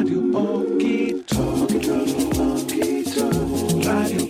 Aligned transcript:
Radio 0.00 0.24
Radio 3.84 4.24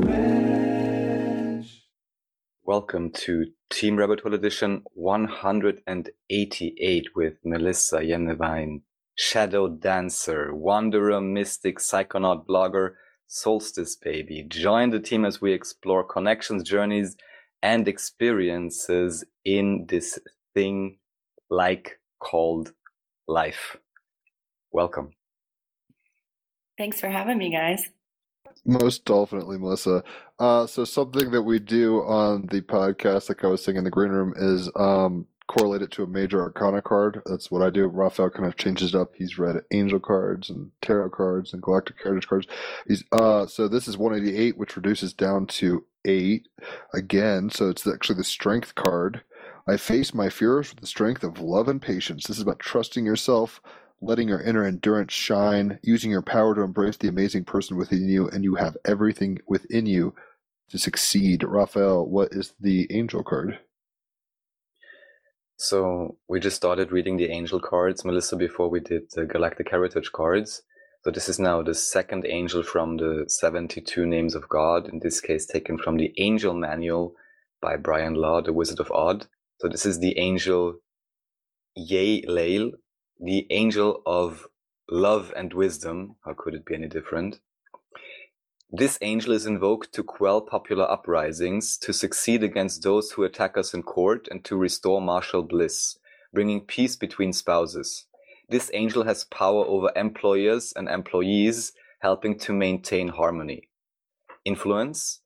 Mensch. 0.00 1.68
Welcome 2.64 3.10
to 3.10 3.52
Team 3.68 3.98
Rabbit 3.98 4.20
Hole 4.20 4.32
Edition 4.32 4.84
188 4.94 7.14
with 7.14 7.34
Melissa 7.44 7.98
Yennevine, 7.98 8.80
Shadow 9.14 9.68
Dancer, 9.68 10.54
Wanderer, 10.54 11.20
Mystic, 11.20 11.78
Psychonaut, 11.78 12.46
Blogger, 12.46 12.94
Solstice 13.26 13.96
Baby. 13.96 14.46
Join 14.48 14.88
the 14.88 15.00
team 15.00 15.26
as 15.26 15.42
we 15.42 15.52
explore 15.52 16.04
connections, 16.04 16.62
journeys, 16.62 17.18
and 17.62 17.86
experiences 17.86 19.24
in 19.44 19.84
this 19.90 20.18
thing 20.56 20.96
like 21.50 22.00
called 22.18 22.72
life. 23.28 23.76
Welcome. 24.72 25.10
Thanks 26.78 26.98
for 26.98 27.08
having 27.08 27.38
me, 27.38 27.52
guys. 27.52 27.90
Most 28.64 29.04
definitely, 29.04 29.58
Melissa. 29.58 30.02
Uh, 30.38 30.66
so 30.66 30.84
something 30.84 31.30
that 31.30 31.42
we 31.42 31.58
do 31.58 31.98
on 32.02 32.46
the 32.50 32.62
podcast, 32.62 33.28
like 33.28 33.44
I 33.44 33.48
was 33.48 33.62
saying 33.62 33.76
in 33.76 33.84
the 33.84 33.90
green 33.90 34.10
room, 34.10 34.32
is 34.36 34.70
um, 34.76 35.26
correlate 35.46 35.82
it 35.82 35.90
to 35.92 36.02
a 36.02 36.06
major 36.06 36.40
arcana 36.40 36.82
card. 36.82 37.22
That's 37.26 37.50
what 37.50 37.62
I 37.62 37.70
do. 37.70 37.86
Raphael 37.86 38.30
kind 38.30 38.46
of 38.46 38.56
changes 38.56 38.94
it 38.94 38.98
up. 38.98 39.12
He's 39.14 39.38
read 39.38 39.62
angel 39.72 40.00
cards 40.00 40.50
and 40.50 40.70
tarot 40.82 41.10
cards 41.10 41.52
and 41.52 41.62
galactic 41.62 41.96
heritage 42.02 42.28
cards. 42.28 42.46
He's 42.88 43.04
uh, 43.12 43.46
so 43.46 43.68
this 43.68 43.86
is 43.86 43.98
188, 43.98 44.56
which 44.58 44.76
reduces 44.76 45.12
down 45.12 45.46
to 45.48 45.84
eight 46.04 46.48
again. 46.94 47.50
So 47.50 47.68
it's 47.68 47.86
actually 47.86 48.16
the 48.16 48.24
strength 48.24 48.74
card. 48.74 49.22
I 49.68 49.76
face 49.76 50.14
my 50.14 50.28
fears 50.28 50.70
with 50.70 50.80
the 50.80 50.86
strength 50.86 51.24
of 51.24 51.40
love 51.40 51.66
and 51.66 51.82
patience. 51.82 52.24
This 52.24 52.36
is 52.36 52.42
about 52.42 52.60
trusting 52.60 53.04
yourself, 53.04 53.60
letting 54.00 54.28
your 54.28 54.40
inner 54.40 54.64
endurance 54.64 55.12
shine, 55.12 55.80
using 55.82 56.08
your 56.08 56.22
power 56.22 56.54
to 56.54 56.60
embrace 56.60 56.96
the 56.96 57.08
amazing 57.08 57.44
person 57.44 57.76
within 57.76 58.08
you, 58.08 58.28
and 58.28 58.44
you 58.44 58.54
have 58.54 58.76
everything 58.84 59.38
within 59.48 59.86
you 59.86 60.14
to 60.68 60.78
succeed. 60.78 61.42
Raphael, 61.42 62.06
what 62.06 62.28
is 62.32 62.54
the 62.60 62.86
angel 62.96 63.24
card? 63.24 63.58
So 65.56 66.16
we 66.28 66.38
just 66.38 66.56
started 66.56 66.92
reading 66.92 67.16
the 67.16 67.30
angel 67.30 67.58
cards, 67.58 68.04
Melissa, 68.04 68.36
before 68.36 68.68
we 68.68 68.78
did 68.78 69.10
the 69.14 69.24
galactic 69.24 69.70
heritage 69.70 70.12
cards. 70.12 70.62
So 71.02 71.10
this 71.10 71.28
is 71.28 71.40
now 71.40 71.62
the 71.62 71.74
second 71.74 72.24
angel 72.24 72.62
from 72.62 72.98
the 72.98 73.24
72 73.26 74.06
names 74.06 74.36
of 74.36 74.48
God, 74.48 74.88
in 74.88 75.00
this 75.00 75.20
case 75.20 75.44
taken 75.44 75.76
from 75.76 75.96
the 75.96 76.12
angel 76.18 76.54
manual 76.54 77.14
by 77.60 77.76
Brian 77.76 78.14
Law, 78.14 78.42
the 78.42 78.52
Wizard 78.52 78.78
of 78.78 78.92
Odd. 78.92 79.26
So 79.58 79.68
this 79.68 79.86
is 79.86 80.00
the 80.00 80.18
angel 80.18 80.80
Ye-Lail, 81.74 82.72
the 83.18 83.46
angel 83.50 84.02
of 84.04 84.46
love 84.90 85.32
and 85.34 85.52
wisdom. 85.54 86.16
How 86.24 86.34
could 86.36 86.54
it 86.54 86.66
be 86.66 86.74
any 86.74 86.88
different? 86.88 87.40
This 88.70 88.98
angel 89.00 89.32
is 89.32 89.46
invoked 89.46 89.94
to 89.94 90.02
quell 90.02 90.40
popular 90.40 90.90
uprisings, 90.90 91.78
to 91.78 91.92
succeed 91.92 92.42
against 92.42 92.82
those 92.82 93.12
who 93.12 93.24
attack 93.24 93.56
us 93.56 93.72
in 93.72 93.82
court, 93.82 94.28
and 94.30 94.44
to 94.44 94.56
restore 94.56 95.00
martial 95.00 95.42
bliss, 95.42 95.98
bringing 96.34 96.60
peace 96.60 96.96
between 96.96 97.32
spouses. 97.32 98.06
This 98.48 98.70
angel 98.74 99.04
has 99.04 99.24
power 99.24 99.64
over 99.64 99.90
employers 99.96 100.72
and 100.76 100.88
employees, 100.88 101.72
helping 102.00 102.38
to 102.40 102.52
maintain 102.52 103.08
harmony. 103.08 103.68
Influence. 104.44 105.20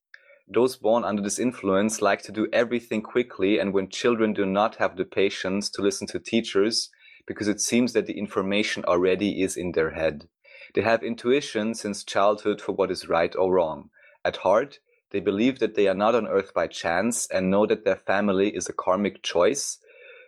Those 0.52 0.76
born 0.76 1.04
under 1.04 1.22
this 1.22 1.38
influence 1.38 2.02
like 2.02 2.22
to 2.22 2.32
do 2.32 2.48
everything 2.52 3.02
quickly, 3.02 3.60
and 3.60 3.72
when 3.72 3.88
children 3.88 4.32
do 4.32 4.44
not 4.44 4.76
have 4.76 4.96
the 4.96 5.04
patience 5.04 5.70
to 5.70 5.82
listen 5.82 6.08
to 6.08 6.18
teachers, 6.18 6.90
because 7.24 7.46
it 7.46 7.60
seems 7.60 7.92
that 7.92 8.06
the 8.06 8.18
information 8.18 8.84
already 8.84 9.42
is 9.42 9.56
in 9.56 9.70
their 9.72 9.90
head. 9.90 10.28
They 10.74 10.80
have 10.82 11.04
intuition 11.04 11.74
since 11.74 12.02
childhood 12.02 12.60
for 12.60 12.72
what 12.72 12.90
is 12.90 13.08
right 13.08 13.32
or 13.36 13.52
wrong. 13.52 13.90
At 14.24 14.38
heart, 14.38 14.80
they 15.12 15.20
believe 15.20 15.60
that 15.60 15.76
they 15.76 15.86
are 15.86 15.94
not 15.94 16.16
on 16.16 16.26
earth 16.26 16.52
by 16.52 16.66
chance 16.66 17.28
and 17.28 17.48
know 17.48 17.64
that 17.66 17.84
their 17.84 17.96
family 17.96 18.48
is 18.48 18.68
a 18.68 18.72
karmic 18.72 19.22
choice, 19.22 19.78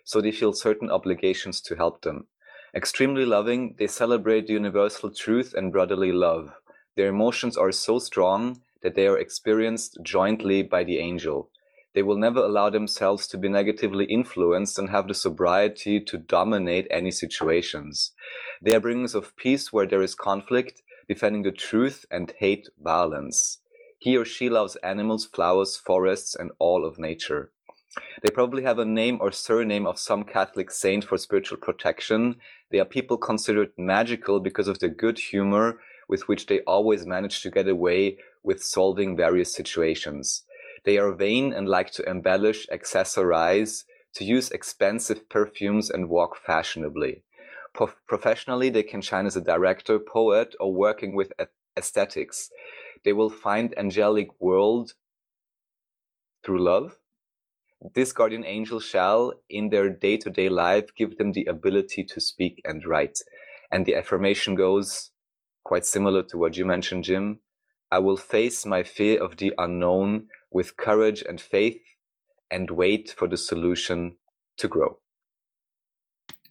so 0.04 0.20
they 0.20 0.30
feel 0.30 0.52
certain 0.52 0.88
obligations 0.88 1.60
to 1.62 1.74
help 1.74 2.02
them. 2.02 2.28
Extremely 2.76 3.24
loving, 3.24 3.74
they 3.76 3.88
celebrate 3.88 4.46
the 4.46 4.52
universal 4.52 5.10
truth 5.10 5.52
and 5.52 5.72
brotherly 5.72 6.12
love. 6.12 6.52
Their 6.96 7.08
emotions 7.08 7.56
are 7.56 7.72
so 7.72 7.98
strong 7.98 8.60
that 8.82 8.94
they 8.94 9.06
are 9.06 9.18
experienced 9.18 9.98
jointly 10.02 10.62
by 10.62 10.84
the 10.84 10.98
angel. 10.98 11.50
They 11.94 12.02
will 12.02 12.16
never 12.16 12.40
allow 12.40 12.70
themselves 12.70 13.26
to 13.28 13.38
be 13.38 13.48
negatively 13.48 14.06
influenced 14.06 14.78
and 14.78 14.90
have 14.90 15.08
the 15.08 15.14
sobriety 15.14 16.00
to 16.00 16.16
dominate 16.16 16.86
any 16.90 17.10
situations. 17.10 18.12
They 18.62 18.74
are 18.74 18.80
bringers 18.80 19.14
of 19.14 19.36
peace 19.36 19.72
where 19.72 19.86
there 19.86 20.02
is 20.02 20.14
conflict, 20.14 20.82
defending 21.08 21.42
the 21.42 21.52
truth 21.52 22.06
and 22.10 22.32
hate 22.38 22.68
violence. 22.80 23.58
He 23.98 24.16
or 24.16 24.24
she 24.24 24.48
loves 24.48 24.76
animals, 24.76 25.26
flowers, 25.26 25.76
forests, 25.76 26.34
and 26.34 26.50
all 26.58 26.84
of 26.84 26.98
nature. 26.98 27.52
They 28.22 28.30
probably 28.30 28.62
have 28.62 28.78
a 28.78 28.86
name 28.86 29.18
or 29.20 29.30
surname 29.32 29.86
of 29.86 29.98
some 29.98 30.24
Catholic 30.24 30.70
saint 30.70 31.04
for 31.04 31.18
spiritual 31.18 31.58
protection. 31.58 32.36
They 32.70 32.80
are 32.80 32.86
people 32.86 33.18
considered 33.18 33.72
magical 33.76 34.40
because 34.40 34.66
of 34.66 34.78
their 34.78 34.88
good 34.88 35.18
humor 35.18 35.78
with 36.12 36.28
which 36.28 36.44
they 36.44 36.60
always 36.74 37.06
manage 37.06 37.40
to 37.40 37.50
get 37.50 37.66
away 37.66 38.18
with 38.42 38.62
solving 38.62 39.16
various 39.16 39.50
situations. 39.50 40.42
They 40.84 40.98
are 40.98 41.14
vain 41.14 41.54
and 41.54 41.66
like 41.66 41.90
to 41.92 42.06
embellish, 42.06 42.66
accessorize, 42.66 43.84
to 44.16 44.22
use 44.22 44.50
expensive 44.50 45.26
perfumes 45.30 45.88
and 45.88 46.10
walk 46.10 46.36
fashionably. 46.36 47.24
Pro- 47.72 47.96
professionally, 48.06 48.68
they 48.68 48.82
can 48.82 49.00
shine 49.00 49.24
as 49.24 49.36
a 49.36 49.40
director, 49.52 49.98
poet, 49.98 50.54
or 50.60 50.74
working 50.74 51.14
with 51.14 51.32
aesthetics. 51.78 52.50
They 53.06 53.14
will 53.14 53.30
find 53.30 53.72
angelic 53.78 54.28
world 54.38 54.92
through 56.44 56.62
love. 56.62 56.98
This 57.94 58.12
guardian 58.12 58.44
angel 58.44 58.80
shall, 58.80 59.32
in 59.48 59.70
their 59.70 59.88
day 59.88 60.18
to 60.18 60.28
day 60.28 60.50
life, 60.50 60.94
give 60.94 61.16
them 61.16 61.32
the 61.32 61.46
ability 61.46 62.04
to 62.04 62.20
speak 62.20 62.60
and 62.66 62.84
write. 62.84 63.18
And 63.70 63.86
the 63.86 63.94
affirmation 63.94 64.54
goes 64.54 65.11
quite 65.72 65.86
similar 65.86 66.22
to 66.22 66.36
what 66.36 66.54
you 66.58 66.66
mentioned, 66.66 67.02
Jim. 67.02 67.38
I 67.90 67.98
will 67.98 68.18
face 68.18 68.66
my 68.66 68.82
fear 68.82 69.18
of 69.22 69.38
the 69.38 69.54
unknown 69.56 70.26
with 70.50 70.76
courage 70.76 71.24
and 71.26 71.40
faith 71.40 71.80
and 72.50 72.70
wait 72.70 73.14
for 73.16 73.26
the 73.26 73.38
solution 73.38 74.16
to 74.58 74.68
grow. 74.68 74.98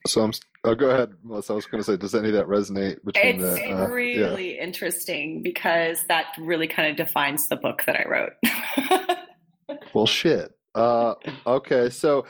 So 0.08 0.24
I'm. 0.24 0.34
Oh, 0.64 0.74
go 0.74 0.90
ahead, 0.90 1.12
Melissa. 1.24 1.54
I 1.54 1.56
was 1.56 1.68
going 1.68 1.84
to 1.84 1.86
say, 1.86 1.98
does 1.98 2.16
any 2.16 2.30
of 2.30 2.34
that 2.34 2.48
resonate 2.48 2.98
between 3.06 3.42
It's 3.42 3.44
the? 3.44 3.64
Uh, 3.64 3.96
yeah. 3.96 4.26
really 4.26 4.58
interesting 4.58 5.44
because 5.44 6.00
that 6.08 6.26
really 6.40 6.68
kind 6.68 6.90
of 6.90 6.98
defines 6.98 7.48
the 7.48 7.58
book 7.58 7.84
that 7.86 7.96
I 7.96 8.06
wrote. 8.09 8.34
Well, 9.94 10.06
shit. 10.08 10.52
Uh, 10.76 11.16
okay, 11.46 11.90
so 11.90 12.26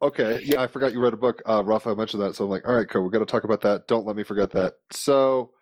okay, 0.00 0.40
yeah, 0.44 0.60
I 0.60 0.66
forgot 0.66 0.92
you 0.92 1.00
read 1.00 1.12
a 1.12 1.16
book. 1.16 1.42
Uh, 1.46 1.62
Raphael 1.64 1.96
mentioned 1.96 2.22
that, 2.22 2.36
so 2.36 2.44
I'm 2.44 2.50
like, 2.50 2.66
all 2.68 2.74
right, 2.74 2.88
cool. 2.88 3.02
We're 3.02 3.10
going 3.10 3.24
to 3.24 3.30
talk 3.30 3.44
about 3.44 3.62
that. 3.62 3.88
Don't 3.88 4.06
let 4.06 4.16
me 4.16 4.24
forget 4.24 4.50
that. 4.52 4.74
So, 4.90 5.52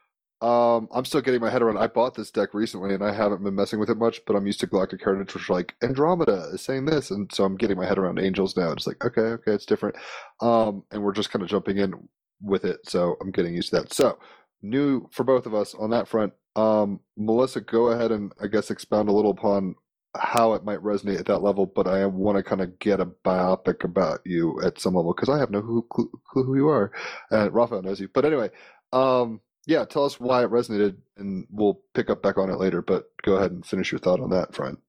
um, 0.42 0.88
I'm 0.92 1.04
still 1.04 1.20
getting 1.20 1.40
my 1.40 1.50
head 1.50 1.62
around. 1.62 1.78
I 1.78 1.86
bought 1.86 2.14
this 2.14 2.30
deck 2.30 2.54
recently, 2.54 2.94
and 2.94 3.04
I 3.04 3.12
haven't 3.12 3.44
been 3.44 3.54
messing 3.54 3.78
with 3.80 3.90
it 3.90 3.98
much. 3.98 4.20
But 4.26 4.36
I'm 4.36 4.46
used 4.46 4.60
to 4.60 4.66
Galactic 4.66 5.02
Heritage, 5.04 5.34
which 5.34 5.50
like 5.50 5.74
Andromeda 5.82 6.50
is 6.52 6.62
saying 6.62 6.86
this, 6.86 7.10
and 7.10 7.32
so 7.32 7.44
I'm 7.44 7.56
getting 7.56 7.76
my 7.76 7.86
head 7.86 7.98
around 7.98 8.18
Angels 8.18 8.56
now. 8.56 8.72
It's 8.72 8.86
like, 8.86 9.04
okay, 9.04 9.20
okay, 9.20 9.52
it's 9.52 9.66
different. 9.66 9.96
Um, 10.40 10.84
and 10.90 11.02
we're 11.02 11.12
just 11.12 11.30
kind 11.30 11.42
of 11.42 11.48
jumping 11.48 11.78
in 11.78 11.94
with 12.42 12.64
it, 12.64 12.80
so 12.88 13.16
I'm 13.20 13.30
getting 13.32 13.54
used 13.54 13.70
to 13.70 13.76
that. 13.80 13.92
So, 13.92 14.18
new 14.62 15.08
for 15.12 15.24
both 15.24 15.46
of 15.46 15.54
us 15.54 15.74
on 15.74 15.90
that 15.90 16.08
front. 16.08 16.32
Um, 16.56 17.00
Melissa, 17.16 17.60
go 17.60 17.88
ahead 17.88 18.10
and 18.12 18.32
I 18.42 18.46
guess 18.46 18.70
expound 18.70 19.08
a 19.08 19.12
little 19.12 19.30
upon 19.30 19.74
how 20.16 20.54
it 20.54 20.64
might 20.64 20.80
resonate 20.80 21.20
at 21.20 21.26
that 21.26 21.42
level, 21.42 21.66
but 21.66 21.86
I 21.86 22.06
want 22.06 22.36
to 22.36 22.42
kind 22.42 22.60
of 22.60 22.78
get 22.80 23.00
a 23.00 23.06
biopic 23.06 23.84
about 23.84 24.20
you 24.26 24.60
at 24.62 24.80
some 24.80 24.94
level 24.94 25.14
because 25.14 25.28
I 25.28 25.38
have 25.38 25.50
no 25.50 25.62
clue, 25.82 26.10
clue 26.26 26.44
who 26.44 26.56
you 26.56 26.68
are, 26.68 26.92
and 27.30 27.52
Raphael 27.52 27.82
knows 27.82 28.00
you. 28.00 28.08
But 28.12 28.24
anyway, 28.24 28.50
um, 28.92 29.40
yeah, 29.70 29.84
tell 29.84 30.04
us 30.04 30.18
why 30.18 30.42
it 30.42 30.50
resonated, 30.50 30.96
and 31.16 31.46
we'll 31.48 31.80
pick 31.94 32.10
up 32.10 32.24
back 32.24 32.38
on 32.38 32.50
it 32.50 32.58
later. 32.58 32.82
But 32.82 33.04
go 33.22 33.36
ahead 33.36 33.52
and 33.52 33.64
finish 33.64 33.92
your 33.92 34.00
thought 34.00 34.18
on 34.18 34.30
that 34.30 34.52
front. 34.52 34.80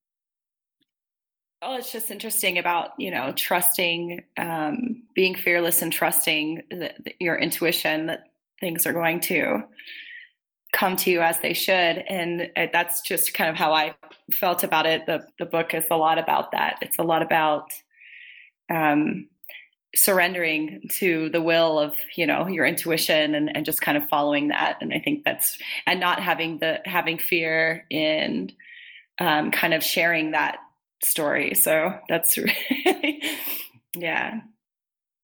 Oh, 1.62 1.78
it's 1.78 1.92
just 1.92 2.10
interesting 2.10 2.58
about 2.58 2.90
you 2.98 3.12
know 3.12 3.32
trusting, 3.36 4.24
um, 4.38 5.04
being 5.14 5.36
fearless 5.36 5.84
and 5.84 5.94
trusting 5.94 6.64
the- 6.72 7.14
your 7.20 7.38
intuition 7.38 8.08
that 8.08 8.24
things 8.60 8.88
are 8.88 8.94
going 8.94 9.20
to 9.20 9.64
come 10.74 10.96
to 10.96 11.12
you 11.12 11.22
as 11.22 11.40
they 11.42 11.54
should, 11.54 12.04
and 12.10 12.50
uh, 12.58 12.66
that's 12.74 13.02
just 13.02 13.36
kind 13.36 13.52
of 13.52 13.56
how 13.56 13.74
I 13.74 13.94
felt 14.34 14.64
about 14.64 14.88
it. 14.88 15.06
The 15.06 15.28
the 15.38 15.46
book 15.46 15.76
is 15.76 15.86
a 15.92 15.96
lot 15.96 16.18
about 16.18 16.54
that. 16.54 16.78
It's 16.82 16.98
a 16.98 17.04
lot 17.04 17.22
about 17.22 17.72
um, 18.72 19.28
surrendering 19.96 20.82
to 20.90 21.30
the 21.30 21.42
will 21.42 21.78
of 21.78 21.94
you 22.16 22.26
know 22.26 22.48
your 22.48 22.66
intuition 22.66 23.36
and, 23.36 23.56
and 23.56 23.66
just 23.66 23.82
kind 23.82 23.98
of 23.98 24.08
following 24.10 24.50
that. 24.50 24.78
And 24.82 24.94
I 24.94 25.00
think 25.00 25.24
that's 25.24 25.58
and 25.86 26.00
not 26.00 26.22
having 26.22 26.60
the 26.60 26.80
having 26.86 27.18
fear 27.18 27.86
in 27.90 28.52
um, 29.20 29.52
kind 29.52 29.74
of 29.74 29.84
sharing 29.84 30.32
that 30.32 30.58
story. 31.04 31.54
So 31.56 31.94
that's 32.10 32.38
really, 32.86 33.22
yeah. 33.96 34.42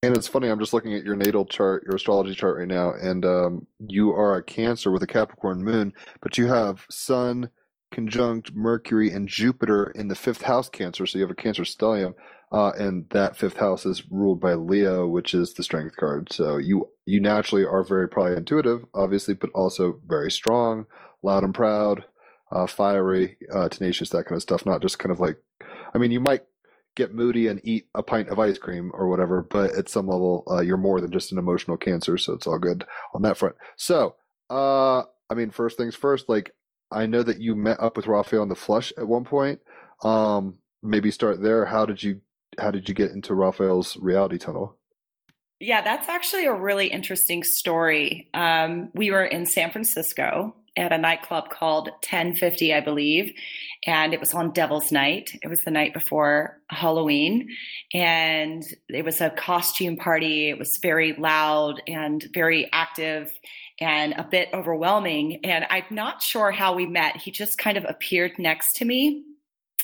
And 0.03 0.15
it's 0.15 0.27
funny, 0.27 0.47
I'm 0.47 0.59
just 0.59 0.73
looking 0.73 0.93
at 0.93 1.03
your 1.03 1.15
natal 1.15 1.45
chart, 1.45 1.83
your 1.83 1.95
astrology 1.95 2.35
chart 2.35 2.59
right 2.59 2.67
now, 2.67 2.93
and 2.93 3.25
um, 3.25 3.67
you 3.79 4.11
are 4.11 4.35
a 4.35 4.43
Cancer 4.43 4.91
with 4.91 5.01
a 5.01 5.07
Capricorn 5.07 5.63
moon, 5.63 5.91
but 6.21 6.37
you 6.37 6.45
have 6.47 6.85
Sun 6.91 7.49
conjunct 7.91 8.53
Mercury 8.53 9.11
and 9.11 9.27
Jupiter 9.27 9.91
in 9.95 10.07
the 10.07 10.15
fifth 10.15 10.43
house 10.43 10.69
Cancer, 10.69 11.07
so 11.07 11.17
you 11.17 11.23
have 11.23 11.31
a 11.31 11.35
Cancer 11.35 11.63
stellium, 11.63 12.13
uh, 12.51 12.71
and 12.77 13.09
that 13.09 13.35
fifth 13.35 13.57
house 13.57 13.85
is 13.85 14.03
ruled 14.09 14.39
by 14.39 14.53
Leo, 14.53 15.07
which 15.07 15.33
is 15.33 15.53
the 15.53 15.63
Strength 15.63 15.97
card. 15.97 16.31
So 16.31 16.57
you 16.57 16.89
you 17.05 17.19
naturally 17.19 17.65
are 17.65 17.83
very 17.83 18.07
probably 18.07 18.37
intuitive, 18.37 18.85
obviously, 18.93 19.33
but 19.33 19.49
also 19.53 19.99
very 20.05 20.31
strong, 20.31 20.85
loud 21.23 21.43
and 21.43 21.53
proud, 21.53 22.05
uh, 22.51 22.67
fiery, 22.67 23.37
uh, 23.53 23.69
tenacious, 23.69 24.09
that 24.09 24.25
kind 24.25 24.37
of 24.37 24.41
stuff. 24.41 24.65
Not 24.65 24.81
just 24.81 24.99
kind 24.99 25.11
of 25.11 25.19
like, 25.19 25.37
I 25.93 25.97
mean, 25.97 26.11
you 26.11 26.19
might 26.19 26.43
get 26.95 27.13
moody 27.13 27.47
and 27.47 27.61
eat 27.63 27.87
a 27.93 28.01
pint 28.01 28.29
of 28.29 28.39
ice 28.39 28.57
cream 28.57 28.91
or 28.93 29.07
whatever, 29.07 29.41
but 29.43 29.75
at 29.75 29.89
some 29.89 30.07
level, 30.07 30.43
uh, 30.49 30.61
you're 30.61 30.77
more 30.77 30.99
than 30.99 31.11
just 31.11 31.31
an 31.31 31.37
emotional 31.37 31.77
cancer, 31.77 32.17
so 32.17 32.33
it's 32.33 32.47
all 32.47 32.57
good 32.57 32.85
on 33.13 33.21
that 33.21 33.37
front. 33.37 33.55
So, 33.75 34.15
uh, 34.49 35.01
I 35.29 35.33
mean, 35.35 35.51
first 35.51 35.77
things 35.77 35.95
first, 35.95 36.27
like 36.27 36.51
I 36.91 37.05
know 37.05 37.23
that 37.23 37.39
you 37.41 37.55
met 37.55 37.79
up 37.81 37.97
with 37.97 38.07
Raphael 38.07 38.41
on 38.41 38.49
the 38.49 38.55
flush 38.55 38.93
at 38.97 39.07
one 39.07 39.25
point. 39.25 39.59
Um, 40.03 40.59
maybe 40.81 41.11
start 41.11 41.41
there. 41.41 41.65
How 41.65 41.85
did 41.85 42.01
you 42.01 42.21
how 42.59 42.71
did 42.71 42.87
you 42.89 42.95
get 42.95 43.11
into 43.11 43.33
Raphael's 43.33 43.97
reality 43.97 44.37
tunnel? 44.37 44.77
Yeah, 45.59 45.81
that's 45.81 46.07
actually 46.07 46.45
a 46.45 46.53
really 46.53 46.87
interesting 46.87 47.43
story. 47.43 48.29
Um, 48.33 48.89
we 48.93 49.09
were 49.09 49.25
in 49.25 49.45
San 49.45 49.71
Francisco 49.71 50.55
at 50.77 50.93
a 50.93 50.97
nightclub 50.97 51.49
called 51.49 51.87
1050, 51.87 52.73
I 52.73 52.79
believe. 52.79 53.33
And 53.85 54.13
it 54.13 54.19
was 54.19 54.33
on 54.33 54.51
Devil's 54.51 54.91
Night. 54.91 55.31
It 55.41 55.47
was 55.47 55.63
the 55.63 55.71
night 55.71 55.93
before 55.93 56.61
Halloween. 56.69 57.49
And 57.93 58.63
it 58.89 59.03
was 59.03 59.19
a 59.19 59.31
costume 59.31 59.97
party. 59.97 60.49
It 60.49 60.59
was 60.59 60.77
very 60.77 61.13
loud 61.13 61.81
and 61.87 62.23
very 62.33 62.69
active 62.71 63.31
and 63.79 64.13
a 64.13 64.27
bit 64.29 64.49
overwhelming. 64.53 65.43
And 65.43 65.65
I'm 65.69 65.85
not 65.89 66.21
sure 66.21 66.51
how 66.51 66.75
we 66.75 66.85
met. 66.85 67.17
He 67.17 67.31
just 67.31 67.57
kind 67.57 67.77
of 67.77 67.85
appeared 67.87 68.33
next 68.37 68.75
to 68.77 68.85
me. 68.85 69.23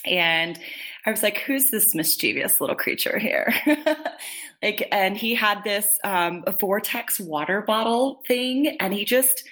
And 0.06 0.60
I 1.06 1.12
was 1.12 1.24
like, 1.24 1.40
who's 1.40 1.70
this 1.70 1.94
mischievous 1.94 2.62
little 2.62 2.76
creature 2.76 3.20
here? 3.20 3.54
like, 4.64 4.88
and 4.92 5.18
he 5.18 5.36
had 5.36 5.64
this 5.64 6.00
um, 6.04 6.44
vortex 6.60 7.20
water 7.20 7.62
bottle 7.62 8.22
thing, 8.28 8.78
and 8.80 8.94
he 8.94 9.04
just, 9.04 9.44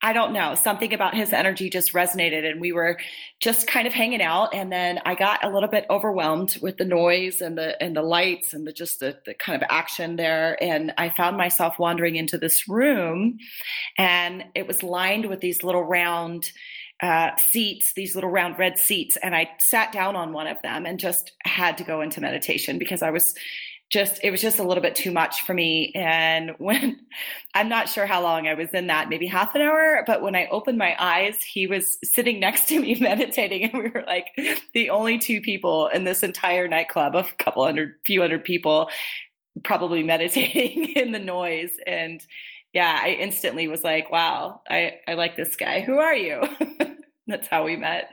I 0.00 0.12
don't 0.12 0.32
know, 0.32 0.54
something 0.56 0.92
about 0.92 1.14
his 1.14 1.32
energy 1.32 1.70
just 1.70 1.92
resonated 1.92 2.48
and 2.48 2.60
we 2.60 2.72
were 2.72 2.98
just 3.38 3.68
kind 3.68 3.86
of 3.86 3.92
hanging 3.92 4.20
out 4.20 4.52
and 4.52 4.70
then 4.70 5.00
I 5.06 5.14
got 5.14 5.44
a 5.44 5.48
little 5.48 5.68
bit 5.68 5.86
overwhelmed 5.90 6.58
with 6.60 6.76
the 6.76 6.84
noise 6.84 7.40
and 7.40 7.56
the 7.56 7.80
and 7.80 7.94
the 7.94 8.02
lights 8.02 8.52
and 8.52 8.66
the 8.66 8.72
just 8.72 8.98
the, 8.98 9.16
the 9.26 9.34
kind 9.34 9.62
of 9.62 9.68
action 9.70 10.16
there 10.16 10.60
and 10.60 10.92
I 10.98 11.10
found 11.10 11.36
myself 11.36 11.78
wandering 11.78 12.16
into 12.16 12.36
this 12.36 12.68
room 12.68 13.38
and 13.96 14.44
it 14.56 14.66
was 14.66 14.82
lined 14.82 15.26
with 15.26 15.40
these 15.40 15.62
little 15.62 15.84
round 15.84 16.50
uh, 17.02 17.30
seats, 17.36 17.92
these 17.94 18.14
little 18.14 18.30
round 18.30 18.58
red 18.58 18.78
seats, 18.78 19.16
and 19.16 19.34
I 19.34 19.50
sat 19.58 19.92
down 19.92 20.16
on 20.16 20.32
one 20.32 20.46
of 20.46 20.60
them 20.62 20.86
and 20.86 20.98
just 20.98 21.32
had 21.44 21.76
to 21.78 21.84
go 21.84 22.00
into 22.00 22.20
meditation 22.20 22.78
because 22.78 23.02
I 23.02 23.10
was 23.10 23.34
just 23.90 24.20
it 24.22 24.30
was 24.30 24.40
just 24.40 24.58
a 24.58 24.62
little 24.62 24.82
bit 24.82 24.94
too 24.94 25.10
much 25.10 25.42
for 25.42 25.52
me. 25.52 25.92
And 25.94 26.52
when 26.58 26.98
i'm 27.54 27.68
not 27.68 27.88
sure 27.88 28.06
how 28.06 28.22
long 28.22 28.48
i 28.48 28.54
was 28.54 28.70
in 28.70 28.86
that 28.86 29.10
maybe 29.10 29.26
half 29.26 29.54
an 29.54 29.60
hour 29.60 30.02
but 30.06 30.22
when 30.22 30.34
i 30.34 30.46
opened 30.46 30.78
my 30.78 30.96
eyes 30.98 31.36
he 31.42 31.66
was 31.66 31.98
sitting 32.02 32.40
next 32.40 32.66
to 32.68 32.80
me 32.80 32.94
meditating 33.00 33.64
and 33.64 33.74
we 33.74 33.90
were 33.90 34.04
like 34.06 34.28
the 34.72 34.88
only 34.88 35.18
two 35.18 35.42
people 35.42 35.88
in 35.88 36.04
this 36.04 36.22
entire 36.22 36.66
nightclub 36.66 37.14
of 37.14 37.30
a 37.30 37.42
couple 37.42 37.62
hundred 37.64 37.94
few 38.06 38.22
hundred 38.22 38.42
people 38.42 38.88
probably 39.64 40.02
meditating 40.02 40.92
in 40.96 41.12
the 41.12 41.18
noise. 41.18 41.72
And 41.86 42.24
yeah 42.72 43.00
i 43.02 43.10
instantly 43.10 43.68
was 43.68 43.84
like 43.84 44.10
wow 44.10 44.60
i 44.68 44.94
i 45.08 45.14
like 45.14 45.36
this 45.36 45.56
guy 45.56 45.80
who 45.80 45.98
are 45.98 46.14
you 46.14 46.42
that's 47.26 47.48
how 47.48 47.64
we 47.64 47.76
met 47.76 48.08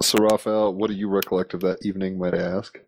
so 0.00 0.18
raphael 0.18 0.72
what 0.72 0.88
do 0.88 0.94
you 0.94 1.08
recollect 1.08 1.54
of 1.54 1.60
that 1.60 1.84
evening 1.84 2.18
might 2.18 2.34
i 2.34 2.38
ask 2.38 2.78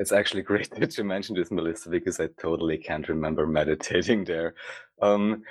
it's 0.00 0.12
actually 0.12 0.42
great 0.50 0.70
that 0.70 0.98
you 0.98 1.04
mentioned 1.04 1.38
this, 1.38 1.52
Melissa, 1.52 1.90
because 1.90 2.18
I 2.18 2.28
totally 2.40 2.78
can't 2.78 3.08
remember 3.08 3.46
meditating 3.46 4.24
there. 4.24 4.54
Um, 5.00 5.42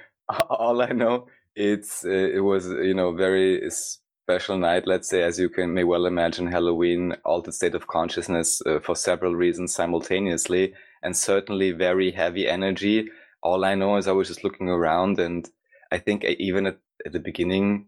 all 0.50 0.82
I 0.82 0.92
know, 0.92 1.28
it's 1.56 2.04
uh, 2.04 2.10
it 2.10 2.44
was 2.44 2.68
you 2.68 2.94
know 2.94 3.14
very 3.14 3.70
special 3.70 4.58
night. 4.58 4.88
Let's 4.88 5.10
say, 5.10 5.24
as 5.24 5.40
you 5.40 5.50
can 5.50 5.74
may 5.74 5.84
well 5.84 6.06
imagine, 6.06 6.48
Halloween, 6.48 7.16
altered 7.24 7.54
state 7.54 7.76
of 7.76 7.88
consciousness 7.88 8.62
uh, 8.66 8.80
for 8.80 8.96
several 8.96 9.36
reasons 9.36 9.74
simultaneously, 9.74 10.74
and 11.04 11.16
certainly 11.16 11.72
very 11.72 12.12
heavy 12.12 12.48
energy. 12.48 13.10
All 13.42 13.64
I 13.64 13.76
know 13.76 13.98
is 13.98 14.08
I 14.08 14.12
was 14.12 14.28
just 14.28 14.44
looking 14.44 14.70
around, 14.70 15.20
and 15.20 15.50
I 15.92 15.98
think 15.98 16.26
I, 16.26 16.36
even 16.40 16.68
at, 16.68 16.80
at 17.06 17.14
the 17.14 17.20
beginning, 17.20 17.88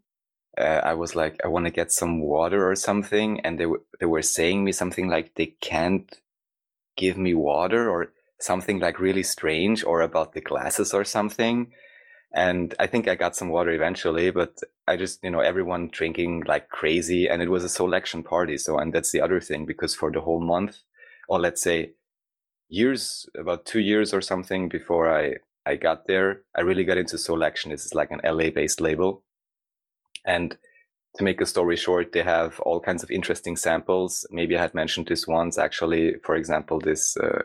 uh, 0.57 0.81
I 0.83 0.93
was 0.93 1.15
like, 1.15 1.39
I 1.43 1.47
want 1.47 1.65
to 1.65 1.71
get 1.71 1.91
some 1.91 2.21
water 2.21 2.69
or 2.69 2.75
something, 2.75 3.39
and 3.41 3.59
they 3.59 3.65
were 3.65 3.81
they 3.99 4.05
were 4.05 4.21
saying 4.21 4.63
me 4.63 4.71
something 4.71 5.09
like 5.09 5.35
they 5.35 5.55
can't 5.61 6.19
give 6.97 7.17
me 7.17 7.33
water 7.33 7.89
or 7.89 8.11
something 8.39 8.79
like 8.79 8.99
really 8.99 9.23
strange 9.23 9.83
or 9.83 10.01
about 10.01 10.33
the 10.33 10.41
glasses 10.41 10.93
or 10.93 11.03
something. 11.03 11.71
And 12.33 12.73
I 12.79 12.87
think 12.87 13.07
I 13.07 13.15
got 13.15 13.35
some 13.35 13.49
water 13.49 13.71
eventually, 13.71 14.31
but 14.31 14.57
I 14.87 14.95
just, 14.95 15.23
you 15.23 15.29
know, 15.29 15.41
everyone 15.41 15.89
drinking 15.91 16.43
like 16.47 16.69
crazy 16.69 17.27
and 17.27 17.41
it 17.41 17.49
was 17.49 17.63
a 17.63 17.67
Soulection 17.67 18.23
party. 18.23 18.57
So, 18.57 18.77
and 18.77 18.93
that's 18.93 19.11
the 19.11 19.21
other 19.21 19.41
thing 19.41 19.65
because 19.65 19.95
for 19.95 20.11
the 20.11 20.21
whole 20.21 20.41
month 20.41 20.77
or 21.27 21.39
let's 21.39 21.61
say 21.61 21.91
years, 22.71 23.29
about 23.37 23.65
two 23.65 23.79
years 23.79 24.13
or 24.13 24.21
something 24.21 24.69
before 24.69 25.13
I, 25.13 25.35
I 25.65 25.75
got 25.75 26.07
there, 26.07 26.41
I 26.55 26.61
really 26.61 26.83
got 26.83 26.97
into 26.97 27.17
Soulection. 27.17 27.69
This 27.69 27.85
is 27.85 27.93
like 27.93 28.11
an 28.11 28.21
LA 28.23 28.49
based 28.49 28.81
label. 28.81 29.23
And 30.25 30.57
to 31.15 31.23
make 31.23 31.41
a 31.41 31.45
story 31.45 31.75
short, 31.75 32.13
they 32.13 32.23
have 32.23 32.59
all 32.61 32.79
kinds 32.79 33.03
of 33.03 33.11
interesting 33.11 33.57
samples. 33.57 34.25
Maybe 34.31 34.57
I 34.57 34.61
had 34.61 34.73
mentioned 34.73 35.07
this 35.07 35.27
once, 35.27 35.57
actually. 35.57 36.15
For 36.23 36.35
example, 36.35 36.79
this 36.79 37.17
uh, 37.17 37.43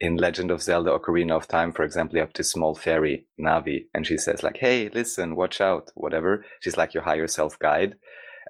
in 0.00 0.16
Legend 0.16 0.50
of 0.50 0.62
Zelda 0.62 0.90
Ocarina 0.90 1.32
of 1.32 1.48
Time, 1.48 1.72
for 1.72 1.84
example, 1.84 2.16
you 2.16 2.20
have 2.20 2.34
this 2.34 2.52
small 2.52 2.74
fairy, 2.74 3.26
Navi, 3.40 3.86
and 3.94 4.06
she 4.06 4.18
says 4.18 4.42
like, 4.42 4.58
"Hey, 4.58 4.90
listen, 4.90 5.36
watch 5.36 5.60
out, 5.60 5.90
whatever." 5.94 6.44
She's 6.60 6.76
like 6.76 6.92
your 6.92 7.04
higher 7.04 7.26
self 7.26 7.58
guide. 7.58 7.96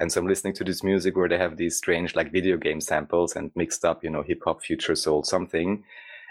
And 0.00 0.12
so 0.12 0.20
I'm 0.20 0.28
listening 0.28 0.54
to 0.54 0.64
this 0.64 0.84
music 0.84 1.16
where 1.16 1.28
they 1.28 1.38
have 1.38 1.56
these 1.56 1.76
strange 1.76 2.14
like 2.14 2.32
video 2.32 2.56
game 2.56 2.80
samples 2.80 3.34
and 3.34 3.50
mixed 3.56 3.84
up, 3.84 4.04
you 4.04 4.10
know, 4.10 4.22
hip 4.22 4.42
hop, 4.44 4.62
future 4.62 4.94
soul, 4.94 5.24
something. 5.24 5.84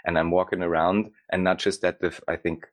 And 0.08 0.18
I'm 0.18 0.32
walking 0.32 0.62
around, 0.62 1.10
and 1.30 1.44
not 1.44 1.58
just 1.58 1.82
that. 1.82 2.00
The 2.00 2.18
I 2.26 2.36
think 2.36 2.66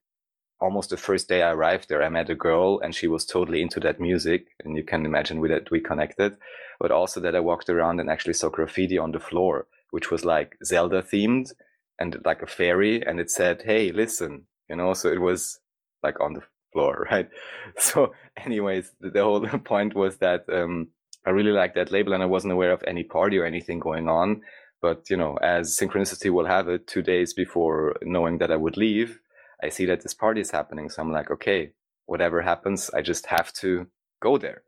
almost 0.59 0.89
the 0.89 0.97
first 0.97 1.27
day 1.27 1.41
I 1.41 1.51
arrived 1.51 1.89
there, 1.89 2.03
I 2.03 2.09
met 2.09 2.29
a 2.29 2.35
girl 2.35 2.79
and 2.79 2.95
she 2.95 3.07
was 3.07 3.25
totally 3.25 3.61
into 3.61 3.79
that 3.81 3.99
music. 3.99 4.47
And 4.63 4.75
you 4.75 4.83
can 4.83 5.05
imagine 5.05 5.39
we 5.39 5.49
that 5.49 5.71
we 5.71 5.79
connected, 5.79 6.37
but 6.79 6.91
also 6.91 7.19
that 7.21 7.35
I 7.35 7.39
walked 7.39 7.69
around 7.69 7.99
and 7.99 8.09
actually 8.09 8.33
saw 8.33 8.49
graffiti 8.49 8.97
on 8.97 9.11
the 9.11 9.19
floor, 9.19 9.67
which 9.91 10.11
was 10.11 10.25
like 10.25 10.57
Zelda 10.63 11.01
themed 11.01 11.51
and 11.99 12.17
like 12.25 12.41
a 12.41 12.47
fairy. 12.47 13.05
And 13.05 13.19
it 13.19 13.29
said, 13.29 13.63
Hey, 13.63 13.91
listen, 13.91 14.45
you 14.69 14.75
know, 14.75 14.93
so 14.93 15.09
it 15.09 15.21
was 15.21 15.59
like 16.03 16.19
on 16.19 16.33
the 16.33 16.41
floor, 16.73 17.07
right? 17.11 17.29
So 17.77 18.13
anyways, 18.37 18.91
the, 18.99 19.23
whole 19.23 19.45
point 19.63 19.95
was 19.95 20.17
that, 20.17 20.45
um, 20.51 20.89
I 21.27 21.31
really 21.31 21.51
liked 21.51 21.75
that 21.75 21.91
label 21.91 22.13
and 22.13 22.21
I 22.21 22.27
wasn't 22.27 22.53
aware 22.53 22.71
of 22.71 22.83
any 22.85 23.03
party 23.03 23.39
or 23.39 23.45
anything 23.45 23.79
going 23.79 24.07
on. 24.07 24.41
But, 24.81 25.09
you 25.09 25.17
know, 25.17 25.37
as 25.41 25.77
synchronicity 25.77 26.31
will 26.31 26.45
have 26.45 26.67
it, 26.67 26.87
two 26.87 27.01
days 27.01 27.33
before 27.33 27.95
knowing 28.01 28.37
that 28.39 28.51
I 28.51 28.55
would 28.55 28.77
leave, 28.77 29.19
I 29.63 29.69
see 29.69 29.85
that 29.85 30.01
this 30.01 30.13
party 30.13 30.41
is 30.41 30.51
happening. 30.51 30.89
So 30.89 31.01
I'm 31.01 31.11
like, 31.11 31.31
okay, 31.31 31.71
whatever 32.05 32.41
happens, 32.41 32.89
I 32.93 33.01
just 33.01 33.25
have 33.27 33.51
to 33.53 33.87
go 34.21 34.37
there. 34.37 34.63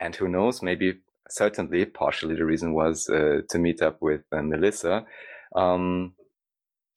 And 0.00 0.14
who 0.14 0.28
knows, 0.28 0.62
maybe 0.62 1.00
certainly 1.28 1.84
partially 1.84 2.34
the 2.34 2.44
reason 2.44 2.72
was 2.72 3.08
uh, 3.08 3.40
to 3.50 3.58
meet 3.58 3.82
up 3.82 4.00
with 4.00 4.22
uh, 4.32 4.42
Melissa. 4.42 5.04
Um, 5.54 6.14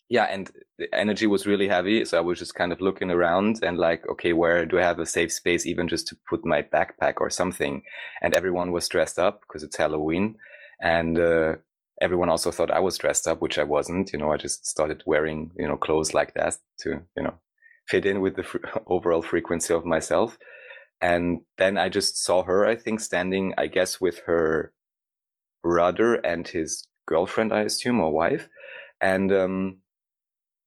yeah, 0.07 0.25
and 0.25 0.51
the 0.77 0.93
energy 0.93 1.25
was 1.25 1.47
really 1.47 1.69
heavy. 1.69 2.03
So 2.03 2.17
I 2.17 2.21
was 2.21 2.37
just 2.37 2.53
kind 2.53 2.73
of 2.73 2.81
looking 2.81 3.11
around 3.11 3.63
and 3.63 3.77
like, 3.77 4.05
okay, 4.09 4.33
where 4.33 4.65
do 4.65 4.77
I 4.77 4.83
have 4.83 4.99
a 4.99 5.05
safe 5.05 5.31
space, 5.31 5.65
even 5.65 5.87
just 5.87 6.07
to 6.07 6.17
put 6.29 6.45
my 6.45 6.61
backpack 6.61 7.15
or 7.17 7.29
something? 7.29 7.83
And 8.21 8.33
everyone 8.33 8.71
was 8.71 8.89
dressed 8.89 9.17
up 9.17 9.41
because 9.41 9.63
it's 9.63 9.77
Halloween. 9.77 10.35
And 10.81 11.17
uh, 11.17 11.55
everyone 12.01 12.29
also 12.29 12.51
thought 12.51 12.71
I 12.71 12.79
was 12.79 12.97
dressed 12.97 13.27
up, 13.27 13.41
which 13.41 13.57
I 13.57 13.63
wasn't. 13.63 14.11
You 14.11 14.19
know, 14.19 14.31
I 14.31 14.37
just 14.37 14.65
started 14.65 15.03
wearing, 15.05 15.51
you 15.57 15.67
know, 15.67 15.77
clothes 15.77 16.13
like 16.13 16.33
that 16.33 16.57
to, 16.79 17.01
you 17.15 17.23
know, 17.23 17.35
fit 17.87 18.05
in 18.05 18.21
with 18.21 18.35
the 18.35 18.43
fr- 18.43 18.57
overall 18.87 19.21
frequency 19.21 19.73
of 19.73 19.85
myself. 19.85 20.37
And 20.99 21.41
then 21.57 21.77
I 21.77 21.89
just 21.89 22.23
saw 22.23 22.43
her, 22.43 22.65
I 22.65 22.75
think, 22.75 22.99
standing, 22.99 23.53
I 23.57 23.67
guess, 23.67 24.01
with 24.01 24.19
her 24.25 24.73
brother 25.63 26.15
and 26.15 26.47
his 26.47 26.87
girlfriend, 27.07 27.53
I 27.53 27.61
assume, 27.61 27.99
or 27.99 28.11
wife. 28.11 28.49
And, 28.99 29.31
um, 29.31 29.80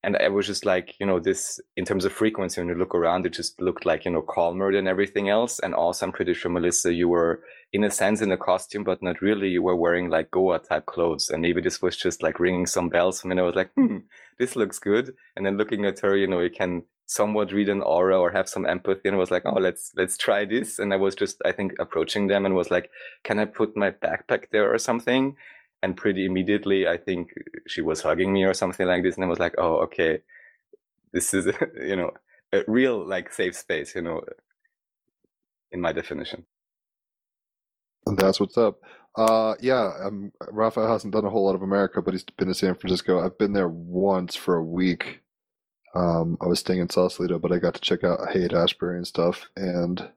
and 0.05 0.17
I 0.19 0.29
was 0.29 0.47
just 0.47 0.67
like, 0.67 0.95
you 1.01 1.07
know, 1.07 1.19
this 1.19 1.61
in 1.77 1.85
terms 1.85 2.05
of 2.05 2.13
frequency, 2.13 2.61
when 2.61 2.69
you 2.69 2.75
look 2.75 2.95
around, 2.95 3.25
it 3.25 3.33
just 3.33 3.61
looked 3.61 3.87
like, 3.87 4.05
you 4.05 4.11
know, 4.11 4.23
calmer 4.23 4.73
than 4.73 4.87
everything 4.87 5.31
else. 5.31 5.59
And 5.59 5.75
also, 5.75 6.07
I'm 6.07 6.13
pretty 6.13 6.35
sure, 6.35 6.51
Melissa, 6.51 6.93
you 6.93 7.09
were 7.09 7.43
in 7.73 7.85
a 7.85 7.91
sense 7.91 8.21
in 8.21 8.31
a 8.31 8.37
costume, 8.37 8.85
but 8.85 9.03
not 9.03 9.23
really. 9.23 9.49
You 9.49 9.63
were 9.63 9.77
wearing 9.77 10.11
like 10.11 10.31
Goa 10.31 10.59
type 10.59 10.87
clothes. 10.87 11.31
And 11.31 11.41
maybe 11.41 11.63
this 11.63 11.81
was 11.81 11.97
just 11.97 12.23
like 12.23 12.39
ringing 12.39 12.67
some 12.67 12.91
bells. 12.91 13.25
And 13.25 13.39
I 13.39 13.43
was 13.43 13.55
like, 13.55 13.73
hmm, 13.75 13.99
this 14.39 14.57
looks 14.57 14.79
good. 14.79 15.15
And 15.37 15.47
then 15.47 15.57
looking 15.57 15.87
at 15.87 16.01
her, 16.01 16.17
you 16.17 16.27
know, 16.27 16.41
you 16.41 16.51
can 16.51 16.83
somewhat 17.07 17.53
read 17.53 17.69
an 17.69 17.83
aura 17.83 18.19
or 18.19 18.31
have 18.31 18.49
some 18.49 18.65
empathy 18.67 19.09
and 19.09 19.17
I 19.17 19.19
was 19.19 19.31
like 19.31 19.43
oh 19.45 19.61
let's 19.61 19.93
let's 19.95 20.17
try 20.17 20.47
this 20.47 20.79
and 20.79 20.91
i 20.91 20.97
was 20.97 21.15
just 21.15 21.37
i 21.45 21.53
think 21.53 21.75
approaching 21.79 22.29
them 22.29 22.47
and 22.47 22.55
was 22.55 22.71
like 22.71 22.91
can 23.25 23.39
i 23.39 23.45
put 23.45 23.77
my 23.77 23.91
backpack 23.91 24.45
there 24.53 24.73
or 24.73 24.79
something 24.79 25.37
and 25.85 25.97
pretty 25.99 26.27
immediately 26.27 26.89
i 26.89 26.99
think 26.99 27.31
she 27.69 27.83
was 27.83 28.03
hugging 28.03 28.33
me 28.35 28.45
or 28.45 28.55
something 28.55 28.89
like 28.89 29.05
this 29.05 29.17
and 29.17 29.25
i 29.27 29.29
was 29.29 29.41
like 29.41 29.55
oh 29.59 29.77
okay 29.79 30.21
this 31.13 31.35
is 31.35 31.47
you 31.83 31.97
know 31.97 32.13
a 32.55 32.63
real 32.69 33.07
like 33.09 33.33
safe 33.33 33.57
space 33.57 33.95
you 33.97 34.03
know 34.03 34.23
in 35.73 35.81
my 35.81 35.93
definition 35.93 36.45
And 38.07 38.19
that's 38.19 38.41
what's 38.41 38.59
up. 38.59 38.81
Uh, 39.17 39.55
yeah, 39.61 39.93
um, 40.05 40.33
Raphael 40.51 40.89
hasn't 40.89 41.15
done 41.15 41.27
a 41.27 41.31
whole 41.31 41.47
lot 41.47 41.57
of 41.57 41.63
America, 41.63 42.03
but 42.03 42.15
he's 42.15 42.25
been 42.25 42.49
to 42.49 42.55
San 42.55 42.77
Francisco. 42.77 43.21
I've 43.25 43.39
been 43.39 43.55
there 43.55 43.69
once 43.69 44.37
for 44.37 44.57
a 44.57 44.65
week. 44.65 45.23
Um, 45.95 46.39
I 46.43 46.47
was 46.49 46.61
staying 46.61 46.81
in 46.81 46.91
Sausalito, 46.91 47.39
but 47.39 47.53
I 47.53 47.59
got 47.59 47.75
to 47.75 47.81
check 47.83 48.05
out 48.05 48.33
Haight 48.33 48.53
Ashbury 48.55 48.97
and 48.97 49.07
stuff, 49.07 49.51
and 49.57 50.11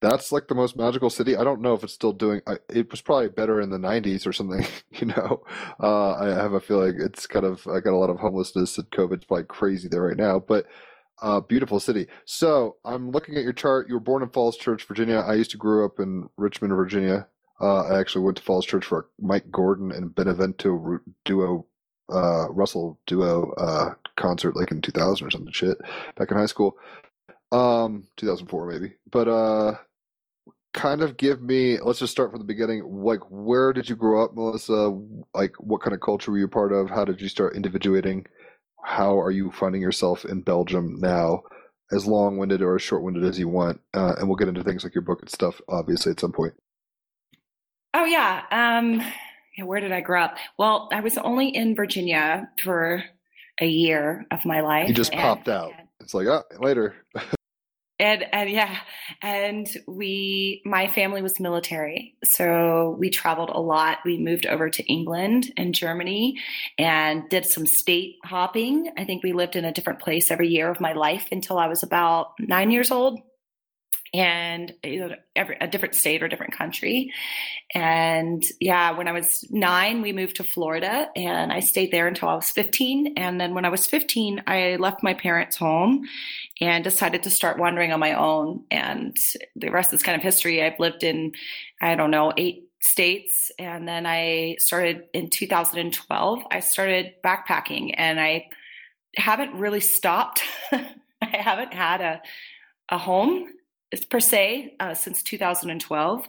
that's 0.00 0.30
like 0.32 0.48
the 0.48 0.54
most 0.54 0.76
magical 0.76 1.10
city. 1.10 1.36
I 1.36 1.44
don't 1.44 1.62
know 1.62 1.74
if 1.74 1.82
it's 1.82 1.92
still 1.92 2.12
doing. 2.12 2.40
I, 2.46 2.56
it 2.68 2.90
was 2.90 3.00
probably 3.00 3.28
better 3.28 3.60
in 3.60 3.70
the 3.70 3.78
'90s 3.78 4.26
or 4.26 4.32
something. 4.32 4.66
You 4.98 5.08
know, 5.08 5.42
uh, 5.78 6.14
I 6.14 6.28
have 6.28 6.54
a 6.54 6.60
feeling 6.60 6.96
it's 6.98 7.26
kind 7.26 7.44
of. 7.44 7.66
I 7.66 7.80
got 7.80 7.92
a 7.92 7.98
lot 7.98 8.08
of 8.08 8.18
homelessness 8.18 8.78
and 8.78 8.88
COVID's 8.90 9.26
probably 9.26 9.44
crazy 9.44 9.88
there 9.88 10.04
right 10.04 10.16
now, 10.16 10.38
but 10.38 10.64
uh, 11.20 11.40
beautiful 11.40 11.80
city. 11.80 12.06
So 12.24 12.76
I'm 12.84 13.10
looking 13.10 13.36
at 13.36 13.42
your 13.42 13.52
chart. 13.52 13.88
You 13.88 13.94
were 13.94 14.00
born 14.00 14.22
in 14.22 14.30
Falls 14.30 14.56
Church, 14.56 14.84
Virginia. 14.84 15.16
I 15.18 15.34
used 15.34 15.50
to 15.50 15.56
grow 15.56 15.84
up 15.84 15.98
in 15.98 16.28
Richmond, 16.36 16.74
Virginia. 16.74 17.26
Uh, 17.60 17.82
I 17.82 17.98
actually 17.98 18.24
went 18.24 18.36
to 18.38 18.42
Falls 18.42 18.66
Church 18.66 18.84
for 18.84 19.08
Mike 19.20 19.50
Gordon 19.50 19.92
and 19.92 20.14
Benevento 20.14 20.98
duo, 21.24 21.66
uh, 22.10 22.50
Russo 22.50 22.98
duo 23.06 23.52
uh, 23.52 23.94
concert, 24.16 24.56
like 24.56 24.70
in 24.70 24.82
2000 24.82 25.26
or 25.26 25.30
something 25.30 25.52
shit, 25.52 25.78
back 26.16 26.30
in 26.30 26.36
high 26.36 26.46
school. 26.46 26.76
Um, 27.52 28.08
2004 28.16 28.66
maybe. 28.70 28.94
But 29.10 29.28
uh, 29.28 29.74
kind 30.76 31.02
of 31.02 31.16
give 31.16 31.42
me. 31.42 31.78
Let's 31.80 31.98
just 31.98 32.12
start 32.12 32.30
from 32.30 32.38
the 32.38 32.46
beginning. 32.46 32.84
Like, 32.84 33.20
where 33.30 33.72
did 33.72 33.88
you 33.88 33.96
grow 33.96 34.22
up, 34.24 34.34
Melissa? 34.34 34.96
Like, 35.34 35.54
what 35.58 35.82
kind 35.82 35.94
of 35.94 36.00
culture 36.00 36.30
were 36.30 36.38
you 36.38 36.46
part 36.46 36.72
of? 36.72 36.88
How 36.88 37.04
did 37.04 37.20
you 37.20 37.28
start 37.28 37.56
individuating? 37.56 38.26
How 38.84 39.18
are 39.18 39.32
you 39.32 39.50
finding 39.50 39.82
yourself 39.82 40.24
in 40.24 40.42
Belgium 40.42 41.00
now? 41.00 41.42
As 41.92 42.04
long-winded 42.04 42.62
or 42.62 42.74
as 42.74 42.82
short-winded 42.82 43.24
as 43.24 43.38
you 43.38 43.48
want, 43.48 43.80
uh, 43.94 44.14
and 44.18 44.26
we'll 44.28 44.36
get 44.36 44.48
into 44.48 44.64
things 44.64 44.82
like 44.82 44.94
your 44.94 45.02
book 45.02 45.20
and 45.20 45.30
stuff, 45.30 45.60
obviously, 45.68 46.10
at 46.10 46.18
some 46.18 46.32
point. 46.32 46.52
Oh 47.94 48.04
yeah. 48.04 48.42
Um, 48.50 49.02
where 49.64 49.80
did 49.80 49.92
I 49.92 50.00
grow 50.00 50.22
up? 50.24 50.36
Well, 50.58 50.88
I 50.92 51.00
was 51.00 51.16
only 51.16 51.48
in 51.48 51.76
Virginia 51.76 52.50
for 52.62 53.04
a 53.60 53.66
year 53.66 54.26
of 54.32 54.44
my 54.44 54.60
life. 54.62 54.88
You 54.88 54.94
just 54.94 55.12
and- 55.12 55.20
popped 55.20 55.48
out. 55.48 55.72
It's 56.00 56.12
like, 56.12 56.26
ah, 56.28 56.42
later. 56.60 56.94
and 57.98 58.24
and 58.32 58.50
yeah 58.50 58.78
and 59.22 59.68
we 59.86 60.62
my 60.64 60.86
family 60.88 61.22
was 61.22 61.40
military 61.40 62.14
so 62.24 62.96
we 62.98 63.10
traveled 63.10 63.50
a 63.50 63.60
lot. 63.60 63.98
We 64.04 64.18
moved 64.18 64.46
over 64.46 64.68
to 64.70 64.84
england 64.84 65.52
and 65.56 65.74
germany 65.74 66.38
and 66.78 67.28
did 67.28 67.46
some 67.46 67.66
state 67.66 68.16
hopping. 68.24 68.92
I 68.96 69.04
think 69.04 69.22
we 69.22 69.32
lived 69.32 69.56
in 69.56 69.64
a 69.64 69.72
different 69.72 70.00
place 70.00 70.30
every 70.30 70.48
year 70.48 70.70
of 70.70 70.80
my 70.80 70.92
life 70.92 71.28
until 71.32 71.58
i 71.58 71.66
was 71.66 71.82
about 71.82 72.32
nine 72.38 72.70
years 72.70 72.90
old 72.90 73.20
and 74.14 74.72
you 74.84 75.00
know, 75.00 75.14
every 75.34 75.56
a 75.60 75.66
different 75.66 75.94
state 75.94 76.22
or 76.22 76.28
different 76.28 76.54
country 76.54 77.12
and 77.74 78.44
yeah 78.60 78.90
when 78.92 79.08
i 79.08 79.12
was 79.12 79.44
nine 79.50 80.02
we 80.02 80.12
moved 80.12 80.36
to 80.36 80.44
florida 80.44 81.08
and 81.16 81.52
i 81.52 81.60
stayed 81.60 81.90
there 81.92 82.06
until 82.06 82.28
i 82.28 82.34
was 82.34 82.50
15 82.50 83.14
and 83.16 83.40
then 83.40 83.54
when 83.54 83.64
i 83.64 83.68
was 83.68 83.86
15 83.86 84.42
i 84.46 84.76
left 84.76 85.02
my 85.02 85.14
parents 85.14 85.56
home 85.56 86.06
and 86.60 86.82
decided 86.82 87.22
to 87.22 87.30
start 87.30 87.58
wandering 87.58 87.92
on 87.92 88.00
my 88.00 88.14
own. 88.14 88.64
And 88.70 89.16
the 89.54 89.70
rest 89.70 89.92
is 89.92 90.02
kind 90.02 90.16
of 90.16 90.22
history. 90.22 90.62
I've 90.62 90.80
lived 90.80 91.04
in, 91.04 91.32
I 91.80 91.94
don't 91.94 92.10
know, 92.10 92.32
eight 92.36 92.70
states. 92.80 93.50
And 93.58 93.86
then 93.86 94.06
I 94.06 94.56
started 94.58 95.04
in 95.12 95.28
2012, 95.28 96.42
I 96.50 96.60
started 96.60 97.14
backpacking 97.24 97.94
and 97.96 98.20
I 98.20 98.46
haven't 99.16 99.54
really 99.54 99.80
stopped. 99.80 100.42
I 100.72 101.36
haven't 101.36 101.74
had 101.74 102.00
a, 102.00 102.22
a 102.90 102.98
home 102.98 103.46
per 104.10 104.20
se 104.20 104.74
uh, 104.80 104.94
since 104.94 105.22
2012 105.22 106.28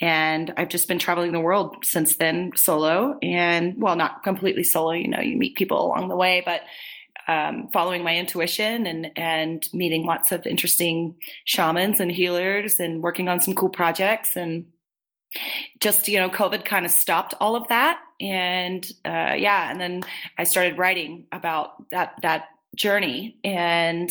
and 0.00 0.52
i've 0.56 0.68
just 0.68 0.88
been 0.88 0.98
traveling 0.98 1.32
the 1.32 1.40
world 1.40 1.76
since 1.82 2.16
then 2.16 2.52
solo 2.54 3.16
and 3.22 3.80
well 3.80 3.96
not 3.96 4.22
completely 4.22 4.62
solo 4.62 4.92
you 4.92 5.08
know 5.08 5.20
you 5.20 5.36
meet 5.36 5.56
people 5.56 5.86
along 5.86 6.08
the 6.08 6.16
way 6.16 6.42
but 6.44 6.62
um, 7.26 7.68
following 7.72 8.02
my 8.04 8.16
intuition 8.16 8.86
and 8.86 9.10
and 9.16 9.68
meeting 9.72 10.04
lots 10.04 10.32
of 10.32 10.46
interesting 10.46 11.14
shamans 11.44 12.00
and 12.00 12.12
healers 12.12 12.78
and 12.80 13.02
working 13.02 13.28
on 13.28 13.40
some 13.40 13.54
cool 13.54 13.68
projects 13.68 14.36
and 14.36 14.66
just 15.80 16.08
you 16.08 16.18
know 16.18 16.28
covid 16.28 16.64
kind 16.64 16.84
of 16.84 16.90
stopped 16.90 17.34
all 17.40 17.56
of 17.56 17.68
that 17.68 18.00
and 18.20 18.92
uh, 19.04 19.34
yeah 19.36 19.70
and 19.70 19.80
then 19.80 20.02
i 20.36 20.44
started 20.44 20.78
writing 20.78 21.26
about 21.32 21.88
that 21.90 22.14
that 22.22 22.48
journey 22.74 23.36
and 23.44 24.10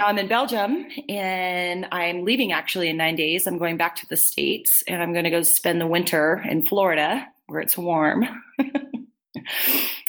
I'm 0.00 0.18
in 0.18 0.28
Belgium 0.28 0.86
and 1.08 1.86
I'm 1.92 2.24
leaving 2.24 2.52
actually 2.52 2.88
in 2.88 2.96
nine 2.96 3.16
days. 3.16 3.46
I'm 3.46 3.58
going 3.58 3.76
back 3.76 3.96
to 3.96 4.08
the 4.08 4.16
States 4.16 4.82
and 4.88 5.02
I'm 5.02 5.12
going 5.12 5.24
to 5.24 5.30
go 5.30 5.42
spend 5.42 5.80
the 5.80 5.86
winter 5.86 6.42
in 6.48 6.64
Florida 6.64 7.26
where 7.46 7.60
it's 7.60 7.76
warm. 7.76 8.26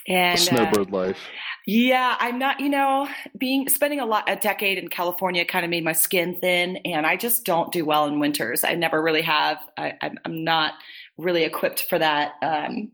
and 0.07 0.37
uh, 0.37 0.41
Snowbird 0.41 0.91
life. 0.91 1.19
yeah, 1.67 2.15
I'm 2.19 2.39
not, 2.39 2.59
you 2.61 2.69
know, 2.69 3.09
being 3.37 3.67
spending 3.67 3.99
a 3.99 4.05
lot 4.05 4.29
a 4.29 4.37
decade 4.37 4.77
in 4.77 4.87
California 4.87 5.43
kind 5.43 5.65
of 5.65 5.69
made 5.69 5.83
my 5.83 5.93
skin 5.93 6.37
thin 6.39 6.77
and 6.77 7.05
I 7.05 7.17
just 7.17 7.43
don't 7.43 7.71
do 7.71 7.83
well 7.83 8.05
in 8.05 8.19
winters. 8.19 8.63
I 8.63 8.75
never 8.75 9.01
really 9.01 9.23
have. 9.23 9.57
I, 9.77 9.93
I'm, 10.01 10.17
I'm 10.23 10.43
not 10.43 10.75
really 11.17 11.43
equipped 11.43 11.83
for 11.89 11.99
that. 11.99 12.33
Um, 12.41 12.91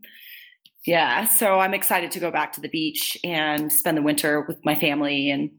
yeah, 0.84 1.24
so 1.24 1.60
I'm 1.60 1.74
excited 1.74 2.10
to 2.12 2.20
go 2.20 2.30
back 2.30 2.54
to 2.54 2.60
the 2.60 2.68
beach 2.68 3.16
and 3.22 3.72
spend 3.72 3.96
the 3.96 4.02
winter 4.02 4.40
with 4.48 4.64
my 4.64 4.74
family 4.74 5.30
and 5.30 5.50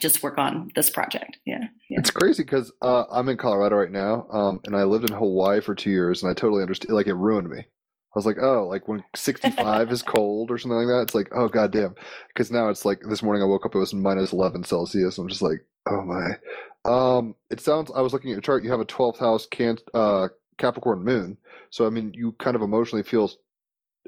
just 0.00 0.22
work 0.22 0.38
on 0.38 0.70
this 0.74 0.90
project. 0.90 1.38
Yeah. 1.44 1.64
yeah. 1.88 1.98
It's 2.00 2.10
crazy 2.10 2.42
because 2.42 2.72
uh, 2.82 3.04
I'm 3.10 3.28
in 3.28 3.36
Colorado 3.36 3.76
right 3.76 3.90
now, 3.90 4.26
um, 4.30 4.60
and 4.64 4.76
I 4.76 4.84
lived 4.84 5.08
in 5.08 5.16
Hawaii 5.16 5.60
for 5.60 5.74
two 5.74 5.90
years, 5.90 6.22
and 6.22 6.30
I 6.30 6.34
totally 6.34 6.62
understand. 6.62 6.94
Like, 6.94 7.06
it 7.06 7.14
ruined 7.14 7.48
me. 7.48 7.58
I 7.58 8.18
was 8.18 8.26
like, 8.26 8.38
oh, 8.40 8.66
like 8.68 8.86
when 8.86 9.02
65 9.16 9.90
is 9.90 10.02
cold 10.02 10.50
or 10.50 10.58
something 10.58 10.78
like 10.78 10.86
that, 10.86 11.02
it's 11.02 11.14
like, 11.14 11.30
oh, 11.34 11.48
goddamn. 11.48 11.94
Because 12.28 12.50
now 12.50 12.68
it's 12.68 12.84
like 12.84 13.00
this 13.08 13.22
morning 13.22 13.42
I 13.42 13.46
woke 13.46 13.66
up, 13.66 13.74
it 13.74 13.78
was 13.78 13.94
minus 13.94 14.32
11 14.32 14.64
Celsius. 14.64 15.18
I'm 15.18 15.28
just 15.28 15.42
like, 15.42 15.64
oh 15.86 16.02
my. 16.02 16.38
Um, 16.84 17.34
it 17.50 17.60
sounds, 17.60 17.90
I 17.94 18.02
was 18.02 18.12
looking 18.12 18.30
at 18.30 18.34
your 18.34 18.40
chart, 18.40 18.62
you 18.62 18.70
have 18.70 18.80
a 18.80 18.84
12th 18.84 19.18
house 19.18 19.46
can, 19.46 19.78
uh, 19.94 20.28
Capricorn 20.58 21.02
moon. 21.02 21.38
So, 21.70 21.86
I 21.86 21.90
mean, 21.90 22.12
you 22.14 22.32
kind 22.32 22.54
of 22.54 22.62
emotionally 22.62 23.02
feel 23.02 23.30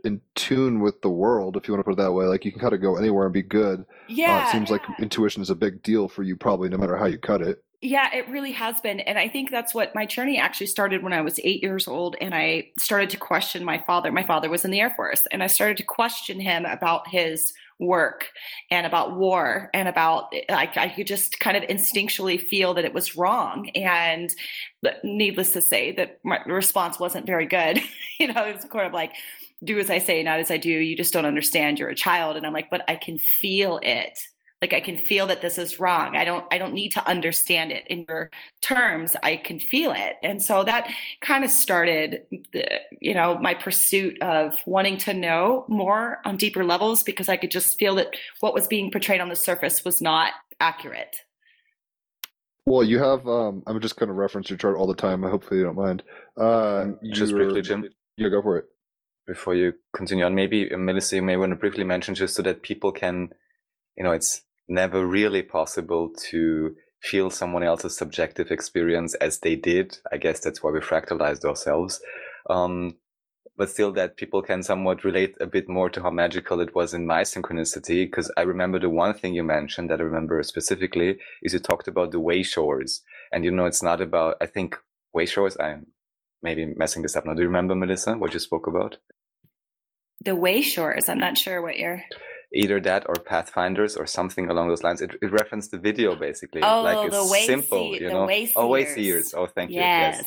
in 0.04 0.20
tune 0.34 0.80
with 0.80 1.00
the 1.02 1.10
world, 1.10 1.56
if 1.56 1.66
you 1.66 1.74
want 1.74 1.80
to 1.80 1.84
put 1.84 1.98
it 1.98 2.02
that 2.02 2.12
way. 2.12 2.26
Like, 2.26 2.44
you 2.44 2.52
can 2.52 2.60
kind 2.60 2.74
of 2.74 2.80
go 2.80 2.96
anywhere 2.96 3.24
and 3.26 3.32
be 3.32 3.42
good. 3.42 3.80
Uh, 3.80 3.84
Yeah. 4.08 4.48
it 4.48 4.52
seems 4.52 4.70
like 4.70 4.82
intuition 5.00 5.42
is 5.42 5.50
a 5.50 5.54
big 5.54 5.82
deal 5.82 6.08
for 6.08 6.22
you, 6.22 6.36
probably, 6.36 6.68
no 6.68 6.76
matter 6.78 6.96
how 6.96 7.06
you 7.06 7.18
cut 7.18 7.42
it. 7.42 7.62
Yeah, 7.82 8.12
it 8.14 8.28
really 8.30 8.52
has 8.52 8.80
been. 8.80 9.00
And 9.00 9.18
I 9.18 9.28
think 9.28 9.50
that's 9.50 9.74
what 9.74 9.94
my 9.94 10.06
journey 10.06 10.38
actually 10.38 10.68
started 10.68 11.02
when 11.02 11.12
I 11.12 11.20
was 11.20 11.38
eight 11.44 11.62
years 11.62 11.86
old. 11.86 12.16
And 12.20 12.34
I 12.34 12.70
started 12.78 13.10
to 13.10 13.18
question 13.18 13.64
my 13.64 13.78
father. 13.86 14.10
My 14.10 14.22
father 14.24 14.48
was 14.48 14.64
in 14.64 14.70
the 14.70 14.80
Air 14.80 14.90
Force. 14.96 15.24
And 15.30 15.42
I 15.42 15.46
started 15.46 15.76
to 15.78 15.82
question 15.84 16.40
him 16.40 16.64
about 16.64 17.06
his 17.08 17.52
work 17.78 18.30
and 18.70 18.86
about 18.86 19.14
war 19.16 19.68
and 19.74 19.86
about, 19.88 20.32
like, 20.48 20.78
I 20.78 20.88
could 20.88 21.06
just 21.06 21.38
kind 21.38 21.54
of 21.58 21.64
instinctually 21.64 22.40
feel 22.40 22.72
that 22.74 22.86
it 22.86 22.94
was 22.94 23.14
wrong. 23.14 23.68
And 23.74 24.34
needless 25.04 25.52
to 25.52 25.60
say, 25.60 25.92
that 25.92 26.18
my 26.24 26.40
response 26.46 26.98
wasn't 26.98 27.26
very 27.26 27.46
good. 27.46 27.78
you 28.18 28.32
know, 28.32 28.46
it 28.46 28.54
was 28.56 28.64
kind 28.64 28.86
of 28.86 28.94
like, 28.94 29.12
do 29.64 29.78
as 29.78 29.90
I 29.90 29.98
say, 29.98 30.22
not 30.22 30.38
as 30.38 30.50
I 30.50 30.56
do. 30.56 30.70
You 30.70 30.96
just 30.96 31.12
don't 31.12 31.26
understand. 31.26 31.78
You're 31.78 31.88
a 31.88 31.94
child. 31.94 32.36
And 32.36 32.46
I'm 32.46 32.52
like, 32.52 32.70
but 32.70 32.82
I 32.88 32.96
can 32.96 33.18
feel 33.18 33.80
it 33.82 34.18
like 34.62 34.72
i 34.72 34.80
can 34.80 34.96
feel 34.96 35.26
that 35.26 35.42
this 35.42 35.58
is 35.58 35.78
wrong 35.78 36.16
i 36.16 36.24
don't 36.24 36.44
i 36.50 36.56
don't 36.58 36.72
need 36.72 36.90
to 36.90 37.06
understand 37.06 37.70
it 37.70 37.86
in 37.88 38.04
your 38.08 38.30
terms 38.62 39.14
i 39.22 39.36
can 39.36 39.60
feel 39.60 39.92
it 39.92 40.14
and 40.22 40.42
so 40.42 40.64
that 40.64 40.90
kind 41.20 41.44
of 41.44 41.50
started 41.50 42.22
the, 42.52 42.64
you 43.00 43.12
know 43.12 43.38
my 43.38 43.52
pursuit 43.52 44.20
of 44.22 44.54
wanting 44.66 44.96
to 44.96 45.12
know 45.12 45.64
more 45.68 46.20
on 46.24 46.36
deeper 46.36 46.64
levels 46.64 47.02
because 47.02 47.28
i 47.28 47.36
could 47.36 47.50
just 47.50 47.78
feel 47.78 47.94
that 47.94 48.08
what 48.40 48.54
was 48.54 48.66
being 48.66 48.90
portrayed 48.90 49.20
on 49.20 49.28
the 49.28 49.36
surface 49.36 49.84
was 49.84 50.00
not 50.00 50.32
accurate 50.58 51.16
Well, 52.64 52.82
you 52.82 52.98
have, 52.98 53.28
um, 53.28 53.62
I'm 53.66 53.80
just 53.80 53.96
going 53.96 54.08
to 54.08 54.14
reference 54.14 54.50
your 54.50 54.56
chart 54.56 54.76
all 54.76 54.88
the 54.88 54.94
time. 54.94 55.24
I 55.24 55.30
Hopefully, 55.30 55.60
you 55.60 55.66
don't 55.66 55.76
mind. 55.76 56.02
Uh, 56.36 56.86
just 57.12 57.30
you're- 57.30 57.44
briefly 57.44 57.62
jim 57.62 57.84
Yeah, 58.16 58.28
go 58.28 58.42
for 58.42 58.56
it. 58.58 58.64
Before 59.26 59.54
you 59.54 59.72
continue 59.94 60.24
on 60.24 60.34
maybe 60.34 60.72
uh, 60.72 60.76
melissa 60.76 61.16
you 61.16 61.22
may 61.22 61.36
want 61.36 61.50
to 61.50 61.56
briefly 61.56 61.84
mention 61.84 62.14
just 62.14 62.34
so 62.34 62.42
that 62.42 62.62
people 62.62 62.92
can 62.92 63.30
you 63.96 64.04
know, 64.04 64.12
it's 64.12 64.42
never 64.68 65.06
really 65.06 65.42
possible 65.42 66.10
to 66.30 66.74
feel 67.02 67.30
someone 67.30 67.62
else's 67.62 67.96
subjective 67.96 68.50
experience 68.50 69.14
as 69.14 69.38
they 69.40 69.56
did. 69.56 69.98
I 70.12 70.16
guess 70.18 70.40
that's 70.40 70.62
why 70.62 70.70
we 70.70 70.80
fractalized 70.80 71.44
ourselves. 71.44 72.00
Um, 72.50 72.96
but 73.56 73.70
still 73.70 73.90
that 73.92 74.18
people 74.18 74.42
can 74.42 74.62
somewhat 74.62 75.04
relate 75.04 75.34
a 75.40 75.46
bit 75.46 75.66
more 75.66 75.88
to 75.88 76.02
how 76.02 76.10
magical 76.10 76.60
it 76.60 76.74
was 76.74 76.92
in 76.92 77.06
my 77.06 77.22
synchronicity. 77.22 78.04
Because 78.04 78.30
I 78.36 78.42
remember 78.42 78.78
the 78.78 78.90
one 78.90 79.14
thing 79.14 79.34
you 79.34 79.44
mentioned 79.44 79.88
that 79.88 80.00
I 80.00 80.04
remember 80.04 80.42
specifically 80.42 81.18
is 81.42 81.54
you 81.54 81.58
talked 81.58 81.88
about 81.88 82.10
the 82.10 82.20
way 82.20 82.42
shores. 82.42 83.02
And 83.32 83.44
you 83.44 83.50
know, 83.50 83.64
it's 83.64 83.82
not 83.82 84.02
about, 84.02 84.36
I 84.42 84.46
think 84.46 84.76
way 85.14 85.24
shores, 85.24 85.56
I'm 85.58 85.86
maybe 86.42 86.66
messing 86.76 87.02
this 87.02 87.16
up 87.16 87.24
now. 87.24 87.32
Do 87.32 87.40
you 87.40 87.48
remember, 87.48 87.74
Melissa, 87.74 88.14
what 88.18 88.34
you 88.34 88.40
spoke 88.40 88.66
about? 88.66 88.98
The 90.24 90.34
way 90.34 90.60
shores. 90.62 91.08
I'm 91.08 91.18
not 91.18 91.38
sure 91.38 91.62
what 91.62 91.78
you're. 91.78 92.02
Either 92.52 92.80
that 92.80 93.04
or 93.08 93.14
Pathfinders 93.14 93.96
or 93.96 94.06
something 94.06 94.48
along 94.48 94.68
those 94.68 94.82
lines. 94.82 95.02
It, 95.02 95.12
it 95.20 95.30
referenced 95.30 95.70
the 95.72 95.78
video 95.78 96.16
basically. 96.16 96.62
Oh, 96.62 96.82
like 96.82 97.06
it's 97.06 97.16
the 97.16 97.32
way 97.32 97.46
simple, 97.46 97.94
see- 97.94 98.02
you 98.02 98.08
know. 98.08 98.26
way 98.26 98.50
oh, 98.56 98.68
way 98.68 98.84
seers. 98.84 98.94
seers. 98.94 99.34
Oh, 99.34 99.46
thank 99.46 99.70
you. 99.70 99.76
yes. 99.76 100.24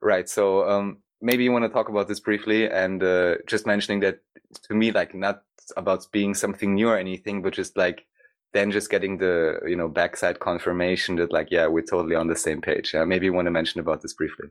Right. 0.00 0.28
So 0.28 0.68
um, 0.68 0.98
maybe 1.20 1.44
you 1.44 1.52
want 1.52 1.64
to 1.64 1.68
talk 1.68 1.88
about 1.88 2.08
this 2.08 2.20
briefly 2.20 2.68
and 2.68 3.02
uh, 3.02 3.36
just 3.46 3.66
mentioning 3.66 4.00
that 4.00 4.20
to 4.68 4.74
me, 4.74 4.92
like 4.92 5.14
not 5.14 5.42
about 5.76 6.06
being 6.12 6.34
something 6.34 6.74
new 6.74 6.88
or 6.88 6.96
anything, 6.96 7.42
but 7.42 7.52
just 7.52 7.76
like 7.76 8.06
then 8.52 8.70
just 8.70 8.90
getting 8.90 9.18
the 9.18 9.58
you 9.66 9.76
know 9.76 9.88
backside 9.88 10.38
confirmation 10.38 11.16
that 11.16 11.32
like 11.32 11.48
yeah 11.50 11.66
we're 11.66 11.82
totally 11.82 12.14
on 12.14 12.28
the 12.28 12.36
same 12.36 12.60
page. 12.60 12.94
Yeah. 12.94 13.04
Maybe 13.04 13.26
you 13.26 13.32
want 13.32 13.46
to 13.46 13.50
mention 13.50 13.80
about 13.80 14.02
this 14.02 14.14
briefly. 14.14 14.48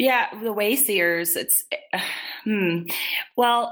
Yeah, 0.00 0.28
the 0.32 0.54
Wayseers, 0.54 1.36
it's 1.36 1.64
hmm. 2.44 2.84
Well, 3.36 3.70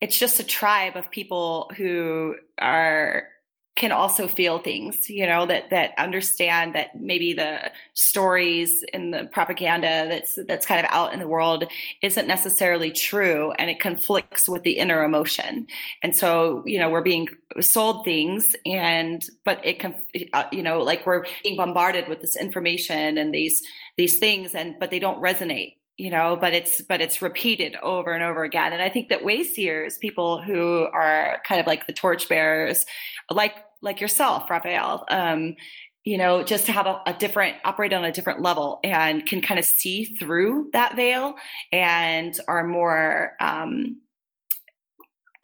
it's 0.00 0.18
just 0.18 0.40
a 0.40 0.44
tribe 0.44 0.96
of 0.96 1.10
people 1.10 1.70
who 1.76 2.36
are 2.58 3.24
can 3.76 3.92
also 3.92 4.26
feel 4.26 4.58
things, 4.58 5.08
you 5.08 5.24
know, 5.24 5.46
that 5.46 5.70
that 5.70 5.92
understand 5.98 6.74
that 6.74 7.00
maybe 7.00 7.32
the 7.34 7.70
stories 7.94 8.82
and 8.94 9.14
the 9.14 9.26
propaganda 9.26 10.06
that's 10.08 10.38
that's 10.48 10.66
kind 10.66 10.84
of 10.84 10.90
out 10.90 11.12
in 11.12 11.20
the 11.20 11.28
world 11.28 11.64
isn't 12.02 12.26
necessarily 12.26 12.90
true 12.90 13.52
and 13.58 13.70
it 13.70 13.78
conflicts 13.78 14.48
with 14.48 14.62
the 14.64 14.78
inner 14.78 15.04
emotion. 15.04 15.66
And 16.02 16.16
so, 16.16 16.62
you 16.66 16.78
know, 16.78 16.90
we're 16.90 17.02
being 17.02 17.28
sold 17.60 18.04
things 18.04 18.56
and 18.66 19.24
but 19.44 19.64
it 19.64 19.78
can 19.78 19.94
uh, 20.32 20.44
you 20.50 20.62
know, 20.62 20.80
like 20.80 21.06
we're 21.06 21.24
being 21.44 21.56
bombarded 21.56 22.08
with 22.08 22.20
this 22.20 22.36
information 22.36 23.18
and 23.18 23.32
these 23.34 23.62
these 23.98 24.18
things 24.18 24.54
and 24.54 24.76
but 24.80 24.90
they 24.90 24.98
don't 24.98 25.20
resonate 25.20 25.74
you 25.98 26.08
know 26.08 26.38
but 26.40 26.54
it's 26.54 26.80
but 26.80 27.02
it's 27.02 27.20
repeated 27.20 27.76
over 27.82 28.12
and 28.12 28.22
over 28.22 28.44
again. 28.44 28.72
And 28.72 28.80
i 28.80 28.88
think 28.88 29.10
that 29.10 29.22
wayseers 29.22 29.98
people 29.98 30.40
who 30.40 30.86
are 30.94 31.42
kind 31.46 31.60
of 31.60 31.66
like 31.66 31.86
the 31.86 31.92
torchbearers 31.92 32.86
like 33.30 33.54
like 33.82 34.00
yourself 34.00 34.48
raphael 34.48 35.04
um 35.10 35.56
you 36.04 36.16
know 36.16 36.42
just 36.42 36.66
to 36.66 36.72
have 36.72 36.86
a, 36.86 37.02
a 37.06 37.12
different 37.12 37.56
operate 37.64 37.92
on 37.92 38.04
a 38.04 38.12
different 38.12 38.40
level 38.40 38.80
and 38.82 39.26
can 39.26 39.42
kind 39.42 39.58
of 39.58 39.66
see 39.66 40.04
through 40.04 40.70
that 40.72 40.96
veil 40.96 41.34
and 41.72 42.40
are 42.48 42.64
more 42.64 43.32
um 43.40 44.00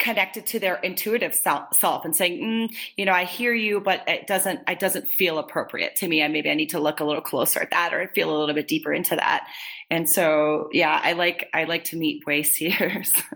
connected 0.05 0.45
to 0.45 0.59
their 0.59 0.77
intuitive 0.77 1.35
self, 1.35 2.05
and 2.05 2.15
saying 2.15 2.41
mm, 2.41 2.77
you 2.97 3.07
know 3.07 3.13
i 3.13 3.25
hear 3.25 3.55
you 3.55 3.81
but 3.81 4.07
it 4.07 4.27
doesn't 4.27 4.61
it 4.69 4.79
doesn't 4.79 5.09
feel 5.09 5.39
appropriate 5.39 5.97
to 5.97 6.07
me. 6.07 6.21
And 6.21 6.33
maybe 6.33 6.51
i 6.51 6.55
need 6.55 6.71
to 6.71 6.81
look 6.81 7.01
a 7.01 7.05
little 7.05 7.23
closer 7.23 7.61
at 7.61 7.71
that 7.71 7.95
or 7.95 8.07
feel 8.15 8.29
a 8.31 8.37
little 8.39 8.55
bit 8.55 8.69
deeper 8.69 8.93
into 8.93 9.17
that. 9.17 9.47
And 9.91 10.09
so 10.09 10.69
yeah 10.73 11.01
i 11.03 11.13
like 11.13 11.49
i 11.55 11.65
like 11.65 11.85
to 11.85 11.97
meet 11.97 12.25
wayseers 12.27 13.11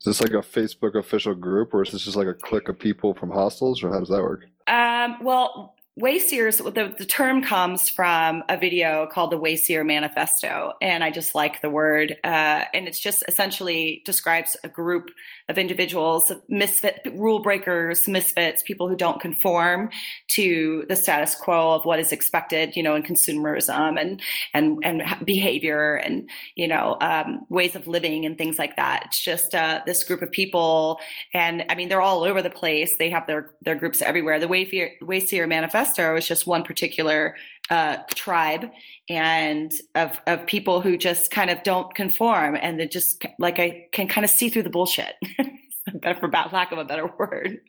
Is 0.00 0.18
this 0.18 0.20
like 0.22 0.30
a 0.30 0.36
Facebook 0.36 0.98
official 0.98 1.34
group, 1.34 1.74
or 1.74 1.82
is 1.82 1.92
this 1.92 2.04
just 2.04 2.16
like 2.16 2.26
a 2.26 2.32
clique 2.32 2.70
of 2.70 2.78
people 2.78 3.12
from 3.12 3.30
hostels, 3.30 3.84
or 3.84 3.92
how 3.92 3.98
does 3.98 4.08
that 4.08 4.22
work? 4.22 4.46
um, 4.66 5.16
well 5.22 5.74
Wayseers, 5.98 6.62
the, 6.62 6.94
the 6.96 7.04
term 7.04 7.42
comes 7.42 7.90
from 7.90 8.44
a 8.48 8.56
video 8.56 9.06
called 9.06 9.32
the 9.32 9.38
Wayseer 9.38 9.84
Manifesto, 9.84 10.74
and 10.80 11.02
I 11.02 11.10
just 11.10 11.34
like 11.34 11.60
the 11.62 11.68
word. 11.68 12.16
Uh, 12.22 12.64
and 12.72 12.86
it's 12.86 13.00
just 13.00 13.24
essentially 13.26 14.00
describes 14.04 14.56
a 14.62 14.68
group 14.68 15.10
of 15.48 15.58
individuals, 15.58 16.32
misfit, 16.48 17.00
rule 17.12 17.40
breakers, 17.40 18.06
misfits, 18.06 18.62
people 18.62 18.88
who 18.88 18.94
don't 18.94 19.20
conform 19.20 19.90
to 20.28 20.86
the 20.88 20.94
status 20.94 21.34
quo 21.34 21.74
of 21.74 21.84
what 21.84 21.98
is 21.98 22.12
expected, 22.12 22.76
you 22.76 22.84
know, 22.84 22.94
in 22.94 23.02
consumerism 23.02 24.00
and 24.00 24.22
and 24.54 24.78
and 24.84 25.02
behavior 25.26 25.96
and 25.96 26.30
you 26.54 26.68
know 26.68 26.96
um, 27.00 27.44
ways 27.48 27.74
of 27.74 27.88
living 27.88 28.24
and 28.24 28.38
things 28.38 28.60
like 28.60 28.76
that. 28.76 29.02
It's 29.06 29.20
just 29.20 29.56
uh, 29.56 29.80
this 29.86 30.04
group 30.04 30.22
of 30.22 30.30
people, 30.30 31.00
and 31.34 31.64
I 31.68 31.74
mean 31.74 31.88
they're 31.88 32.00
all 32.00 32.22
over 32.22 32.42
the 32.42 32.48
place. 32.48 32.96
They 32.96 33.10
have 33.10 33.26
their 33.26 33.50
their 33.60 33.74
groups 33.74 34.00
everywhere. 34.00 34.38
The 34.38 34.46
Wayseer, 34.46 34.92
Wayseer 35.02 35.48
Manifesto 35.48 35.89
is 35.98 36.26
just 36.26 36.46
one 36.46 36.62
particular 36.62 37.36
uh, 37.70 37.98
tribe 38.14 38.70
and 39.08 39.72
of 39.94 40.20
of 40.26 40.44
people 40.46 40.80
who 40.80 40.96
just 40.96 41.30
kind 41.30 41.50
of 41.50 41.62
don't 41.62 41.94
conform 41.94 42.56
and 42.60 42.80
they 42.80 42.86
just 42.86 43.24
like 43.38 43.58
I 43.58 43.86
can 43.92 44.08
kind 44.08 44.24
of 44.24 44.30
see 44.30 44.48
through 44.48 44.64
the 44.64 44.70
bullshit, 44.70 45.14
for 46.18 46.28
lack 46.28 46.72
of 46.72 46.78
a 46.78 46.84
better 46.84 47.06
word. 47.18 47.60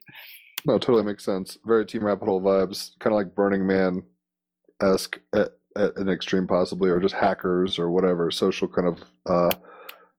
No, 0.65 0.77
totally 0.77 1.03
makes 1.03 1.23
sense. 1.23 1.57
Very 1.65 1.85
Team 1.85 2.03
Rabbit 2.03 2.25
Hole 2.25 2.41
vibes, 2.41 2.91
kind 2.99 3.13
of 3.13 3.17
like 3.17 3.35
Burning 3.35 3.65
Man 3.65 4.03
esque 4.81 5.19
at, 5.33 5.49
at 5.75 5.95
an 5.97 6.09
extreme, 6.09 6.47
possibly, 6.47 6.89
or 6.89 6.99
just 6.99 7.15
hackers 7.15 7.79
or 7.79 7.89
whatever, 7.89 8.29
social 8.29 8.67
kind 8.67 8.87
of 8.87 9.03
uh, 9.25 9.55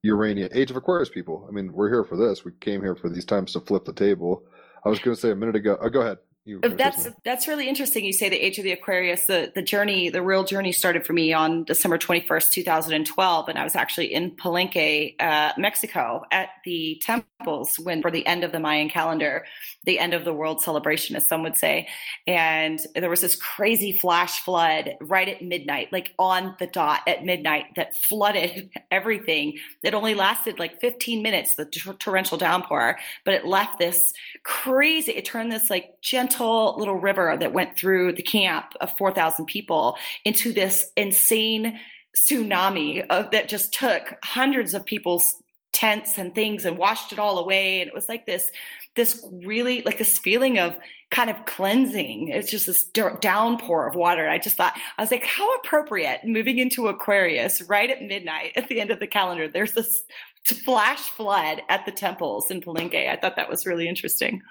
Uranian 0.03 0.49
Age 0.53 0.69
of 0.69 0.77
Aquarius 0.77 1.09
people. 1.09 1.45
I 1.47 1.51
mean, 1.51 1.71
we're 1.71 1.89
here 1.89 2.03
for 2.03 2.17
this. 2.17 2.43
We 2.43 2.51
came 2.59 2.81
here 2.81 2.95
for 2.95 3.09
these 3.09 3.25
times 3.25 3.53
to 3.53 3.61
flip 3.61 3.85
the 3.85 3.93
table. 3.93 4.43
I 4.85 4.89
was 4.89 4.99
going 4.99 5.15
to 5.15 5.21
say 5.21 5.31
a 5.31 5.35
minute 5.35 5.55
ago. 5.55 5.77
Oh, 5.81 5.89
go 5.89 6.01
ahead. 6.01 6.17
You 6.45 6.59
were 6.59 6.69
That's 6.69 7.07
that's 7.23 7.47
really 7.47 7.69
interesting. 7.69 8.03
You 8.03 8.11
say 8.11 8.27
the 8.27 8.35
age 8.35 8.57
of 8.57 8.65
the 8.65 8.73
Aquarius. 8.73 9.27
The 9.27 9.53
the 9.55 9.61
journey, 9.61 10.09
the 10.09 10.21
real 10.21 10.43
journey, 10.43 10.73
started 10.73 11.05
for 11.05 11.13
me 11.13 11.31
on 11.31 11.63
December 11.63 11.97
twenty 11.97 12.27
first, 12.27 12.51
two 12.51 12.63
thousand 12.63 12.95
and 12.95 13.05
twelve, 13.05 13.47
and 13.47 13.57
I 13.57 13.63
was 13.63 13.75
actually 13.75 14.13
in 14.13 14.31
Palenque, 14.31 15.15
uh, 15.21 15.53
Mexico, 15.57 16.23
at 16.31 16.49
the 16.65 17.01
temples 17.01 17.79
when 17.79 18.01
for 18.01 18.11
the 18.11 18.27
end 18.27 18.43
of 18.43 18.51
the 18.51 18.59
Mayan 18.59 18.89
calendar, 18.89 19.45
the 19.85 19.99
end 19.99 20.13
of 20.13 20.25
the 20.25 20.33
world 20.33 20.61
celebration, 20.61 21.15
as 21.15 21.29
some 21.29 21.43
would 21.43 21.55
say, 21.55 21.87
and 22.27 22.85
there 22.93 23.09
was 23.09 23.21
this 23.21 23.37
crazy 23.37 23.97
flash 23.97 24.41
flood 24.41 24.95
right 24.99 25.29
at 25.29 25.41
midnight, 25.41 25.93
like 25.93 26.13
on 26.19 26.57
the 26.59 26.67
dot 26.67 27.01
at 27.07 27.23
midnight, 27.23 27.67
that 27.77 27.95
flooded 27.95 28.69
everything. 28.91 29.57
It 29.81 29.93
only 29.93 30.13
lasted 30.13 30.59
like 30.59 30.81
fifteen 30.81 31.23
minutes, 31.23 31.55
the 31.55 31.67
tor- 31.67 31.93
torrential 31.93 32.37
downpour, 32.37 32.99
but 33.23 33.33
it 33.33 33.45
left 33.45 33.79
this 33.79 34.11
crazy. 34.43 35.13
It 35.13 35.23
turned 35.23 35.49
this 35.49 35.69
like 35.69 36.01
gentle 36.01 36.32
little 36.39 36.95
river 36.95 37.35
that 37.39 37.53
went 37.53 37.77
through 37.77 38.13
the 38.13 38.23
camp 38.23 38.73
of 38.81 38.97
4,000 38.97 39.45
people 39.45 39.97
into 40.25 40.53
this 40.53 40.91
insane 40.95 41.79
tsunami 42.15 43.05
of, 43.07 43.31
that 43.31 43.47
just 43.47 43.73
took 43.73 44.15
hundreds 44.23 44.73
of 44.73 44.85
people's 44.85 45.35
tents 45.71 46.17
and 46.17 46.35
things 46.35 46.65
and 46.65 46.77
washed 46.77 47.11
it 47.11 47.19
all 47.19 47.39
away. 47.39 47.81
And 47.81 47.87
it 47.87 47.93
was 47.93 48.07
like 48.07 48.25
this, 48.25 48.51
this 48.95 49.27
really 49.43 49.81
like 49.81 49.97
this 49.97 50.19
feeling 50.19 50.59
of 50.59 50.77
kind 51.09 51.29
of 51.29 51.45
cleansing. 51.45 52.29
It's 52.29 52.49
just 52.49 52.67
this 52.67 52.83
downpour 52.85 53.87
of 53.87 53.95
water. 53.95 54.29
I 54.29 54.37
just 54.37 54.57
thought, 54.57 54.77
I 54.97 55.01
was 55.01 55.11
like, 55.11 55.25
how 55.25 55.51
appropriate 55.55 56.21
moving 56.23 56.59
into 56.59 56.87
Aquarius 56.87 57.61
right 57.63 57.89
at 57.89 58.01
midnight 58.01 58.53
at 58.55 58.67
the 58.67 58.79
end 58.79 58.91
of 58.91 58.99
the 58.99 59.07
calendar. 59.07 59.47
There's 59.47 59.73
this 59.73 60.03
flash 60.65 60.99
flood 60.99 61.61
at 61.69 61.85
the 61.85 61.91
temples 61.91 62.51
in 62.51 62.61
Palenque. 62.61 63.09
I 63.09 63.15
thought 63.15 63.35
that 63.35 63.49
was 63.49 63.65
really 63.65 63.87
interesting. 63.87 64.41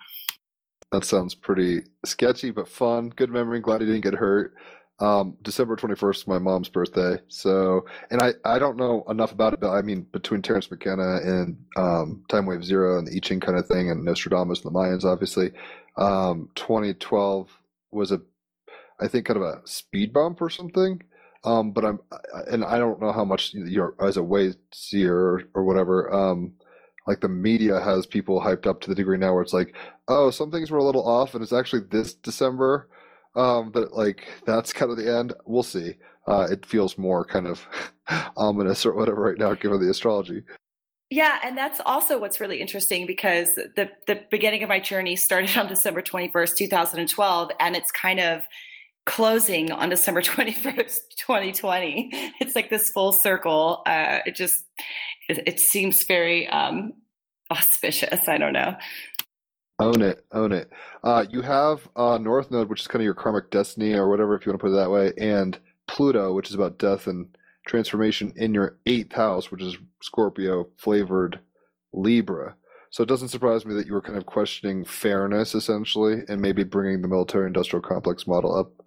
That 0.93 1.05
sounds 1.07 1.35
pretty 1.35 1.85
sketchy, 2.05 2.51
but 2.51 2.69
fun. 2.69 3.09
Good 3.09 3.31
memory. 3.31 3.61
Glad 3.61 3.81
he 3.81 3.87
didn't 3.87 4.03
get 4.03 4.13
hurt. 4.13 4.55
Um, 5.01 5.39
December 5.41 5.75
21st 5.75 6.17
is 6.17 6.27
my 6.27 6.39
mom's 6.39 6.69
birthday. 6.69 7.19
So, 7.29 7.87
and 8.11 8.21
I, 8.21 8.35
I 8.45 8.59
don't 8.59 8.77
know 8.77 9.03
enough 9.09 9.33
about 9.33 9.55
it, 9.55 9.61
but 9.61 9.71
I 9.71 9.81
mean, 9.81 10.03
between 10.13 10.43
Terence 10.43 10.71
McKenna 10.71 11.17
and 11.25 11.57
um, 11.77 12.25
Time 12.29 12.45
Wave 12.45 12.63
Zero 12.63 12.99
and 12.99 13.09
the 13.09 13.17
I 13.17 13.19
Ching 13.21 13.41
kind 13.41 13.59
of 13.59 13.67
thing, 13.67 13.91
and 13.91 14.05
Nostradamus 14.05 14.63
and 14.63 14.73
the 14.73 14.79
Mayans, 14.79 15.05
obviously, 15.05 15.53
um, 15.97 16.51
2012 16.57 17.49
was 17.91 18.13
a, 18.13 18.21
I 19.01 19.09
think, 19.09 19.25
kind 19.25 19.39
of 19.39 19.45
a 19.45 19.63
speed 19.65 20.13
bump 20.13 20.43
or 20.43 20.51
something. 20.51 21.03
Um, 21.43 21.73
but 21.73 21.87
I'm, 21.87 22.01
and 22.49 22.65
I 22.65 22.79
don't 22.79 23.01
know 23.01 23.13
how 23.13 23.25
much 23.25 23.55
you're 23.55 23.95
as 23.99 24.19
a 24.19 24.23
way 24.23 24.55
seer 24.73 25.17
or, 25.17 25.43
or 25.55 25.65
whatever. 25.65 26.13
Um, 26.15 26.53
like 27.07 27.21
the 27.21 27.29
media 27.29 27.81
has 27.81 28.07
people 28.07 28.41
hyped 28.41 28.67
up 28.67 28.81
to 28.83 28.89
the 28.89 28.95
degree 28.95 29.19
now 29.19 29.33
where 29.33 29.43
it's 29.43 29.53
like, 29.53 29.75
oh, 30.09 30.31
some 30.31 30.51
things 30.51 30.71
were 30.71 30.79
a 30.79 30.85
little 30.85 31.07
off, 31.07 31.35
and 31.35 31.43
it's 31.43 31.53
actually 31.53 31.83
this 31.91 32.15
December. 32.15 32.89
Um, 33.35 33.73
that 33.73 33.95
like 33.95 34.29
that's 34.45 34.75
kind 34.75 34.91
of 34.91 34.99
the 34.99 35.11
end. 35.11 35.33
We'll 35.47 35.63
see. 35.63 35.95
Uh, 36.29 36.47
it 36.51 36.67
feels 36.67 36.99
more 36.99 37.25
kind 37.25 37.47
of 37.47 37.67
ominous 38.37 38.85
or 38.85 38.95
whatever 38.95 39.23
right 39.23 39.39
now, 39.39 39.55
given 39.55 39.81
the 39.81 39.91
astrology. 39.91 40.43
Yeah, 41.11 41.39
and 41.45 41.59
that's 41.59 41.81
also 41.85 42.19
what's 42.19 42.41
really 42.41 42.61
interesting 42.61 43.07
because 43.07 43.55
the 43.55 43.91
the 44.07 44.23
beginning 44.31 44.63
of 44.63 44.69
my 44.69 44.81
journey 44.81 45.17
started 45.17 45.57
on 45.57 45.67
December 45.67 46.03
21st, 46.03 46.57
2012, 46.57 47.51
and 47.61 47.77
it's 47.77 47.91
kind 47.91 48.21
of 48.21 48.43
closing 49.07 49.73
on 49.73 49.89
December 49.89 50.23
21st, 50.23 50.99
2020. 51.19 52.11
It's 52.41 52.55
like 52.55 52.71
this 52.71 52.91
full 52.91 53.13
circle. 53.13 53.83
Uh, 53.87 54.19
it 54.27 54.35
just 54.35 54.65
it, 55.29 55.43
it 55.47 55.61
seems 55.61 56.05
very 56.05 56.49
um, 56.49 56.93
auspicious. 57.51 58.29
I 58.29 58.39
don't 58.39 58.53
know. 58.53 58.77
Own 59.79 60.03
it, 60.03 60.25
own 60.33 60.53
it. 60.53 60.71
Uh, 61.03 61.25
you 61.31 61.43
have 61.43 61.89
uh, 61.97 62.19
North 62.19 62.51
Node, 62.51 62.69
which 62.69 62.83
is 62.83 62.87
kind 62.87 63.03
of 63.03 63.05
your 63.05 63.15
karmic 63.15 63.51
destiny 63.51 63.95
or 63.95 64.09
whatever, 64.09 64.37
if 64.37 64.47
you 64.47 64.53
want 64.53 64.61
to 64.61 64.65
put 64.67 64.73
it 64.73 64.77
that 64.77 64.91
way, 64.91 65.13
and 65.19 65.59
Pluto, 65.89 66.33
which 66.35 66.49
is 66.49 66.55
about 66.55 66.79
death 66.79 67.07
and 67.07 67.37
transformation 67.67 68.33
in 68.37 68.55
your 68.55 68.79
eighth 68.87 69.13
house, 69.13 69.51
which 69.51 69.63
is 69.63 69.77
Scorpio 70.01 70.69
flavored 70.77 71.41
Libra. 71.93 72.55
So 72.91 73.03
it 73.03 73.09
doesn't 73.09 73.29
surprise 73.29 73.65
me 73.65 73.75
that 73.75 73.87
you 73.87 73.95
were 73.95 74.03
kind 74.03 74.19
of 74.19 74.27
questioning 74.27 74.85
fairness, 74.85 75.55
essentially, 75.55 76.23
and 76.29 76.41
maybe 76.41 76.63
bringing 76.63 77.01
the 77.01 77.09
military 77.09 77.47
industrial 77.47 77.83
complex 77.83 78.27
model 78.27 78.55
up 78.55 78.82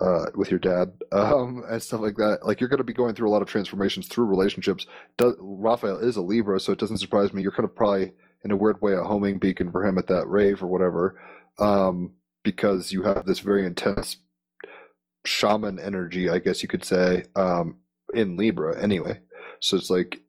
uh, 0.00 0.26
with 0.34 0.50
your 0.50 0.60
dad 0.60 0.92
um, 1.12 1.64
and 1.68 1.82
stuff 1.82 2.00
like 2.00 2.16
that. 2.16 2.40
Like 2.44 2.60
you're 2.60 2.68
going 2.68 2.78
to 2.78 2.84
be 2.84 2.92
going 2.92 3.14
through 3.14 3.28
a 3.28 3.32
lot 3.32 3.42
of 3.42 3.48
transformations 3.48 4.08
through 4.08 4.26
relationships. 4.26 4.86
Do- 5.16 5.36
Raphael 5.40 5.98
is 5.98 6.16
a 6.16 6.22
Libra, 6.22 6.60
so 6.60 6.72
it 6.72 6.78
doesn't 6.78 6.98
surprise 6.98 7.32
me. 7.32 7.42
You're 7.42 7.52
kind 7.52 7.64
of 7.64 7.74
probably 7.74 8.12
in 8.44 8.50
a 8.50 8.56
weird 8.56 8.80
way 8.80 8.94
a 8.94 9.02
homing 9.02 9.38
beacon 9.38 9.70
for 9.72 9.84
him 9.84 9.98
at 9.98 10.06
that 10.06 10.28
rave 10.28 10.62
or 10.62 10.68
whatever, 10.68 11.20
um, 11.58 12.12
because 12.44 12.92
you 12.92 13.02
have 13.02 13.26
this 13.26 13.40
very 13.40 13.66
intense 13.66 14.18
shaman 15.24 15.78
energy, 15.78 16.30
I 16.30 16.38
guess 16.38 16.62
you 16.62 16.68
could 16.68 16.84
say, 16.84 17.24
um, 17.34 17.78
in 18.14 18.36
Libra 18.36 18.80
anyway. 18.80 19.20
So 19.60 19.76
it's 19.76 19.90
like, 19.90 20.20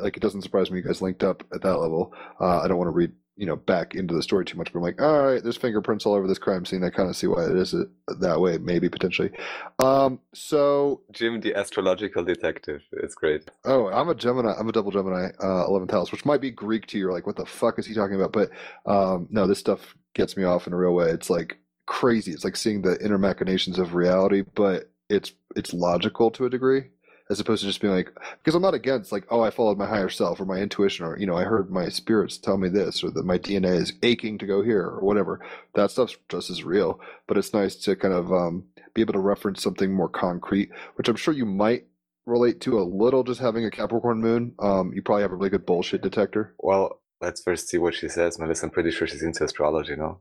like 0.00 0.16
it 0.16 0.20
doesn't 0.20 0.42
surprise 0.42 0.70
me 0.70 0.78
you 0.78 0.84
guys 0.84 1.02
linked 1.02 1.22
up 1.22 1.44
at 1.52 1.60
that 1.62 1.76
level. 1.76 2.14
Uh, 2.40 2.60
I 2.60 2.68
don't 2.68 2.78
want 2.78 2.88
to 2.88 2.92
read, 2.92 3.12
you 3.38 3.46
know, 3.46 3.54
back 3.54 3.94
into 3.94 4.14
the 4.14 4.22
story 4.22 4.44
too 4.44 4.58
much, 4.58 4.72
but 4.72 4.80
I'm 4.80 4.82
like, 4.82 5.00
all 5.00 5.22
right, 5.22 5.42
there's 5.42 5.56
fingerprints 5.56 6.04
all 6.04 6.14
over 6.14 6.26
this 6.26 6.38
crime 6.38 6.64
scene. 6.64 6.82
I 6.82 6.90
kind 6.90 7.08
of 7.08 7.14
see 7.14 7.28
why 7.28 7.44
it 7.44 7.56
is 7.56 7.72
that 8.08 8.40
way, 8.40 8.58
maybe 8.58 8.88
potentially. 8.88 9.30
Um, 9.78 10.18
so 10.34 11.02
Jim, 11.12 11.40
the 11.40 11.54
astrological 11.54 12.24
detective, 12.24 12.82
it's 12.92 13.14
great. 13.14 13.48
Oh, 13.64 13.86
I'm 13.88 14.08
a 14.08 14.14
Gemini. 14.16 14.54
I'm 14.58 14.68
a 14.68 14.72
double 14.72 14.90
Gemini, 14.90 15.28
uh, 15.38 15.68
11th 15.68 15.92
house, 15.92 16.10
which 16.10 16.24
might 16.24 16.40
be 16.40 16.50
Greek 16.50 16.86
to 16.88 16.98
you. 16.98 17.04
You're 17.04 17.12
like, 17.12 17.28
what 17.28 17.36
the 17.36 17.46
fuck 17.46 17.78
is 17.78 17.86
he 17.86 17.94
talking 17.94 18.16
about? 18.16 18.32
But 18.32 18.50
um, 18.86 19.28
no, 19.30 19.46
this 19.46 19.60
stuff 19.60 19.94
gets 20.14 20.36
me 20.36 20.42
off 20.42 20.66
in 20.66 20.72
a 20.72 20.76
real 20.76 20.92
way. 20.92 21.10
It's 21.10 21.30
like 21.30 21.58
crazy. 21.86 22.32
It's 22.32 22.44
like 22.44 22.56
seeing 22.56 22.82
the 22.82 23.02
inner 23.02 23.18
machinations 23.18 23.78
of 23.78 23.94
reality, 23.94 24.42
but 24.56 24.90
it's 25.08 25.32
it's 25.54 25.72
logical 25.72 26.32
to 26.32 26.46
a 26.46 26.50
degree 26.50 26.86
as 27.30 27.40
opposed 27.40 27.60
to 27.60 27.66
just 27.66 27.80
being 27.80 27.92
like 27.92 28.10
because 28.38 28.54
i'm 28.54 28.62
not 28.62 28.74
against 28.74 29.12
like 29.12 29.26
oh 29.30 29.42
i 29.42 29.50
followed 29.50 29.78
my 29.78 29.86
higher 29.86 30.08
self 30.08 30.40
or 30.40 30.44
my 30.44 30.58
intuition 30.58 31.04
or 31.04 31.18
you 31.18 31.26
know 31.26 31.36
i 31.36 31.44
heard 31.44 31.70
my 31.70 31.88
spirits 31.88 32.38
tell 32.38 32.56
me 32.56 32.68
this 32.68 33.02
or 33.04 33.10
that 33.10 33.24
my 33.24 33.38
dna 33.38 33.74
is 33.74 33.92
aching 34.02 34.38
to 34.38 34.46
go 34.46 34.62
here 34.62 34.82
or 34.82 35.00
whatever. 35.00 35.40
That 35.74 35.90
stuff's 35.90 36.16
just 36.28 36.50
as 36.50 36.64
real. 36.64 37.00
But 37.26 37.36
it's 37.38 37.54
nice 37.54 37.76
to 37.76 37.94
kind 37.96 38.14
of 38.14 38.32
um, 38.32 38.64
be 38.94 39.00
able 39.00 39.12
to 39.12 39.18
reference 39.18 39.62
something 39.62 39.92
more 39.92 40.08
concrete 40.08 40.70
which 40.96 41.08
i'm 41.08 41.16
sure 41.16 41.34
you 41.34 41.46
might 41.46 41.86
relate 42.26 42.60
to 42.60 42.78
a 42.78 42.82
little 42.82 43.24
just 43.24 43.40
having 43.40 43.64
a 43.64 43.70
capricorn 43.70 44.20
moon. 44.20 44.54
Um, 44.58 44.92
you 44.94 45.00
probably 45.00 45.22
have 45.22 45.32
a 45.32 45.36
really 45.36 45.48
good 45.50 45.66
bullshit 45.66 46.02
detector. 46.02 46.54
Well 46.58 47.00
let's 47.20 47.42
first 47.42 47.68
see 47.68 47.78
what 47.78 47.94
she 47.94 48.08
says 48.08 48.38
melissa. 48.38 48.66
I'm 48.66 48.70
pretty 48.70 48.90
sure 48.90 49.06
she's 49.06 49.22
into 49.22 49.44
astrology 49.44 49.96
no 49.96 50.20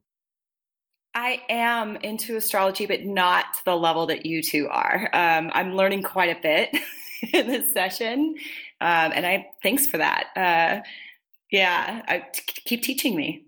I 1.17 1.41
am 1.49 1.95
into 1.95 2.37
astrology, 2.37 2.85
but 2.85 3.03
not 3.03 3.45
to 3.55 3.65
the 3.65 3.75
level 3.75 4.05
that 4.05 4.27
you 4.27 4.43
two 4.43 4.67
are. 4.69 5.09
Um, 5.11 5.49
I'm 5.51 5.73
learning 5.73 6.03
quite 6.03 6.37
a 6.37 6.39
bit 6.39 6.69
in 7.33 7.47
this 7.47 7.73
session, 7.73 8.35
um, 8.79 9.11
and 9.15 9.25
I 9.25 9.47
thanks 9.63 9.87
for 9.87 9.97
that. 9.97 10.27
Uh, 10.35 10.87
yeah, 11.51 12.03
I, 12.07 12.19
t- 12.19 12.61
keep 12.65 12.83
teaching 12.83 13.15
me. 13.15 13.47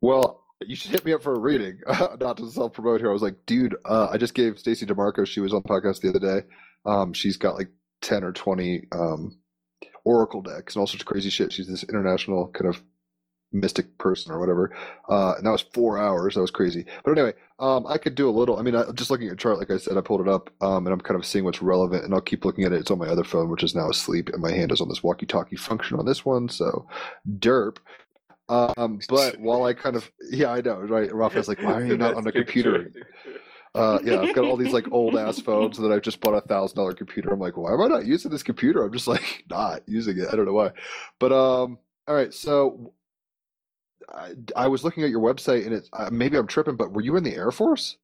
Well, 0.00 0.44
you 0.62 0.76
should 0.76 0.92
hit 0.92 1.04
me 1.04 1.12
up 1.12 1.22
for 1.22 1.34
a 1.34 1.38
reading. 1.38 1.80
not 2.20 2.38
to 2.38 2.50
self 2.50 2.72
promote 2.72 3.00
here. 3.00 3.10
I 3.10 3.12
was 3.12 3.20
like, 3.20 3.44
dude, 3.44 3.76
uh, 3.84 4.08
I 4.10 4.16
just 4.16 4.32
gave 4.32 4.58
Stacey 4.58 4.86
Demarco. 4.86 5.26
She 5.26 5.40
was 5.40 5.52
on 5.52 5.60
the 5.62 5.68
podcast 5.68 6.00
the 6.00 6.08
other 6.08 6.18
day. 6.18 6.46
Um, 6.86 7.12
she's 7.12 7.36
got 7.36 7.56
like 7.56 7.68
ten 8.00 8.24
or 8.24 8.32
twenty 8.32 8.86
um, 8.92 9.36
oracle 10.06 10.40
decks 10.40 10.74
and 10.74 10.80
all 10.80 10.86
sorts 10.86 11.02
of 11.02 11.06
crazy 11.06 11.28
shit. 11.28 11.52
She's 11.52 11.68
this 11.68 11.84
international 11.84 12.48
kind 12.48 12.74
of 12.74 12.82
mystic 13.60 13.98
person 13.98 14.32
or 14.32 14.38
whatever. 14.38 14.74
Uh, 15.08 15.34
and 15.36 15.46
that 15.46 15.50
was 15.50 15.64
four 15.74 15.98
hours. 15.98 16.34
That 16.34 16.40
was 16.40 16.50
crazy. 16.50 16.86
But 17.04 17.12
anyway, 17.12 17.34
um, 17.58 17.86
I 17.86 17.98
could 17.98 18.14
do 18.14 18.28
a 18.28 18.30
little. 18.30 18.58
I 18.58 18.62
mean, 18.62 18.74
I, 18.74 18.84
just 18.92 19.10
looking 19.10 19.28
at 19.28 19.34
a 19.34 19.36
chart, 19.36 19.58
like 19.58 19.70
I 19.70 19.78
said, 19.78 19.96
I 19.96 20.00
pulled 20.00 20.20
it 20.20 20.28
up, 20.28 20.50
um, 20.60 20.86
and 20.86 20.92
I'm 20.92 21.00
kind 21.00 21.18
of 21.18 21.26
seeing 21.26 21.44
what's 21.44 21.62
relevant. 21.62 22.04
And 22.04 22.14
I'll 22.14 22.20
keep 22.20 22.44
looking 22.44 22.64
at 22.64 22.72
it. 22.72 22.80
It's 22.80 22.90
on 22.90 22.98
my 22.98 23.08
other 23.08 23.24
phone, 23.24 23.50
which 23.50 23.62
is 23.62 23.74
now 23.74 23.88
asleep, 23.90 24.28
and 24.28 24.42
my 24.42 24.52
hand 24.52 24.72
is 24.72 24.80
on 24.80 24.88
this 24.88 25.02
walkie-talkie 25.02 25.56
function 25.56 25.98
on 25.98 26.06
this 26.06 26.24
one. 26.24 26.48
So, 26.48 26.86
derp. 27.38 27.78
Um, 28.48 29.00
but 29.08 29.40
while 29.40 29.64
I 29.64 29.74
kind 29.74 29.96
of, 29.96 30.10
yeah, 30.30 30.50
I 30.50 30.60
know, 30.60 30.80
right? 30.80 31.12
Rafa's 31.12 31.48
like, 31.48 31.62
why 31.62 31.72
are 31.72 31.84
you 31.84 31.96
not 31.98 32.14
on 32.14 32.26
a 32.26 32.32
computer? 32.32 32.92
Uh, 33.76 33.98
yeah, 34.02 34.20
I've 34.20 34.34
got 34.34 34.46
all 34.46 34.56
these 34.56 34.72
like 34.72 34.90
old 34.90 35.16
ass 35.16 35.38
phones 35.42 35.76
that 35.76 35.92
I've 35.92 36.00
just 36.00 36.20
bought 36.20 36.32
a 36.32 36.40
thousand 36.40 36.76
dollar 36.76 36.94
computer. 36.94 37.30
I'm 37.30 37.40
like, 37.40 37.58
why 37.58 37.74
am 37.74 37.82
I 37.82 37.88
not 37.88 38.06
using 38.06 38.30
this 38.30 38.42
computer? 38.42 38.82
I'm 38.82 38.92
just 38.92 39.06
like 39.06 39.44
not 39.50 39.82
using 39.86 40.18
it. 40.18 40.28
I 40.32 40.36
don't 40.36 40.46
know 40.46 40.54
why. 40.54 40.70
But 41.18 41.32
um, 41.32 41.78
all 42.08 42.14
right. 42.14 42.32
So 42.32 42.94
I, 44.14 44.34
I 44.56 44.68
was 44.68 44.84
looking 44.84 45.04
at 45.04 45.10
your 45.10 45.20
website 45.20 45.66
and 45.66 45.74
it's 45.74 45.88
uh, 45.92 46.10
maybe 46.12 46.36
I'm 46.36 46.46
tripping, 46.46 46.76
but 46.76 46.92
were 46.92 47.02
you 47.02 47.16
in 47.16 47.24
the 47.24 47.34
Air 47.34 47.50
Force? 47.50 47.96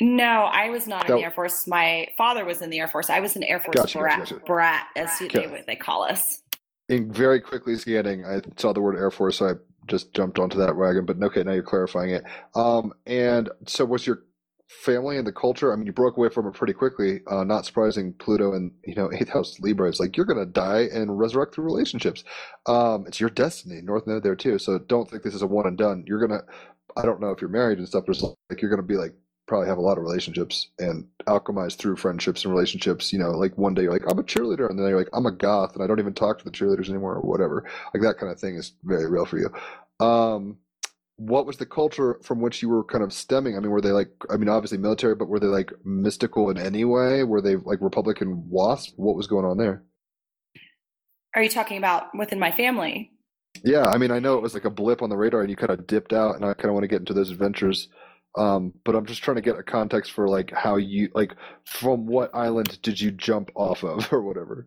No, 0.00 0.24
I 0.52 0.68
was 0.70 0.86
not 0.86 1.08
in 1.08 1.14
the 1.16 1.22
Air 1.22 1.30
Force. 1.30 1.66
My 1.66 2.08
father 2.18 2.44
was 2.44 2.60
in 2.60 2.70
the 2.70 2.78
Air 2.78 2.88
Force. 2.88 3.08
I 3.08 3.20
was 3.20 3.36
an 3.36 3.42
Air 3.42 3.60
Force 3.60 3.76
Gotcha, 3.76 3.98
brat, 3.98 4.18
gotcha. 4.20 4.40
brat 4.46 4.86
as 4.96 5.10
Okay. 5.22 5.46
they, 5.48 5.64
they 5.66 5.76
call 5.76 6.02
us. 6.02 6.42
In 6.88 7.10
very 7.12 7.40
quickly 7.40 7.76
scanning, 7.76 8.24
I 8.24 8.42
saw 8.56 8.72
the 8.72 8.80
word 8.80 8.96
Air 8.96 9.10
Force, 9.10 9.38
so 9.38 9.48
I 9.48 9.52
just 9.88 10.12
jumped 10.12 10.38
onto 10.38 10.58
that 10.58 10.76
wagon. 10.76 11.06
But 11.06 11.22
okay, 11.22 11.42
now 11.42 11.52
you're 11.52 11.62
clarifying 11.62 12.10
it. 12.10 12.24
Um, 12.54 12.92
and 13.06 13.48
so 13.66 13.84
was 13.86 14.06
your 14.06 14.22
family 14.66 15.16
and 15.16 15.26
the 15.26 15.32
culture? 15.32 15.72
I 15.72 15.76
mean, 15.76 15.86
you 15.86 15.92
broke 15.92 16.16
away 16.16 16.28
from 16.28 16.46
it 16.46 16.54
pretty 16.54 16.72
quickly. 16.72 17.20
Uh, 17.30 17.44
not 17.44 17.66
surprising. 17.66 18.12
Pluto 18.14 18.52
and 18.52 18.72
you 18.84 18.94
know 18.94 19.10
eighth 19.14 19.30
house 19.30 19.58
Libra. 19.60 19.88
is 19.88 20.00
like 20.00 20.16
you're 20.16 20.26
gonna 20.26 20.46
die 20.46 20.88
and 20.92 21.18
resurrect 21.18 21.54
through 21.54 21.64
relationships. 21.64 22.24
Um, 22.66 23.04
it's 23.06 23.20
your 23.20 23.30
destiny. 23.30 23.80
North 23.82 24.06
Node 24.06 24.22
there 24.22 24.36
too. 24.36 24.58
So 24.58 24.78
don't 24.78 25.10
think 25.10 25.22
this 25.22 25.34
is 25.34 25.42
a 25.42 25.46
one 25.46 25.66
and 25.66 25.78
done. 25.78 26.04
You're 26.06 26.26
gonna. 26.26 26.42
I 26.96 27.02
don't 27.02 27.20
know 27.20 27.30
if 27.30 27.40
you're 27.40 27.50
married 27.50 27.78
and 27.78 27.86
stuff, 27.86 28.04
but 28.06 28.16
it's 28.16 28.22
like 28.22 28.60
you're 28.62 28.70
gonna 28.70 28.82
be 28.82 28.96
like 28.96 29.14
probably 29.46 29.68
have 29.68 29.78
a 29.78 29.82
lot 29.82 29.96
of 29.96 30.02
relationships 30.02 30.70
and 30.78 31.06
alchemize 31.28 31.76
through 31.76 31.96
friendships 31.96 32.44
and 32.44 32.52
relationships. 32.52 33.12
You 33.12 33.18
know, 33.18 33.30
like 33.30 33.56
one 33.56 33.74
day 33.74 33.82
you're 33.82 33.92
like, 33.92 34.10
I'm 34.10 34.18
a 34.18 34.24
cheerleader, 34.24 34.68
and 34.68 34.78
then 34.78 34.88
you're 34.88 34.98
like, 34.98 35.10
I'm 35.12 35.26
a 35.26 35.32
goth, 35.32 35.74
and 35.74 35.82
I 35.82 35.86
don't 35.86 36.00
even 36.00 36.14
talk 36.14 36.38
to 36.38 36.44
the 36.44 36.50
cheerleaders 36.50 36.88
anymore, 36.88 37.14
or 37.14 37.20
whatever. 37.20 37.64
Like 37.94 38.02
that 38.02 38.18
kind 38.18 38.32
of 38.32 38.40
thing 38.40 38.56
is 38.56 38.72
very 38.82 39.08
real 39.08 39.26
for 39.26 39.38
you. 39.38 39.50
Um, 40.04 40.58
what 41.16 41.46
was 41.46 41.56
the 41.56 41.66
culture 41.66 42.20
from 42.22 42.40
which 42.40 42.62
you 42.62 42.68
were 42.68 42.84
kind 42.84 43.02
of 43.02 43.12
stemming? 43.12 43.56
I 43.56 43.60
mean, 43.60 43.70
were 43.70 43.80
they 43.80 43.92
like, 43.92 44.10
I 44.30 44.36
mean, 44.36 44.48
obviously 44.48 44.78
military, 44.78 45.14
but 45.14 45.28
were 45.28 45.40
they 45.40 45.46
like 45.46 45.72
mystical 45.84 46.50
in 46.50 46.58
any 46.58 46.84
way? 46.84 47.24
Were 47.24 47.40
they 47.40 47.56
like 47.56 47.80
Republican 47.80 48.48
wasp? 48.50 48.94
What 48.96 49.16
was 49.16 49.26
going 49.26 49.46
on 49.46 49.56
there? 49.56 49.82
Are 51.34 51.42
you 51.42 51.48
talking 51.48 51.78
about 51.78 52.16
within 52.16 52.38
my 52.38 52.52
family? 52.52 53.12
Yeah, 53.64 53.86
I 53.86 53.98
mean, 53.98 54.10
I 54.10 54.18
know 54.18 54.36
it 54.36 54.42
was 54.42 54.54
like 54.54 54.66
a 54.66 54.70
blip 54.70 55.02
on 55.02 55.10
the 55.10 55.16
radar 55.16 55.40
and 55.40 55.50
you 55.50 55.56
kind 55.56 55.70
of 55.70 55.86
dipped 55.86 56.12
out, 56.12 56.36
and 56.36 56.44
I 56.44 56.52
kind 56.54 56.66
of 56.66 56.74
want 56.74 56.84
to 56.84 56.88
get 56.88 57.00
into 57.00 57.14
those 57.14 57.30
adventures. 57.30 57.88
Um, 58.36 58.74
but 58.84 58.94
I'm 58.94 59.06
just 59.06 59.22
trying 59.22 59.36
to 59.36 59.42
get 59.42 59.58
a 59.58 59.62
context 59.62 60.12
for 60.12 60.28
like 60.28 60.52
how 60.52 60.76
you, 60.76 61.08
like, 61.14 61.34
from 61.64 62.06
what 62.06 62.34
island 62.34 62.78
did 62.82 63.00
you 63.00 63.10
jump 63.10 63.50
off 63.54 63.82
of 63.82 64.08
or 64.12 64.22
whatever? 64.22 64.66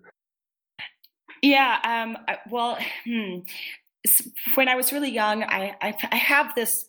Yeah. 1.42 1.78
Um, 1.84 2.18
well, 2.50 2.78
hmm. 3.06 3.40
When 4.56 4.68
I 4.68 4.76
was 4.76 4.92
really 4.92 5.12
young, 5.12 5.44
I, 5.44 5.76
I, 5.82 5.96
I 6.12 6.16
have 6.16 6.54
this, 6.56 6.86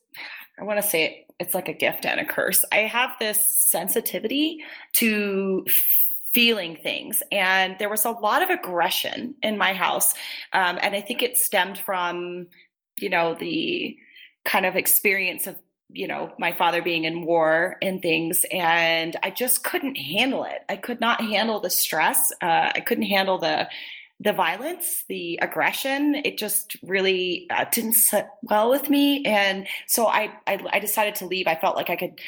I 0.59 0.65
want 0.65 0.83
to 0.83 0.89
say 0.89 1.05
it, 1.05 1.35
it's 1.39 1.55
like 1.55 1.69
a 1.69 1.73
gift 1.73 2.05
and 2.05 2.21
a 2.21 2.25
curse. 2.25 2.65
I 2.71 2.79
have 2.79 3.13
this 3.19 3.45
sensitivity 3.49 4.59
to 4.95 5.65
feeling 6.35 6.77
things. 6.77 7.23
And 7.33 7.77
there 7.79 7.89
was 7.89 8.05
a 8.05 8.11
lot 8.11 8.43
of 8.43 8.51
aggression 8.51 9.35
in 9.43 9.59
my 9.59 9.73
house. 9.73 10.15
Um, 10.53 10.79
and 10.81 10.95
I 10.95 11.01
think 11.01 11.23
it 11.23 11.37
stemmed 11.37 11.79
from, 11.79 12.47
you 12.99 13.09
know, 13.09 13.35
the 13.35 13.97
kind 14.45 14.67
of 14.67 14.77
experience 14.77 15.47
of 15.47 15.57
you 15.93 16.07
know 16.07 16.33
my 16.39 16.53
father 16.53 16.83
being 16.83 17.05
in 17.05 17.25
war 17.25 17.77
and 17.83 18.01
things 18.01 18.45
and 18.53 19.17
i 19.23 19.31
just 19.31 19.65
couldn't 19.65 19.97
handle 19.97 20.45
it 20.45 20.63
i 20.69 20.77
could 20.77 21.01
not 21.01 21.21
handle 21.21 21.61
the 21.61 21.69
stress 21.69 22.33
uh, 22.43 22.71
i 22.75 22.81
couldn't 22.81 23.05
handle 23.05 23.39
the 23.39 23.69
the 24.23 24.33
violence 24.35 25.05
the 25.09 25.39
aggression 25.41 26.15
it 26.15 26.37
just 26.37 26.77
really 26.83 27.47
uh, 27.51 27.65
didn't 27.73 27.95
sit 27.95 28.27
well 28.43 28.71
with 28.71 28.91
me. 28.91 29.25
And 29.25 29.67
so 29.87 30.07
I, 30.07 30.33
I 30.47 30.59
i 30.73 30.79
decided 30.79 31.15
to 31.17 31.27
leave. 31.27 31.47
I 31.47 31.57
felt 31.57 31.77
like 31.77 31.91
i 31.91 31.97
could 31.97 32.21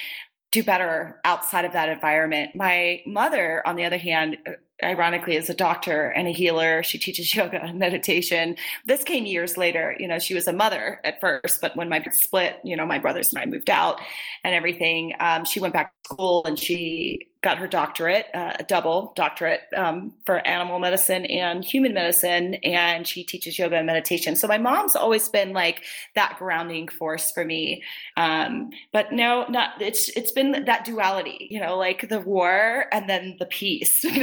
do 0.50 0.62
better 0.62 1.20
outside 1.24 1.64
of 1.64 1.72
that 1.72 1.88
environment. 1.88 2.55
My 2.55 3.02
mother 3.07 3.66
on 3.66 3.76
the 3.76 3.85
other 3.85 3.98
hand 3.98 4.37
ironically 4.83 5.37
is 5.37 5.51
a 5.51 5.55
doctor 5.55 6.09
and 6.09 6.29
a 6.29 6.33
healer. 6.33 6.83
She 6.83 6.99
teaches 6.99 7.35
yoga 7.35 7.62
and 7.62 7.79
meditation. 7.79 8.57
This 8.87 9.05
came 9.05 9.27
years 9.27 9.57
later. 9.57 9.97
You 9.99 10.09
know 10.09 10.18
she 10.18 10.35
was 10.35 10.49
a 10.49 10.53
mother 10.53 11.01
at 11.05 11.21
first 11.21 11.61
but 11.61 11.77
when 11.77 11.88
my 11.88 12.03
split 12.11 12.59
you 12.64 12.77
know 12.77 12.87
my 12.87 12.99
brothers 12.99 13.33
and 13.33 13.38
i 13.38 13.47
moved 13.47 13.71
out 13.71 14.01
and 14.45 14.55
everything 14.55 15.14
um, 15.21 15.45
she 15.45 15.61
went 15.61 15.75
back 15.75 15.92
to 16.05 16.14
school 16.14 16.42
and 16.45 16.59
she 16.59 17.29
got 17.42 17.59
her 17.59 17.66
doctorate 17.66 18.27
uh, 18.35 18.53
a 18.61 18.62
double 18.62 19.12
doctorate 19.16 19.62
um, 19.77 20.12
for 20.25 20.47
animal 20.47 20.79
medicine 20.79 21.25
and 21.27 21.64
human 21.64 21.92
medicine 21.92 22.55
and 22.62 23.05
she 23.05 23.25
teaches 23.25 23.59
yoga 23.59 23.77
and 23.77 23.87
meditation. 23.87 24.37
So 24.37 24.47
my 24.47 24.59
mom's 24.59 24.95
always 24.95 25.29
been 25.29 25.53
like 25.53 25.83
that 26.14 26.37
grounding 26.38 26.87
force 26.87 27.33
for 27.33 27.45
me. 27.45 27.83
Um, 28.16 28.71
but 28.92 29.12
no 29.12 29.45
not 29.49 29.83
it's 29.83 30.09
it's 30.11 30.31
been 30.31 30.64
that 30.64 30.85
duality 30.85 31.49
you 31.51 31.61
know 31.61 31.77
like 31.77 32.09
the 32.09 32.21
war 32.21 32.87
and 32.92 33.11
then 33.11 33.37
the 33.40 33.47
peace 33.47 34.05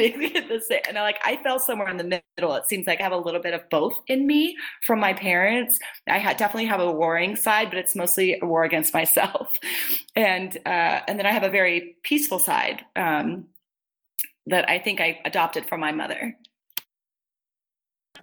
the 0.49 0.59
same, 0.59 0.81
and 0.87 0.97
I 0.97 1.01
like 1.01 1.19
I 1.23 1.37
fell 1.43 1.59
somewhere 1.59 1.87
in 1.89 1.97
the 1.97 2.21
middle. 2.37 2.53
It 2.55 2.67
seems 2.67 2.87
like 2.87 2.99
I 2.99 3.03
have 3.03 3.11
a 3.11 3.17
little 3.17 3.41
bit 3.41 3.53
of 3.53 3.69
both 3.69 3.93
in 4.07 4.27
me 4.27 4.57
from 4.85 4.99
my 4.99 5.13
parents. 5.13 5.79
I 6.07 6.19
ha- 6.19 6.33
definitely 6.33 6.65
have 6.65 6.81
a 6.81 6.91
warring 6.91 7.35
side, 7.35 7.69
but 7.69 7.77
it's 7.77 7.95
mostly 7.95 8.37
a 8.41 8.45
war 8.45 8.63
against 8.63 8.93
myself, 8.93 9.57
and 10.15 10.57
uh, 10.65 11.01
and 11.07 11.17
then 11.17 11.25
I 11.25 11.31
have 11.31 11.43
a 11.43 11.49
very 11.49 11.95
peaceful 12.03 12.39
side 12.39 12.83
um, 12.95 13.45
that 14.47 14.69
I 14.69 14.79
think 14.79 14.99
I 14.99 15.19
adopted 15.25 15.67
from 15.67 15.79
my 15.79 15.91
mother. 15.91 16.35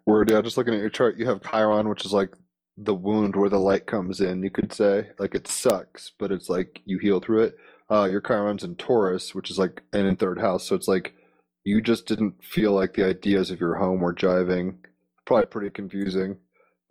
Word, 0.05 0.31
yeah, 0.31 0.41
just 0.41 0.57
looking 0.57 0.75
at 0.75 0.81
your 0.81 0.91
chart, 0.91 1.17
you 1.17 1.27
have 1.27 1.43
Chiron, 1.43 1.89
which 1.89 2.05
is 2.05 2.13
like 2.13 2.33
the 2.77 2.95
wound 2.95 3.35
where 3.35 3.49
the 3.49 3.59
light 3.59 3.87
comes 3.87 4.21
in, 4.21 4.43
you 4.43 4.51
could 4.51 4.73
say. 4.73 5.09
Like 5.19 5.35
it 5.35 5.49
sucks, 5.49 6.13
but 6.19 6.31
it's 6.31 6.49
like 6.49 6.81
you 6.85 6.99
heal 6.99 7.21
through 7.21 7.43
it. 7.45 7.57
Uh, 7.91 8.09
your 8.11 8.21
Chiron's 8.21 8.65
in 8.65 8.77
Taurus, 8.77 9.35
which 9.35 9.51
is 9.51 9.59
like 9.59 9.83
and 9.93 10.07
in 10.07 10.17
third 10.17 10.41
house, 10.41 10.65
so 10.65 10.75
it's 10.75 10.89
like 10.89 11.15
you 11.67 11.83
just 11.83 12.07
didn't 12.07 12.45
feel 12.45 12.71
like 12.73 12.95
the 12.95 13.05
ideas 13.05 13.51
of 13.51 13.59
your 13.59 13.75
home 13.75 13.99
were 13.99 14.15
jiving. 14.15 14.77
Probably 15.25 15.47
pretty 15.47 15.71
confusing. 15.71 16.37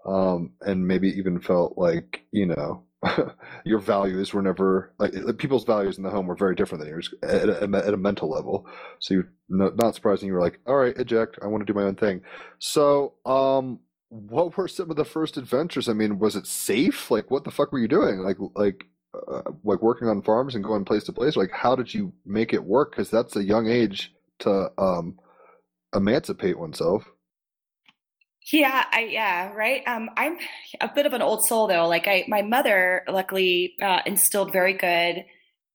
Um, 0.06 0.52
and 0.60 0.86
maybe 0.86 1.08
even 1.18 1.40
felt 1.40 1.78
like, 1.78 2.26
you 2.32 2.48
know, 2.48 2.84
your 3.66 3.80
values 3.80 4.34
were 4.34 4.42
never 4.42 4.94
like 5.00 5.14
people's 5.38 5.64
values 5.64 5.98
in 5.98 6.04
the 6.04 6.10
home 6.10 6.28
were 6.28 6.36
very 6.36 6.56
different 6.56 6.84
than 6.84 6.90
yours 6.90 7.14
at 7.24 7.48
a, 7.48 7.64
at 7.64 7.94
a 7.94 7.98
mental 7.98 8.30
level. 8.30 8.68
So 9.00 9.24
not, 9.48 9.78
not 9.78 9.96
surprising. 9.96 10.28
You 10.28 10.34
were 10.34 10.42
like, 10.42 10.60
all 10.68 10.76
right, 10.76 10.98
eject. 10.98 11.40
I 11.42 11.48
want 11.48 11.66
to 11.66 11.72
do 11.72 11.80
my 11.80 11.86
own 11.86 11.96
thing. 11.96 12.22
So, 12.60 13.14
um, 13.26 13.80
what 14.10 14.58
were 14.58 14.68
some 14.68 14.90
of 14.90 14.98
the 14.98 15.06
first 15.06 15.38
adventures? 15.38 15.88
I 15.88 15.94
mean, 15.94 16.20
was 16.20 16.36
it 16.36 16.48
safe? 16.48 17.10
Like, 17.10 17.32
what 17.32 17.46
the 17.46 17.52
fuck 17.52 17.72
were 17.72 17.80
you 17.80 17.88
doing? 17.88 18.20
Like, 18.20 18.38
like, 18.56 18.88
uh, 19.14 19.52
like 19.64 19.82
working 19.82 20.10
on 20.10 20.22
farms 20.22 20.54
and 20.54 20.64
going 20.64 20.84
place 20.84 21.06
to 21.06 21.14
place. 21.14 21.38
Like, 21.38 21.52
how 21.52 21.78
did 21.78 21.94
you 21.94 22.12
make 22.26 22.54
it 22.54 22.66
work? 22.66 22.92
Because 22.92 23.10
that's 23.10 23.38
a 23.38 23.44
young 23.44 23.68
age 23.68 24.12
to 24.39 24.71
um, 24.78 25.19
emancipate 25.95 26.58
oneself. 26.58 27.06
Yeah, 28.52 28.86
I 28.91 29.00
yeah, 29.12 29.52
right. 29.54 29.82
Um, 29.88 30.10
I'm 30.17 30.38
a 30.80 30.88
bit 30.93 31.08
of 31.08 31.13
an 31.13 31.21
old 31.24 31.45
soul 31.45 31.67
though. 31.67 31.88
Like 31.88 32.08
I, 32.08 32.26
my 32.28 32.43
mother, 32.43 33.04
luckily, 33.08 33.74
uh, 33.82 34.02
instilled 34.06 34.52
very 34.52 34.74
good 34.74 35.26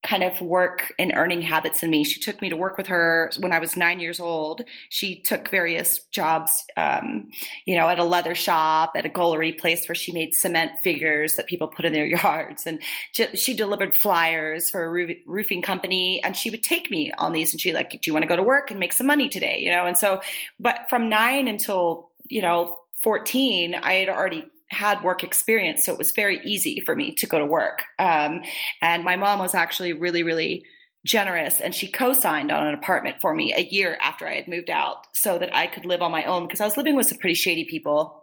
kind 0.02 0.22
of 0.22 0.40
work 0.40 0.94
and 0.98 1.12
earning 1.14 1.42
habits 1.42 1.82
in 1.82 1.90
me. 1.90 2.04
She 2.04 2.20
took 2.20 2.40
me 2.40 2.48
to 2.48 2.56
work 2.56 2.78
with 2.78 2.86
her 2.86 3.30
when 3.38 3.52
I 3.52 3.58
was 3.58 3.76
nine 3.76 4.00
years 4.00 4.18
old. 4.18 4.62
She 4.88 5.20
took 5.20 5.48
various 5.48 5.98
jobs, 6.10 6.64
um, 6.78 7.30
you 7.66 7.76
know, 7.76 7.86
at 7.86 7.98
a 7.98 8.04
leather 8.04 8.34
shop, 8.34 8.92
at 8.94 9.04
a 9.04 9.10
gullery 9.10 9.52
place 9.52 9.86
where 9.88 9.94
she 9.94 10.12
made 10.12 10.34
cement 10.34 10.72
figures 10.82 11.36
that 11.36 11.46
people 11.46 11.68
put 11.68 11.84
in 11.84 11.92
their 11.92 12.06
yards. 12.22 12.66
And 12.66 12.80
she, 13.12 13.26
she 13.36 13.54
delivered 13.54 13.94
flyers 13.94 14.70
for 14.70 14.84
a 14.84 14.90
roof, 14.90 15.18
roofing 15.26 15.60
company. 15.60 16.22
And 16.22 16.34
she 16.34 16.50
would 16.50 16.62
take 16.62 16.90
me 16.90 17.12
on 17.18 17.32
these 17.32 17.52
and 17.52 17.60
she 17.60 17.74
like, 17.74 17.90
do 17.90 17.98
you 18.04 18.14
want 18.14 18.22
to 18.22 18.28
go 18.28 18.36
to 18.36 18.42
work 18.42 18.70
and 18.70 18.80
make 18.80 18.94
some 18.94 19.06
money 19.06 19.28
today? 19.28 19.58
You 19.60 19.70
know? 19.70 19.84
And 19.84 19.98
so, 19.98 20.22
but 20.58 20.86
from 20.88 21.10
nine 21.10 21.46
until, 21.46 22.08
you 22.28 22.40
know, 22.40 22.78
14, 23.02 23.74
I 23.74 23.92
had 23.94 24.08
already 24.08 24.46
had 24.70 25.02
work 25.02 25.24
experience, 25.24 25.84
so 25.84 25.92
it 25.92 25.98
was 25.98 26.12
very 26.12 26.40
easy 26.44 26.80
for 26.80 26.94
me 26.94 27.12
to 27.14 27.26
go 27.26 27.38
to 27.38 27.46
work. 27.46 27.84
Um, 27.98 28.42
and 28.80 29.04
my 29.04 29.16
mom 29.16 29.38
was 29.38 29.54
actually 29.54 29.92
really, 29.92 30.22
really 30.22 30.64
generous, 31.04 31.60
and 31.60 31.74
she 31.74 31.90
co-signed 31.90 32.52
on 32.52 32.66
an 32.66 32.74
apartment 32.74 33.16
for 33.20 33.34
me 33.34 33.52
a 33.54 33.62
year 33.62 33.98
after 34.00 34.28
I 34.28 34.34
had 34.34 34.48
moved 34.48 34.70
out, 34.70 35.06
so 35.12 35.38
that 35.38 35.54
I 35.54 35.66
could 35.66 35.86
live 35.86 36.02
on 36.02 36.12
my 36.12 36.24
own 36.24 36.46
because 36.46 36.60
I 36.60 36.66
was 36.66 36.76
living 36.76 36.94
with 36.94 37.06
some 37.06 37.18
pretty 37.18 37.34
shady 37.34 37.64
people 37.64 38.19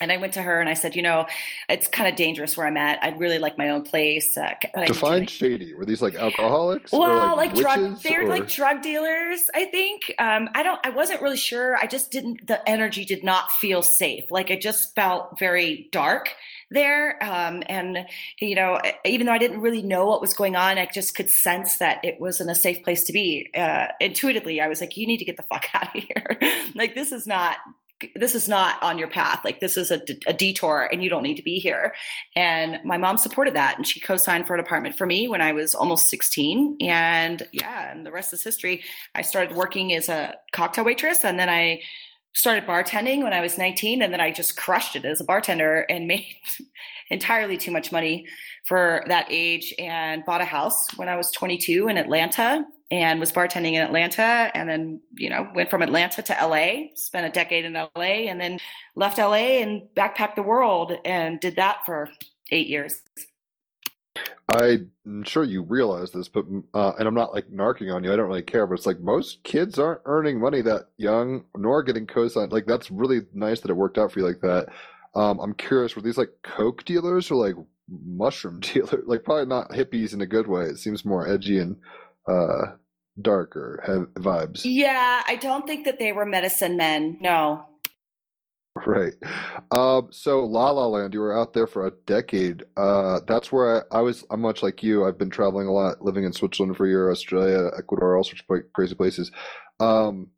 and 0.00 0.10
I 0.10 0.16
went 0.16 0.34
to 0.34 0.42
her 0.42 0.60
and 0.60 0.68
I 0.68 0.74
said, 0.74 0.96
you 0.96 1.02
know, 1.02 1.26
it's 1.68 1.86
kind 1.86 2.08
of 2.08 2.16
dangerous 2.16 2.56
where 2.56 2.66
I'm 2.66 2.78
at. 2.78 3.02
I'd 3.02 3.20
really 3.20 3.38
like 3.38 3.58
my 3.58 3.68
own 3.68 3.82
place. 3.82 4.36
Uh, 4.36 4.54
Define 4.86 5.26
shady. 5.26 5.74
Were 5.74 5.84
these 5.84 6.00
like 6.00 6.14
alcoholics? 6.14 6.90
Well, 6.90 7.36
like, 7.36 7.52
like 7.54 7.60
drug. 7.60 8.00
They're 8.02 8.26
like 8.26 8.48
drug 8.48 8.82
dealers. 8.82 9.50
I 9.54 9.66
think. 9.66 10.14
Um, 10.18 10.48
I 10.54 10.62
don't. 10.62 10.80
I 10.84 10.90
wasn't 10.90 11.20
really 11.20 11.36
sure. 11.36 11.76
I 11.76 11.86
just 11.86 12.10
didn't. 12.10 12.46
The 12.46 12.66
energy 12.68 13.04
did 13.04 13.22
not 13.22 13.52
feel 13.52 13.82
safe. 13.82 14.30
Like 14.30 14.50
it 14.50 14.62
just 14.62 14.94
felt 14.94 15.38
very 15.38 15.88
dark 15.92 16.30
there. 16.70 17.22
Um, 17.22 17.62
and 17.66 18.06
you 18.40 18.54
know, 18.54 18.80
even 19.04 19.26
though 19.26 19.32
I 19.32 19.38
didn't 19.38 19.60
really 19.60 19.82
know 19.82 20.06
what 20.06 20.22
was 20.22 20.32
going 20.32 20.56
on, 20.56 20.78
I 20.78 20.86
just 20.86 21.14
could 21.14 21.28
sense 21.28 21.76
that 21.76 22.02
it 22.04 22.18
wasn't 22.18 22.50
a 22.50 22.54
safe 22.54 22.82
place 22.82 23.04
to 23.04 23.12
be. 23.12 23.50
Uh, 23.54 23.88
intuitively, 24.00 24.62
I 24.62 24.68
was 24.68 24.80
like, 24.80 24.96
you 24.96 25.06
need 25.06 25.18
to 25.18 25.26
get 25.26 25.36
the 25.36 25.42
fuck 25.42 25.66
out 25.74 25.94
of 25.94 26.02
here. 26.02 26.38
like 26.74 26.94
this 26.94 27.12
is 27.12 27.26
not 27.26 27.58
this 28.14 28.34
is 28.34 28.48
not 28.48 28.82
on 28.82 28.98
your 28.98 29.08
path. 29.08 29.40
Like 29.44 29.60
this 29.60 29.76
is 29.76 29.90
a, 29.90 30.00
detour 30.32 30.88
and 30.92 31.02
you 31.02 31.10
don't 31.10 31.22
need 31.22 31.36
to 31.36 31.42
be 31.42 31.58
here. 31.58 31.94
And 32.36 32.78
my 32.84 32.96
mom 32.96 33.18
supported 33.18 33.54
that 33.54 33.76
and 33.76 33.86
she 33.86 34.00
co-signed 34.00 34.46
for 34.46 34.54
an 34.54 34.60
apartment 34.60 34.96
for 34.96 35.06
me 35.06 35.28
when 35.28 35.40
I 35.40 35.52
was 35.52 35.74
almost 35.74 36.08
16. 36.08 36.78
And 36.80 37.46
yeah, 37.52 37.90
and 37.90 38.06
the 38.06 38.12
rest 38.12 38.32
is 38.32 38.42
history. 38.42 38.82
I 39.14 39.22
started 39.22 39.56
working 39.56 39.92
as 39.94 40.08
a 40.08 40.34
cocktail 40.52 40.84
waitress 40.84 41.24
and 41.24 41.38
then 41.38 41.48
I 41.48 41.82
started 42.32 42.66
bartending 42.66 43.22
when 43.22 43.32
I 43.32 43.40
was 43.40 43.58
19 43.58 44.02
and 44.02 44.12
then 44.12 44.20
I 44.20 44.30
just 44.30 44.56
crushed 44.56 44.96
it 44.96 45.04
as 45.04 45.20
a 45.20 45.24
bartender 45.24 45.84
and 45.88 46.06
made 46.06 46.26
entirely 47.10 47.56
too 47.56 47.72
much 47.72 47.90
money 47.90 48.26
for 48.66 49.04
that 49.08 49.26
age 49.28 49.74
and 49.78 50.24
bought 50.24 50.40
a 50.40 50.44
house 50.44 50.86
when 50.96 51.08
I 51.08 51.16
was 51.16 51.30
22 51.32 51.88
in 51.88 51.96
Atlanta 51.96 52.64
and 52.90 53.20
was 53.20 53.32
bartending 53.32 53.74
in 53.74 53.82
Atlanta 53.82 54.50
and 54.54 54.68
then, 54.68 55.00
you 55.14 55.30
know, 55.30 55.48
went 55.54 55.70
from 55.70 55.82
Atlanta 55.82 56.22
to 56.22 56.36
LA, 56.40 56.88
spent 56.94 57.26
a 57.26 57.30
decade 57.30 57.64
in 57.64 57.74
LA 57.74 58.26
and 58.28 58.40
then 58.40 58.58
left 58.96 59.18
LA 59.18 59.60
and 59.60 59.82
backpacked 59.94 60.34
the 60.34 60.42
world 60.42 60.92
and 61.04 61.38
did 61.40 61.56
that 61.56 61.78
for 61.86 62.08
eight 62.50 62.66
years. 62.66 63.02
I'm 64.52 65.22
sure 65.24 65.44
you 65.44 65.62
realize 65.62 66.10
this, 66.10 66.28
but 66.28 66.44
uh, 66.74 66.92
and 66.98 67.06
I'm 67.06 67.14
not 67.14 67.32
like 67.32 67.48
narking 67.50 67.94
on 67.94 68.02
you. 68.02 68.12
I 68.12 68.16
don't 68.16 68.26
really 68.26 68.42
care, 68.42 68.66
but 68.66 68.74
it's 68.74 68.86
like 68.86 69.00
most 69.00 69.44
kids 69.44 69.78
aren't 69.78 70.00
earning 70.06 70.40
money 70.40 70.60
that 70.62 70.88
young, 70.96 71.44
nor 71.56 71.84
getting 71.84 72.06
co-signed. 72.06 72.50
Like 72.50 72.66
that's 72.66 72.90
really 72.90 73.20
nice 73.32 73.60
that 73.60 73.70
it 73.70 73.76
worked 73.76 73.98
out 73.98 74.10
for 74.10 74.18
you 74.18 74.26
like 74.26 74.40
that. 74.40 74.68
Um, 75.14 75.38
I'm 75.38 75.54
curious, 75.54 75.94
were 75.94 76.02
these 76.02 76.18
like 76.18 76.32
coke 76.42 76.84
dealers 76.84 77.30
or 77.30 77.36
like 77.36 77.54
mushroom 77.88 78.58
dealers? 78.60 79.04
Like 79.06 79.22
probably 79.22 79.46
not 79.46 79.70
hippies 79.70 80.14
in 80.14 80.20
a 80.20 80.26
good 80.26 80.48
way. 80.48 80.64
It 80.64 80.78
seems 80.78 81.04
more 81.04 81.28
edgy 81.28 81.58
and 81.58 81.76
uh, 82.26 82.72
darker 83.22 83.82
have 83.86 84.08
vibes. 84.22 84.62
Yeah, 84.64 85.22
I 85.26 85.36
don't 85.36 85.66
think 85.66 85.84
that 85.84 85.98
they 85.98 86.12
were 86.12 86.26
medicine 86.26 86.76
men. 86.76 87.18
No. 87.20 87.66
Right. 88.86 89.14
Um, 89.72 90.08
so 90.10 90.44
La 90.44 90.70
La 90.70 90.86
Land, 90.86 91.12
you 91.12 91.20
were 91.20 91.36
out 91.36 91.52
there 91.52 91.66
for 91.66 91.86
a 91.86 91.92
decade. 92.06 92.64
Uh, 92.76 93.20
that's 93.26 93.50
where 93.50 93.84
I, 93.92 93.98
I, 93.98 94.00
was. 94.00 94.24
I'm 94.30 94.40
much 94.40 94.62
like 94.62 94.82
you. 94.82 95.04
I've 95.04 95.18
been 95.18 95.30
traveling 95.30 95.66
a 95.66 95.72
lot, 95.72 96.02
living 96.02 96.24
in 96.24 96.32
Switzerland 96.32 96.76
for 96.76 96.86
a 96.86 96.88
year, 96.88 97.10
Australia, 97.10 97.70
Ecuador, 97.76 98.16
all 98.16 98.24
sorts 98.24 98.42
of 98.48 98.72
crazy 98.72 98.94
places. 98.94 99.32
Um, 99.80 100.28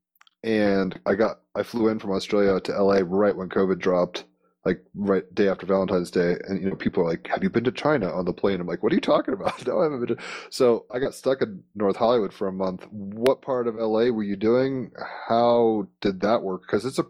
and 0.43 0.99
I 1.07 1.15
got 1.15 1.41
I 1.55 1.63
flew 1.63 1.89
in 1.89 1.99
from 1.99 2.13
Australia 2.13 2.59
to 2.61 2.83
LA 2.83 3.01
right 3.05 3.37
when 3.37 3.49
COVID 3.49 3.79
dropped 3.79 4.25
like 4.65 4.81
right 4.95 5.25
day 5.35 5.49
after 5.49 5.67
Valentine's 5.67 6.11
Day, 6.11 6.37
and 6.47 6.63
you 6.63 6.71
know 6.71 6.77
people 6.77 7.03
are 7.03 7.09
like, 7.09 7.27
"Have 7.27 7.43
you 7.43 7.51
been 7.51 7.65
to 7.65 7.73
China 7.73 8.13
on 8.13 8.25
the 8.25 8.33
plane?" 8.33 8.61
I'm 8.61 8.67
like, 8.67 8.83
"What 8.83 8.93
are 8.93 8.95
you 8.95 9.01
talking 9.01 9.35
about?" 9.35 9.67
no, 9.67 9.81
I 9.81 9.85
haven't 9.85 10.07
been. 10.07 10.17
To... 10.17 10.23
So 10.51 10.87
I 10.91 11.01
got 11.01 11.15
stuck 11.15 11.43
in 11.43 11.63
North 11.75 11.97
Hollywood 11.97 12.33
for 12.33 12.47
a 12.47 12.53
month. 12.53 12.87
What 12.91 13.43
part 13.43 13.67
of 13.67 13.75
LA 13.75 14.11
were 14.11 14.23
you 14.23 14.37
doing? 14.37 14.93
How 15.29 15.89
did 16.01 16.21
that 16.21 16.43
work? 16.43 16.63
Because 16.63 16.85
it's 16.85 16.99
a, 16.99 17.07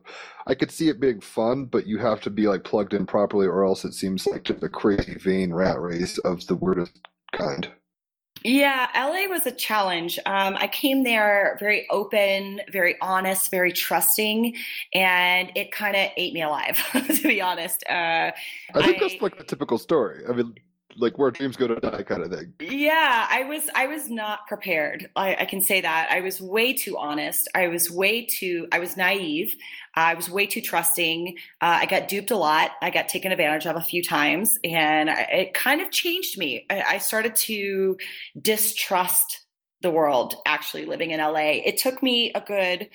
I 0.47 0.55
could 0.55 0.71
see 0.71 0.89
it 0.89 1.01
being 1.01 1.21
fun, 1.21 1.67
but 1.67 1.87
you 1.87 1.99
have 1.99 2.23
to 2.23 2.31
be 2.31 2.49
like 2.49 2.65
plugged 2.65 2.95
in 2.95 3.07
properly, 3.07 3.47
or 3.47 3.65
else 3.65 3.85
it 3.85 3.93
seems 3.93 4.27
like 4.27 4.45
just 4.45 4.63
a 4.63 4.69
crazy 4.69 5.15
vain 5.15 5.53
rat 5.53 5.79
race 5.81 6.19
of 6.19 6.47
the 6.47 6.57
weirdest 6.57 7.01
kind. 7.33 7.69
Yeah, 8.45 8.89
LA 8.95 9.33
was 9.33 9.47
a 9.47 9.53
challenge. 9.53 10.19
Um, 10.27 10.57
I 10.59 10.67
came 10.67 11.05
there 11.05 11.57
very 11.61 11.87
open, 11.91 12.61
very 12.71 12.97
honest, 13.01 13.51
very 13.51 13.73
trusting, 13.73 14.57
and 14.95 15.51
it 15.55 15.71
kind 15.73 15.97
of 15.97 16.11
ate 16.17 16.33
me 16.33 16.43
alive, 16.43 16.79
to 16.93 17.23
be 17.23 17.41
honest. 17.41 17.85
Uh, 17.89 18.33
I 18.75 18.83
think 18.83 18.97
I, 18.97 19.09
that's 19.09 19.23
like 19.23 19.39
the 19.39 19.45
typical 19.45 19.79
story. 19.79 20.25
I 20.29 20.33
mean, 20.33 20.55
like 20.97 21.19
where 21.19 21.31
dreams 21.31 21.57
go 21.57 21.67
to 21.67 21.77
die 21.77 22.03
kind 22.03 22.23
of 22.23 22.31
thing. 22.31 22.53
Yeah 22.61 23.27
i 23.31 23.45
was 23.45 23.69
i 23.75 23.87
was 23.87 24.09
not 24.11 24.47
prepared. 24.47 25.11
I, 25.17 25.37
I, 25.41 25.45
can 25.45 25.61
say 25.61 25.81
that. 25.81 26.09
I 26.11 26.21
was 26.21 26.41
way 26.41 26.73
too 26.73 26.97
honest. 26.99 27.49
I 27.55 27.69
was 27.69 27.91
way 27.91 28.27
too 28.27 28.69
i 28.73 28.79
was 28.79 28.97
naive. 28.97 29.55
I 29.95 30.15
was 30.15 30.31
way 30.31 30.47
too 30.47 30.61
trusting. 30.61 31.37
Uh, 31.61 31.79
i 31.83 31.87
got 31.87 32.09
duped 32.09 32.31
a 32.31 32.37
lot. 32.37 32.73
I 32.81 32.91
got 32.91 33.09
taken 33.09 33.33
advantage 33.33 33.67
of 33.67 33.77
a 33.77 33.81
few 33.81 34.03
times 34.03 34.59
and 34.65 35.11
I, 35.11 35.21
it 35.23 35.55
kind 35.55 35.81
of 35.81 35.91
changed 35.91 36.39
me. 36.39 36.67
I, 36.71 36.83
I 36.83 36.99
started 36.99 37.37
to 37.37 37.97
distrust 38.41 39.41
the 39.83 39.91
world 39.91 40.37
actually 40.47 40.87
living 40.87 41.11
in 41.11 41.21
la 41.21 41.35
it 41.35 41.77
took 41.77 42.03
me 42.03 42.33
a 42.35 42.41
good 42.41 42.89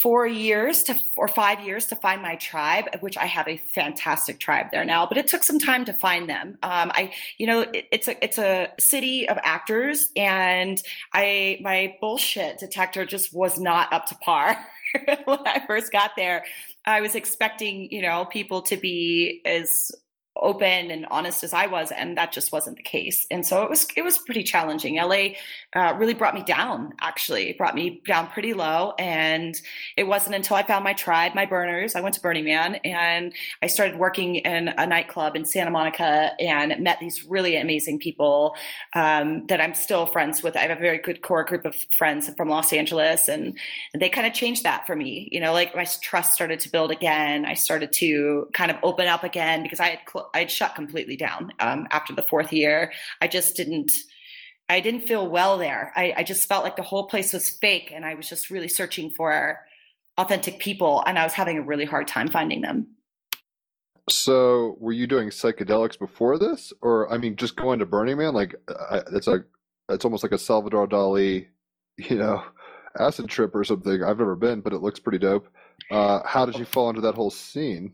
four 0.00 0.26
years 0.26 0.82
to 0.84 0.98
or 1.16 1.28
five 1.28 1.60
years 1.60 1.86
to 1.86 1.96
find 1.96 2.22
my 2.22 2.36
tribe, 2.36 2.86
which 3.00 3.18
I 3.18 3.26
have 3.26 3.46
a 3.46 3.58
fantastic 3.58 4.38
tribe 4.38 4.66
there 4.72 4.84
now. 4.84 5.06
But 5.06 5.18
it 5.18 5.26
took 5.26 5.44
some 5.44 5.58
time 5.58 5.84
to 5.84 5.92
find 5.92 6.28
them. 6.28 6.58
Um, 6.62 6.90
I, 6.94 7.12
you 7.36 7.46
know, 7.46 7.60
it, 7.60 7.86
it's 7.92 8.08
a 8.08 8.24
it's 8.24 8.38
a 8.38 8.68
city 8.78 9.28
of 9.28 9.38
actors, 9.42 10.10
and 10.16 10.82
I 11.12 11.58
my 11.60 11.96
bullshit 12.00 12.58
detector 12.58 13.04
just 13.04 13.34
was 13.34 13.60
not 13.60 13.92
up 13.92 14.06
to 14.06 14.14
par 14.16 14.56
when 15.24 15.46
I 15.46 15.62
first 15.66 15.92
got 15.92 16.12
there. 16.16 16.44
I 16.84 17.00
was 17.00 17.14
expecting, 17.14 17.90
you 17.90 18.02
know, 18.02 18.24
people 18.24 18.62
to 18.62 18.76
be 18.76 19.40
as 19.44 19.92
open 20.36 20.90
and 20.90 21.06
honest 21.10 21.44
as 21.44 21.52
I 21.52 21.66
was, 21.66 21.90
and 21.92 22.16
that 22.16 22.32
just 22.32 22.52
wasn't 22.52 22.76
the 22.76 22.82
case. 22.82 23.26
And 23.30 23.46
so 23.46 23.62
it 23.62 23.70
was 23.70 23.86
it 23.96 24.02
was 24.02 24.18
pretty 24.18 24.42
challenging. 24.42 24.96
LA 24.96 25.34
uh, 25.74 25.94
really 25.96 26.14
brought 26.14 26.34
me 26.34 26.42
down. 26.42 26.94
Actually, 27.00 27.50
it 27.50 27.58
brought 27.58 27.74
me 27.74 28.00
down 28.06 28.26
pretty 28.28 28.54
low. 28.54 28.94
And 28.98 29.60
it 29.96 30.04
wasn't 30.04 30.34
until 30.34 30.56
I 30.56 30.62
found 30.62 30.84
my 30.84 30.92
tribe, 30.92 31.34
my 31.34 31.46
burners. 31.46 31.94
I 31.94 32.00
went 32.00 32.14
to 32.14 32.20
Burning 32.20 32.44
Man, 32.44 32.76
and 32.76 33.32
I 33.62 33.66
started 33.66 33.98
working 33.98 34.36
in 34.36 34.68
a 34.68 34.86
nightclub 34.86 35.36
in 35.36 35.44
Santa 35.44 35.70
Monica, 35.70 36.32
and 36.38 36.82
met 36.82 36.98
these 37.00 37.24
really 37.24 37.56
amazing 37.56 37.98
people 37.98 38.54
um, 38.94 39.46
that 39.48 39.60
I'm 39.60 39.74
still 39.74 40.06
friends 40.06 40.42
with. 40.42 40.56
I 40.56 40.60
have 40.60 40.76
a 40.76 40.80
very 40.80 40.98
good 40.98 41.22
core 41.22 41.44
group 41.44 41.64
of 41.64 41.76
friends 41.96 42.28
from 42.36 42.48
Los 42.48 42.72
Angeles, 42.72 43.28
and 43.28 43.58
they 43.94 44.08
kind 44.08 44.26
of 44.26 44.32
changed 44.32 44.64
that 44.64 44.86
for 44.86 44.96
me. 44.96 45.28
You 45.30 45.40
know, 45.40 45.52
like 45.52 45.74
my 45.76 45.84
trust 45.84 46.32
started 46.34 46.60
to 46.60 46.70
build 46.70 46.90
again. 46.90 47.44
I 47.44 47.54
started 47.54 47.92
to 47.94 48.48
kind 48.52 48.70
of 48.70 48.78
open 48.82 49.06
up 49.06 49.24
again 49.24 49.62
because 49.62 49.80
I 49.80 49.88
had. 49.88 50.00
Cl- 50.10 50.21
I'd 50.34 50.50
shut 50.50 50.74
completely 50.74 51.16
down 51.16 51.52
um, 51.60 51.86
after 51.90 52.14
the 52.14 52.22
fourth 52.22 52.52
year. 52.52 52.92
I 53.20 53.28
just 53.28 53.56
didn't. 53.56 53.92
I 54.68 54.80
didn't 54.80 55.02
feel 55.02 55.28
well 55.28 55.58
there. 55.58 55.92
I, 55.96 56.14
I 56.18 56.22
just 56.22 56.48
felt 56.48 56.64
like 56.64 56.76
the 56.76 56.82
whole 56.82 57.06
place 57.06 57.32
was 57.32 57.50
fake, 57.50 57.92
and 57.94 58.04
I 58.04 58.14
was 58.14 58.28
just 58.28 58.50
really 58.50 58.68
searching 58.68 59.10
for 59.10 59.58
authentic 60.16 60.60
people, 60.60 61.02
and 61.06 61.18
I 61.18 61.24
was 61.24 61.32
having 61.32 61.58
a 61.58 61.62
really 61.62 61.84
hard 61.84 62.06
time 62.06 62.28
finding 62.28 62.62
them. 62.62 62.86
So, 64.08 64.76
were 64.80 64.92
you 64.92 65.06
doing 65.06 65.28
psychedelics 65.28 65.98
before 65.98 66.38
this, 66.38 66.72
or 66.80 67.12
I 67.12 67.18
mean, 67.18 67.36
just 67.36 67.56
going 67.56 67.78
to 67.80 67.86
Burning 67.86 68.18
Man? 68.18 68.34
Like, 68.34 68.54
it's 69.12 69.28
a, 69.28 69.44
it's 69.88 70.04
almost 70.04 70.22
like 70.22 70.32
a 70.32 70.38
Salvador 70.38 70.88
Dali, 70.88 71.46
you 71.98 72.16
know, 72.16 72.42
acid 72.98 73.28
trip 73.28 73.54
or 73.54 73.64
something. 73.64 74.02
I've 74.02 74.18
never 74.18 74.36
been, 74.36 74.60
but 74.60 74.72
it 74.72 74.82
looks 74.82 75.00
pretty 75.00 75.18
dope. 75.18 75.48
Uh, 75.90 76.20
how 76.24 76.46
did 76.46 76.56
you 76.56 76.64
fall 76.64 76.88
into 76.88 77.02
that 77.02 77.14
whole 77.14 77.30
scene? 77.30 77.92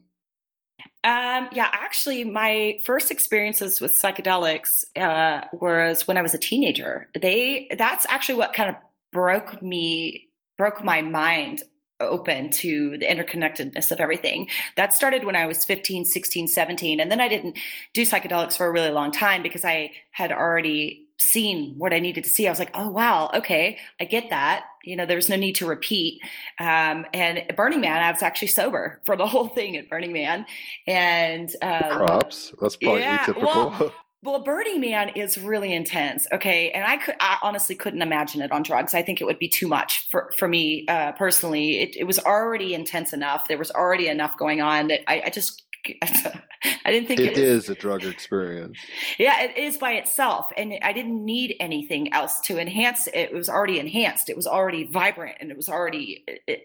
Um, 1.09 1.49
yeah, 1.53 1.71
actually, 1.73 2.23
my 2.25 2.81
first 2.85 3.11
experiences 3.11 3.81
with 3.81 3.95
psychedelics 3.95 4.85
uh, 4.95 5.47
was 5.55 6.07
when 6.07 6.19
I 6.19 6.23
was 6.23 6.35
a 6.35 6.39
teenager. 6.39 7.09
They 7.19 7.67
that's 7.79 8.05
actually 8.11 8.35
what 8.35 8.53
kind 8.53 8.69
of 8.69 8.77
broke 9.11 9.63
me, 9.63 10.29
broke 10.59 10.85
my 10.85 11.01
mind 11.01 11.63
open 11.99 12.51
to 12.51 12.99
the 12.99 13.07
interconnectedness 13.07 13.91
of 13.91 14.01
everything. 14.01 14.51
That 14.77 14.93
started 14.93 15.25
when 15.25 15.35
I 15.35 15.47
was 15.47 15.65
15, 15.65 16.05
16, 16.05 16.47
17. 16.47 17.01
And 17.01 17.11
then 17.11 17.23
I 17.23 17.29
didn't 17.29 17.57
do 17.95 18.03
psychedelics 18.03 18.59
for 18.59 18.67
a 18.67 18.71
really 18.71 18.91
long 18.91 19.11
time 19.11 19.43
because 19.43 19.65
I 19.65 19.93
had 20.11 20.31
already 20.31 21.07
seen 21.19 21.75
what 21.79 21.95
I 21.95 22.01
needed 22.01 22.25
to 22.25 22.31
see. 22.31 22.47
I 22.47 22.51
was 22.51 22.59
like, 22.59 22.71
oh, 22.75 22.91
wow, 22.91 23.31
okay, 23.35 23.79
I 23.99 24.05
get 24.05 24.29
that. 24.29 24.67
You 24.89 24.97
know, 24.97 25.07
there 25.07 25.17
was 25.17 25.29
no 25.29 25.37
need 25.37 25.55
to 25.57 25.67
repeat. 25.67 26.21
Um, 26.59 27.07
and 27.13 27.45
Burning 27.57 27.81
Man, 27.81 28.03
I 28.03 28.11
was 28.11 28.23
actually 28.23 28.49
sober 28.49 29.01
for 29.05 29.17
the 29.17 29.27
whole 29.33 29.49
thing 29.49 29.77
at 29.77 29.89
Burning 29.89 30.13
Man. 30.13 30.47
And 30.87 31.51
um, 31.63 32.07
props. 32.07 32.53
That's 32.61 32.77
probably 32.77 33.01
yeah, 33.01 33.19
atypical. 33.19 33.43
Well, 33.43 33.95
well, 34.25 34.43
Burning 34.43 34.81
Man 34.81 35.11
is 35.11 35.39
really 35.39 35.73
intense. 35.73 36.27
Okay. 36.33 36.73
And 36.73 36.85
I 36.85 36.97
could, 36.97 37.15
I 37.21 37.39
honestly 37.41 37.77
couldn't 37.77 38.03
imagine 38.03 38.43
it 38.43 38.51
on 38.51 38.65
drugs. 38.65 38.93
I 38.93 39.03
think 39.03 39.21
it 39.21 39.25
would 39.25 39.39
be 39.39 39.49
too 39.49 39.69
much 39.69 40.09
for, 40.11 40.33
for 40.37 40.49
me 40.49 40.87
uh, 40.89 41.13
personally. 41.13 41.79
It, 41.83 41.97
it 41.97 42.05
was 42.05 42.19
already 42.19 42.75
intense 42.75 43.13
enough. 43.13 43.47
There 43.47 43.59
was 43.59 43.71
already 43.71 44.09
enough 44.09 44.37
going 44.37 44.61
on 44.61 44.89
that 44.89 45.09
I, 45.09 45.23
I 45.27 45.31
just 45.31 45.63
I 46.03 46.91
didn't 46.91 47.09
think 47.09 47.21
it, 47.21 47.33
it 47.33 47.39
is 47.39 47.69
a 47.69 47.75
drug 47.75 48.05
experience. 48.05 48.79
Yeah, 49.19 49.43
it 49.43 49.57
is 49.57 49.77
by 49.77 49.93
itself, 49.93 50.51
and 50.57 50.75
I 50.83 50.93
didn't 50.93 51.25
need 51.25 51.57
anything 51.61 52.13
else 52.13 52.41
to 52.43 52.59
enhance 52.59 53.07
it. 53.07 53.15
It 53.15 53.33
was 53.33 53.49
already 53.49 53.79
enhanced. 53.79 54.29
It 54.29 54.37
was 54.37 54.47
already 54.47 54.85
vibrant, 54.85 55.37
and 55.41 55.51
it 55.51 55.57
was 55.57 55.69
already 55.69 56.25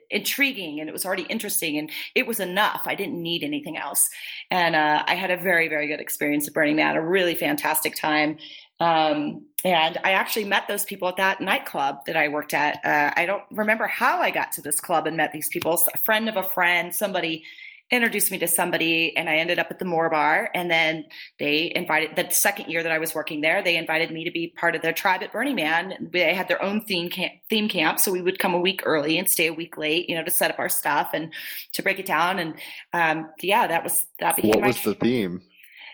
intriguing, 0.10 0.80
and 0.80 0.90
it 0.90 0.94
was 0.94 1.06
already 1.06 1.24
interesting, 1.24 1.78
and 1.78 1.92
it 2.16 2.26
was 2.26 2.40
enough. 2.40 2.84
I 2.86 2.96
didn't 2.96 3.22
need 3.22 3.44
anything 3.44 3.78
else, 3.78 4.10
and 4.50 4.76
uh, 4.76 5.04
I 5.06 5.16
had 5.16 5.32
a 5.32 5.38
very, 5.38 5.68
very 5.68 5.88
good 5.88 6.00
experience 6.00 6.48
at 6.48 6.54
Burning 6.54 6.76
Man. 6.76 6.96
A 6.96 7.02
really 7.02 7.36
fantastic 7.36 7.96
time. 7.96 8.38
Um, 8.80 9.46
and 9.64 9.98
I 10.04 10.12
actually 10.12 10.44
met 10.46 10.68
those 10.68 10.84
people 10.84 11.08
at 11.08 11.16
that 11.18 11.40
nightclub 11.40 12.06
that 12.06 12.18
I 12.18 12.28
worked 12.28 12.54
at. 12.54 12.84
Uh, 12.84 13.14
I 13.16 13.26
don't 13.26 13.44
remember 13.52 13.88
how 13.88 14.20
I 14.20 14.30
got 14.30 14.52
to 14.54 14.62
this 14.62 14.80
club 14.80 15.08
and 15.08 15.16
met 15.16 15.32
these 15.32 15.48
people. 15.48 15.82
A 15.94 15.98
friend 16.00 16.28
of 16.28 16.36
a 16.36 16.44
friend, 16.44 16.94
somebody 16.94 17.46
introduced 17.94 18.32
me 18.32 18.40
to 18.40 18.48
somebody 18.48 19.16
and 19.16 19.30
I 19.30 19.36
ended 19.36 19.60
up 19.60 19.68
at 19.70 19.80
the 19.80 19.86
Moore 19.86 20.10
Bar. 20.10 20.50
And 20.54 20.70
then 20.70 21.06
they 21.40 21.72
invited 21.76 22.16
the 22.16 22.34
second 22.34 22.70
year 22.70 22.84
that 22.84 22.92
I 22.92 22.98
was 22.98 23.14
working 23.14 23.42
there, 23.42 23.62
they 23.62 23.78
invited 23.78 24.12
me 24.12 24.24
to 24.24 24.32
be 24.32 24.48
part 24.48 24.76
of 24.76 24.82
their 24.82 24.94
tribe 24.94 25.22
at 25.24 25.32
Burning 25.32 25.56
Man. 25.56 26.10
They 26.12 26.34
had 26.34 26.48
their 26.48 26.62
own 26.62 26.82
theme 26.82 27.10
camp, 27.10 27.34
theme 27.50 27.70
camp. 27.70 28.00
So 28.00 28.12
we 28.12 28.22
would 28.22 28.40
come 28.40 28.54
a 28.54 28.60
week 28.60 28.82
early 28.84 29.18
and 29.18 29.30
stay 29.30 29.48
a 29.48 29.54
week 29.54 29.78
late, 29.78 30.10
you 30.10 30.16
know, 30.16 30.24
to 30.24 30.32
set 30.32 30.52
up 30.52 30.60
our 30.60 30.70
stuff 30.70 31.12
and 31.14 31.34
to 31.74 31.84
break 31.84 32.00
it 32.00 32.06
down. 32.06 32.40
And 32.40 32.56
um, 32.94 33.30
yeah, 33.42 33.68
that 33.68 33.84
was, 33.84 34.06
that 34.20 34.36
became 34.36 34.52
What 34.52 34.68
was 34.68 34.82
the 34.82 34.96
theme? 34.96 35.42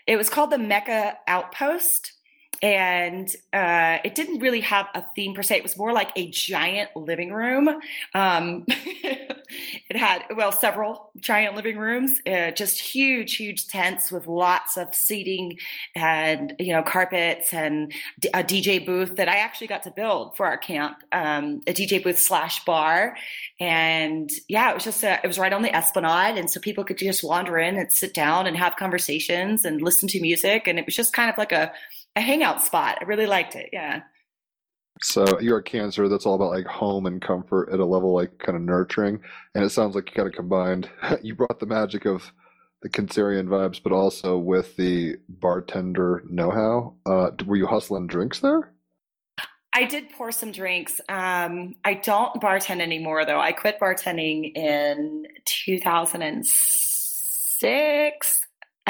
It 0.06 0.16
was 0.16 0.30
called 0.30 0.50
the 0.50 0.58
Mecca 0.58 1.18
Outpost 1.28 2.12
and 2.62 3.34
uh, 3.52 3.98
it 4.04 4.14
didn't 4.14 4.40
really 4.40 4.60
have 4.60 4.86
a 4.94 5.04
theme 5.14 5.34
per 5.34 5.42
se. 5.42 5.56
It 5.56 5.62
was 5.62 5.78
more 5.78 5.92
like 5.92 6.10
a 6.14 6.28
giant 6.30 6.94
living 6.94 7.32
room. 7.32 7.68
Um, 8.14 8.64
it 8.68 9.96
had 9.96 10.24
well 10.36 10.52
several 10.52 11.10
giant 11.16 11.56
living 11.56 11.78
rooms, 11.78 12.20
uh, 12.26 12.50
just 12.50 12.78
huge, 12.78 13.36
huge 13.36 13.68
tents 13.68 14.12
with 14.12 14.26
lots 14.26 14.76
of 14.76 14.94
seating 14.94 15.58
and 15.94 16.54
you 16.58 16.72
know 16.72 16.82
carpets 16.82 17.54
and 17.54 17.92
a 18.34 18.44
DJ 18.44 18.84
booth 18.84 19.16
that 19.16 19.28
I 19.28 19.36
actually 19.36 19.68
got 19.68 19.82
to 19.84 19.90
build 19.90 20.36
for 20.36 20.44
our 20.46 20.58
camp, 20.58 20.98
um, 21.12 21.62
a 21.66 21.72
DJ 21.72 22.02
booth 22.02 22.18
slash 22.18 22.64
bar, 22.64 23.16
and 23.58 24.30
yeah, 24.48 24.70
it 24.70 24.74
was 24.74 24.84
just 24.84 25.02
a, 25.02 25.18
it 25.24 25.26
was 25.26 25.38
right 25.38 25.52
on 25.52 25.62
the 25.62 25.74
Esplanade, 25.74 26.36
and 26.36 26.50
so 26.50 26.60
people 26.60 26.84
could 26.84 26.98
just 26.98 27.24
wander 27.24 27.58
in 27.58 27.78
and 27.78 27.90
sit 27.90 28.12
down 28.12 28.46
and 28.46 28.56
have 28.56 28.76
conversations 28.76 29.64
and 29.64 29.80
listen 29.80 30.08
to 30.08 30.20
music, 30.20 30.68
and 30.68 30.78
it 30.78 30.84
was 30.84 30.94
just 30.94 31.14
kind 31.14 31.30
of 31.30 31.38
like 31.38 31.52
a 31.52 31.72
a 32.16 32.20
hangout 32.20 32.62
spot. 32.62 32.98
I 33.00 33.04
really 33.04 33.26
liked 33.26 33.56
it. 33.56 33.70
Yeah. 33.72 34.02
So 35.02 35.40
you're 35.40 35.58
a 35.58 35.62
cancer 35.62 36.08
that's 36.08 36.26
all 36.26 36.34
about 36.34 36.50
like 36.50 36.66
home 36.66 37.06
and 37.06 37.22
comfort 37.22 37.70
at 37.72 37.80
a 37.80 37.84
level 37.84 38.14
like 38.14 38.38
kind 38.38 38.56
of 38.56 38.62
nurturing. 38.62 39.20
And 39.54 39.64
it 39.64 39.70
sounds 39.70 39.94
like 39.94 40.10
you 40.10 40.14
kind 40.14 40.28
of 40.28 40.34
combined 40.34 40.90
you 41.22 41.34
brought 41.34 41.58
the 41.58 41.66
magic 41.66 42.04
of 42.04 42.32
the 42.82 42.88
Cancerian 42.88 43.46
vibes, 43.46 43.82
but 43.82 43.92
also 43.92 44.38
with 44.38 44.76
the 44.76 45.16
bartender 45.28 46.22
know 46.28 46.50
how. 46.50 46.94
Uh, 47.06 47.30
were 47.46 47.56
you 47.56 47.66
hustling 47.66 48.06
drinks 48.06 48.40
there? 48.40 48.72
I 49.72 49.84
did 49.84 50.10
pour 50.10 50.32
some 50.32 50.50
drinks. 50.50 51.00
Um, 51.08 51.76
I 51.84 51.94
don't 51.94 52.42
bartend 52.42 52.80
anymore 52.80 53.24
though. 53.24 53.40
I 53.40 53.52
quit 53.52 53.78
bartending 53.78 54.56
in 54.56 55.28
2006. 55.44 58.40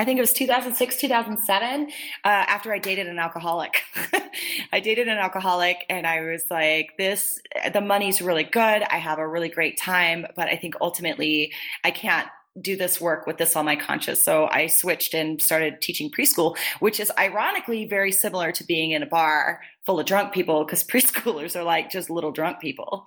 I 0.00 0.04
think 0.06 0.16
it 0.16 0.22
was 0.22 0.32
2006, 0.32 0.96
2007, 0.96 1.82
uh, 1.84 1.90
after 2.24 2.72
I 2.72 2.78
dated 2.78 3.06
an 3.06 3.18
alcoholic. 3.18 3.82
I 4.72 4.80
dated 4.80 5.08
an 5.08 5.18
alcoholic 5.18 5.84
and 5.90 6.06
I 6.06 6.22
was 6.22 6.44
like, 6.50 6.96
this, 6.96 7.38
the 7.74 7.82
money's 7.82 8.22
really 8.22 8.44
good. 8.44 8.82
I 8.82 8.96
have 8.96 9.18
a 9.18 9.28
really 9.28 9.50
great 9.50 9.76
time, 9.76 10.24
but 10.36 10.48
I 10.48 10.56
think 10.56 10.76
ultimately 10.80 11.52
I 11.84 11.90
can't 11.90 12.26
do 12.58 12.78
this 12.78 12.98
work 12.98 13.26
with 13.26 13.36
this 13.36 13.54
on 13.56 13.66
my 13.66 13.76
conscience. 13.76 14.24
So 14.24 14.48
I 14.50 14.68
switched 14.68 15.12
and 15.12 15.38
started 15.38 15.82
teaching 15.82 16.10
preschool, 16.10 16.56
which 16.78 16.98
is 16.98 17.12
ironically 17.18 17.84
very 17.84 18.10
similar 18.10 18.52
to 18.52 18.64
being 18.64 18.92
in 18.92 19.02
a 19.02 19.06
bar 19.06 19.60
full 19.84 20.00
of 20.00 20.06
drunk 20.06 20.32
people 20.32 20.64
because 20.64 20.82
preschoolers 20.90 21.54
are 21.54 21.62
like 21.62 21.90
just 21.90 22.08
little 22.08 22.32
drunk 22.32 22.58
people. 22.58 23.04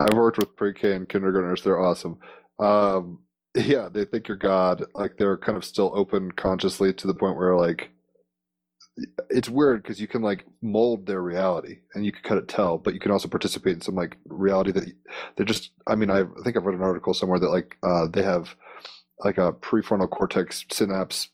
I've 0.00 0.16
worked 0.16 0.38
with 0.38 0.56
pre-K 0.56 0.94
and 0.94 1.06
kindergartners. 1.06 1.62
They're 1.62 1.78
awesome. 1.78 2.20
Um, 2.58 3.18
yeah, 3.56 3.88
they 3.92 4.04
think 4.04 4.28
you're 4.28 4.36
God. 4.36 4.84
Like 4.94 5.16
they're 5.16 5.36
kind 5.36 5.56
of 5.56 5.64
still 5.64 5.92
open 5.94 6.32
consciously 6.32 6.92
to 6.94 7.06
the 7.06 7.14
point 7.14 7.36
where 7.36 7.56
like 7.56 7.90
it's 9.28 9.48
weird 9.48 9.82
because 9.82 10.00
you 10.00 10.06
can 10.06 10.22
like 10.22 10.44
mold 10.62 11.06
their 11.06 11.22
reality 11.22 11.78
and 11.94 12.04
you 12.04 12.12
can 12.12 12.22
kind 12.22 12.38
of 12.40 12.46
tell, 12.46 12.78
but 12.78 12.94
you 12.94 13.00
can 13.00 13.10
also 13.10 13.28
participate 13.28 13.74
in 13.74 13.80
some 13.80 13.94
like 13.94 14.16
reality 14.26 14.72
that 14.72 14.92
they're 15.36 15.46
just. 15.46 15.70
I 15.86 15.94
mean, 15.94 16.10
I, 16.10 16.24
think 16.42 16.56
I've 16.56 16.64
read 16.64 16.76
an 16.76 16.82
article 16.82 17.14
somewhere 17.14 17.38
that 17.38 17.50
like 17.50 17.76
uh, 17.82 18.06
they 18.06 18.22
have 18.22 18.54
like 19.20 19.38
a 19.38 19.52
prefrontal 19.52 20.10
cortex 20.10 20.64
synapse 20.70 21.28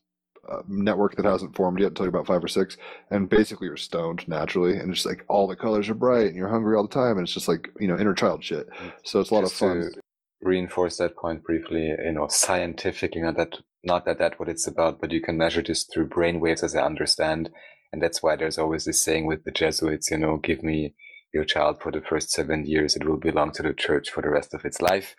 uh, 0.50 0.62
network 0.68 1.16
that 1.16 1.24
hasn't 1.24 1.56
formed 1.56 1.78
yet 1.80 1.88
until 1.88 2.04
you're 2.04 2.11
about 2.11 2.26
five 2.26 2.42
or 2.42 2.48
six, 2.48 2.76
and 3.11 3.28
basically 3.28 3.66
you're 3.66 3.76
stoned 3.76 4.26
naturally, 4.28 4.76
and 4.78 4.90
it's 4.92 5.06
like 5.06 5.24
all 5.28 5.46
the 5.46 5.56
colors 5.56 5.88
are 5.88 5.94
bright 5.94 6.26
and 6.26 6.37
you're 6.37 6.48
hungry 6.48 6.76
all 6.76 6.87
the 6.87 6.94
time, 6.94 7.16
and 7.18 7.22
it's 7.26 7.35
just 7.35 7.48
like 7.48 7.70
you 7.78 7.88
know 7.88 7.98
inner 7.98 8.14
child 8.14 8.42
shit. 8.42 8.68
So 9.04 9.20
it's 9.20 9.30
a 9.30 9.35
lot 9.35 9.42
Just 9.42 9.54
of 9.54 9.59
fun. 9.59 9.80
to 9.80 10.00
reinforce 10.42 10.96
that 10.98 11.16
point 11.16 11.44
briefly, 11.44 11.94
you 12.05 12.12
know, 12.12 12.29
scientifically, 12.29 13.22
not 13.22 13.37
that 13.37 13.59
not 13.83 14.05
that 14.05 14.18
that's 14.18 14.38
what 14.38 14.48
it's 14.48 14.66
about, 14.66 15.00
but 15.00 15.11
you 15.11 15.20
can 15.20 15.38
measure 15.38 15.62
this 15.62 15.85
through 15.85 16.09
brain 16.09 16.40
waves, 16.40 16.62
as 16.62 16.76
I 16.76 16.83
understand, 16.83 17.50
and 17.92 18.03
that's 18.03 18.22
why 18.22 18.37
there's 18.37 18.59
always 18.59 18.85
this 18.85 19.03
saying 19.03 19.26
with 19.26 19.44
the 19.44 19.50
Jesuits, 19.50 20.11
you 20.11 20.18
know, 20.18 20.37
give 20.37 20.62
me 20.62 20.94
your 21.33 21.44
child 21.44 21.81
for 21.81 21.92
the 21.92 22.03
first 22.03 22.31
seven 22.31 22.66
years, 22.66 22.96
it 22.96 23.07
will 23.07 23.16
belong 23.16 23.53
to 23.53 23.62
the 23.62 23.72
church 23.72 24.11
for 24.11 24.22
the 24.22 24.31
rest 24.31 24.53
of 24.53 24.64
its 24.64 24.82
life, 24.82 25.14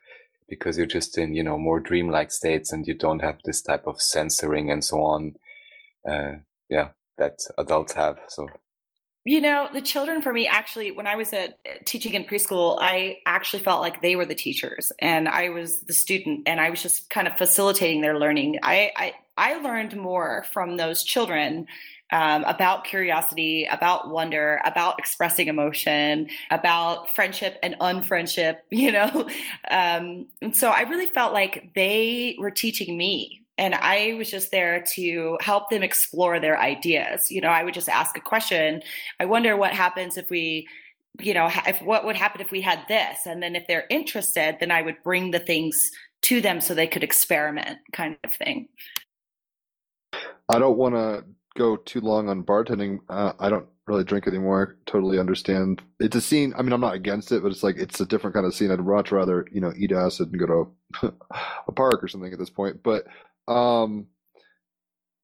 because 0.49 0.78
you're 0.78 0.86
just 0.86 1.17
in, 1.17 1.34
you 1.34 1.43
know, 1.43 1.57
more 1.57 1.80
dreamlike 1.80 2.32
states 2.32 2.74
and 2.74 2.86
you 2.86 2.93
don't 2.93 3.22
have 3.22 3.38
this 3.45 3.61
type 3.61 3.88
of 3.88 4.01
censoring 4.01 4.69
and 4.69 4.84
so 4.84 4.97
on. 5.01 5.34
Uh, 6.07 6.34
yeah, 6.69 6.89
that 7.17 7.39
adults 7.57 7.93
have. 7.93 8.17
So 8.28 8.47
You 9.24 9.39
know, 9.39 9.69
the 9.72 9.82
children 9.82 10.24
for 10.24 10.34
me 10.34 10.47
actually, 10.47 10.91
when 10.91 11.05
I 11.05 11.15
was 11.15 11.32
at 11.32 11.59
teaching 11.86 12.15
in 12.15 12.24
preschool, 12.24 12.80
I 12.82 13.19
actually 13.28 13.61
felt 13.61 13.82
like 13.82 14.01
they 14.01 14.15
were 14.15 14.26
the 14.26 14.34
teachers 14.34 14.91
and 14.97 15.30
I 15.30 15.49
was 15.49 15.82
the 15.82 15.93
student 15.93 16.43
and 16.47 16.59
I 16.59 16.72
was 16.72 16.82
just 16.82 17.09
kind 17.11 17.28
of 17.28 17.38
facilitating 17.38 18.01
their 18.01 18.17
learning. 18.17 18.57
I 18.63 18.91
I, 18.97 19.13
I 19.38 19.53
learned 19.61 19.95
more 19.95 20.45
from 20.51 20.78
those 20.78 21.03
children 21.03 21.67
um, 22.11 22.43
about 22.45 22.84
curiosity, 22.84 23.67
about 23.72 24.09
wonder, 24.09 24.59
about 24.65 24.99
expressing 24.99 25.47
emotion, 25.47 26.28
about 26.49 27.09
friendship 27.15 27.57
and 27.63 27.76
unfriendship, 27.80 28.57
you 28.72 28.91
know. 28.91 29.30
Um, 29.69 30.28
and 30.41 30.55
so 30.55 30.69
I 30.69 30.82
really 30.82 31.05
felt 31.05 31.32
like 31.32 31.72
they 31.76 32.36
were 32.39 32.51
teaching 32.51 32.97
me 32.97 33.40
and 33.57 33.75
I 33.75 34.15
was 34.17 34.29
just 34.29 34.51
there 34.51 34.83
to 34.95 35.37
help 35.41 35.69
them 35.69 35.83
explore 35.83 36.39
their 36.39 36.59
ideas. 36.59 37.29
You 37.29 37.41
know, 37.41 37.49
I 37.49 37.63
would 37.63 37.73
just 37.73 37.89
ask 37.89 38.17
a 38.17 38.21
question. 38.21 38.81
I 39.19 39.25
wonder 39.25 39.55
what 39.57 39.73
happens 39.73 40.17
if 40.17 40.29
we, 40.29 40.67
you 41.19 41.33
know, 41.33 41.49
if 41.67 41.81
what 41.81 42.05
would 42.05 42.15
happen 42.15 42.41
if 42.41 42.51
we 42.51 42.61
had 42.61 42.79
this, 42.87 43.25
and 43.25 43.41
then 43.43 43.55
if 43.55 43.67
they're 43.67 43.85
interested, 43.89 44.57
then 44.59 44.71
I 44.71 44.81
would 44.81 45.03
bring 45.03 45.31
the 45.31 45.39
things 45.39 45.91
to 46.23 46.41
them 46.41 46.61
so 46.61 46.73
they 46.73 46.87
could 46.87 47.03
experiment, 47.03 47.79
kind 47.93 48.17
of 48.23 48.33
thing. 48.33 48.67
I 50.49 50.59
don't 50.59 50.77
want 50.77 50.95
to 50.95 51.23
go 51.55 51.77
too 51.77 52.01
long 52.01 52.29
on 52.29 52.43
bartending. 52.43 52.99
Uh, 53.09 53.33
I 53.39 53.49
don't 53.49 53.67
really 53.87 54.03
drink 54.03 54.27
anymore. 54.27 54.77
Totally 54.85 55.19
understand. 55.19 55.81
It's 55.99 56.15
a 56.15 56.21
scene. 56.21 56.53
I 56.57 56.61
mean, 56.61 56.73
I'm 56.73 56.81
not 56.81 56.95
against 56.95 57.31
it, 57.31 57.43
but 57.43 57.51
it's 57.51 57.63
like 57.63 57.77
it's 57.77 57.99
a 57.99 58.05
different 58.05 58.33
kind 58.33 58.45
of 58.45 58.53
scene. 58.53 58.71
I'd 58.71 58.79
much 58.79 59.11
rather 59.11 59.47
you 59.51 59.61
know 59.61 59.73
eat 59.77 59.91
acid 59.91 60.31
and 60.31 60.39
go 60.39 60.71
to 61.01 61.13
a 61.67 61.71
park 61.71 62.03
or 62.03 62.07
something 62.07 62.31
at 62.31 62.39
this 62.39 62.49
point. 62.49 62.81
But 62.83 63.05
um, 63.51 64.07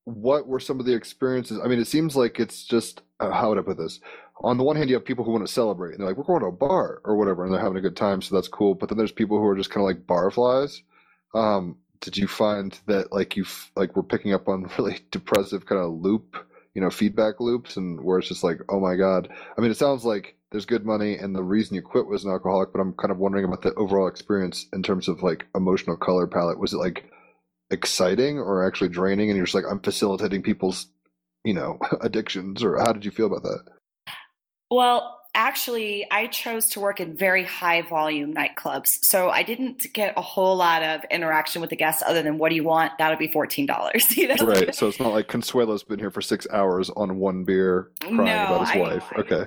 what 0.03 0.47
were 0.47 0.59
some 0.59 0.79
of 0.79 0.85
the 0.85 0.93
experiences? 0.93 1.59
I 1.63 1.67
mean, 1.67 1.79
it 1.79 1.87
seems 1.87 2.15
like 2.15 2.39
it's 2.39 2.63
just 2.63 3.01
uh, 3.19 3.31
how 3.31 3.49
would 3.49 3.57
I 3.57 3.61
put 3.61 3.77
this? 3.77 3.99
On 4.41 4.57
the 4.57 4.63
one 4.63 4.75
hand, 4.75 4.89
you 4.89 4.95
have 4.95 5.05
people 5.05 5.25
who 5.25 5.31
want 5.31 5.45
to 5.45 5.51
celebrate, 5.51 5.91
and 5.91 5.99
they're 5.99 6.07
like, 6.07 6.17
"We're 6.17 6.23
going 6.23 6.41
to 6.41 6.47
a 6.47 6.51
bar 6.51 7.01
or 7.03 7.15
whatever," 7.15 7.43
and 7.43 7.53
they're 7.53 7.61
having 7.61 7.77
a 7.77 7.81
good 7.81 7.97
time, 7.97 8.21
so 8.21 8.35
that's 8.35 8.47
cool. 8.47 8.75
But 8.75 8.89
then 8.89 8.97
there's 8.97 9.11
people 9.11 9.37
who 9.37 9.45
are 9.47 9.57
just 9.57 9.69
kind 9.69 9.81
of 9.81 9.87
like 9.87 10.05
barflies. 10.05 10.81
Um, 11.33 11.77
did 11.99 12.15
you 12.17 12.27
find 12.27 12.79
that 12.85 13.11
like 13.11 13.35
you 13.35 13.45
like 13.75 13.95
were 13.95 14.03
picking 14.03 14.33
up 14.33 14.47
on 14.47 14.69
really 14.77 14.99
depressive 15.11 15.65
kind 15.65 15.81
of 15.81 15.91
loop, 15.91 16.37
you 16.73 16.81
know, 16.81 16.89
feedback 16.89 17.39
loops, 17.39 17.77
and 17.77 18.01
where 18.01 18.19
it's 18.19 18.27
just 18.27 18.43
like, 18.43 18.59
oh 18.69 18.79
my 18.79 18.95
god. 18.95 19.29
I 19.57 19.61
mean, 19.61 19.71
it 19.71 19.77
sounds 19.77 20.05
like 20.05 20.35
there's 20.51 20.65
good 20.65 20.85
money, 20.85 21.17
and 21.17 21.35
the 21.35 21.43
reason 21.43 21.75
you 21.75 21.81
quit 21.81 22.07
was 22.07 22.23
an 22.23 22.31
alcoholic, 22.31 22.71
but 22.71 22.79
I'm 22.79 22.93
kind 22.93 23.11
of 23.11 23.17
wondering 23.17 23.45
about 23.45 23.61
the 23.61 23.73
overall 23.73 24.07
experience 24.07 24.67
in 24.71 24.83
terms 24.83 25.07
of 25.07 25.23
like 25.23 25.47
emotional 25.55 25.97
color 25.97 26.27
palette. 26.27 26.59
Was 26.59 26.73
it 26.73 26.77
like 26.77 27.11
exciting 27.71 28.39
or 28.39 28.65
actually 28.65 28.89
draining 28.89 29.29
and 29.29 29.35
you're 29.37 29.45
just 29.45 29.55
like 29.55 29.65
i'm 29.69 29.79
facilitating 29.79 30.41
people's 30.41 30.87
you 31.43 31.53
know 31.53 31.77
addictions 32.01 32.63
or 32.63 32.77
how 32.77 32.91
did 32.93 33.03
you 33.05 33.11
feel 33.11 33.27
about 33.27 33.43
that? 33.43 33.59
Well 34.71 35.13
actually 35.35 36.07
i 36.11 36.27
chose 36.27 36.67
to 36.69 36.79
work 36.79 36.99
in 36.99 37.15
very 37.15 37.43
high 37.43 37.81
volume 37.83 38.33
nightclubs 38.33 38.97
so 39.05 39.29
i 39.29 39.43
didn't 39.43 39.85
get 39.93 40.13
a 40.17 40.21
whole 40.21 40.55
lot 40.55 40.81
of 40.81 41.01
interaction 41.11 41.61
with 41.61 41.69
the 41.69 41.75
guests 41.75 42.01
other 42.07 42.23
than 42.23 42.37
what 42.39 42.49
do 42.49 42.55
you 42.55 42.63
want? 42.63 42.91
That'll 42.97 43.17
be 43.19 43.27
$14 43.27 43.67
you 44.17 44.29
know? 44.29 44.35
Right 44.45 44.73
so 44.73 44.87
it's 44.87 44.99
not 44.99 45.11
like 45.13 45.27
consuelo's 45.27 45.83
been 45.83 45.99
here 45.99 46.09
for 46.11 46.21
six 46.21 46.47
hours 46.51 46.89
on 46.91 47.17
one 47.17 47.43
beer 47.43 47.91
crying 48.01 48.15
No, 48.17 48.23
about 48.45 48.59
his 48.61 48.69
I- 48.71 48.77
wife 48.79 49.03
okay 49.17 49.45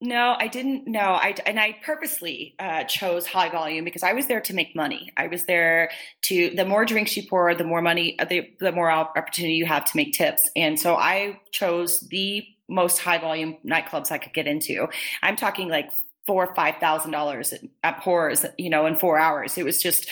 No, 0.00 0.36
I 0.38 0.46
didn't. 0.46 0.86
No, 0.86 1.00
I 1.00 1.34
and 1.44 1.58
I 1.58 1.76
purposely 1.84 2.54
uh, 2.60 2.84
chose 2.84 3.26
high 3.26 3.48
volume 3.48 3.84
because 3.84 4.04
I 4.04 4.12
was 4.12 4.26
there 4.26 4.40
to 4.42 4.54
make 4.54 4.76
money. 4.76 5.12
I 5.16 5.26
was 5.26 5.44
there 5.46 5.90
to 6.22 6.50
the 6.50 6.64
more 6.64 6.84
drinks 6.84 7.16
you 7.16 7.24
pour, 7.28 7.52
the 7.56 7.64
more 7.64 7.82
money, 7.82 8.16
uh, 8.20 8.24
the 8.24 8.48
the 8.60 8.70
more 8.70 8.92
opportunity 8.92 9.54
you 9.54 9.66
have 9.66 9.84
to 9.86 9.96
make 9.96 10.12
tips. 10.12 10.48
And 10.54 10.78
so 10.78 10.94
I 10.94 11.40
chose 11.50 12.00
the 12.10 12.46
most 12.68 12.98
high 12.98 13.18
volume 13.18 13.56
nightclubs 13.66 14.12
I 14.12 14.18
could 14.18 14.34
get 14.34 14.46
into. 14.46 14.86
I'm 15.20 15.34
talking 15.34 15.68
like 15.68 15.90
four 16.28 16.46
or 16.46 16.54
five 16.54 16.76
thousand 16.76 17.10
dollars 17.10 17.52
at 17.82 18.00
pours, 18.00 18.46
you 18.56 18.70
know, 18.70 18.86
in 18.86 19.00
four 19.00 19.18
hours. 19.18 19.58
It 19.58 19.64
was 19.64 19.82
just 19.82 20.08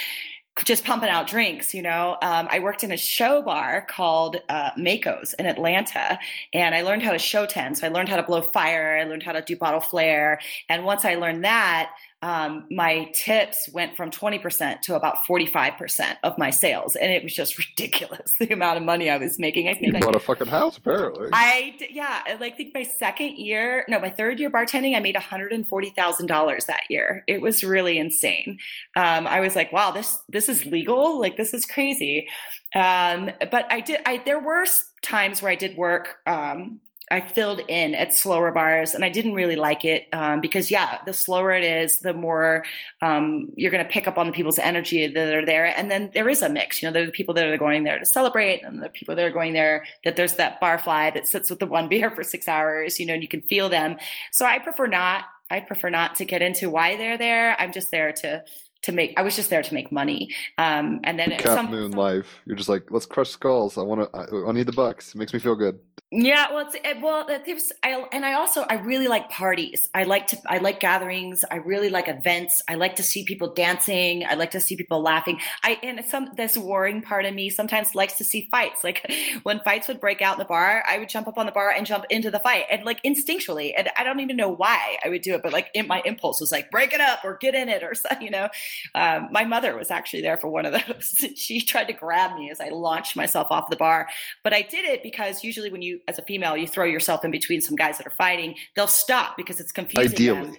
just 0.64 0.84
pumping 0.84 1.08
out 1.08 1.26
drinks, 1.26 1.74
you 1.74 1.82
know. 1.82 2.16
Um, 2.22 2.48
I 2.50 2.60
worked 2.60 2.82
in 2.82 2.92
a 2.92 2.96
show 2.96 3.42
bar 3.42 3.86
called 3.88 4.36
uh, 4.48 4.70
Mako's 4.76 5.34
in 5.34 5.46
Atlanta, 5.46 6.18
and 6.52 6.74
I 6.74 6.82
learned 6.82 7.02
how 7.02 7.12
to 7.12 7.18
show 7.18 7.46
tend. 7.46 7.78
So 7.78 7.86
I 7.86 7.90
learned 7.90 8.08
how 8.08 8.16
to 8.16 8.22
blow 8.22 8.40
fire. 8.40 8.98
I 8.98 9.04
learned 9.04 9.22
how 9.22 9.32
to 9.32 9.42
do 9.42 9.56
bottle 9.56 9.80
flare. 9.80 10.40
And 10.68 10.84
once 10.84 11.04
I 11.04 11.16
learned 11.16 11.44
that, 11.44 11.92
um, 12.26 12.66
my 12.72 13.04
tips 13.14 13.68
went 13.72 13.96
from 13.96 14.10
20% 14.10 14.80
to 14.80 14.96
about 14.96 15.18
45% 15.28 16.16
of 16.24 16.36
my 16.36 16.50
sales. 16.50 16.96
And 16.96 17.12
it 17.12 17.22
was 17.22 17.32
just 17.32 17.56
ridiculous 17.68 18.32
the 18.40 18.52
amount 18.52 18.78
of 18.78 18.82
money 18.82 19.08
I 19.08 19.16
was 19.16 19.38
making. 19.38 19.68
I 19.68 19.74
you 19.74 19.92
think 19.92 19.96
I, 19.96 20.00
bought 20.00 20.16
a 20.16 20.18
fucking 20.18 20.48
house 20.48 20.76
apparently 20.76 21.28
I 21.32 21.76
yeah, 21.88 22.22
I, 22.26 22.34
like 22.34 22.56
think 22.56 22.74
my 22.74 22.82
second 22.82 23.36
year, 23.36 23.84
no, 23.88 24.00
my 24.00 24.10
third 24.10 24.40
year 24.40 24.50
bartending, 24.50 24.96
I 24.96 25.00
made 25.00 25.14
$140,000 25.14 26.66
that 26.66 26.80
year. 26.90 27.22
It 27.28 27.40
was 27.40 27.62
really 27.62 27.96
insane. 27.96 28.58
Um, 28.96 29.28
I 29.28 29.38
was 29.38 29.54
like, 29.54 29.72
wow, 29.72 29.92
this 29.92 30.18
this 30.28 30.48
is 30.48 30.66
legal. 30.66 31.20
Like 31.20 31.36
this 31.36 31.54
is 31.54 31.64
crazy. 31.64 32.26
Um, 32.74 33.30
but 33.52 33.70
I 33.70 33.80
did. 33.80 34.00
I 34.04 34.20
there 34.24 34.40
were 34.40 34.66
times 35.00 35.42
where 35.42 35.52
I 35.52 35.54
did 35.54 35.76
work. 35.76 36.16
Um, 36.26 36.80
I 37.10 37.20
filled 37.20 37.60
in 37.68 37.94
at 37.94 38.12
slower 38.12 38.50
bars, 38.50 38.94
and 38.94 39.04
I 39.04 39.08
didn't 39.08 39.34
really 39.34 39.54
like 39.54 39.84
it 39.84 40.08
um, 40.12 40.40
because, 40.40 40.70
yeah, 40.70 40.98
the 41.06 41.12
slower 41.12 41.52
it 41.52 41.62
is, 41.62 42.00
the 42.00 42.12
more 42.12 42.64
um, 43.00 43.52
you're 43.54 43.70
going 43.70 43.84
to 43.84 43.90
pick 43.90 44.08
up 44.08 44.18
on 44.18 44.26
the 44.26 44.32
people's 44.32 44.58
energy 44.58 45.06
that 45.06 45.34
are 45.34 45.46
there. 45.46 45.66
And 45.66 45.88
then 45.88 46.10
there 46.14 46.28
is 46.28 46.42
a 46.42 46.48
mix. 46.48 46.82
You 46.82 46.88
know, 46.88 46.92
there 46.92 47.04
are 47.04 47.06
the 47.06 47.12
people 47.12 47.34
that 47.34 47.46
are 47.46 47.56
going 47.56 47.84
there 47.84 47.98
to 47.98 48.06
celebrate, 48.06 48.62
and 48.62 48.82
the 48.82 48.88
people 48.88 49.14
that 49.14 49.24
are 49.24 49.30
going 49.30 49.52
there 49.52 49.84
that 50.04 50.16
there's 50.16 50.34
that 50.34 50.60
barfly 50.60 51.14
that 51.14 51.28
sits 51.28 51.48
with 51.48 51.60
the 51.60 51.66
one 51.66 51.88
beer 51.90 52.10
for 52.10 52.24
six 52.24 52.48
hours. 52.48 52.98
You 52.98 53.06
know, 53.06 53.14
and 53.14 53.22
you 53.22 53.28
can 53.28 53.42
feel 53.42 53.68
them. 53.68 53.96
So 54.32 54.44
I 54.44 54.58
prefer 54.58 54.86
not. 54.86 55.24
I 55.48 55.60
prefer 55.60 55.90
not 55.90 56.16
to 56.16 56.24
get 56.24 56.42
into 56.42 56.70
why 56.70 56.96
they're 56.96 57.18
there. 57.18 57.54
I'm 57.60 57.72
just 57.72 57.92
there 57.92 58.10
to 58.12 58.42
to 58.82 58.92
make. 58.92 59.14
I 59.16 59.22
was 59.22 59.36
just 59.36 59.50
there 59.50 59.62
to 59.62 59.74
make 59.74 59.90
money. 59.90 60.34
Um, 60.58 61.00
and 61.04 61.18
then 61.18 61.32
at 61.32 61.40
Cap 61.40 61.56
some 61.56 61.70
Moon 61.70 61.92
life. 61.92 62.40
You're 62.46 62.56
just 62.56 62.68
like, 62.68 62.90
let's 62.90 63.06
crush 63.06 63.30
skulls. 63.30 63.78
I 63.78 63.82
want 63.82 64.12
to. 64.12 64.18
I, 64.18 64.48
I 64.48 64.52
need 64.52 64.66
the 64.66 64.72
bucks. 64.72 65.14
It 65.14 65.18
makes 65.18 65.32
me 65.32 65.38
feel 65.38 65.54
good. 65.54 65.78
Yeah, 66.12 66.52
well, 66.52 66.64
it's 66.64 66.76
it, 66.76 67.00
well, 67.02 67.26
it 67.26 67.44
gives. 67.44 67.72
I 67.82 68.06
and 68.12 68.24
I 68.24 68.34
also 68.34 68.62
I 68.70 68.74
really 68.74 69.08
like 69.08 69.28
parties. 69.28 69.90
I 69.92 70.04
like 70.04 70.28
to 70.28 70.38
I 70.46 70.58
like 70.58 70.78
gatherings. 70.78 71.44
I 71.50 71.56
really 71.56 71.90
like 71.90 72.06
events. 72.06 72.62
I 72.68 72.76
like 72.76 72.94
to 72.96 73.02
see 73.02 73.24
people 73.24 73.52
dancing. 73.52 74.24
I 74.24 74.34
like 74.34 74.52
to 74.52 74.60
see 74.60 74.76
people 74.76 75.02
laughing. 75.02 75.40
I 75.64 75.80
and 75.82 76.04
some 76.04 76.30
this 76.36 76.56
warring 76.56 77.02
part 77.02 77.24
of 77.24 77.34
me 77.34 77.50
sometimes 77.50 77.96
likes 77.96 78.14
to 78.18 78.24
see 78.24 78.48
fights. 78.52 78.84
Like 78.84 79.10
when 79.42 79.58
fights 79.60 79.88
would 79.88 80.00
break 80.00 80.22
out 80.22 80.34
in 80.34 80.38
the 80.38 80.44
bar, 80.44 80.84
I 80.88 80.98
would 80.98 81.08
jump 81.08 81.26
up 81.26 81.38
on 81.38 81.46
the 81.46 81.52
bar 81.52 81.70
and 81.70 81.84
jump 81.84 82.04
into 82.08 82.30
the 82.30 82.38
fight, 82.38 82.66
and 82.70 82.84
like 82.84 83.02
instinctually, 83.02 83.72
and 83.76 83.90
I 83.96 84.04
don't 84.04 84.20
even 84.20 84.36
know 84.36 84.48
why 84.48 84.98
I 85.04 85.08
would 85.08 85.22
do 85.22 85.34
it, 85.34 85.42
but 85.42 85.52
like 85.52 85.70
in, 85.74 85.88
my 85.88 86.02
impulse 86.04 86.40
was 86.40 86.52
like 86.52 86.70
break 86.70 86.92
it 86.92 87.00
up 87.00 87.24
or 87.24 87.36
get 87.36 87.56
in 87.56 87.68
it 87.68 87.82
or 87.82 87.94
something. 87.96 88.22
You 88.22 88.30
know, 88.30 88.48
um, 88.94 89.28
my 89.30 89.44
mother 89.44 89.76
was 89.76 89.90
actually 89.90 90.22
there 90.22 90.36
for 90.36 90.48
one 90.48 90.66
of 90.66 90.72
those. 90.72 91.24
she 91.36 91.60
tried 91.60 91.84
to 91.84 91.92
grab 91.92 92.36
me 92.36 92.50
as 92.50 92.60
I 92.60 92.68
launched 92.68 93.16
myself 93.16 93.48
off 93.50 93.70
the 93.70 93.76
bar, 93.76 94.08
but 94.42 94.52
I 94.52 94.62
did 94.62 94.84
it 94.84 95.02
because 95.02 95.44
usually 95.44 95.70
when 95.70 95.82
you, 95.82 96.00
as 96.08 96.18
a 96.18 96.22
female, 96.22 96.56
you 96.56 96.66
throw 96.66 96.84
yourself 96.84 97.24
in 97.24 97.30
between 97.30 97.60
some 97.60 97.76
guys 97.76 97.98
that 97.98 98.06
are 98.06 98.14
fighting, 98.16 98.54
they'll 98.74 98.86
stop 98.86 99.36
because 99.36 99.60
it's 99.60 99.72
confusing. 99.72 100.12
Ideally. 100.12 100.58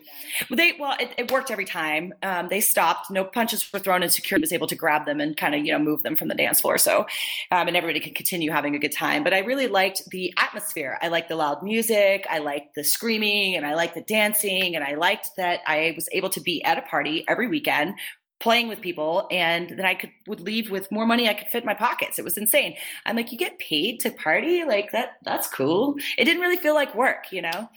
Well, 0.49 0.57
they 0.57 0.73
well, 0.79 0.95
it, 0.99 1.11
it 1.17 1.31
worked 1.31 1.51
every 1.51 1.65
time. 1.65 2.13
Um, 2.23 2.47
they 2.49 2.61
stopped. 2.61 3.09
No 3.09 3.23
punches 3.23 3.71
were 3.71 3.79
thrown, 3.79 4.03
and 4.03 4.11
security 4.11 4.41
was 4.41 4.53
able 4.53 4.67
to 4.67 4.75
grab 4.75 5.05
them 5.05 5.19
and 5.19 5.35
kind 5.35 5.55
of 5.55 5.65
you 5.65 5.71
know 5.71 5.79
move 5.79 6.03
them 6.03 6.15
from 6.15 6.27
the 6.27 6.35
dance 6.35 6.61
floor. 6.61 6.77
So, 6.77 7.05
um, 7.51 7.67
and 7.67 7.75
everybody 7.75 7.99
could 7.99 8.15
continue 8.15 8.51
having 8.51 8.75
a 8.75 8.79
good 8.79 8.91
time. 8.91 9.23
But 9.23 9.33
I 9.33 9.39
really 9.39 9.67
liked 9.67 10.03
the 10.09 10.33
atmosphere. 10.37 10.97
I 11.01 11.07
liked 11.07 11.29
the 11.29 11.35
loud 11.35 11.63
music. 11.63 12.25
I 12.29 12.39
liked 12.39 12.75
the 12.75 12.83
screaming, 12.83 13.55
and 13.55 13.65
I 13.65 13.75
liked 13.75 13.95
the 13.95 14.01
dancing, 14.01 14.75
and 14.75 14.83
I 14.83 14.95
liked 14.95 15.29
that 15.37 15.61
I 15.65 15.93
was 15.95 16.07
able 16.11 16.29
to 16.29 16.41
be 16.41 16.63
at 16.63 16.77
a 16.77 16.81
party 16.81 17.23
every 17.27 17.47
weekend 17.47 17.95
playing 18.39 18.67
with 18.67 18.81
people 18.81 19.27
and 19.31 19.69
then 19.69 19.85
I 19.85 19.95
could 19.95 20.11
would 20.27 20.41
leave 20.41 20.69
with 20.69 20.91
more 20.91 21.07
money 21.07 21.27
I 21.27 21.33
could 21.33 21.47
fit 21.47 21.63
in 21.63 21.65
my 21.65 21.73
pockets. 21.73 22.19
It 22.19 22.25
was 22.25 22.37
insane. 22.37 22.75
I'm 23.05 23.15
like, 23.15 23.31
you 23.31 23.37
get 23.37 23.57
paid 23.59 23.99
to 24.01 24.11
party? 24.11 24.63
Like 24.63 24.91
that 24.91 25.17
that's 25.23 25.47
cool. 25.47 25.95
It 26.17 26.25
didn't 26.25 26.41
really 26.41 26.57
feel 26.57 26.75
like 26.75 26.93
work, 26.95 27.31
you 27.31 27.41
know? 27.41 27.69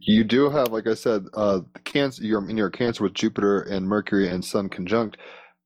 You 0.00 0.24
do 0.24 0.50
have, 0.50 0.68
like 0.68 0.86
I 0.86 0.94
said, 0.94 1.26
uh, 1.34 1.60
cancer. 1.84 2.22
You're 2.22 2.48
in 2.48 2.56
your 2.56 2.70
cancer 2.70 3.02
with 3.02 3.14
Jupiter 3.14 3.62
and 3.62 3.88
Mercury 3.88 4.28
and 4.28 4.44
Sun 4.44 4.68
conjunct, 4.68 5.16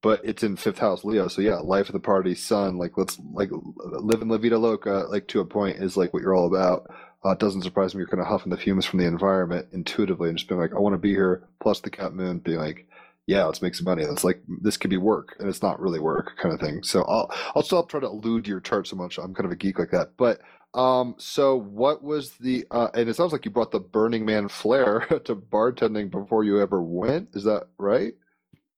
but 0.03 0.20
it's 0.25 0.43
in 0.43 0.57
fifth 0.57 0.79
house 0.79 1.05
Leo. 1.05 1.29
So 1.29 1.43
yeah, 1.43 1.57
life 1.57 1.89
of 1.89 1.93
the 1.93 2.01
party, 2.01 2.35
Sun. 2.35 2.79
Like 2.79 2.97
let's 2.97 3.18
like 3.33 3.51
live 3.53 4.23
in 4.23 4.29
La 4.29 4.39
Vida 4.39 4.59
Loca. 4.59 5.07
Like 5.09 5.29
to 5.29 5.41
a 5.41 5.45
point 5.45 5.79
is 5.79 5.97
like 5.97 6.14
what 6.14 6.23
you're 6.23 6.35
all 6.35 6.47
about. 6.47 6.91
Uh, 7.25 7.31
it 7.31 7.39
doesn't 7.39 7.62
surprise 7.62 7.95
me 7.95 8.01
you're 8.01 8.09
kind 8.09 8.20
of 8.20 8.27
huffing 8.27 8.51
the 8.51 8.57
fumes 8.57 8.85
from 8.85 8.99
the 8.99 9.07
environment 9.07 9.68
intuitively 9.73 10.29
and 10.29 10.37
just 10.37 10.49
being 10.49 10.61
like, 10.61 10.75
I 10.75 10.79
want 10.81 10.95
to 10.95 10.99
be 10.99 11.11
here. 11.11 11.45
Plus 11.61 11.81
the 11.81 11.91
Cap 11.91 12.12
Moon 12.12 12.39
being 12.39 12.59
like, 12.59 12.87
yeah, 13.27 13.45
let's 13.45 13.62
make 13.62 13.75
some 13.75 13.85
money. 13.85 14.05
That's 14.05 14.25
like 14.25 14.43
this 14.61 14.77
could 14.77 14.91
be 14.91 14.97
work, 14.97 15.37
and 15.39 15.49
it's 15.49 15.62
not 15.62 15.81
really 15.81 16.01
work, 16.01 16.37
kind 16.37 16.55
of 16.55 16.61
thing. 16.61 16.83
So 16.83 17.03
I'll 17.03 17.31
I'll 17.55 17.62
still 17.62 17.85
try 17.85 18.01
to 18.01 18.09
allude 18.09 18.45
to 18.45 18.51
your 18.51 18.61
chart 18.61 18.87
so 18.87 18.97
much. 18.97 19.18
I'm 19.18 19.35
kind 19.35 19.47
of 19.47 19.53
a 19.53 19.57
geek 19.57 19.79
like 19.79 19.91
that, 19.91 20.16
but. 20.16 20.41
Um, 20.75 21.16
so 21.18 21.55
what 21.55 22.03
was 22.03 22.31
the, 22.39 22.64
uh, 22.70 22.89
and 22.95 23.07
it 23.07 23.14
sounds 23.14 23.31
like 23.31 23.45
you 23.45 23.51
brought 23.51 23.73
the 23.73 23.79
Burning 23.79 24.25
Man 24.25 24.49
flair 24.49 25.01
to 25.25 25.37
bartending 25.37 26.11
before 26.11 26.45
you 26.45 26.62
ever 26.62 26.83
went. 26.83 27.29
Is 27.35 27.45
that 27.45 27.64
right? 27.77 28.14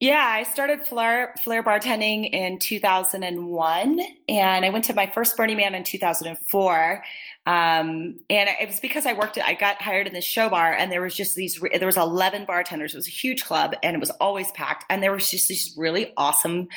Yeah, 0.00 0.22
I 0.22 0.42
started 0.42 0.84
Flair, 0.86 1.34
Flair 1.42 1.62
bartending 1.62 2.28
in 2.30 2.58
2001, 2.58 4.00
and 4.28 4.64
I 4.64 4.68
went 4.68 4.84
to 4.86 4.92
my 4.92 5.10
first 5.14 5.36
Burning 5.36 5.56
Man 5.56 5.74
in 5.74 5.84
2004. 5.84 7.04
Um, 7.46 8.20
and 8.30 8.48
it 8.60 8.68
was 8.68 8.80
because 8.80 9.04
I 9.04 9.12
worked 9.12 9.38
I 9.38 9.54
got 9.54 9.82
hired 9.82 10.06
in 10.06 10.14
this 10.14 10.24
show 10.24 10.48
bar, 10.48 10.72
and 10.72 10.90
there 10.90 11.02
was 11.02 11.14
just 11.14 11.34
these, 11.34 11.60
there 11.60 11.86
was 11.86 11.96
11 11.96 12.46
bartenders. 12.46 12.94
It 12.94 12.96
was 12.96 13.06
a 13.06 13.10
huge 13.10 13.44
club, 13.44 13.74
and 13.82 13.94
it 13.94 14.00
was 14.00 14.10
always 14.10 14.50
packed. 14.52 14.84
And 14.88 15.02
there 15.02 15.12
was 15.12 15.30
just 15.30 15.48
these 15.48 15.74
really 15.76 16.12
awesome 16.16 16.68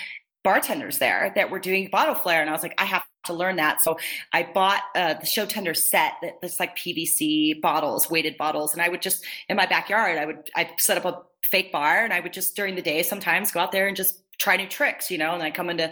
bartenders 0.44 0.98
there 0.98 1.32
that 1.36 1.50
were 1.50 1.60
doing 1.60 1.90
bottle 1.90 2.16
flare, 2.16 2.42
and 2.42 2.50
I 2.50 2.54
was 2.54 2.64
like, 2.64 2.76
I 2.78 2.86
have 2.86 3.04
to 3.26 3.34
learn 3.34 3.58
that. 3.58 3.82
So 3.82 3.98
I 4.34 4.44
bought 4.54 4.82
uh, 4.96 5.16
the 5.16 5.26
show 5.26 5.46
tender 5.46 5.74
set 5.74 6.14
that 6.22 6.42
that's 6.42 6.60
like 6.60 6.78
PVC 6.78 7.62
bottles, 7.62 8.10
weighted 8.10 8.38
bottles, 8.38 8.74
and 8.74 8.82
I 8.82 8.90
would 8.90 9.02
just 9.02 9.26
in 9.48 9.56
my 9.56 9.66
backyard, 9.66 10.18
I 10.18 10.26
would 10.26 10.50
I 10.56 10.70
set 10.78 10.98
up 10.98 11.06
a 11.06 11.22
fake 11.44 11.72
bar, 11.72 12.04
and 12.04 12.14
I 12.14 12.20
would 12.20 12.34
just 12.34 12.56
during 12.58 12.76
the 12.76 12.82
day 12.82 13.04
sometimes 13.04 13.52
go 13.52 13.62
out 13.62 13.72
there 13.72 13.88
and 13.88 13.96
just 13.96 14.22
try 14.38 14.56
new 14.56 14.68
tricks, 14.68 15.10
you 15.10 15.18
know, 15.18 15.34
and 15.34 15.42
I 15.42 15.52
come 15.52 15.70
into 15.70 15.92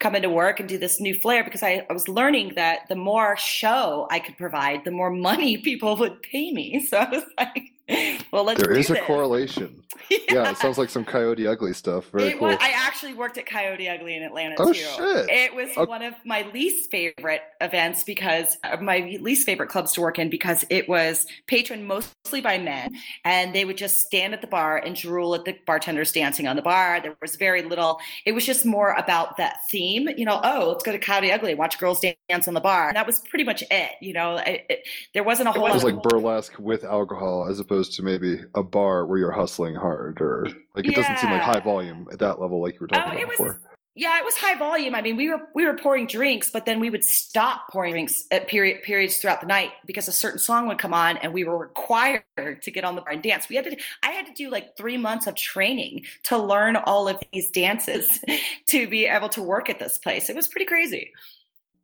come 0.00 0.16
into 0.16 0.30
work 0.30 0.58
and 0.58 0.68
do 0.68 0.78
this 0.78 0.98
new 0.98 1.14
flair 1.14 1.44
because 1.44 1.62
I, 1.62 1.86
I 1.88 1.92
was 1.92 2.08
learning 2.08 2.54
that 2.56 2.88
the 2.88 2.96
more 2.96 3.36
show 3.36 4.08
I 4.10 4.18
could 4.18 4.36
provide, 4.36 4.84
the 4.84 4.90
more 4.90 5.10
money 5.10 5.56
people 5.62 5.96
would 5.98 6.22
pay 6.22 6.50
me. 6.50 6.84
So 6.86 6.96
I 6.96 7.08
was 7.08 7.24
like, 7.38 7.72
well, 8.32 8.44
let's 8.44 8.62
There 8.62 8.72
do 8.72 8.94
a 8.94 9.00
correlation. 9.06 9.82
Yeah, 10.28 10.50
it 10.50 10.56
sounds 10.56 10.76
like 10.78 10.90
some 10.90 11.04
Coyote 11.04 11.46
Ugly 11.46 11.72
stuff. 11.72 12.10
Very 12.10 12.30
It 12.30 12.38
cool. 12.38 12.48
was, 12.48 12.56
I 12.60 12.70
actually 12.70 13.14
worked 13.14 13.38
at 13.38 13.46
Coyote 13.46 13.88
Ugly 13.88 14.16
in 14.16 14.22
Atlanta 14.24 14.56
Oh, 14.58 14.72
too. 14.72 14.74
shit. 14.74 15.28
It 15.30 15.54
was 15.54 15.70
Okay. 15.76 15.88
one 15.88 16.02
of 16.02 16.14
my 16.24 16.48
least 16.52 16.90
favorite 16.90 17.42
events 17.60 18.02
because 18.02 18.56
of 18.64 18.80
my 18.80 19.18
least 19.20 19.46
favorite 19.46 19.68
clubs 19.68 19.92
to 19.92 20.00
work 20.00 20.18
in 20.18 20.28
because 20.28 20.64
it 20.68 20.88
was 20.88 21.26
patroned 21.46 21.86
mostly 21.86 22.40
by 22.40 22.58
men 22.58 22.90
and 23.24 23.54
they 23.54 23.64
would 23.64 23.76
just 23.76 23.96
stand 23.98 24.34
at 24.34 24.40
the 24.40 24.46
bar 24.48 24.78
and 24.78 24.96
drool 24.96 25.34
at 25.34 25.44
the 25.44 25.56
bartenders 25.66 26.10
dancing 26.12 26.48
on 26.48 26.56
the 26.56 26.62
bar. 26.62 27.00
There 27.00 27.16
was 27.22 27.36
very 27.36 27.62
little, 27.62 28.00
it 28.24 28.32
was 28.32 28.44
just 28.44 28.66
more 28.66 28.92
about 28.94 29.36
that 29.36 29.58
theme, 29.70 30.08
you 30.16 30.24
know, 30.24 30.40
oh, 30.42 30.68
let's 30.70 30.82
go 30.84 30.90
to 30.92 30.98
Coyote 30.98 31.30
Ugly, 31.30 31.54
watch 31.54 31.78
girls 31.78 32.00
dance 32.28 32.48
on 32.48 32.54
the 32.54 32.60
bar. 32.60 32.88
And 32.88 32.96
that 32.96 33.06
was 33.06 33.20
pretty 33.28 33.44
much 33.44 33.62
it, 33.70 33.90
you 34.00 34.12
know, 34.12 34.36
it, 34.38 34.64
it, 34.68 34.88
there 35.14 35.24
wasn't 35.24 35.48
a 35.48 35.52
whole 35.52 35.66
it 35.66 35.72
was 35.72 35.84
lot 35.84 35.94
like 35.94 36.02
burlesque 36.02 36.54
with 36.58 36.82
alcohol 36.84 37.46
as 37.48 37.60
opposed 37.60 37.79
to 37.88 38.02
maybe 38.02 38.40
a 38.54 38.62
bar 38.62 39.06
where 39.06 39.18
you're 39.18 39.32
hustling 39.32 39.74
hard 39.74 40.20
or 40.20 40.46
like 40.74 40.86
it 40.86 40.94
doesn't 40.94 41.18
seem 41.18 41.30
like 41.30 41.42
high 41.42 41.60
volume 41.60 42.06
at 42.12 42.18
that 42.18 42.40
level 42.40 42.60
like 42.60 42.74
you 42.74 42.80
were 42.80 42.88
oh, 42.92 42.98
talking 42.98 43.12
Oh, 43.12 43.16
about 43.16 43.22
it 43.22 43.28
was 43.28 43.38
before. 43.38 43.60
yeah, 43.96 44.18
it 44.18 44.24
was 44.24 44.36
high 44.36 44.56
volume. 44.56 44.94
I 44.94 45.02
mean, 45.02 45.16
we 45.16 45.28
were 45.28 45.40
we 45.54 45.64
were 45.66 45.74
pouring 45.76 46.06
drinks, 46.06 46.50
but 46.50 46.64
then 46.64 46.78
we 46.80 46.90
would 46.90 47.04
stop 47.04 47.68
pouring 47.70 47.92
drinks 47.92 48.24
at 48.30 48.46
period 48.48 48.82
periods 48.82 49.18
throughout 49.18 49.40
the 49.40 49.46
night 49.46 49.70
because 49.86 50.06
a 50.08 50.12
certain 50.12 50.38
song 50.38 50.68
would 50.68 50.78
come 50.78 50.94
on, 50.94 51.16
and 51.18 51.32
we 51.34 51.44
were 51.44 51.58
required 51.58 52.22
to 52.62 52.70
get 52.70 52.84
on 52.84 52.94
the 52.94 53.00
bar 53.02 53.12
and 53.12 53.22
dance. 53.22 53.48
We 53.48 53.56
had 53.56 53.64
to. 53.66 53.76
I 54.02 54.10
had 54.12 54.26
to 54.26 54.32
do 54.32 54.48
like 54.50 54.76
three 54.76 54.96
months 54.96 55.26
of 55.26 55.34
training 55.34 56.04
to 56.24 56.38
learn 56.38 56.76
all 56.76 57.08
of 57.08 57.18
these 57.32 57.50
dances 57.50 58.20
to 58.68 58.88
be 58.88 59.06
able 59.06 59.28
to 59.30 59.42
work 59.42 59.68
at 59.68 59.78
this 59.78 59.98
place. 59.98 60.30
It 60.30 60.36
was 60.36 60.48
pretty 60.48 60.66
crazy. 60.66 61.12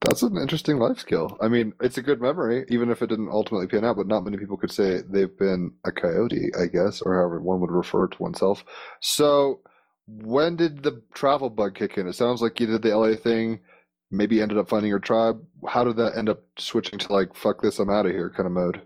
That's 0.03 0.23
an 0.23 0.37
interesting 0.37 0.79
life 0.79 0.99
skill. 0.99 1.37
I 1.41 1.49
mean, 1.49 1.73
it's 1.81 1.99
a 1.99 2.03
good 2.03 2.21
memory, 2.21 2.65
even 2.69 2.91
if 2.91 3.03
it 3.03 3.09
didn't 3.09 3.31
ultimately 3.31 3.67
pan 3.67 3.85
out, 3.85 3.97
but 3.97 4.07
not 4.07 4.25
many 4.25 4.37
people 4.37 4.57
could 4.57 4.71
say 4.71 5.01
they've 5.01 5.37
been 5.39 5.73
a 5.85 5.91
coyote, 5.93 6.53
I 6.59 6.67
guess, 6.67 7.01
or 7.01 7.15
however 7.15 7.41
one 7.41 7.61
would 7.61 7.71
refer 7.71 8.07
to 8.07 8.23
oneself. 8.23 8.63
So, 9.01 9.61
when 10.07 10.57
did 10.57 10.83
the 10.83 11.03
travel 11.15 11.51
bug 11.51 11.75
kick 11.75 11.97
in? 11.99 12.07
It 12.07 12.13
sounds 12.13 12.43
like 12.43 12.61
you 12.61 12.67
did 12.67 12.83
the 12.83 12.97
LA 12.97 13.17
thing, 13.17 13.61
maybe 14.11 14.41
ended 14.41 14.59
up 14.59 14.69
finding 14.69 14.89
your 14.89 14.99
tribe. 14.99 15.43
How 15.67 15.85
did 15.85 15.97
that 15.97 16.17
end 16.17 16.29
up 16.29 16.41
switching 16.59 16.99
to 17.01 17.13
like, 17.13 17.35
fuck 17.35 17.61
this, 17.63 17.79
I'm 17.79 17.91
out 17.91 18.07
of 18.07 18.13
here 18.13 18.31
kind 18.31 18.47
of 18.47 18.53
mode? 18.53 18.81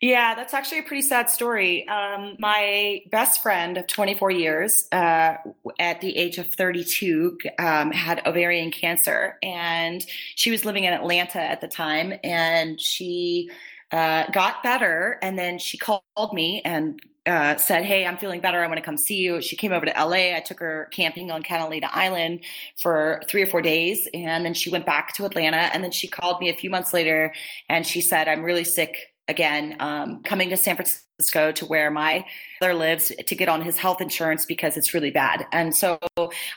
Yeah, 0.00 0.34
that's 0.34 0.54
actually 0.54 0.80
a 0.80 0.82
pretty 0.84 1.02
sad 1.02 1.30
story. 1.30 1.86
Um, 1.88 2.36
my 2.38 3.00
best 3.10 3.42
friend 3.42 3.76
of 3.76 3.86
24 3.86 4.30
years, 4.30 4.86
uh, 4.92 5.34
at 5.78 6.00
the 6.00 6.16
age 6.16 6.38
of 6.38 6.46
32, 6.54 7.38
um, 7.58 7.90
had 7.90 8.24
ovarian 8.26 8.70
cancer, 8.70 9.38
and 9.42 10.04
she 10.36 10.50
was 10.50 10.64
living 10.64 10.84
in 10.84 10.92
Atlanta 10.92 11.40
at 11.40 11.60
the 11.60 11.68
time, 11.68 12.14
and 12.22 12.80
she 12.80 13.50
uh, 13.90 14.24
got 14.32 14.62
better, 14.62 15.18
and 15.22 15.38
then 15.38 15.58
she 15.58 15.76
called 15.76 16.32
me 16.32 16.62
and 16.64 17.00
uh, 17.26 17.56
said, 17.56 17.84
"Hey, 17.84 18.06
I'm 18.06 18.16
feeling 18.16 18.40
better. 18.40 18.62
I 18.62 18.66
want 18.66 18.78
to 18.78 18.84
come 18.84 18.96
see 18.96 19.16
you." 19.16 19.40
She 19.40 19.56
came 19.56 19.72
over 19.72 19.86
to 19.86 19.92
LA. 19.92 20.34
I 20.36 20.42
took 20.44 20.60
her 20.60 20.88
camping 20.92 21.30
on 21.30 21.42
Catalina 21.42 21.88
Island 21.92 22.40
for 22.76 23.22
three 23.28 23.42
or 23.42 23.46
four 23.46 23.62
days, 23.62 24.08
and 24.14 24.44
then 24.44 24.54
she 24.54 24.70
went 24.70 24.86
back 24.86 25.14
to 25.14 25.24
Atlanta. 25.24 25.70
And 25.72 25.84
then 25.84 25.92
she 25.92 26.08
called 26.08 26.40
me 26.40 26.48
a 26.50 26.54
few 26.54 26.70
months 26.70 26.92
later, 26.92 27.32
and 27.68 27.86
she 27.86 28.00
said, 28.00 28.28
"I'm 28.28 28.42
really 28.42 28.64
sick 28.64 29.11
again, 29.28 29.76
um, 29.80 30.22
coming 30.22 30.50
to 30.50 30.56
San 30.56 30.76
Francisco 30.76 31.52
to 31.52 31.66
where 31.66 31.90
my 31.90 32.24
mother 32.60 32.74
lives 32.74 33.12
to 33.26 33.34
get 33.34 33.48
on 33.48 33.62
his 33.62 33.78
health 33.78 34.00
insurance 34.00 34.44
because 34.44 34.76
it's 34.76 34.94
really 34.94 35.10
bad." 35.10 35.46
And 35.52 35.74
so 35.74 35.98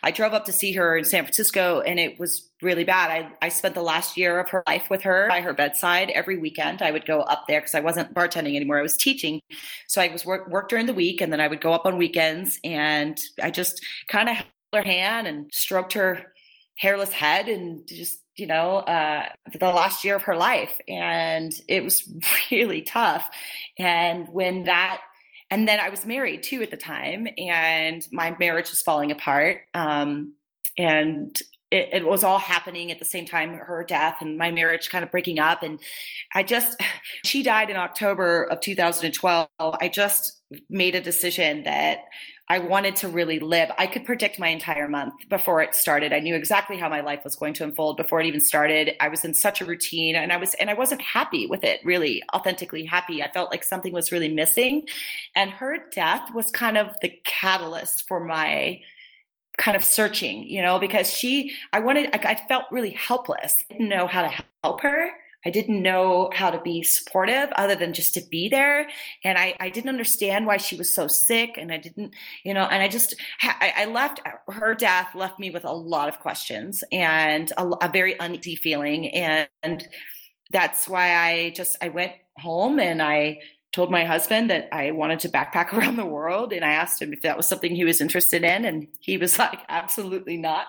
I 0.04 0.12
drove 0.12 0.34
up 0.34 0.46
to 0.46 0.52
see 0.52 0.74
her 0.74 0.98
in 0.98 1.06
San 1.06 1.24
Francisco, 1.24 1.82
and 1.82 2.00
it 2.00 2.20
was 2.20 2.50
really 2.62 2.84
bad. 2.84 3.12
I, 3.12 3.46
I 3.46 3.50
spent 3.50 3.76
the 3.76 3.82
last 3.82 4.18
year 4.18 4.40
of 4.40 4.50
her 4.50 4.64
life 4.68 4.90
with 4.90 5.02
her 5.04 5.28
by 5.30 5.42
her 5.42 5.54
bedside 5.54 6.10
every 6.12 6.38
weekend. 6.38 6.82
I 6.82 6.92
would 6.92 7.06
go 7.06 7.22
up 7.22 7.46
there 7.48 7.62
because 7.62 7.76
I 7.76 7.82
wasn't 7.82 8.14
bartending 8.14 8.56
anymore; 8.56 8.80
I 8.80 8.84
was 8.84 8.98
teaching. 8.98 9.42
So 9.88 10.02
I 10.02 10.08
was 10.10 10.26
work 10.26 10.50
work 10.50 10.70
during 10.70 10.86
the 10.86 10.94
week, 10.94 11.22
and 11.22 11.32
then 11.32 11.42
I 11.42 11.48
would 11.48 11.62
go 11.62 11.74
up 11.74 11.86
on 11.86 11.98
weekends, 11.98 12.60
and 12.64 13.20
I 13.42 13.52
just 13.52 13.86
kind 14.08 14.30
of 14.30 14.36
held 14.38 14.48
her 14.74 14.84
hand 14.84 15.28
and 15.28 15.50
stroked 15.54 15.94
her 15.94 16.34
hairless 16.78 17.12
head, 17.12 17.48
and 17.48 17.88
just 17.88 18.20
you 18.38 18.48
know 18.48 18.78
uh, 18.78 19.28
the 19.58 19.68
last 19.68 20.04
year 20.04 20.16
of 20.16 20.24
her 20.24 20.36
life, 20.36 20.80
and 20.88 21.54
it 21.68 21.84
was 21.84 22.10
really 22.52 22.82
tough. 22.82 23.30
And 23.78 24.28
when 24.30 24.64
that 24.64 25.02
and 25.52 25.68
then 25.68 25.80
I 25.80 25.90
was 25.90 26.06
married 26.06 26.44
too 26.44 26.62
at 26.62 26.72
the 26.72 26.78
time, 26.78 27.28
and 27.38 28.06
my 28.12 28.36
marriage 28.40 28.70
was 28.70 28.82
falling 28.82 29.12
apart. 29.12 29.62
Um, 29.74 30.34
and 30.78 31.40
it, 31.72 31.90
it 31.94 32.06
was 32.06 32.24
all 32.24 32.40
happening 32.40 32.92
at 32.92 33.00
the 33.00 33.06
same 33.06 33.26
time 33.26 33.54
her 33.54 33.84
death 33.84 34.18
and 34.22 34.38
my 34.38 34.52
marriage 34.52 34.90
kind 34.90 35.04
of 35.04 35.12
breaking 35.12 35.40
up. 35.40 35.64
And 35.64 35.80
I 36.34 36.44
just, 36.44 36.82
she 37.26 37.44
died 37.44 37.70
in 37.70 37.76
October 37.76 38.44
of 38.44 38.60
2012. 38.62 39.48
I 39.60 39.88
just 39.88 40.42
made 40.70 40.96
a 40.96 41.02
decision 41.02 41.64
that 41.64 42.00
I 42.48 42.60
wanted 42.60 42.96
to 42.98 43.08
really 43.08 43.40
live. 43.40 43.72
I 43.78 43.88
could 43.88 44.06
predict 44.06 44.38
my 44.38 44.50
entire 44.50 44.88
month 44.88 45.28
before 45.30 45.62
it 45.62 45.74
started. 45.74 46.14
I 46.14 46.20
knew 46.20 46.36
exactly 46.36 46.78
how 46.78 46.88
my 46.90 47.02
life 47.02 47.24
was 47.24 47.36
going 47.36 47.56
to 47.56 47.64
unfold 47.64 47.98
before 47.98 48.22
it 48.22 48.28
even 48.28 48.40
started. 48.40 48.92
I 49.00 49.08
was 49.08 49.26
in 49.26 49.34
such 49.34 49.62
a 49.62 49.66
routine 49.66 50.16
and 50.16 50.32
I 50.32 50.38
was 50.38 50.54
and 50.56 50.70
I 50.70 50.76
wasn't 50.76 51.02
happy 51.02 51.48
with 51.48 51.64
it, 51.64 51.82
really 51.84 52.22
authentically 52.36 52.86
happy. 52.86 53.24
I 53.24 53.32
felt 53.32 53.50
like 53.50 53.64
something 53.64 53.92
was 53.92 54.12
really 54.12 54.32
missing. 54.32 54.88
And 55.36 55.50
her 55.50 55.78
death 55.92 56.34
was 56.36 56.52
kind 56.52 56.78
of 56.78 56.96
the 57.02 57.14
catalyst 57.24 58.08
for 58.08 58.24
my 58.24 58.80
kind 59.58 59.76
of 59.76 59.84
searching, 59.84 60.44
you 60.44 60.62
know, 60.62 60.78
because 60.78 61.10
she 61.12 61.52
I 61.74 61.80
wanted 61.80 62.10
I, 62.14 62.32
I 62.32 62.48
felt 62.48 62.66
really 62.72 62.92
helpless. 62.92 63.56
I 63.72 63.74
didn't 63.74 63.90
know 63.90 64.06
how 64.06 64.22
to 64.22 64.44
help 64.64 64.82
her. 64.82 65.10
I 65.46 65.52
didn't 65.52 65.82
know 65.82 66.32
how 66.34 66.50
to 66.50 66.60
be 66.60 66.82
supportive 66.84 67.50
other 67.56 67.76
than 67.76 67.94
just 67.94 68.14
to 68.16 68.22
be 68.32 68.50
there. 68.50 68.90
And 69.24 69.38
I, 69.38 69.56
I 69.60 69.70
didn't 69.70 69.90
understand 69.90 70.46
why 70.48 70.58
she 70.58 70.76
was 70.76 70.94
so 70.94 71.08
sick. 71.08 71.58
And 71.58 71.72
I 71.72 71.78
didn't, 71.78 72.14
you 72.44 72.54
know, 72.54 72.64
and 72.64 72.82
I 72.82 72.88
just, 72.88 73.16
I, 73.42 73.74
I 73.78 73.86
left 73.86 74.22
her 74.48 74.74
death 74.74 75.14
left 75.14 75.40
me 75.40 75.52
with 75.52 75.66
a 75.66 75.72
lot 75.72 76.10
of 76.10 76.20
questions 76.20 76.84
and 76.92 77.52
a, 77.58 77.68
a 77.82 77.90
very 77.90 78.16
uneasy 78.20 78.56
feeling. 78.56 79.10
And, 79.10 79.48
and 79.62 79.88
that's 80.52 80.88
why 80.88 81.16
I 81.16 81.52
just, 81.52 81.78
I 81.82 81.90
went 81.90 82.14
home 82.38 82.80
and 82.80 83.02
I 83.02 83.40
told 83.76 83.92
my 83.92 84.06
husband 84.06 84.50
that 84.50 84.70
I 84.72 84.92
wanted 84.92 85.20
to 85.20 85.30
backpack 85.30 85.74
around 85.78 85.98
the 85.98 86.06
world. 86.06 86.54
And 86.54 86.64
I 86.64 86.72
asked 86.72 87.02
him 87.02 87.12
if 87.12 87.22
that 87.24 87.36
was 87.36 87.46
something 87.48 87.76
he 87.76 87.84
was 87.84 88.00
interested 88.00 88.44
in. 88.44 88.64
And 88.64 88.88
he 89.00 89.18
was 89.18 89.38
like, 89.46 89.60
absolutely 89.68 90.38
not. 90.38 90.68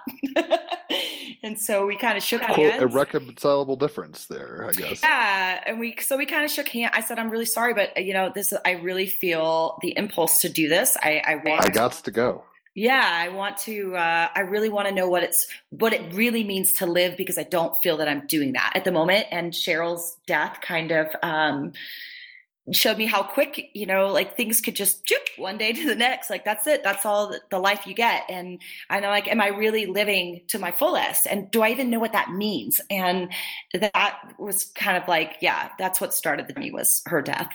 and 1.42 1.58
so 1.58 1.86
we 1.86 1.96
kind 1.96 2.16
of 2.18 2.24
shook 2.24 2.42
Quote, 2.42 2.56
hands. 2.58 2.82
irreconcilable 2.82 3.76
difference 3.76 4.26
there, 4.26 4.66
I 4.68 4.72
guess. 4.72 5.02
Yeah, 5.02 5.62
and 5.66 5.78
we 5.78 5.94
so 6.00 6.16
we 6.16 6.26
kind 6.26 6.44
of 6.44 6.50
shook 6.50 6.68
hands. 6.68 6.92
I 6.94 7.00
said, 7.00 7.18
"I'm 7.18 7.30
really 7.30 7.46
sorry, 7.46 7.74
but 7.74 8.04
you 8.04 8.12
know, 8.12 8.32
this 8.34 8.52
I 8.64 8.72
really 8.72 9.06
feel 9.06 9.78
the 9.82 9.96
impulse 9.96 10.40
to 10.40 10.48
do 10.48 10.68
this. 10.68 10.96
I 11.02 11.22
I 11.24 11.34
want, 11.36 11.64
I 11.64 11.68
got 11.68 11.92
to 11.92 12.10
go. 12.10 12.42
yeah, 12.74 13.08
I 13.12 13.28
want 13.28 13.56
to. 13.58 13.94
Uh, 13.96 14.28
I 14.34 14.40
really 14.40 14.68
want 14.68 14.88
to 14.88 14.94
know 14.94 15.08
what 15.08 15.22
it's 15.22 15.46
what 15.70 15.92
it 15.92 16.12
really 16.12 16.42
means 16.44 16.72
to 16.74 16.86
live 16.86 17.16
because 17.16 17.38
I 17.38 17.44
don't 17.44 17.80
feel 17.82 17.96
that 17.98 18.08
I'm 18.08 18.26
doing 18.26 18.52
that 18.54 18.72
at 18.74 18.84
the 18.84 18.92
moment. 18.92 19.26
And 19.30 19.52
Cheryl's 19.52 20.18
death 20.26 20.58
kind 20.60 20.90
of 20.90 21.06
um, 21.22 21.72
showed 22.72 22.98
me 22.98 23.06
how 23.06 23.22
quick 23.22 23.70
you 23.74 23.86
know 23.86 24.08
like 24.08 24.36
things 24.36 24.60
could 24.60 24.74
just 24.74 25.04
choop, 25.06 25.38
one 25.38 25.56
day 25.56 25.72
to 25.72 25.86
the 25.86 25.94
next 25.94 26.30
like 26.30 26.44
that's 26.44 26.66
it 26.66 26.82
that's 26.82 27.06
all 27.06 27.34
the, 27.50 27.58
life 27.58 27.86
you 27.86 27.94
get 27.94 28.24
and 28.28 28.60
i 28.90 29.00
know 29.00 29.08
like 29.08 29.28
am 29.28 29.40
i 29.40 29.48
really 29.48 29.86
living 29.86 30.42
to 30.46 30.58
my 30.58 30.70
fullest 30.70 31.26
and 31.26 31.50
do 31.50 31.62
i 31.62 31.70
even 31.70 31.90
know 31.90 31.98
what 31.98 32.12
that 32.12 32.30
means 32.30 32.80
and 32.90 33.30
that 33.72 34.18
was 34.38 34.66
kind 34.74 34.96
of 34.96 35.08
like 35.08 35.36
yeah 35.40 35.70
that's 35.78 36.00
what 36.00 36.12
started 36.12 36.46
journey 36.54 36.70
was 36.70 37.02
her 37.06 37.22
death 37.22 37.50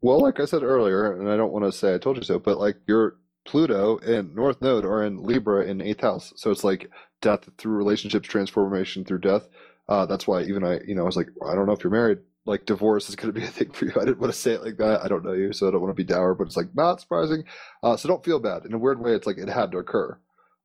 Well, 0.00 0.20
like 0.20 0.40
I 0.40 0.46
said 0.46 0.62
earlier, 0.62 1.12
and 1.12 1.28
I 1.28 1.36
don't 1.36 1.52
want 1.52 1.66
to 1.66 1.72
say 1.72 1.94
I 1.94 1.98
told 1.98 2.16
you 2.16 2.22
so, 2.22 2.38
but 2.38 2.58
like 2.58 2.76
your 2.86 3.16
Pluto 3.44 3.98
and 3.98 4.34
North 4.34 4.60
Node 4.62 4.84
are 4.84 5.04
in 5.04 5.22
Libra 5.22 5.64
in 5.64 5.80
eighth 5.80 6.00
house. 6.00 6.32
So 6.36 6.50
it's 6.50 6.64
like 6.64 6.90
death 7.20 7.48
through 7.58 7.76
relationships, 7.76 8.28
transformation 8.28 9.04
through 9.04 9.20
death. 9.20 9.48
Uh, 9.88 10.06
that's 10.06 10.26
why 10.26 10.42
even 10.42 10.64
I, 10.64 10.80
you 10.86 10.94
know, 10.94 11.02
I 11.02 11.06
was 11.06 11.16
like, 11.16 11.28
I 11.46 11.54
don't 11.54 11.66
know 11.66 11.72
if 11.72 11.82
you're 11.82 11.90
married. 11.92 12.18
Like 12.46 12.66
divorce 12.66 13.08
is 13.08 13.16
going 13.16 13.32
to 13.32 13.38
be 13.38 13.46
a 13.46 13.50
thing 13.50 13.70
for 13.70 13.86
you. 13.86 13.92
I 13.96 14.04
didn't 14.04 14.20
want 14.20 14.32
to 14.32 14.38
say 14.38 14.52
it 14.52 14.64
like 14.64 14.78
that. 14.78 15.02
I 15.04 15.08
don't 15.08 15.24
know 15.24 15.32
you, 15.32 15.52
so 15.52 15.68
I 15.68 15.70
don't 15.70 15.80
want 15.80 15.90
to 15.90 16.02
be 16.02 16.04
dour, 16.04 16.34
but 16.34 16.46
it's 16.46 16.56
like 16.56 16.74
not 16.74 17.00
surprising. 17.00 17.44
Uh, 17.82 17.96
so 17.96 18.08
don't 18.08 18.24
feel 18.24 18.38
bad. 18.38 18.64
In 18.64 18.72
a 18.72 18.78
weird 18.78 19.00
way, 19.00 19.12
it's 19.12 19.26
like 19.26 19.38
it 19.38 19.48
had 19.48 19.72
to 19.72 19.78
occur. 19.78 20.18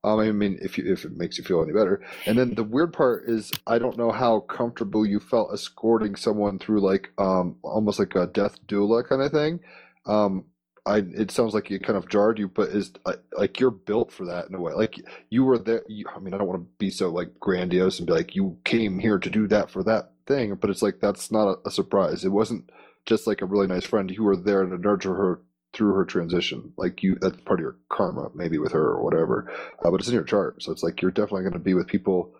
Um, 0.04 0.20
I 0.20 0.30
mean, 0.30 0.58
if 0.62 0.78
you 0.78 0.90
if 0.90 1.04
it 1.04 1.16
makes 1.16 1.36
you 1.36 1.44
feel 1.44 1.62
any 1.62 1.72
better. 1.72 2.00
And 2.26 2.38
then 2.38 2.54
the 2.54 2.62
weird 2.62 2.92
part 2.92 3.24
is, 3.28 3.50
I 3.66 3.78
don't 3.78 3.98
know 3.98 4.12
how 4.12 4.40
comfortable 4.40 5.04
you 5.04 5.18
felt 5.18 5.52
escorting 5.52 6.14
someone 6.14 6.58
through 6.58 6.80
like 6.80 7.10
um 7.18 7.56
almost 7.62 7.98
like 7.98 8.14
a 8.14 8.26
death 8.26 8.64
doula 8.66 9.06
kind 9.06 9.22
of 9.22 9.32
thing. 9.32 9.60
Um, 10.06 10.44
I 10.86 10.98
it 10.98 11.32
sounds 11.32 11.54
like 11.54 11.70
it 11.72 11.82
kind 11.82 11.96
of 11.96 12.08
jarred 12.08 12.38
you, 12.38 12.46
but 12.48 12.68
is 12.68 12.92
like 13.36 13.58
you're 13.58 13.72
built 13.72 14.12
for 14.12 14.26
that 14.26 14.46
in 14.48 14.54
a 14.54 14.60
way. 14.60 14.74
Like 14.74 14.94
you 15.30 15.44
were 15.44 15.58
there. 15.58 15.82
You, 15.88 16.04
I 16.14 16.20
mean, 16.20 16.34
I 16.34 16.38
don't 16.38 16.46
want 16.46 16.62
to 16.62 16.68
be 16.78 16.90
so 16.90 17.08
like 17.10 17.40
grandiose 17.40 17.98
and 17.98 18.06
be 18.06 18.12
like 18.12 18.36
you 18.36 18.58
came 18.64 19.00
here 19.00 19.18
to 19.18 19.30
do 19.30 19.48
that 19.48 19.70
for 19.70 19.82
that 19.84 20.12
thing, 20.26 20.54
but 20.56 20.70
it's 20.70 20.82
like 20.82 21.00
that's 21.00 21.30
not 21.30 21.48
a, 21.48 21.68
a 21.68 21.70
surprise. 21.70 22.24
It 22.24 22.30
wasn't 22.30 22.70
just 23.04 23.26
like 23.26 23.42
a 23.42 23.46
really 23.46 23.66
nice 23.66 23.84
friend. 23.84 24.10
You 24.10 24.24
were 24.24 24.36
there 24.36 24.64
to 24.64 24.78
nurture 24.78 25.14
her 25.14 25.40
through 25.72 25.94
her 25.94 26.04
transition. 26.04 26.72
Like 26.76 27.02
you, 27.02 27.16
that's 27.20 27.40
part 27.42 27.60
of 27.60 27.64
your 27.64 27.76
karma, 27.90 28.30
maybe 28.34 28.58
with 28.58 28.72
her 28.72 28.84
or 28.84 29.02
whatever. 29.02 29.52
Uh, 29.84 29.90
but 29.90 30.00
it's 30.00 30.08
in 30.08 30.14
your 30.14 30.24
chart, 30.24 30.62
so 30.62 30.72
it's 30.72 30.82
like 30.82 31.02
you're 31.02 31.10
definitely 31.10 31.42
going 31.42 31.52
to 31.52 31.58
be 31.58 31.74
with 31.74 31.86
people 31.86 32.34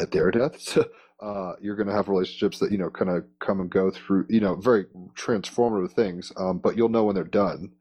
at 0.00 0.12
their 0.12 0.30
deaths. 0.30 0.78
uh, 1.20 1.52
you're 1.60 1.76
going 1.76 1.88
to 1.88 1.94
have 1.94 2.08
relationships 2.08 2.58
that 2.60 2.70
you 2.72 2.78
know 2.78 2.90
kind 2.90 3.10
of 3.10 3.24
come 3.40 3.60
and 3.60 3.70
go 3.70 3.90
through, 3.90 4.26
you 4.28 4.40
know, 4.40 4.54
very 4.54 4.86
transformative 5.16 5.92
things. 5.92 6.32
Um, 6.36 6.58
but 6.58 6.76
you'll 6.76 6.88
know 6.88 7.04
when 7.04 7.14
they're 7.14 7.24
done. 7.24 7.72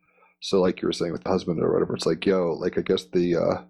So, 0.41 0.61
like 0.61 0.81
you 0.81 0.87
were 0.87 0.93
saying 0.93 1.11
with 1.11 1.23
the 1.23 1.29
husband 1.29 1.61
or 1.61 1.73
whatever, 1.73 1.95
it's 1.95 2.05
like, 2.05 2.25
yo, 2.25 2.53
like 2.53 2.77
I 2.77 2.81
guess 2.81 3.05
the 3.05 3.35
uh, 3.35 3.61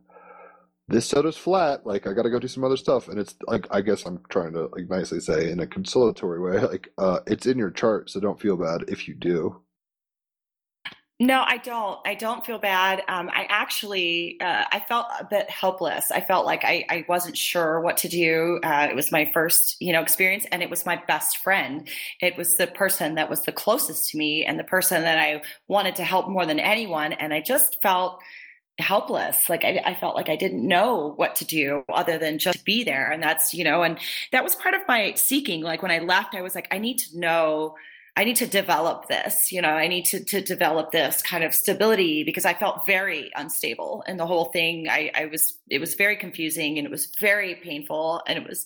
this 0.88 1.08
soda's 1.08 1.38
flat. 1.38 1.86
Like 1.86 2.08
I 2.08 2.14
got 2.14 2.24
to 2.24 2.30
go 2.30 2.40
do 2.40 2.48
some 2.48 2.64
other 2.64 2.78
stuff, 2.78 3.08
and 3.08 3.20
it's 3.20 3.36
like 3.48 3.68
I 3.72 3.82
guess 3.82 4.06
I'm 4.06 4.22
trying 4.30 4.54
to 4.54 4.68
like 4.68 4.90
nicely 4.90 5.20
say 5.20 5.52
in 5.52 5.60
a 5.60 5.68
consolatory 5.68 6.40
way, 6.40 6.60
like 6.72 6.90
uh, 6.98 7.20
it's 7.28 7.46
in 7.46 7.58
your 7.58 7.72
chart, 7.72 8.10
so 8.10 8.20
don't 8.20 8.40
feel 8.40 8.58
bad 8.58 8.86
if 8.88 9.08
you 9.08 9.16
do. 9.16 9.62
No, 11.20 11.42
I 11.48 11.58
don't. 11.58 12.00
I 12.06 12.14
don't 12.14 12.46
feel 12.46 12.60
bad. 12.60 13.02
Um, 13.08 13.28
I 13.34 13.48
actually, 13.50 14.38
uh, 14.40 14.66
I 14.72 14.80
felt 14.88 15.08
a 15.20 15.26
bit 15.26 15.50
helpless. 15.50 16.12
I 16.12 16.22
felt 16.22 16.46
like 16.46 16.64
I, 16.64 16.86
I 16.90 17.06
wasn't 17.10 17.36
sure 17.36 17.82
what 17.82 17.98
to 17.98 18.08
do. 18.08 18.60
Uh, 18.64 18.88
it 18.88 18.96
was 18.96 19.12
my 19.12 19.32
first, 19.34 19.78
you 19.80 19.94
know, 19.94 20.02
experience, 20.04 20.46
and 20.52 20.62
it 20.62 20.70
was 20.70 20.86
my 20.86 21.02
best 21.08 21.40
friend. 21.40 21.88
It 22.22 22.38
was 22.38 22.58
the 22.58 22.68
person 22.68 23.16
that 23.16 23.32
was 23.32 23.42
the 23.42 23.52
closest 23.52 24.12
to 24.12 24.18
me, 24.18 24.46
and 24.46 24.60
the 24.60 24.64
person 24.64 25.02
that 25.02 25.18
I 25.18 25.42
wanted 25.68 25.96
to 25.96 26.04
help 26.04 26.30
more 26.30 26.46
than 26.46 26.60
anyone. 26.60 27.14
And 27.14 27.34
I 27.34 27.42
just 27.42 27.82
felt 27.82 28.22
helpless. 28.80 29.50
Like 29.50 29.64
I, 29.64 29.82
I 29.86 29.94
felt 29.96 30.16
like 30.16 30.30
I 30.30 30.36
didn't 30.36 30.66
know 30.68 31.14
what 31.16 31.36
to 31.38 31.46
do 31.46 31.84
other 31.90 32.18
than 32.18 32.38
just 32.38 32.64
be 32.64 32.84
there. 32.84 33.12
And 33.12 33.22
that's, 33.22 33.54
you 33.54 33.64
know, 33.64 33.84
and 33.84 33.98
that 34.32 34.44
was 34.44 34.56
part 34.56 34.76
of 34.76 34.82
my 34.88 35.14
seeking. 35.16 35.62
Like 35.62 35.82
when 35.82 35.92
I 35.92 36.00
left, 36.00 36.36
I 36.36 36.42
was 36.42 36.56
like, 36.56 36.68
I 36.72 36.78
need 36.78 37.00
to 37.00 37.20
know 37.20 37.76
I 38.18 38.24
need 38.24 38.38
to 38.38 38.48
develop 38.48 39.08
this, 39.08 39.52
you 39.52 39.62
know, 39.62 39.70
I 39.70 39.88
need 39.88 40.06
to, 40.06 40.24
to 40.24 40.42
develop 40.42 40.92
this 40.92 41.22
kind 41.22 41.44
of 41.44 41.54
stability 41.54 42.24
because 42.24 42.46
I 42.46 42.56
felt 42.56 42.84
very 42.88 43.32
unstable 43.36 44.04
and 44.08 44.20
the 44.20 44.26
whole 44.26 44.46
thing, 44.46 44.90
I, 44.90 45.12
I 45.14 45.26
was, 45.28 45.60
it 45.70 45.80
was 45.80 45.94
very 45.94 46.16
confusing 46.16 46.80
and 46.80 46.88
it 46.88 46.90
was 46.90 47.12
very 47.20 47.54
painful 47.54 48.24
and 48.26 48.40
it 48.40 48.50
was 48.50 48.66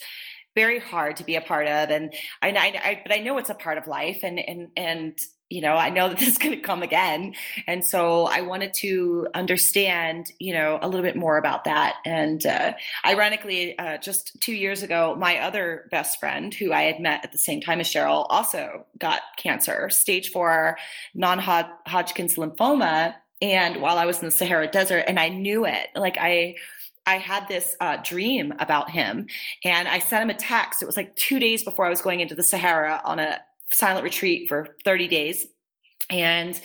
very 0.55 0.79
hard 0.79 1.17
to 1.17 1.23
be 1.23 1.35
a 1.35 1.41
part 1.41 1.67
of. 1.67 1.89
And 1.89 2.13
I, 2.41 2.49
I, 2.49 2.89
I 2.89 3.01
but 3.05 3.13
I 3.13 3.19
know 3.19 3.37
it's 3.37 3.49
a 3.49 3.55
part 3.55 3.77
of 3.77 3.87
life 3.87 4.19
and, 4.23 4.39
and, 4.39 4.69
and, 4.75 5.17
you 5.49 5.61
know, 5.61 5.75
I 5.75 5.89
know 5.89 6.07
that 6.07 6.17
this 6.19 6.29
is 6.29 6.37
going 6.37 6.55
to 6.55 6.61
come 6.61 6.81
again. 6.81 7.35
And 7.67 7.85
so 7.85 8.25
I 8.25 8.41
wanted 8.41 8.73
to 8.75 9.27
understand, 9.33 10.31
you 10.39 10.53
know, 10.53 10.79
a 10.81 10.87
little 10.87 11.03
bit 11.03 11.15
more 11.15 11.37
about 11.37 11.65
that. 11.65 11.95
And 12.05 12.43
uh, 12.45 12.73
ironically, 13.05 13.77
uh, 13.77 13.97
just 13.97 14.39
two 14.39 14.53
years 14.53 14.81
ago, 14.81 15.15
my 15.17 15.39
other 15.39 15.87
best 15.91 16.19
friend, 16.19 16.53
who 16.53 16.71
I 16.71 16.83
had 16.83 16.99
met 16.99 17.23
at 17.23 17.31
the 17.31 17.37
same 17.37 17.61
time 17.61 17.79
as 17.79 17.87
Cheryl, 17.87 18.25
also 18.29 18.85
got 18.97 19.21
cancer, 19.37 19.89
stage 19.89 20.31
four 20.31 20.77
non 21.13 21.37
Hodgkin's 21.39 22.35
lymphoma. 22.35 23.15
And 23.41 23.81
while 23.81 23.97
I 23.97 24.05
was 24.05 24.19
in 24.19 24.25
the 24.25 24.31
Sahara 24.31 24.67
Desert, 24.67 25.05
and 25.07 25.19
I 25.19 25.29
knew 25.29 25.65
it, 25.65 25.87
like 25.95 26.17
I, 26.19 26.55
I 27.05 27.17
had 27.17 27.47
this 27.47 27.75
uh, 27.79 27.97
dream 28.03 28.53
about 28.59 28.89
him 28.91 29.27
and 29.63 29.87
I 29.87 29.99
sent 29.99 30.23
him 30.23 30.29
a 30.29 30.37
text. 30.37 30.81
It 30.81 30.85
was 30.85 30.97
like 30.97 31.15
two 31.15 31.39
days 31.39 31.63
before 31.63 31.85
I 31.85 31.89
was 31.89 32.01
going 32.01 32.19
into 32.19 32.35
the 32.35 32.43
Sahara 32.43 33.01
on 33.03 33.19
a 33.19 33.39
silent 33.71 34.03
retreat 34.03 34.47
for 34.47 34.75
30 34.85 35.07
days. 35.07 35.47
And 36.09 36.59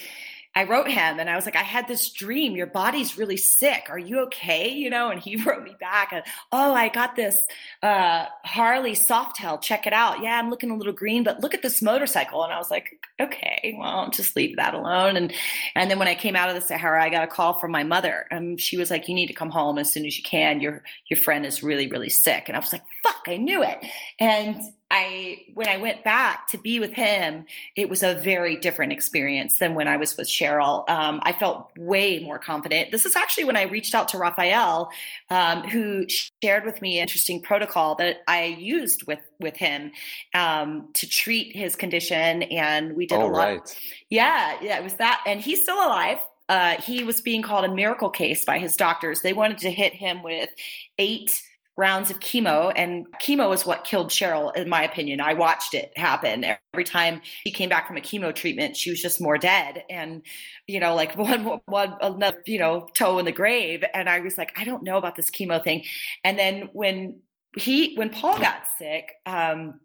I 0.56 0.64
wrote 0.64 0.88
him 0.88 1.20
and 1.20 1.28
I 1.28 1.36
was 1.36 1.44
like, 1.44 1.54
I 1.54 1.62
had 1.62 1.86
this 1.86 2.08
dream. 2.10 2.56
Your 2.56 2.66
body's 2.66 3.18
really 3.18 3.36
sick. 3.36 3.88
Are 3.90 3.98
you 3.98 4.20
okay? 4.20 4.70
You 4.70 4.88
know, 4.88 5.10
and 5.10 5.20
he 5.20 5.36
wrote 5.44 5.62
me 5.62 5.76
back, 5.78 6.26
Oh, 6.50 6.72
I 6.72 6.88
got 6.88 7.14
this 7.14 7.38
uh, 7.82 8.24
Harley 8.42 8.92
Softail. 8.92 9.60
Check 9.60 9.86
it 9.86 9.92
out. 9.92 10.22
Yeah, 10.22 10.38
I'm 10.38 10.48
looking 10.48 10.70
a 10.70 10.76
little 10.76 10.94
green, 10.94 11.24
but 11.24 11.40
look 11.40 11.52
at 11.52 11.60
this 11.60 11.82
motorcycle. 11.82 12.42
And 12.42 12.54
I 12.54 12.58
was 12.58 12.70
like, 12.70 12.98
okay, 13.20 13.76
well, 13.78 14.08
just 14.10 14.34
leave 14.34 14.56
that 14.56 14.72
alone. 14.72 15.16
And 15.16 15.32
and 15.74 15.90
then 15.90 15.98
when 15.98 16.08
I 16.08 16.14
came 16.14 16.34
out 16.34 16.48
of 16.48 16.54
the 16.54 16.62
Sahara, 16.62 17.04
I 17.04 17.10
got 17.10 17.22
a 17.22 17.26
call 17.28 17.52
from 17.52 17.70
my 17.70 17.84
mother. 17.84 18.26
And 18.30 18.58
she 18.58 18.78
was 18.78 18.90
like, 18.90 19.08
You 19.08 19.14
need 19.14 19.26
to 19.26 19.34
come 19.34 19.50
home 19.50 19.76
as 19.76 19.92
soon 19.92 20.06
as 20.06 20.16
you 20.16 20.24
can. 20.24 20.60
Your 20.60 20.82
your 21.08 21.20
friend 21.20 21.44
is 21.44 21.62
really, 21.62 21.86
really 21.86 22.08
sick. 22.08 22.44
And 22.48 22.56
I 22.56 22.60
was 22.60 22.72
like, 22.72 22.82
fuck, 23.02 23.24
I 23.26 23.36
knew 23.36 23.62
it. 23.62 23.78
And 24.18 24.56
I 24.90 25.42
when 25.54 25.68
I 25.68 25.78
went 25.78 26.04
back 26.04 26.48
to 26.48 26.58
be 26.58 26.78
with 26.78 26.92
him, 26.92 27.46
it 27.74 27.88
was 27.88 28.02
a 28.02 28.14
very 28.14 28.56
different 28.56 28.92
experience 28.92 29.58
than 29.58 29.74
when 29.74 29.88
I 29.88 29.96
was 29.96 30.16
with 30.16 30.28
Cheryl. 30.28 30.88
Um, 30.88 31.20
I 31.22 31.32
felt 31.32 31.70
way 31.76 32.20
more 32.20 32.38
confident. 32.38 32.92
This 32.92 33.04
is 33.04 33.16
actually 33.16 33.44
when 33.44 33.56
I 33.56 33.62
reached 33.62 33.94
out 33.94 34.08
to 34.08 34.18
Raphael, 34.18 34.90
um, 35.28 35.62
who 35.64 36.06
shared 36.42 36.64
with 36.64 36.80
me 36.80 36.98
an 36.98 37.02
interesting 37.02 37.42
protocol 37.42 37.96
that 37.96 38.18
I 38.28 38.44
used 38.44 39.06
with 39.08 39.20
with 39.40 39.56
him 39.56 39.90
um, 40.34 40.88
to 40.94 41.08
treat 41.08 41.56
his 41.56 41.74
condition, 41.74 42.44
and 42.44 42.94
we 42.94 43.06
did 43.06 43.18
oh, 43.18 43.26
a 43.26 43.28
lot. 43.28 43.48
Right. 43.48 43.80
Yeah, 44.08 44.56
yeah, 44.62 44.78
it 44.78 44.84
was 44.84 44.94
that, 44.94 45.22
and 45.26 45.40
he's 45.40 45.62
still 45.62 45.78
alive. 45.78 46.18
Uh, 46.48 46.80
he 46.80 47.02
was 47.02 47.20
being 47.20 47.42
called 47.42 47.64
a 47.64 47.74
miracle 47.74 48.08
case 48.08 48.44
by 48.44 48.58
his 48.58 48.76
doctors. 48.76 49.20
They 49.22 49.32
wanted 49.32 49.58
to 49.58 49.70
hit 49.70 49.94
him 49.94 50.22
with 50.22 50.48
eight 50.96 51.42
rounds 51.76 52.10
of 52.10 52.20
chemo 52.20 52.72
and 52.74 53.06
chemo 53.22 53.52
is 53.52 53.66
what 53.66 53.84
killed 53.84 54.08
cheryl 54.08 54.54
in 54.56 54.68
my 54.68 54.82
opinion. 54.82 55.20
I 55.20 55.34
watched 55.34 55.74
it 55.74 55.92
happen. 55.96 56.44
Every 56.72 56.84
time 56.84 57.20
she 57.44 57.50
came 57.50 57.68
back 57.68 57.86
from 57.86 57.96
a 57.96 58.00
chemo 58.00 58.34
treatment 58.34 58.76
she 58.76 58.90
was 58.90 59.00
just 59.00 59.20
more 59.20 59.36
dead 59.36 59.84
and 59.90 60.22
you 60.66 60.80
know 60.80 60.94
like 60.94 61.16
one 61.16 61.60
one 61.66 61.94
another 62.00 62.42
you 62.46 62.58
know 62.58 62.88
toe 62.94 63.18
in 63.18 63.24
the 63.24 63.32
grave. 63.32 63.84
And 63.92 64.08
i 64.08 64.20
was 64.20 64.38
like 64.38 64.52
i 64.56 64.64
don't 64.64 64.82
know 64.82 64.96
about 64.96 65.16
this 65.16 65.30
chemo 65.30 65.62
thing. 65.62 65.84
And 66.24 66.38
then 66.38 66.70
when 66.72 67.20
he 67.56 67.94
when 67.94 68.10
paul 68.10 68.38
got 68.38 68.62
sick 68.78 69.12
um 69.24 69.80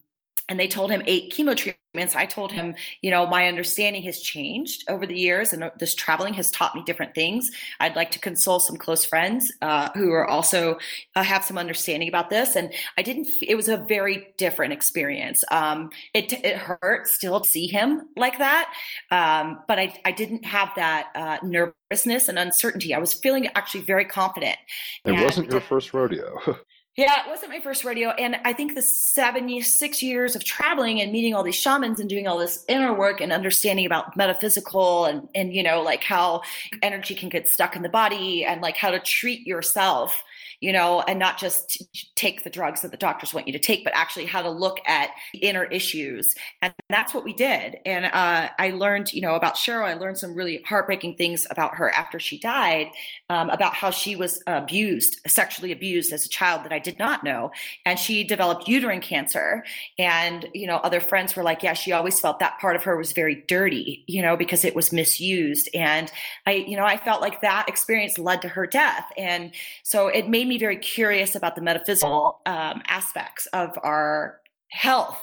and 0.52 0.60
they 0.60 0.68
told 0.68 0.92
him 0.92 1.02
eight 1.06 1.32
chemo 1.32 1.56
treatments. 1.56 2.14
I 2.14 2.26
told 2.26 2.52
him, 2.52 2.76
you 3.02 3.10
know, 3.10 3.26
my 3.26 3.48
understanding 3.48 4.04
has 4.04 4.20
changed 4.20 4.84
over 4.90 5.08
the 5.08 5.18
years, 5.18 5.54
and 5.54 5.72
this 5.80 5.96
traveling 5.96 6.34
has 6.34 6.52
taught 6.52 6.76
me 6.76 6.84
different 6.86 7.16
things. 7.16 7.50
I'd 7.80 7.96
like 7.96 8.12
to 8.12 8.20
console 8.20 8.60
some 8.60 8.76
close 8.76 9.06
friends 9.06 9.54
uh, 9.62 9.92
who 9.94 10.12
are 10.12 10.28
also 10.28 10.78
uh, 11.16 11.24
have 11.24 11.46
some 11.46 11.58
understanding 11.58 12.10
about 12.10 12.30
this. 12.30 12.58
And 12.58 12.74
I 12.98 13.02
didn't. 13.02 13.30
It 13.42 13.56
was 13.56 13.70
a 13.70 13.78
very 13.78 14.34
different 14.38 14.74
experience. 14.74 15.42
Um, 15.52 15.90
it 16.14 16.34
it 16.34 16.58
hurt 16.58 17.08
still 17.08 17.40
to 17.40 17.48
see 17.48 17.68
him 17.68 18.10
like 18.18 18.38
that, 18.40 18.74
um, 19.10 19.60
but 19.70 19.80
I 19.80 19.94
I 20.04 20.12
didn't 20.12 20.44
have 20.44 20.72
that 20.76 21.12
uh, 21.16 21.38
nervousness 21.44 22.28
and 22.28 22.38
uncertainty. 22.38 22.94
I 22.94 23.00
was 23.00 23.14
feeling 23.14 23.48
actually 23.56 23.86
very 23.86 24.04
confident. 24.04 24.58
It 25.06 25.12
and, 25.12 25.24
wasn't 25.24 25.50
your 25.50 25.62
first 25.62 25.94
rodeo. 25.94 26.42
Yeah, 26.98 27.26
it 27.26 27.30
wasn't 27.30 27.52
my 27.52 27.62
first 27.62 27.86
rodeo. 27.86 28.10
And 28.10 28.36
I 28.44 28.52
think 28.52 28.76
the 28.76 28.82
76 28.82 30.04
years 30.04 30.36
of 30.36 30.44
traveling 30.44 31.00
and 31.00 31.10
meeting 31.12 31.34
all 31.34 31.42
these 31.42 31.56
shamans 31.56 32.02
and 32.02 32.10
doing 32.10 32.28
all 32.28 32.38
this 32.38 32.66
inner 32.68 32.94
work 32.94 33.22
and 33.22 33.32
understanding 33.32 33.86
about 33.86 34.18
metaphysical 34.18 35.06
and, 35.06 35.30
and, 35.34 35.54
you 35.54 35.64
know, 35.64 35.82
like 35.82 36.04
how 36.04 36.42
energy 36.82 37.16
can 37.16 37.30
get 37.30 37.48
stuck 37.48 37.78
in 37.78 37.82
the 37.82 37.90
body 37.90 38.44
and 38.44 38.62
like 38.62 38.76
how 38.76 38.92
to 38.92 39.00
treat 39.00 39.48
yourself 39.48 40.22
you 40.62 40.72
know, 40.72 41.02
and 41.02 41.18
not 41.18 41.40
just 41.40 41.84
take 42.16 42.44
the 42.44 42.50
drugs 42.50 42.82
that 42.82 42.92
the 42.92 42.98
doctors 42.98 43.34
want 43.34 43.48
you 43.48 43.54
to 43.54 43.60
take, 43.60 43.84
but 43.84 43.94
actually 43.96 44.26
how 44.26 44.44
to 44.44 44.50
look 44.50 44.78
at 44.86 45.10
inner 45.42 45.64
issues. 45.66 46.36
And 46.62 46.72
that's 46.88 47.16
what 47.16 47.24
we 47.24 47.34
did. 47.34 47.78
And 47.84 48.06
uh, 48.06 48.50
I 48.60 48.70
learned, 48.70 49.12
you 49.12 49.22
know, 49.22 49.34
about 49.34 49.56
Cheryl. 49.56 49.86
I 49.86 49.96
learned 49.96 50.20
some 50.20 50.36
really 50.36 50.62
heartbreaking 50.64 51.16
things 51.16 51.48
about 51.50 51.76
her 51.76 51.90
after 51.90 52.20
she 52.20 52.38
died, 52.38 52.88
um, 53.30 53.50
about 53.50 53.74
how 53.74 53.90
she 53.90 54.16
was 54.16 54.44
abused, 54.46 55.20
sexually 55.28 55.72
abused 55.72 56.14
as 56.14 56.28
a 56.28 56.30
child 56.30 56.64
that 56.64 56.72
I 56.72 56.78
did 56.78 57.00
not 57.00 57.24
know. 57.24 57.52
And 57.84 57.98
she 57.98 58.24
developed 58.24 58.68
uterine 58.68 59.02
cancer. 59.02 59.66
And, 59.98 60.48
you 60.54 60.68
know, 60.68 60.78
other 60.78 61.02
friends 61.02 61.36
were 61.36 61.44
like, 61.44 61.64
yeah, 61.64 61.74
she 61.74 61.92
always 61.92 62.20
felt 62.20 62.38
that 62.38 62.60
part 62.60 62.76
of 62.76 62.84
her 62.84 62.96
was 62.98 63.14
very 63.14 63.44
dirty, 63.48 64.04
you 64.06 64.22
know, 64.22 64.38
because 64.38 64.64
it 64.64 64.76
was 64.76 64.94
misused. 64.94 65.70
And 65.74 66.12
I, 66.46 66.52
you 66.52 66.78
know, 66.78 66.86
I 66.86 66.98
felt 66.98 67.22
like 67.22 67.42
that 67.42 67.68
experience 67.68 68.20
led 68.20 68.44
to 68.44 68.48
her 68.48 68.68
death. 68.68 69.06
And 69.18 69.56
so 69.82 70.08
it 70.08 70.30
made 70.30 70.51
me 70.52 70.58
very 70.58 70.78
curious 70.78 71.34
about 71.34 71.56
the 71.56 71.62
metaphysical 71.62 72.42
um, 72.46 72.82
aspects 72.88 73.46
of 73.54 73.70
our 73.84 74.42
health. 74.68 75.18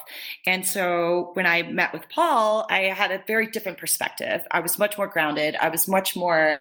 And 0.46 0.66
so 0.66 1.30
when 1.34 1.46
I 1.46 1.62
met 1.62 1.92
with 1.92 2.08
Paul, 2.10 2.66
I 2.70 2.80
had 2.84 3.10
a 3.10 3.22
very 3.26 3.46
different 3.46 3.78
perspective. 3.78 4.46
I 4.50 4.60
was 4.60 4.78
much 4.78 4.96
more 4.98 5.06
grounded. 5.06 5.54
I 5.56 5.68
was 5.68 5.86
much 5.88 6.16
more 6.16 6.58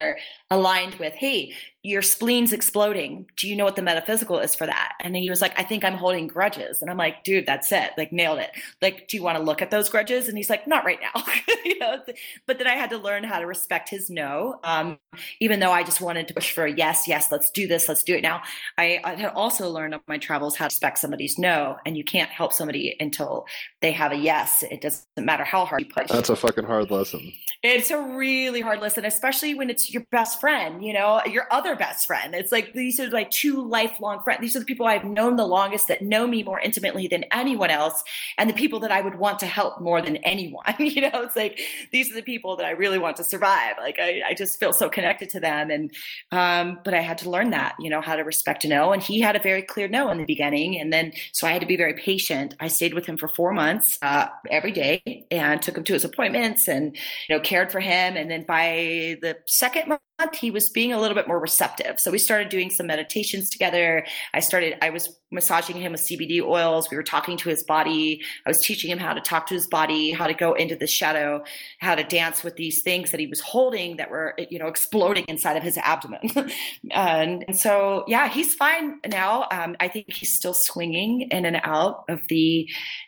aligned 0.49 0.95
with, 0.95 1.13
hey, 1.13 1.53
your 1.87 2.01
spleen's 2.01 2.51
exploding. 2.51 3.25
Do 3.37 3.47
you 3.47 3.55
know 3.55 3.63
what 3.63 3.77
the 3.77 3.81
metaphysical 3.81 4.39
is 4.39 4.53
for 4.53 4.67
that? 4.67 4.95
And 4.99 5.15
he 5.15 5.29
was 5.29 5.39
like, 5.39 5.57
I 5.57 5.63
think 5.63 5.85
I'm 5.85 5.93
holding 5.93 6.27
grudges. 6.27 6.81
And 6.81 6.91
I'm 6.91 6.97
like, 6.97 7.23
dude, 7.23 7.45
that's 7.45 7.71
it. 7.71 7.91
Like, 7.97 8.11
nailed 8.11 8.39
it. 8.39 8.51
Like, 8.81 9.07
do 9.07 9.15
you 9.15 9.23
want 9.23 9.37
to 9.37 9.43
look 9.43 9.61
at 9.61 9.71
those 9.71 9.87
grudges? 9.87 10.27
And 10.27 10.35
he's 10.35 10.49
like, 10.49 10.67
not 10.67 10.83
right 10.83 10.99
now. 11.01 11.23
you 11.63 11.79
know, 11.79 12.03
but 12.45 12.57
then 12.57 12.67
I 12.67 12.75
had 12.75 12.89
to 12.89 12.97
learn 12.97 13.23
how 13.23 13.39
to 13.39 13.45
respect 13.45 13.87
his 13.87 14.09
no. 14.09 14.59
Um, 14.65 14.99
even 15.39 15.61
though 15.61 15.71
I 15.71 15.83
just 15.83 16.01
wanted 16.01 16.27
to 16.27 16.33
push 16.33 16.51
for 16.51 16.65
a 16.65 16.71
yes, 16.71 17.07
yes, 17.07 17.31
let's 17.31 17.51
do 17.51 17.67
this, 17.67 17.87
let's 17.87 18.03
do 18.03 18.15
it 18.15 18.21
now. 18.21 18.41
I, 18.77 18.99
I 19.05 19.15
had 19.15 19.31
also 19.31 19.69
learned 19.69 19.93
on 19.93 20.01
my 20.09 20.17
travels 20.17 20.57
how 20.57 20.65
to 20.65 20.73
respect 20.73 20.99
somebody's 20.99 21.39
no. 21.39 21.77
And 21.85 21.95
you 21.95 22.03
can't 22.03 22.29
help 22.29 22.51
somebody 22.51 22.97
until 22.99 23.45
they 23.81 23.93
have 23.93 24.11
a 24.11 24.17
yes. 24.17 24.61
It 24.69 24.81
doesn't 24.81 25.05
matter 25.17 25.45
how 25.45 25.63
hard 25.63 25.83
you 25.83 25.87
push. 25.87 26.09
That's 26.09 26.29
a 26.29 26.35
fucking 26.35 26.65
hard 26.65 26.91
lesson. 26.91 27.31
It's 27.63 27.91
a 27.91 28.01
really 28.01 28.59
hard 28.59 28.81
lesson, 28.81 29.05
especially 29.05 29.53
when 29.53 29.69
it's 29.69 29.93
your 29.93 30.03
best 30.11 30.41
friend, 30.41 30.83
you 30.83 30.91
know, 30.91 31.21
your 31.25 31.47
other 31.49 31.76
best 31.77 32.07
friend. 32.07 32.35
It's 32.35 32.51
like 32.51 32.73
these 32.73 32.99
are 32.99 33.09
like 33.09 33.31
two 33.31 33.67
lifelong 33.67 34.21
friends. 34.23 34.41
These 34.41 34.55
are 34.55 34.59
the 34.59 34.65
people 34.65 34.85
I've 34.85 35.05
known 35.05 35.35
the 35.35 35.45
longest 35.45 35.87
that 35.87 36.01
know 36.01 36.27
me 36.27 36.43
more 36.43 36.59
intimately 36.59 37.07
than 37.07 37.23
anyone 37.31 37.69
else, 37.69 38.03
and 38.37 38.49
the 38.49 38.53
people 38.53 38.79
that 38.81 38.91
I 38.91 39.01
would 39.01 39.15
want 39.15 39.39
to 39.39 39.45
help 39.45 39.79
more 39.81 40.01
than 40.01 40.17
anyone. 40.17 40.63
You 40.97 41.01
know, 41.01 41.23
it's 41.23 41.35
like 41.35 41.59
these 41.91 42.11
are 42.11 42.15
the 42.15 42.23
people 42.23 42.55
that 42.57 42.65
I 42.65 42.71
really 42.71 42.97
want 42.97 43.17
to 43.17 43.23
survive. 43.23 43.75
Like 43.77 43.97
I, 43.99 44.21
I 44.29 44.33
just 44.33 44.57
feel 44.59 44.73
so 44.73 44.89
connected 44.89 45.29
to 45.31 45.39
them. 45.39 45.69
And 45.69 45.91
um, 46.31 46.79
but 46.83 46.93
I 46.93 47.01
had 47.01 47.17
to 47.19 47.29
learn 47.29 47.51
that, 47.51 47.75
you 47.79 47.89
know, 47.89 48.01
how 48.01 48.15
to 48.15 48.23
respect 48.23 48.63
a 48.65 48.67
no. 48.67 48.93
And 48.93 49.03
he 49.03 49.19
had 49.19 49.35
a 49.35 49.39
very 49.39 49.61
clear 49.61 49.87
no 49.87 50.09
in 50.09 50.17
the 50.17 50.25
beginning. 50.25 50.79
And 50.79 50.91
then 50.91 51.13
so 51.33 51.45
I 51.45 51.51
had 51.51 51.61
to 51.61 51.67
be 51.67 51.77
very 51.77 51.93
patient. 51.93 52.55
I 52.59 52.67
stayed 52.67 52.93
with 52.93 53.05
him 53.05 53.17
for 53.17 53.27
four 53.27 53.53
months 53.53 53.99
uh, 54.01 54.27
every 54.49 54.71
day 54.71 55.25
and 55.29 55.61
took 55.61 55.77
him 55.77 55.83
to 55.83 55.93
his 55.93 56.05
appointments 56.05 56.67
and 56.67 56.95
you 57.27 57.35
know 57.35 57.41
cared 57.41 57.71
for 57.71 57.79
him. 57.79 58.15
And 58.17 58.31
then 58.31 58.43
by 58.43 59.17
the 59.21 59.37
second 59.45 59.97
he 60.33 60.49
was 60.49 60.69
being 60.69 60.93
a 60.93 60.99
little 60.99 61.15
bit 61.15 61.27
more 61.27 61.39
receptive. 61.39 61.99
So 61.99 62.09
we 62.09 62.17
started 62.17 62.49
doing 62.49 62.71
some 62.71 62.87
meditations 62.87 63.49
together. 63.49 64.05
I 64.33 64.39
started, 64.39 64.75
I 64.81 64.89
was 64.89 65.15
massaging 65.31 65.75
him 65.75 65.91
with 65.91 66.01
CBD 66.01 66.41
oils. 66.41 66.89
We 66.89 66.97
were 66.97 67.03
talking 67.03 67.37
to 67.37 67.49
his 67.49 67.63
body. 67.63 68.21
I 68.45 68.49
was 68.49 68.59
teaching 68.61 68.89
him 68.89 68.97
how 68.97 69.13
to 69.13 69.21
talk 69.21 69.45
to 69.47 69.53
his 69.53 69.67
body, 69.67 70.11
how 70.11 70.25
to 70.25 70.33
go 70.33 70.53
into 70.53 70.75
the 70.75 70.87
shadow, 70.87 71.43
how 71.79 71.93
to 71.93 72.03
dance 72.03 72.43
with 72.43 72.55
these 72.55 72.81
things 72.81 73.11
that 73.11 73.19
he 73.19 73.27
was 73.27 73.41
holding 73.41 73.97
that 73.97 74.09
were, 74.09 74.33
you 74.49 74.57
know, 74.57 74.67
exploding 74.67 75.25
inside 75.27 75.55
of 75.55 75.61
his 75.61 75.77
abdomen. 75.77 76.19
and, 76.91 77.45
and, 77.47 77.57
so, 77.57 78.03
yeah, 78.07 78.27
he's 78.27 78.55
fine 78.55 78.99
now. 79.07 79.47
Um, 79.51 79.75
I 79.79 79.87
think 79.87 80.11
he's 80.11 80.35
still 80.35 80.55
swinging 80.55 81.27
in 81.29 81.45
and 81.45 81.59
out 81.63 82.05
of 82.09 82.27
the, 82.27 82.67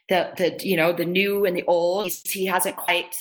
the, 0.10 0.32
the, 0.38 0.68
you 0.68 0.78
know, 0.78 0.94
the 0.94 1.06
new 1.06 1.46
and 1.46 1.58
the 1.58 1.64
old. 1.66 2.04
He's, 2.04 2.22
he 2.30 2.46
hasn't 2.46 2.76
quite 2.76 3.16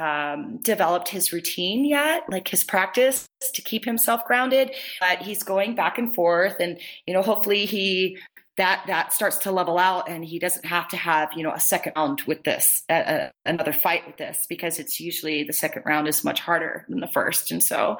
um, 0.00 0.56
developed 0.62 1.08
his 1.08 1.32
routine 1.32 1.84
yet, 1.84 2.24
like 2.28 2.48
his 2.48 2.64
practice 2.64 3.28
to 3.52 3.62
keep 3.62 3.84
himself 3.84 4.24
grounded. 4.24 4.72
But 4.98 5.22
he's 5.22 5.42
going 5.42 5.74
back 5.74 5.98
and 5.98 6.14
forth, 6.14 6.56
and 6.58 6.80
you 7.06 7.14
know, 7.14 7.22
hopefully 7.22 7.66
he 7.66 8.18
that 8.56 8.84
that 8.88 9.12
starts 9.12 9.38
to 9.38 9.52
level 9.52 9.78
out, 9.78 10.08
and 10.08 10.24
he 10.24 10.38
doesn't 10.38 10.64
have 10.64 10.88
to 10.88 10.96
have 10.96 11.30
you 11.36 11.42
know 11.42 11.52
a 11.52 11.60
second 11.60 11.92
round 11.96 12.22
with 12.22 12.42
this, 12.44 12.82
another 12.88 13.72
fight 13.72 14.06
with 14.06 14.16
this, 14.16 14.46
because 14.48 14.78
it's 14.78 15.00
usually 15.00 15.44
the 15.44 15.52
second 15.52 15.82
round 15.84 16.08
is 16.08 16.24
much 16.24 16.40
harder 16.40 16.86
than 16.88 17.00
the 17.00 17.06
first. 17.08 17.50
And 17.50 17.62
so, 17.62 17.96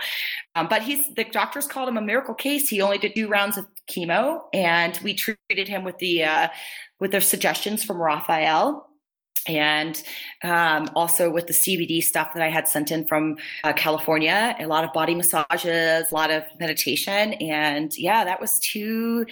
um, 0.54 0.68
but 0.68 0.82
he's 0.82 1.14
the 1.14 1.24
doctors 1.24 1.66
called 1.66 1.88
him 1.88 1.96
a 1.98 2.02
miracle 2.02 2.34
case. 2.34 2.68
He 2.68 2.80
only 2.80 2.98
did 2.98 3.14
two 3.14 3.28
rounds 3.28 3.58
of 3.58 3.66
chemo, 3.90 4.42
and 4.52 4.98
we 5.04 5.14
treated 5.14 5.68
him 5.68 5.84
with 5.84 5.98
the 5.98 6.24
uh, 6.24 6.48
with 6.98 7.10
their 7.10 7.20
suggestions 7.20 7.84
from 7.84 8.00
Raphael 8.00 8.89
and 9.46 10.02
um, 10.44 10.88
also 10.94 11.30
with 11.30 11.46
the 11.46 11.52
CBD 11.52 12.02
stuff 12.02 12.34
that 12.34 12.42
I 12.42 12.48
had 12.48 12.68
sent 12.68 12.90
in 12.90 13.06
from 13.06 13.36
uh, 13.64 13.72
California, 13.72 14.54
a 14.58 14.66
lot 14.66 14.84
of 14.84 14.92
body 14.92 15.14
massages, 15.14 16.10
a 16.10 16.14
lot 16.14 16.30
of 16.30 16.44
meditation, 16.58 17.34
and 17.34 17.96
yeah, 17.96 18.24
that 18.24 18.40
was 18.40 18.58
two, 18.58 19.26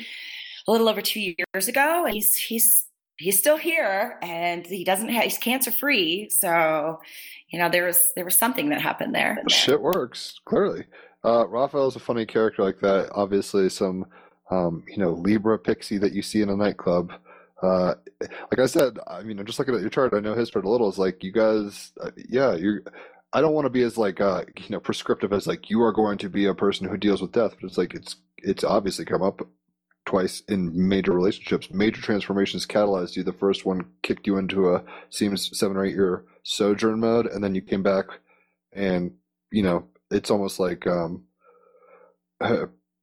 a 0.66 0.72
little 0.72 0.88
over 0.88 1.02
two 1.02 1.20
years 1.20 1.68
ago. 1.68 2.04
And 2.04 2.14
he's 2.14 2.36
he's 2.36 2.86
he's 3.18 3.38
still 3.38 3.56
here, 3.56 4.18
and 4.22 4.66
he 4.66 4.84
doesn't 4.84 5.08
have 5.10 5.24
he's 5.24 5.38
cancer 5.38 5.70
free. 5.70 6.28
So, 6.30 7.00
you 7.50 7.58
know, 7.58 7.68
there 7.68 7.86
was 7.86 8.12
there 8.16 8.24
was 8.24 8.36
something 8.36 8.70
that 8.70 8.80
happened 8.80 9.14
there. 9.14 9.38
Shit 9.48 9.80
works 9.80 10.40
clearly. 10.44 10.84
Uh, 11.24 11.46
Raphael 11.48 11.88
is 11.88 11.96
a 11.96 12.00
funny 12.00 12.24
character 12.24 12.62
like 12.62 12.78
that. 12.80 13.10
Obviously, 13.12 13.68
some 13.68 14.06
um, 14.50 14.84
you 14.88 14.98
know 14.98 15.12
Libra 15.12 15.58
pixie 15.58 15.98
that 15.98 16.12
you 16.12 16.22
see 16.22 16.40
in 16.40 16.48
a 16.48 16.56
nightclub. 16.56 17.12
Uh, 17.62 17.94
like 18.20 18.60
I 18.60 18.66
said, 18.66 18.98
I 19.06 19.22
mean, 19.22 19.38
I'm 19.38 19.46
just 19.46 19.58
looking 19.58 19.74
at 19.74 19.80
your 19.80 19.90
chart. 19.90 20.14
I 20.14 20.20
know 20.20 20.34
his 20.34 20.50
chart 20.50 20.64
a 20.64 20.70
little. 20.70 20.88
It's 20.88 20.98
like 20.98 21.24
you 21.24 21.32
guys, 21.32 21.92
uh, 22.00 22.10
yeah, 22.28 22.54
you. 22.54 22.80
I 23.32 23.40
don't 23.40 23.52
want 23.52 23.66
to 23.66 23.70
be 23.70 23.82
as 23.82 23.98
like 23.98 24.20
uh, 24.20 24.44
you 24.56 24.70
know 24.70 24.80
prescriptive 24.80 25.32
as 25.32 25.46
like 25.46 25.68
you 25.68 25.82
are 25.82 25.92
going 25.92 26.18
to 26.18 26.28
be 26.28 26.46
a 26.46 26.54
person 26.54 26.88
who 26.88 26.96
deals 26.96 27.20
with 27.20 27.32
death, 27.32 27.56
but 27.60 27.66
it's 27.66 27.78
like 27.78 27.94
it's 27.94 28.16
it's 28.38 28.64
obviously 28.64 29.04
come 29.04 29.22
up 29.22 29.40
twice 30.06 30.42
in 30.48 30.88
major 30.88 31.12
relationships. 31.12 31.68
Major 31.70 32.00
transformations 32.00 32.66
catalyzed 32.66 33.16
you. 33.16 33.22
The 33.22 33.32
first 33.32 33.66
one 33.66 33.86
kicked 34.02 34.26
you 34.26 34.38
into 34.38 34.74
a 34.74 34.82
seems 35.10 35.56
seven 35.58 35.76
or 35.76 35.84
eight 35.84 35.94
year 35.94 36.24
sojourn 36.44 37.00
mode, 37.00 37.26
and 37.26 37.42
then 37.44 37.54
you 37.54 37.60
came 37.60 37.82
back, 37.82 38.06
and 38.72 39.12
you 39.50 39.62
know 39.62 39.84
it's 40.10 40.30
almost 40.30 40.58
like 40.58 40.86
um, 40.86 41.24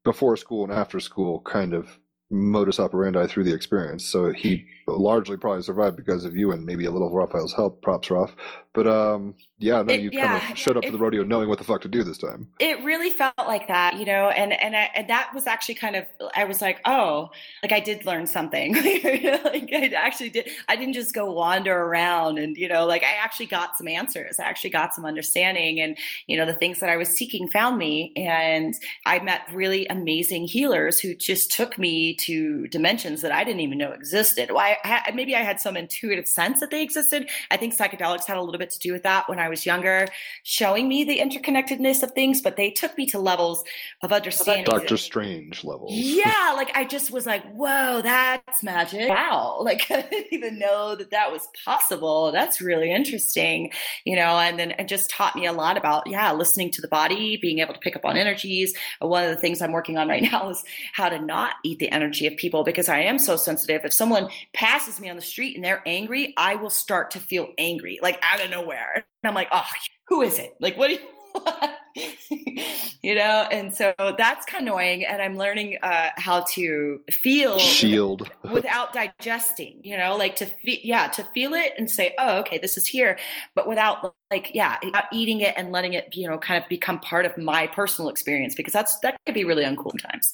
before 0.03 0.37
school 0.37 0.63
and 0.63 0.73
after 0.73 0.99
school 0.99 1.41
kind 1.41 1.73
of 1.73 1.99
modus 2.35 2.79
operandi 2.79 3.27
through 3.27 3.43
the 3.45 3.53
experience. 3.53 4.05
So 4.05 4.31
he 4.31 4.65
largely 4.87 5.37
probably 5.37 5.63
survived 5.63 5.95
because 5.95 6.25
of 6.25 6.35
you 6.35 6.51
and 6.51 6.65
maybe 6.65 6.85
a 6.85 6.91
little 6.91 7.11
Raphael's 7.11 7.53
help. 7.53 7.81
Props, 7.81 8.09
Raph. 8.09 8.31
But 8.73 8.87
um, 8.87 9.35
yeah, 9.57 9.81
no, 9.81 9.93
It- 9.93 10.01
you 10.01 10.09
yeah, 10.11 10.39
kind 10.39 10.51
of 10.51 10.57
showed 10.57 10.77
up 10.77 10.83
it- 10.83 10.87
to 10.87 10.91
the 10.91 10.97
rodeo 10.97 11.23
knowing 11.23 11.47
what 11.49 11.57
the 11.57 11.63
fuck 11.63 11.81
to 11.81 11.87
do 11.87 12.03
this 12.03 12.17
time. 12.17 12.47
it 12.59 12.83
really 12.83 13.09
felt 13.09 13.33
like 13.37 13.67
that, 13.67 13.97
you 13.97 14.05
know, 14.05 14.29
and 14.29 14.53
and 14.53 14.75
I, 14.75 14.89
and 14.95 15.07
that 15.09 15.31
was 15.33 15.47
actually 15.47 15.75
kind 15.75 15.95
of 15.95 16.05
I 16.35 16.43
was 16.43 16.61
like, 16.61 16.81
oh, 16.85 17.29
like 17.63 17.71
I 17.71 17.79
did 17.79 18.05
learn 18.05 18.27
something. 18.27 18.73
like 18.75 19.69
I 19.71 19.91
actually 19.95 20.29
did. 20.29 20.49
I 20.67 20.75
didn't 20.75 20.93
just 20.93 21.13
go 21.13 21.31
wander 21.31 21.75
around 21.75 22.37
and 22.37 22.57
you 22.57 22.67
know, 22.67 22.85
like 22.85 23.03
I 23.03 23.13
actually 23.23 23.45
got 23.47 23.77
some 23.77 23.87
answers. 23.87 24.39
I 24.39 24.43
actually 24.43 24.71
got 24.71 24.93
some 24.93 25.05
understanding, 25.05 25.79
and 25.79 25.97
you 26.27 26.35
know, 26.37 26.45
the 26.45 26.53
things 26.53 26.79
that 26.79 26.89
I 26.89 26.97
was 26.97 27.09
seeking 27.09 27.47
found 27.47 27.77
me, 27.77 28.11
and 28.15 28.73
I 29.05 29.19
met 29.19 29.41
really 29.53 29.85
amazing 29.87 30.45
healers 30.47 30.99
who 30.99 31.15
just 31.15 31.51
took 31.51 31.77
me 31.77 32.15
to 32.15 32.67
dimensions 32.67 33.21
that 33.21 33.31
I 33.31 33.43
didn't 33.43 33.61
even 33.61 33.77
know 33.77 33.91
existed. 33.91 34.51
Why? 34.51 34.77
I, 34.83 35.11
maybe 35.15 35.35
I 35.35 35.41
had 35.41 35.59
some 35.61 35.77
intuitive 35.77 36.27
sense 36.27 36.59
that 36.59 36.71
they 36.71 36.81
existed. 36.81 37.29
I 37.51 37.57
think 37.57 37.75
psychedelics 37.75 38.25
had 38.25 38.37
a 38.37 38.41
little 38.41 38.59
bit 38.59 38.69
to 38.71 38.79
do 38.79 38.91
with 38.91 39.03
that 39.03 39.29
when 39.29 39.39
I 39.39 39.44
was 39.49 39.65
younger, 39.65 40.07
showing 40.43 40.87
me 40.87 41.03
the 41.03 41.19
interconnectedness 41.19 42.03
of 42.03 42.11
things, 42.11 42.41
but 42.41 42.55
they 42.55 42.69
took 42.71 42.97
me 42.97 43.05
to 43.07 43.19
levels 43.19 43.63
of 44.01 44.11
understanding. 44.11 44.65
Doctor 44.65 44.97
Strange 44.97 45.63
levels. 45.63 45.91
Yeah, 45.93 46.53
like 46.55 46.71
I 46.75 46.85
just 46.85 47.11
was 47.11 47.25
like, 47.25 47.43
whoa, 47.51 48.01
that's 48.01 48.63
magic. 48.63 49.09
Wow. 49.09 49.59
Like 49.61 49.85
I 49.89 50.01
didn't 50.01 50.27
even 50.31 50.59
know 50.59 50.95
that 50.95 51.11
that 51.11 51.31
was 51.31 51.47
possible. 51.63 52.31
That's 52.31 52.61
really 52.61 52.91
interesting, 52.91 53.71
you 54.05 54.15
know, 54.15 54.37
and 54.37 54.59
then 54.59 54.71
it 54.71 54.87
just 54.87 55.09
taught 55.09 55.35
me 55.35 55.45
a 55.45 55.53
lot 55.53 55.77
about, 55.77 56.07
yeah, 56.07 56.31
listening 56.31 56.71
to 56.71 56.81
the 56.81 56.87
body, 56.87 57.37
being 57.37 57.59
able 57.59 57.73
to 57.73 57.79
pick 57.79 57.95
up 57.95 58.05
on 58.05 58.17
energies. 58.17 58.75
One 58.99 59.23
of 59.23 59.29
the 59.29 59.35
things 59.35 59.61
I'm 59.61 59.71
working 59.71 59.97
on 59.97 60.07
right 60.07 60.23
now 60.31 60.49
is 60.49 60.63
how 60.93 61.09
to 61.09 61.19
not 61.19 61.55
eat 61.63 61.79
the 61.79 61.91
energy 61.91 62.27
of 62.27 62.35
people 62.37 62.63
because 62.63 62.89
I 62.89 62.99
am 62.99 63.19
so 63.19 63.35
sensitive. 63.35 63.81
If 63.83 63.93
someone 63.93 64.29
passes 64.53 64.99
me 64.99 65.09
on 65.09 65.15
the 65.15 65.21
street 65.21 65.55
and 65.55 65.63
they're 65.63 65.83
angry, 65.85 66.33
I 66.37 66.55
will 66.55 66.69
start 66.69 67.11
to 67.11 67.19
feel 67.19 67.49
angry, 67.57 67.99
like 68.01 68.19
out 68.21 68.43
of 68.43 68.49
nowhere. 68.49 69.05
And 69.25 69.29
I'm 69.29 69.33
like, 69.33 69.47
oh, 69.51 69.65
who 70.07 70.21
is 70.21 70.37
it? 70.37 70.55
Like, 70.59 70.77
what 70.77 70.89
do 70.89 70.93
you 70.93 70.99
you 73.01 73.13
know 73.15 73.45
and 73.51 73.73
so 73.73 73.93
that's 74.17 74.45
kind 74.45 74.65
of 74.65 74.73
annoying 74.73 75.03
and 75.03 75.21
i'm 75.21 75.35
learning 75.35 75.77
uh, 75.83 76.11
how 76.15 76.45
to 76.49 77.01
feel 77.11 77.59
Shield. 77.59 78.31
without 78.53 78.93
digesting 78.93 79.81
you 79.83 79.97
know 79.97 80.15
like 80.15 80.37
to 80.37 80.45
fe- 80.45 80.79
yeah 80.81 81.09
to 81.09 81.25
feel 81.33 81.53
it 81.53 81.73
and 81.77 81.91
say 81.91 82.15
oh 82.19 82.37
okay 82.37 82.57
this 82.57 82.77
is 82.77 82.85
here 82.85 83.19
but 83.53 83.67
without 83.67 84.15
like 84.31 84.51
yeah 84.53 84.77
without 84.81 85.05
eating 85.11 85.41
it 85.41 85.53
and 85.57 85.73
letting 85.73 85.91
it 85.91 86.15
you 86.15 86.25
know 86.25 86.37
kind 86.37 86.63
of 86.63 86.69
become 86.69 86.99
part 86.99 87.25
of 87.25 87.37
my 87.37 87.67
personal 87.67 88.07
experience 88.07 88.55
because 88.55 88.71
that's 88.71 88.97
that 88.99 89.17
could 89.25 89.35
be 89.35 89.43
really 89.43 89.65
uncool 89.65 89.91
sometimes 89.91 90.33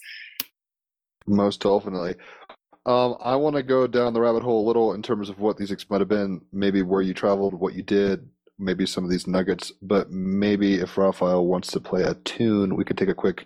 Most 1.26 1.62
definitely. 1.62 2.14
Um, 2.86 3.16
I 3.22 3.36
want 3.36 3.56
to 3.56 3.64
go 3.64 3.86
down 3.86 4.14
the 4.14 4.22
rabbit 4.22 4.42
hole 4.42 4.66
a 4.66 4.68
little 4.68 4.94
in 4.94 5.04
terms 5.04 5.30
of 5.30 5.40
what 5.40 5.56
these 5.56 5.72
might 5.90 6.02
have 6.02 6.08
been, 6.08 6.42
maybe 6.52 6.82
where 6.82 7.04
you 7.04 7.14
traveled, 7.14 7.54
what 7.54 7.76
you 7.76 7.84
did, 7.84 8.28
maybe 8.62 8.86
some 8.86 9.04
of 9.04 9.10
these 9.10 9.28
nuggets. 9.28 9.72
But 9.82 10.12
maybe 10.12 10.76
if 10.76 10.98
Raphael 10.98 11.46
wants 11.46 11.72
to 11.72 11.80
play 11.80 12.04
a 12.04 12.14
tune, 12.14 12.76
we 12.76 12.86
could 12.86 12.98
take 12.98 13.10
a 13.10 13.14
quick 13.14 13.46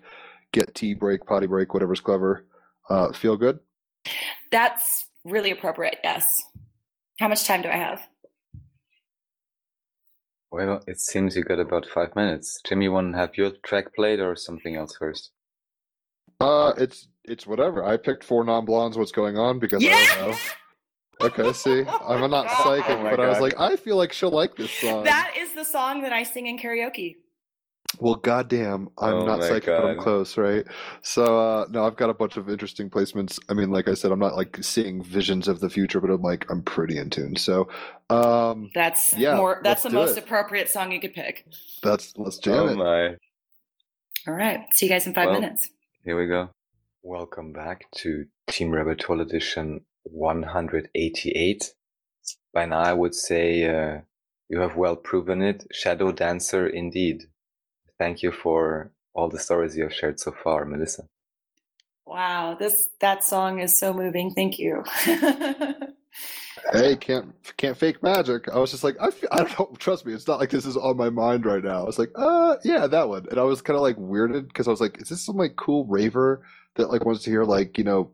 get 0.51 0.75
tea 0.75 0.93
break, 0.93 1.25
potty 1.25 1.47
break, 1.47 1.73
whatever's 1.73 2.01
clever. 2.01 2.45
Uh, 2.89 3.11
feel 3.13 3.37
good? 3.37 3.59
that's 4.51 5.07
really 5.23 5.51
appropriate 5.51 5.97
yes 6.03 6.25
how 7.19 7.27
much 7.27 7.43
time 7.43 7.61
do 7.61 7.69
i 7.69 7.75
have 7.75 8.01
Well, 10.51 10.81
it 10.87 11.01
seems 11.01 11.35
you 11.35 11.43
got 11.43 11.59
about 11.59 11.85
five 11.93 12.15
minutes. 12.15 12.61
Jimmy, 12.65 12.87
want 12.87 13.11
to 13.11 13.17
have 13.17 13.35
your 13.35 13.51
track 13.65 13.93
played 13.93 14.21
or 14.21 14.37
something 14.37 14.77
else 14.77 14.95
first? 14.97 15.31
Uh, 16.39 16.71
it's 16.77 17.09
it's 17.25 17.45
whatever. 17.45 17.83
I 17.83 17.97
picked 17.97 18.23
four 18.23 18.45
non-blondes. 18.45 18.97
What's 18.97 19.11
going 19.11 19.37
on? 19.37 19.59
Because 19.59 19.83
I 19.83 19.89
don't 19.89 20.29
know. 20.29 20.37
Okay, 21.25 21.53
see, 21.53 21.83
I'm 22.07 22.29
not 22.29 22.51
psychic, 22.51 22.85
Oh 22.87 23.03
my 23.03 23.11
but 23.11 23.19
I 23.19 23.27
was 23.29 23.39
like, 23.39 23.59
I 23.59 23.75
feel 23.77 23.97
like 23.97 24.13
she'll 24.13 24.31
like 24.31 24.55
this 24.57 24.71
song. 24.71 25.03
that 25.05 25.33
is 25.37 25.53
the 25.53 25.63
song 25.65 26.01
that 26.03 26.13
i 26.13 26.23
sing 26.23 26.47
in 26.47 26.57
karaoke 26.57 27.15
Well, 27.99 28.15
goddamn, 28.15 28.89
I'm 28.97 29.19
Oh 29.19 29.25
not 29.25 29.39
my 29.39 29.47
psychic, 29.47 29.75
but 29.77 29.85
I'm 29.85 29.97
close, 29.97 30.37
right? 30.37 30.65
So, 31.01 31.23
uh, 31.39 31.65
no, 31.71 31.85
I've 31.85 31.95
got 31.95 32.09
a 32.09 32.13
bunch 32.13 32.37
of 32.37 32.49
interesting 32.49 32.89
placements. 32.89 33.39
I 33.49 33.53
mean, 33.53 33.71
like 33.71 33.87
I 33.87 33.93
said, 33.93 34.11
I'm 34.11 34.19
not 34.19 34.35
like 34.35 34.57
seeing 34.61 35.03
visions 35.03 35.47
of 35.47 35.59
the 35.61 35.69
future, 35.69 36.01
but 36.01 36.09
I'm 36.11 36.21
like, 36.21 36.45
I'm 36.51 36.61
pretty 36.63 36.97
in 36.97 37.09
tune. 37.09 37.35
So, 37.37 37.69
um, 38.09 38.69
That's 38.75 39.15
Yeah, 39.17 39.35
more. 39.37 39.61
That's 39.63 39.83
the 39.83 39.89
most 39.91 40.17
it. 40.17 40.23
appropriate 40.25 40.69
song 40.69 40.91
you 40.91 40.99
could 40.99 41.13
pick. 41.13 41.45
that's 41.81 42.13
let's 42.17 42.37
jam 42.37 42.67
Oh 42.67 42.67
it. 42.69 42.77
my. 42.77 43.07
All 44.27 44.33
right. 44.33 44.61
See 44.73 44.87
you 44.87 44.91
guys 44.91 45.07
in 45.07 45.13
five 45.13 45.29
Well, 45.29 45.41
minutes. 45.41 45.69
Here 46.03 46.19
we 46.19 46.27
go. 46.27 46.49
Welcome 47.03 47.53
back 47.53 47.85
to 47.97 48.25
Team 48.49 48.71
Rabbit 48.71 49.03
Hole 49.03 49.21
Edition 49.21 49.81
188. 50.05 51.73
By 52.53 52.65
now, 52.65 52.79
I 52.79 52.93
would 52.93 53.13
say 53.13 53.65
uh, 53.65 54.01
you 54.49 54.59
have 54.59 54.75
well 54.75 54.95
proven 54.95 55.41
it. 55.41 55.65
Shadow 55.71 56.11
Dancer, 56.11 56.67
indeed. 56.67 57.23
Thank 57.99 58.23
you 58.23 58.31
for 58.31 58.91
all 59.13 59.29
the 59.29 59.39
stories 59.39 59.75
you 59.75 59.83
have 59.83 59.93
shared 59.93 60.19
so 60.19 60.33
far, 60.43 60.65
Melissa. 60.65 61.03
Wow, 62.05 62.55
this 62.57 62.87
that 62.99 63.23
song 63.23 63.59
is 63.59 63.79
so 63.79 63.93
moving. 63.93 64.31
Thank 64.31 64.59
you. 64.59 64.83
Hey, 66.71 66.95
can't 66.95 67.33
can't 67.57 67.77
fake 67.77 68.01
magic. 68.01 68.49
I 68.49 68.57
was 68.57 68.71
just 68.71 68.83
like, 68.83 68.95
I, 68.99 69.09
I 69.31 69.43
don't 69.43 69.59
know. 69.59 69.75
Trust 69.77 70.05
me, 70.05 70.13
it's 70.13 70.27
not 70.27 70.39
like 70.39 70.49
this 70.49 70.65
is 70.65 70.77
on 70.77 70.97
my 70.97 71.09
mind 71.09 71.45
right 71.45 71.63
now. 71.63 71.81
I 71.81 71.85
was 71.85 71.99
like, 71.99 72.11
uh, 72.15 72.55
yeah, 72.63 72.87
that 72.87 73.07
one. 73.07 73.27
And 73.29 73.39
I 73.39 73.43
was 73.43 73.61
kind 73.61 73.75
of 73.75 73.81
like 73.81 73.97
weirded 73.97 74.47
because 74.47 74.67
I 74.67 74.71
was 74.71 74.81
like, 74.81 74.99
is 75.01 75.09
this 75.09 75.25
some 75.25 75.37
like 75.37 75.55
cool 75.55 75.85
raver 75.85 76.43
that 76.75 76.89
like 76.89 77.05
wants 77.05 77.23
to 77.23 77.29
hear 77.29 77.43
like 77.43 77.77
you 77.77 77.83
know 77.83 78.11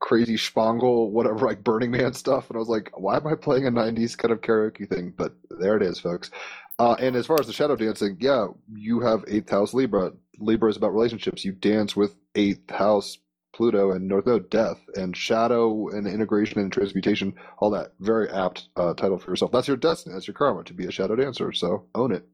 crazy 0.00 0.36
spangle 0.36 1.10
whatever 1.10 1.46
like 1.46 1.62
Burning 1.62 1.90
Man 1.90 2.12
stuff? 2.12 2.48
And 2.48 2.56
I 2.56 2.58
was 2.58 2.68
like, 2.68 2.90
why 2.94 3.16
am 3.16 3.26
I 3.26 3.34
playing 3.34 3.66
a 3.66 3.70
'90s 3.70 4.16
kind 4.16 4.32
of 4.32 4.40
karaoke 4.40 4.88
thing? 4.88 5.12
But 5.16 5.34
there 5.50 5.76
it 5.76 5.82
is, 5.82 5.98
folks. 6.00 6.30
Uh, 6.78 6.96
and 6.98 7.14
as 7.14 7.26
far 7.26 7.38
as 7.38 7.46
the 7.46 7.52
shadow 7.52 7.76
dancing, 7.76 8.16
yeah, 8.20 8.48
you 8.74 9.00
have 9.00 9.24
eighth 9.28 9.50
house 9.50 9.74
Libra. 9.74 10.12
Libra 10.38 10.70
is 10.70 10.76
about 10.76 10.94
relationships. 10.94 11.44
You 11.44 11.52
dance 11.52 11.94
with 11.94 12.16
eighth 12.34 12.70
house 12.70 13.18
Pluto 13.52 13.90
and 13.90 14.08
North 14.08 14.26
Node 14.26 14.48
death 14.48 14.78
and 14.94 15.16
shadow 15.16 15.88
and 15.88 16.06
integration 16.06 16.60
and 16.60 16.72
transmutation, 16.72 17.34
all 17.58 17.70
that. 17.70 17.92
Very 18.00 18.28
apt 18.30 18.68
uh, 18.76 18.94
title 18.94 19.18
for 19.18 19.30
yourself. 19.30 19.52
That's 19.52 19.68
your 19.68 19.76
destiny. 19.76 20.14
That's 20.14 20.26
your 20.26 20.34
karma 20.34 20.64
to 20.64 20.74
be 20.74 20.86
a 20.86 20.90
shadow 20.90 21.16
dancer. 21.16 21.52
So 21.52 21.84
own 21.94 22.12
it. 22.12 22.26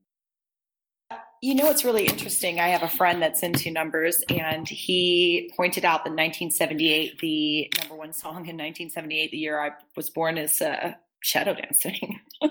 You 1.43 1.55
know 1.55 1.66
what's 1.66 1.84
really 1.84 2.07
interesting? 2.07 2.61
I 2.61 2.68
have 2.68 2.82
a 2.82 2.89
friend 2.89 3.20
that's 3.20 3.43
into 3.43 3.70
numbers, 3.70 4.22
and 4.30 4.66
he 4.66 5.51
pointed 5.57 5.84
out 5.84 6.05
that 6.05 6.11
1978, 6.11 7.18
the 7.18 7.72
number 7.80 7.95
one 7.95 8.12
song 8.12 8.47
in 8.49 8.57
1978, 8.57 9.30
the 9.30 9.37
year 9.37 9.61
I 9.61 9.70
was 9.97 10.09
born, 10.11 10.39
is 10.39 10.61
uh, 10.62 10.95
Shadow 11.20 11.55
Dancing. 11.55 12.20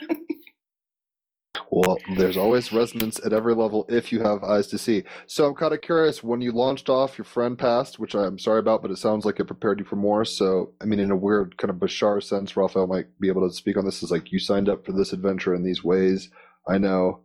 Well, 1.71 1.97
there's 2.15 2.37
always 2.37 2.71
resonance 2.71 3.19
at 3.25 3.33
every 3.33 3.53
level 3.53 3.85
if 3.89 4.11
you 4.11 4.21
have 4.21 4.43
eyes 4.43 4.67
to 4.67 4.77
see. 4.77 5.03
So 5.25 5.45
I'm 5.45 5.55
kind 5.55 5.73
of 5.73 5.81
curious 5.81 6.23
when 6.23 6.39
you 6.39 6.51
launched 6.51 6.89
off, 6.89 7.17
your 7.17 7.25
friend 7.25 7.57
passed, 7.57 7.99
which 7.99 8.15
I'm 8.15 8.39
sorry 8.39 8.59
about, 8.59 8.81
but 8.81 8.91
it 8.91 8.97
sounds 8.97 9.25
like 9.25 9.39
it 9.39 9.45
prepared 9.45 9.79
you 9.79 9.85
for 9.85 9.95
more. 9.95 10.25
So, 10.25 10.71
I 10.81 10.85
mean, 10.85 10.99
in 10.99 11.11
a 11.11 11.17
weird 11.17 11.57
kind 11.57 11.69
of 11.69 11.77
Bashar 11.77 12.23
sense, 12.23 12.55
Raphael 12.55 12.87
might 12.87 13.07
be 13.19 13.27
able 13.27 13.47
to 13.47 13.53
speak 13.53 13.77
on 13.77 13.83
this. 13.85 14.03
Is 14.03 14.11
like 14.11 14.31
you 14.31 14.39
signed 14.39 14.69
up 14.69 14.85
for 14.85 14.93
this 14.93 15.11
adventure 15.11 15.53
in 15.53 15.63
these 15.63 15.83
ways. 15.83 16.29
I 16.67 16.77
know 16.77 17.24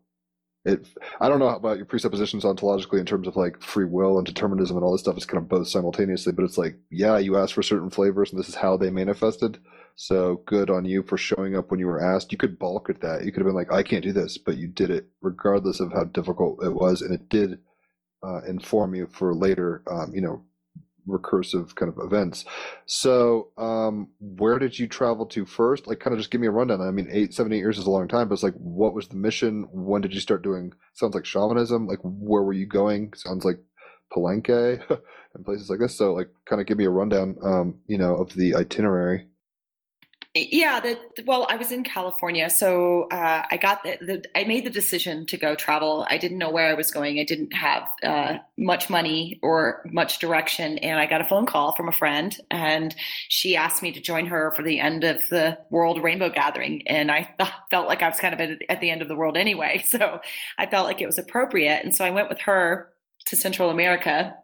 it. 0.65 0.87
I 1.21 1.29
don't 1.29 1.39
know 1.39 1.49
about 1.49 1.79
your 1.79 1.87
presuppositions 1.87 2.45
ontologically 2.45 3.01
in 3.01 3.07
terms 3.07 3.27
of 3.27 3.37
like 3.37 3.63
free 3.63 3.87
will 3.87 4.19
and 4.19 4.27
determinism 4.27 4.77
and 4.77 4.85
all 4.85 4.93
this 4.93 5.01
stuff. 5.01 5.17
It's 5.17 5.25
kind 5.25 5.43
of 5.43 5.49
both 5.49 5.69
simultaneously, 5.69 6.33
but 6.33 6.45
it's 6.45 6.59
like, 6.59 6.77
yeah, 6.91 7.19
you 7.19 7.37
asked 7.37 7.55
for 7.55 7.63
certain 7.63 7.91
flavors, 7.91 8.31
and 8.31 8.39
this 8.39 8.49
is 8.49 8.55
how 8.55 8.77
they 8.77 8.91
manifested. 8.91 9.59
So 9.97 10.43
good 10.47 10.71
on 10.71 10.85
you 10.85 11.03
for 11.03 11.17
showing 11.17 11.57
up 11.57 11.71
when 11.71 11.81
you 11.81 11.87
were 11.87 12.03
asked. 12.03 12.33
You 12.33 12.39
could 12.39 12.59
balk 12.59 12.89
at 12.91 13.01
that. 13.01 13.25
You 13.25 13.33
could 13.33 13.41
have 13.41 13.47
been 13.47 13.55
like, 13.55 13.73
I 13.73 13.83
can't 13.83 14.05
do 14.05 14.13
this, 14.13 14.39
but 14.39 14.57
you 14.57 14.67
did 14.67 14.91
it 14.91 15.09
regardless 15.21 15.81
of 15.81 15.93
how 15.93 16.05
difficult 16.05 16.65
it 16.65 16.75
was. 16.75 17.03
And 17.03 17.15
it 17.15 17.29
did 17.29 17.59
uh, 18.23 18.43
inform 18.49 18.95
you 18.95 19.09
for 19.11 19.35
later, 19.35 19.83
um, 19.91 20.13
you 20.15 20.21
know, 20.21 20.43
recursive 21.11 21.75
kind 21.75 21.93
of 21.93 21.99
events. 22.03 22.45
So 22.87 23.49
um, 23.59 24.09
where 24.21 24.59
did 24.59 24.79
you 24.79 24.87
travel 24.87 25.27
to 25.27 25.45
first? 25.45 25.87
Like, 25.87 26.01
kind 26.01 26.15
of 26.15 26.19
just 26.19 26.31
give 26.31 26.41
me 26.41 26.47
a 26.47 26.53
rundown. 26.53 26.81
I 26.81 26.91
mean, 26.91 27.09
eight, 27.11 27.35
seven, 27.35 27.53
eight 27.53 27.59
years 27.59 27.79
is 27.79 27.87
a 27.87 27.91
long 27.91 28.09
time, 28.09 28.29
but 28.29 28.35
it's 28.35 28.43
like, 28.43 28.55
what 28.55 28.95
was 28.95 29.09
the 29.09 29.17
mission? 29.17 29.69
When 29.73 30.01
did 30.01 30.15
you 30.15 30.21
start 30.21 30.43
doing, 30.43 30.73
sounds 30.95 31.15
like 31.15 31.25
shamanism. 31.25 31.87
Like, 31.87 32.01
where 32.03 32.43
were 32.43 32.53
you 32.53 32.67
going? 32.67 33.13
Sounds 33.15 33.45
like 33.45 33.59
Palenque 34.13 34.81
and 35.35 35.45
places 35.45 35.71
like 35.71 35.81
this. 35.81 35.97
So 35.97 36.13
like, 36.15 36.29
kind 36.47 36.61
of 36.61 36.67
give 36.67 36.79
me 36.79 36.85
a 36.85 36.91
rundown, 36.91 37.37
um, 37.43 37.81
you 37.87 37.99
know, 37.99 38.17
of 38.17 38.35
the 38.35 38.55
itinerary. 38.55 39.27
Yeah, 40.33 40.79
the, 40.79 40.97
well, 41.27 41.45
I 41.51 41.57
was 41.57 41.73
in 41.73 41.83
California, 41.83 42.49
so 42.51 43.09
uh, 43.11 43.43
I 43.51 43.57
got 43.57 43.83
the, 43.83 43.99
the. 44.01 44.25
I 44.37 44.45
made 44.45 44.65
the 44.65 44.71
decision 44.71 45.27
to 45.27 45.37
go 45.37 45.57
travel. 45.57 46.07
I 46.09 46.19
didn't 46.19 46.39
know 46.39 46.51
where 46.51 46.69
I 46.69 46.75
was 46.75 46.93
going. 46.93 47.19
I 47.19 47.25
didn't 47.25 47.53
have 47.53 47.89
uh, 48.05 48.39
much 48.57 48.89
money 48.89 49.41
or 49.43 49.85
much 49.91 50.21
direction, 50.21 50.79
and 50.79 51.01
I 51.01 51.07
got 51.07 51.21
a 51.21 51.25
phone 51.25 51.47
call 51.47 51.73
from 51.75 51.89
a 51.89 51.93
friend, 51.93 52.37
and 52.49 52.95
she 53.29 53.57
asked 53.57 53.83
me 53.83 53.91
to 53.91 54.01
join 54.01 54.27
her 54.27 54.53
for 54.55 54.63
the 54.63 54.79
end 54.79 55.03
of 55.03 55.21
the 55.31 55.59
World 55.69 56.01
Rainbow 56.01 56.31
Gathering, 56.31 56.87
and 56.87 57.11
I 57.11 57.29
th- 57.37 57.51
felt 57.73 57.89
like 57.89 58.01
I 58.01 58.09
was 58.09 58.21
kind 58.21 58.33
of 58.33 58.41
at, 58.41 58.59
at 58.69 58.81
the 58.81 58.91
end 58.91 59.03
of 59.03 59.09
the 59.09 59.17
world 59.17 59.37
anyway, 59.37 59.83
so 59.89 60.21
I 60.57 60.67
felt 60.67 60.87
like 60.87 61.01
it 61.01 61.07
was 61.07 61.19
appropriate, 61.19 61.83
and 61.83 61.93
so 61.93 62.05
I 62.05 62.11
went 62.11 62.29
with 62.29 62.39
her 62.43 62.93
to 63.27 63.35
Central 63.35 63.71
America 63.71 64.37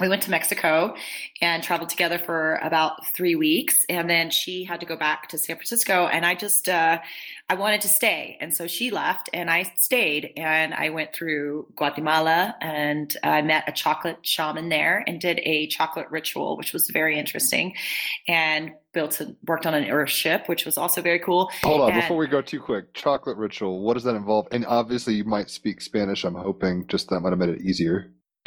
we 0.00 0.08
went 0.08 0.22
to 0.22 0.30
Mexico 0.30 0.94
and 1.42 1.62
traveled 1.62 1.90
together 1.90 2.18
for 2.18 2.56
about 2.62 3.06
three 3.08 3.34
weeks. 3.34 3.84
And 3.88 4.08
then 4.08 4.30
she 4.30 4.64
had 4.64 4.80
to 4.80 4.86
go 4.86 4.96
back 4.96 5.28
to 5.28 5.38
San 5.38 5.56
Francisco. 5.56 6.06
And 6.06 6.24
I 6.24 6.34
just, 6.34 6.68
uh, 6.68 6.98
I 7.48 7.54
wanted 7.54 7.82
to 7.82 7.88
stay. 7.88 8.38
And 8.40 8.54
so 8.54 8.66
she 8.66 8.90
left 8.90 9.28
and 9.32 9.50
I 9.50 9.64
stayed. 9.76 10.32
And 10.36 10.72
I 10.72 10.90
went 10.90 11.12
through 11.12 11.66
Guatemala 11.76 12.56
and 12.60 13.14
I 13.22 13.42
met 13.42 13.64
a 13.68 13.72
chocolate 13.72 14.18
shaman 14.22 14.68
there 14.70 15.04
and 15.06 15.20
did 15.20 15.40
a 15.44 15.66
chocolate 15.66 16.10
ritual, 16.10 16.56
which 16.56 16.72
was 16.72 16.88
very 16.90 17.18
interesting. 17.18 17.74
And 18.26 18.72
built 18.92 19.20
a, 19.20 19.36
worked 19.46 19.66
on 19.66 19.74
an 19.74 19.88
earth 19.88 20.10
ship, 20.10 20.48
which 20.48 20.64
was 20.64 20.76
also 20.76 21.00
very 21.00 21.20
cool. 21.20 21.50
Hold 21.62 21.82
on, 21.82 21.92
And- 21.92 22.00
before 22.00 22.16
we 22.16 22.26
go 22.26 22.42
too 22.42 22.60
quick, 22.60 22.92
chocolate 22.94 23.36
ritual, 23.36 23.82
what 23.82 23.94
does 23.94 24.04
that 24.04 24.16
involve? 24.16 24.48
And 24.50 24.66
obviously 24.66 25.14
you 25.14 25.24
might 25.24 25.50
speak 25.50 25.80
Spanish, 25.80 26.24
I'm 26.24 26.34
hoping, 26.34 26.86
just 26.88 27.08
that 27.10 27.20
might 27.20 27.30
have 27.30 27.38
made 27.38 27.50
it 27.50 27.60
easier. 27.60 28.12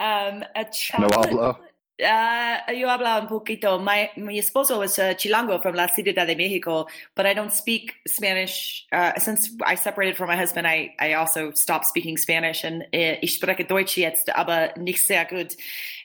um, 0.00 0.44
a 0.54 0.66
No 0.96 1.08
chocolate. 1.08 1.30
hablo. 1.30 1.58
Uh, 2.02 2.58
yo 2.72 2.88
hablo 2.88 3.20
un 3.20 3.28
poquito. 3.28 3.78
My 3.82 4.10
mi 4.16 4.38
esposo 4.40 4.78
was 4.78 4.98
a 4.98 5.14
chilango 5.14 5.62
from 5.62 5.74
La 5.76 5.86
Ciudad 5.86 6.26
de 6.26 6.34
Mexico, 6.34 6.86
but 7.14 7.26
I 7.26 7.34
don't 7.34 7.52
speak 7.52 7.94
Spanish. 8.08 8.86
Uh, 8.92 9.12
since 9.18 9.50
I 9.64 9.76
separated 9.76 10.16
from 10.16 10.28
my 10.28 10.36
husband, 10.36 10.66
I, 10.66 10.94
I 10.98 11.12
also 11.14 11.52
stopped 11.52 11.86
speaking 11.86 12.16
Spanish. 12.16 12.64
And 12.64 12.82
uh, 12.82 13.18
ich 13.22 13.38
spreche 13.38 13.66
Deutsch 13.68 13.96
jetzt, 13.96 14.30
aber 14.34 14.72
nicht 14.76 15.06
sehr 15.06 15.24
gut. 15.26 15.54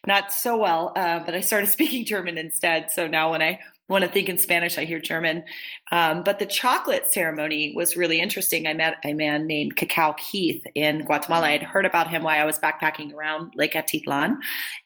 Not 0.06 0.32
so 0.32 0.58
well, 0.58 0.94
uh, 0.96 1.20
but 1.26 1.34
I 1.34 1.42
started 1.42 1.68
speaking 1.72 2.06
German 2.06 2.38
instead. 2.38 2.92
So 2.92 3.08
now 3.08 3.32
when 3.32 3.42
I 3.42 3.60
want 3.90 4.04
to 4.04 4.10
think 4.12 4.30
in 4.30 4.38
Spanish, 4.38 4.78
I 4.78 4.86
hear 4.86 5.00
German. 5.00 5.46
Um, 5.92 6.24
but 6.24 6.40
the 6.40 6.46
chocolate 6.46 7.12
ceremony 7.12 7.74
was 7.76 7.96
really 7.96 8.20
interesting. 8.20 8.68
I 8.68 8.74
met 8.74 8.98
a 9.04 9.14
man 9.14 9.48
named 9.48 9.78
Cacao 9.78 10.14
Keith 10.18 10.66
in 10.76 11.06
Guatemala. 11.06 11.48
I'd 11.48 11.64
heard 11.64 11.86
about 11.86 12.10
him 12.10 12.24
while 12.24 12.40
I 12.40 12.46
was 12.46 12.60
backpacking 12.60 13.14
around 13.14 13.54
Lake 13.56 13.74
Atitlan. 13.74 14.38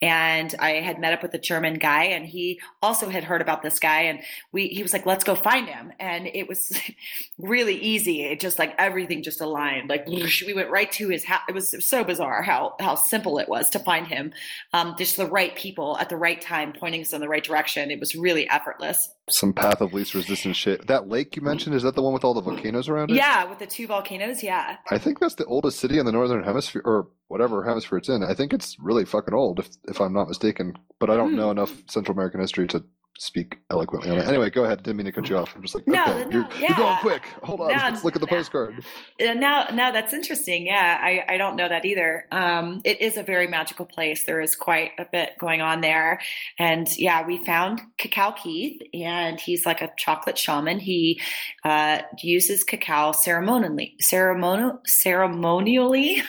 And 0.01 0.53
I 0.59 0.73
had 0.73 0.99
met 0.99 1.13
up 1.13 1.23
with 1.23 1.33
a 1.33 1.39
German 1.39 1.75
guy, 1.75 2.03
and 2.05 2.25
he 2.25 2.59
also 2.81 3.09
had 3.09 3.23
heard 3.23 3.41
about 3.41 3.63
this 3.63 3.79
guy. 3.79 4.01
And 4.01 4.19
we 4.51 4.67
he 4.67 4.83
was 4.83 4.93
like, 4.93 5.05
let's 5.05 5.23
go 5.23 5.35
find 5.35 5.67
him. 5.67 5.91
And 5.99 6.27
it 6.27 6.47
was 6.47 6.77
really 7.37 7.75
easy. 7.75 8.23
It 8.23 8.39
just 8.39 8.59
like 8.59 8.75
everything 8.77 9.23
just 9.23 9.41
aligned. 9.41 9.89
Like 9.89 10.07
we 10.07 10.53
went 10.53 10.69
right 10.69 10.91
to 10.93 11.09
his 11.09 11.23
house. 11.23 11.41
It 11.49 11.55
was 11.55 11.83
so 11.85 12.03
bizarre 12.03 12.43
how 12.43 12.75
how 12.79 12.95
simple 12.95 13.39
it 13.39 13.49
was 13.49 13.69
to 13.71 13.79
find 13.79 14.07
him. 14.07 14.33
Um, 14.73 14.95
just 14.97 15.17
the 15.17 15.25
right 15.25 15.55
people 15.55 15.97
at 15.97 16.09
the 16.09 16.17
right 16.17 16.39
time, 16.39 16.73
pointing 16.73 17.01
us 17.01 17.13
in 17.13 17.21
the 17.21 17.29
right 17.29 17.43
direction. 17.43 17.89
It 17.89 17.99
was 17.99 18.15
really 18.15 18.47
effortless. 18.49 19.09
Some 19.29 19.53
path 19.53 19.81
of 19.81 19.93
least 19.93 20.13
resistance 20.13 20.57
shit. 20.57 20.87
That 20.87 21.07
lake 21.07 21.35
you 21.35 21.41
mentioned, 21.41 21.75
is 21.75 21.83
that 21.83 21.95
the 21.95 22.01
one 22.01 22.11
with 22.13 22.23
all 22.23 22.33
the 22.33 22.41
volcanoes 22.41 22.89
around 22.89 23.11
it? 23.11 23.15
Yeah, 23.15 23.45
with 23.45 23.59
the 23.59 23.67
two 23.67 23.87
volcanoes. 23.87 24.43
Yeah. 24.43 24.77
I 24.89 24.97
think 24.97 25.19
that's 25.19 25.35
the 25.35 25.45
oldest 25.45 25.79
city 25.79 25.99
in 25.99 26.05
the 26.05 26.11
northern 26.11 26.43
hemisphere, 26.43 26.81
or 26.83 27.07
whatever 27.27 27.63
hemisphere 27.63 27.99
it's 27.99 28.09
in. 28.09 28.23
I 28.23 28.33
think 28.33 28.51
it's 28.51 28.77
really 28.79 29.05
fucking 29.05 29.33
old, 29.33 29.59
if 29.59 29.69
if 29.87 30.01
I'm 30.01 30.13
not 30.13 30.27
mistaken. 30.27 30.75
But 30.99 31.09
I 31.09 31.15
don't 31.17 31.31
Hmm. 31.31 31.37
know 31.37 31.51
enough 31.51 31.71
Central 31.87 32.13
American 32.17 32.41
history 32.41 32.67
to 32.69 32.83
speak 33.21 33.59
eloquently 33.69 34.09
on 34.09 34.17
it. 34.17 34.27
Anyway, 34.27 34.49
go 34.49 34.63
ahead. 34.63 34.81
Didn't 34.81 34.97
mean 34.97 35.05
to 35.05 35.11
cut 35.11 35.29
you 35.29 35.37
off. 35.37 35.55
I'm 35.55 35.61
just 35.61 35.75
like, 35.75 35.87
No, 35.87 36.03
okay, 36.03 36.25
no, 36.25 36.29
you're, 36.31 36.59
you're 36.59 36.75
going 36.77 36.97
quick. 36.97 37.23
Hold 37.43 37.61
on, 37.61 37.67
No, 37.67 37.75
let's 37.75 38.03
look 38.03 38.15
at 38.15 38.21
the 38.21 38.25
no. 38.25 38.35
postcard. 38.35 38.83
Uh, 39.21 39.33
now 39.33 39.67
now 39.73 39.91
that's 39.91 40.13
interesting 40.13 40.65
yeah 40.65 40.97
I, 41.01 41.23
I 41.27 41.37
don't 41.37 41.55
know 41.55 41.69
that 41.69 41.85
either 41.85 42.25
um, 42.31 42.81
it 42.83 42.99
is 43.01 43.17
a 43.17 43.23
very 43.23 43.47
magical 43.47 43.85
place 43.85 44.25
there 44.25 44.41
is 44.41 44.55
quite 44.55 44.91
a 44.97 45.05
bit 45.11 45.37
going 45.39 45.61
on 45.61 45.81
there 45.81 46.19
and 46.57 46.87
yeah 46.97 47.25
we 47.25 47.43
found 47.43 47.81
cacao 47.97 48.31
keith 48.31 48.81
and 48.93 49.39
he's 49.39 49.65
like 49.65 49.81
a 49.81 49.91
chocolate 49.97 50.37
shaman 50.37 50.79
he 50.79 51.21
uh, 51.63 52.01
uses 52.21 52.63
cacao 52.63 53.11
ceremonially 53.11 53.95
ceremonial 53.99 54.79
ceremonially 54.85 56.23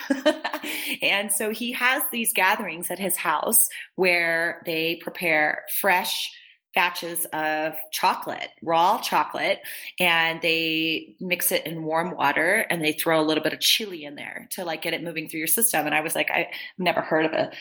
and 1.02 1.32
so 1.32 1.50
he 1.50 1.72
has 1.72 2.02
these 2.12 2.32
gatherings 2.32 2.90
at 2.90 2.98
his 2.98 3.16
house 3.16 3.68
where 3.96 4.62
they 4.66 4.98
prepare 5.02 5.64
fresh 5.80 6.30
batches 6.74 7.26
of 7.32 7.74
chocolate, 7.90 8.48
raw 8.62 8.98
chocolate, 8.98 9.60
and 9.98 10.40
they 10.40 11.14
mix 11.20 11.52
it 11.52 11.66
in 11.66 11.84
warm 11.84 12.16
water 12.16 12.66
and 12.70 12.82
they 12.82 12.92
throw 12.92 13.20
a 13.20 13.24
little 13.24 13.42
bit 13.42 13.52
of 13.52 13.60
chili 13.60 14.04
in 14.04 14.14
there 14.14 14.48
to 14.50 14.64
like 14.64 14.82
get 14.82 14.94
it 14.94 15.02
moving 15.02 15.28
through 15.28 15.38
your 15.38 15.46
system. 15.46 15.86
And 15.86 15.94
I 15.94 16.00
was 16.00 16.14
like, 16.14 16.30
I've 16.30 16.46
never 16.78 17.00
heard 17.00 17.26
of 17.26 17.32
a 17.32 17.52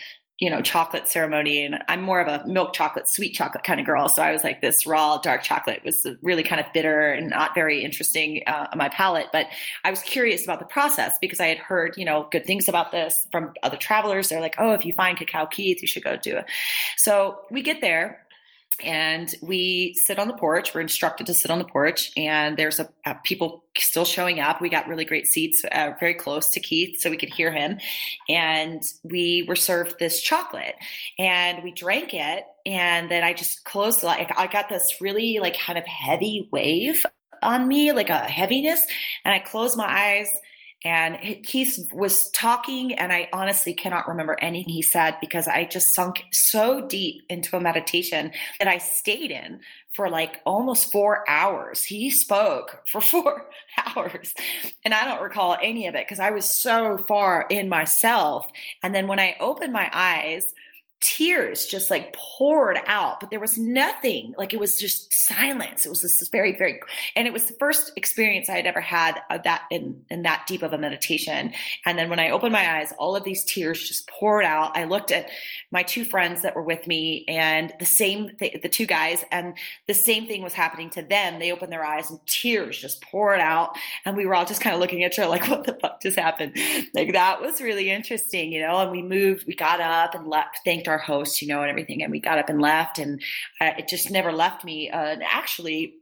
you 0.42 0.50
know, 0.50 0.60
chocolate 0.60 1.08
ceremony. 1.08 1.64
And 1.64 1.84
I'm 1.88 2.02
more 2.02 2.20
of 2.20 2.28
a 2.28 2.46
milk 2.48 2.74
chocolate, 2.74 3.08
sweet 3.08 3.34
chocolate 3.34 3.64
kind 3.64 3.80
of 3.80 3.86
girl. 3.86 4.10
So 4.10 4.24
I 4.24 4.32
was 4.32 4.44
like, 4.44 4.60
this 4.60 4.88
raw 4.88 5.20
dark 5.20 5.44
chocolate 5.44 5.84
was 5.86 6.08
really 6.24 6.42
kind 6.42 6.60
of 6.60 6.66
bitter 6.74 7.12
and 7.12 7.30
not 7.30 7.54
very 7.54 7.84
interesting 7.84 8.42
uh, 8.48 8.66
on 8.72 8.78
my 8.80 8.90
palate. 8.90 9.28
But 9.32 9.46
I 9.84 9.92
was 9.92 10.02
curious 10.02 10.44
about 10.44 10.58
the 10.58 10.66
process 10.66 11.16
because 11.22 11.40
I 11.40 11.46
had 11.46 11.60
heard, 11.60 11.94
you 11.96 12.06
know, 12.06 12.28
good 12.32 12.48
things 12.48 12.68
about 12.68 12.92
this 12.92 13.28
from 13.32 13.54
other 13.62 13.78
travelers. 13.78 14.30
They're 14.30 14.42
like, 14.42 14.56
oh, 14.58 14.72
if 14.72 14.84
you 14.84 14.94
find 14.96 15.16
cacao 15.16 15.46
Keith, 15.46 15.80
you 15.80 15.88
should 15.88 16.04
go 16.04 16.18
do 16.18 16.38
it. 16.38 16.46
So 16.98 17.42
we 17.52 17.62
get 17.62 17.80
there 17.80 18.26
and 18.84 19.34
we 19.42 19.94
sit 19.96 20.20
on 20.20 20.28
the 20.28 20.34
porch. 20.34 20.74
We're 20.74 20.82
instructed 20.82 21.28
to 21.28 21.34
sit 21.34 21.52
on 21.52 21.60
the 21.60 21.66
porch, 21.66 22.12
and 22.18 22.58
there's 22.58 22.80
a, 22.80 22.90
a 23.06 23.16
people 23.24 23.64
still 23.78 24.06
showing 24.06 24.40
up. 24.40 24.62
We 24.62 24.70
got 24.70 24.88
really 24.88 25.06
great 25.06 25.28
seats, 25.28 25.64
uh, 25.72 25.92
very 26.00 26.14
close 26.14 26.50
to 26.52 26.60
Keith, 26.60 27.00
so 27.00 27.10
we 27.10 27.18
could 27.18 27.34
hear 27.34 27.52
him. 27.52 27.80
And 28.30 28.84
we 29.04 29.46
were 29.48 29.56
served 29.56 30.00
this 30.00 30.22
chocolate, 30.22 30.76
and 31.18 31.64
we 31.64 31.72
drank 31.72 32.14
it. 32.14 32.46
And 32.66 33.10
then 33.10 33.24
I 33.24 33.34
just 33.34 33.64
closed. 33.66 34.04
Like 34.04 34.32
I 34.38 34.48
got 34.48 34.70
this 34.70 35.02
really 35.02 35.40
like 35.40 35.58
kind 35.58 35.80
of 35.80 35.86
heavy 35.86 36.48
wave 36.52 37.06
on 37.42 37.68
me, 37.68 37.92
like 37.92 38.10
a 38.10 38.20
heaviness, 38.20 38.86
and 39.26 39.34
I 39.34 39.40
closed 39.40 39.78
my 39.78 39.88
eyes 39.88 40.28
and 40.84 41.16
he 41.18 41.72
was 41.94 42.30
talking 42.32 42.94
and 42.96 43.12
i 43.12 43.30
honestly 43.34 43.74
cannot 43.74 44.08
remember 44.08 44.38
anything 44.42 44.74
he 44.74 44.82
said 44.82 45.16
because 45.22 45.48
i 45.48 45.64
just 45.64 45.94
sunk 45.94 46.24
so 46.32 46.86
deep 46.88 47.24
into 47.30 47.56
a 47.56 47.62
meditation 47.62 48.32
that 48.60 48.68
i 48.68 48.78
stayed 48.78 49.32
in 49.32 49.60
for 49.94 50.10
like 50.10 50.40
almost 50.46 50.92
four 50.92 51.30
hours. 51.30 51.84
He 51.84 52.10
spoke 52.10 52.82
for 52.88 53.02
four 53.02 53.50
hours 53.86 54.34
and 54.84 54.94
i 54.94 55.06
don't 55.06 55.22
recall 55.22 55.58
any 55.62 55.88
of 55.88 55.96
it 55.96 56.06
because 56.06 56.20
i 56.20 56.32
was 56.32 56.46
so 56.46 56.98
far 56.98 57.46
in 57.50 57.70
myself. 57.70 58.48
And 58.84 58.94
then 58.96 59.08
when 59.08 59.20
i 59.20 59.36
opened 59.40 59.74
my 59.74 59.90
eyes 59.92 60.54
tears 61.02 61.66
just 61.66 61.90
like 61.90 62.14
poured 62.14 62.80
out, 62.86 63.20
but 63.20 63.32
there 63.32 63.40
was 63.40 63.58
nothing. 63.58 64.36
Like 64.38 64.54
it 64.54 64.60
was 64.60 64.80
just 64.80 65.12
silence. 65.12 65.86
It 65.86 65.90
was 65.90 66.02
this 66.02 66.28
very, 66.30 66.56
very, 66.56 66.80
and 67.16 67.28
it 67.28 67.34
was 67.34 67.46
the 67.46 67.56
first 67.56 67.92
experience 67.96 68.50
I 68.50 68.56
had 68.56 68.68
ever 68.68 68.80
had 68.80 69.20
of 69.32 69.44
that 69.44 69.64
in, 69.72 70.06
in 70.10 70.22
that 70.22 70.46
deep 70.48 70.62
of 70.62 70.74
a 70.74 70.78
meditation. 70.78 71.54
And 71.86 71.98
then 71.98 72.10
when 72.10 72.20
I 72.20 72.30
opened 72.30 72.54
my 72.54 72.78
eyes, 72.78 72.94
all 73.00 73.16
of 73.16 73.24
these 73.24 73.44
tears 73.44 73.88
just 73.88 74.08
poured 74.08 74.46
out. 74.46 74.78
I 74.78 74.84
looked 74.84 75.12
at 75.12 75.30
my 75.72 75.82
two 75.82 76.06
friends 76.06 76.44
that 76.44 76.56
were 76.56 76.62
with 76.62 76.86
me 76.86 77.26
and 77.28 77.74
the 77.80 77.86
same, 77.86 78.36
th- 78.38 78.62
the 78.62 78.70
two 78.70 78.86
guys, 78.86 79.26
and 79.32 79.58
the 79.88 79.96
same 79.96 80.28
thing 80.28 80.44
was 80.44 80.54
happening 80.54 80.92
to 80.92 81.02
them. 81.02 81.40
They 81.40 81.52
opened 81.52 81.72
their 81.72 81.84
eyes 81.84 82.12
and 82.12 82.20
tears 82.28 82.78
just 82.78 83.02
poured 83.02 83.40
out. 83.40 83.76
And 84.06 84.16
we 84.16 84.28
were 84.28 84.36
all 84.36 84.46
just 84.46 84.62
kind 84.62 84.76
of 84.76 84.80
looking 84.80 85.04
at 85.04 85.14
each 85.14 85.20
other 85.20 85.30
like, 85.30 85.48
what 85.50 85.64
the 85.64 85.74
fuck 85.74 86.02
just 86.02 86.20
happened? 86.20 86.58
Like 86.94 87.14
that 87.14 87.42
was 87.42 87.60
really 87.60 87.90
interesting, 87.90 88.52
you 88.52 88.62
know, 88.62 88.78
and 88.78 88.92
we 88.92 89.02
moved, 89.02 89.48
we 89.48 89.56
got 89.56 89.82
up 89.82 90.14
and 90.14 90.28
left, 90.28 90.60
thanked 90.64 90.88
our 90.92 90.98
host, 90.98 91.42
you 91.42 91.48
know, 91.48 91.62
and 91.62 91.70
everything. 91.70 92.04
And 92.04 92.12
we 92.12 92.20
got 92.20 92.38
up 92.38 92.50
and 92.50 92.62
left, 92.62 93.00
and 93.00 93.22
uh, 93.60 93.72
it 93.78 93.88
just 93.88 94.12
never 94.12 94.32
left 94.32 94.64
me. 94.64 94.90
Uh, 94.90 95.18
actually, 95.24 95.96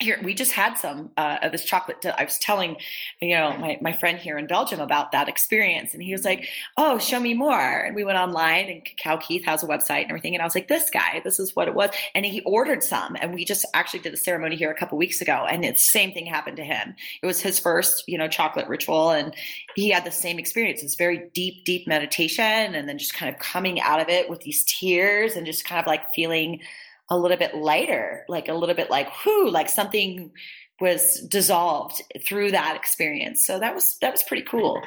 here 0.00 0.18
we 0.22 0.34
just 0.34 0.52
had 0.52 0.74
some 0.74 1.10
uh, 1.16 1.38
of 1.42 1.52
this 1.52 1.64
chocolate 1.64 2.04
i 2.18 2.24
was 2.24 2.38
telling 2.38 2.76
you 3.20 3.36
know 3.36 3.56
my, 3.58 3.78
my 3.80 3.92
friend 3.92 4.18
here 4.18 4.38
in 4.38 4.46
belgium 4.46 4.80
about 4.80 5.12
that 5.12 5.28
experience 5.28 5.94
and 5.94 6.02
he 6.02 6.12
was 6.12 6.24
like 6.24 6.48
oh 6.76 6.98
show 6.98 7.20
me 7.20 7.34
more. 7.34 7.80
And 7.80 7.94
we 7.94 8.04
went 8.04 8.18
online 8.18 8.68
and 8.68 8.84
cacao 8.84 9.16
keith 9.18 9.44
has 9.44 9.62
a 9.62 9.66
website 9.66 10.02
and 10.02 10.10
everything 10.10 10.34
and 10.34 10.42
i 10.42 10.44
was 10.44 10.54
like 10.54 10.68
this 10.68 10.90
guy 10.90 11.20
this 11.24 11.38
is 11.38 11.54
what 11.56 11.68
it 11.68 11.74
was. 11.74 11.90
And 12.14 12.24
he 12.24 12.40
ordered 12.42 12.82
some 12.82 13.16
and 13.20 13.34
we 13.34 13.44
just 13.44 13.64
actually 13.74 14.00
did 14.00 14.14
a 14.14 14.16
ceremony 14.16 14.56
here 14.56 14.70
a 14.70 14.74
couple 14.74 14.98
weeks 14.98 15.20
ago 15.20 15.46
and 15.48 15.64
the 15.64 15.74
same 15.74 16.12
thing 16.12 16.26
happened 16.26 16.56
to 16.58 16.64
him. 16.64 16.94
It 17.22 17.26
was 17.26 17.40
his 17.40 17.58
first 17.58 18.04
you 18.06 18.18
know 18.18 18.28
chocolate 18.28 18.68
ritual 18.68 19.10
and 19.10 19.34
he 19.74 19.90
had 19.90 20.04
the 20.04 20.10
same 20.10 20.38
experience. 20.38 20.82
This 20.82 20.94
very 20.94 21.30
deep 21.34 21.64
deep 21.64 21.86
meditation 21.86 22.44
and 22.74 22.88
then 22.88 22.98
just 22.98 23.14
kind 23.14 23.32
of 23.32 23.40
coming 23.40 23.80
out 23.80 24.00
of 24.00 24.08
it 24.08 24.28
with 24.28 24.40
these 24.40 24.64
tears 24.64 25.34
and 25.34 25.46
just 25.46 25.64
kind 25.64 25.80
of 25.80 25.86
like 25.86 26.12
feeling 26.14 26.60
a 27.10 27.18
little 27.18 27.36
bit 27.36 27.56
lighter, 27.56 28.24
like 28.28 28.48
a 28.48 28.54
little 28.54 28.74
bit 28.74 28.90
like 28.90 29.08
whoo, 29.24 29.50
like 29.50 29.68
something 29.68 30.30
was 30.80 31.20
dissolved 31.28 32.02
through 32.26 32.52
that 32.52 32.76
experience. 32.76 33.44
So 33.44 33.58
that 33.58 33.74
was 33.74 33.98
that 34.00 34.12
was 34.12 34.22
pretty 34.22 34.44
cool. 34.44 34.80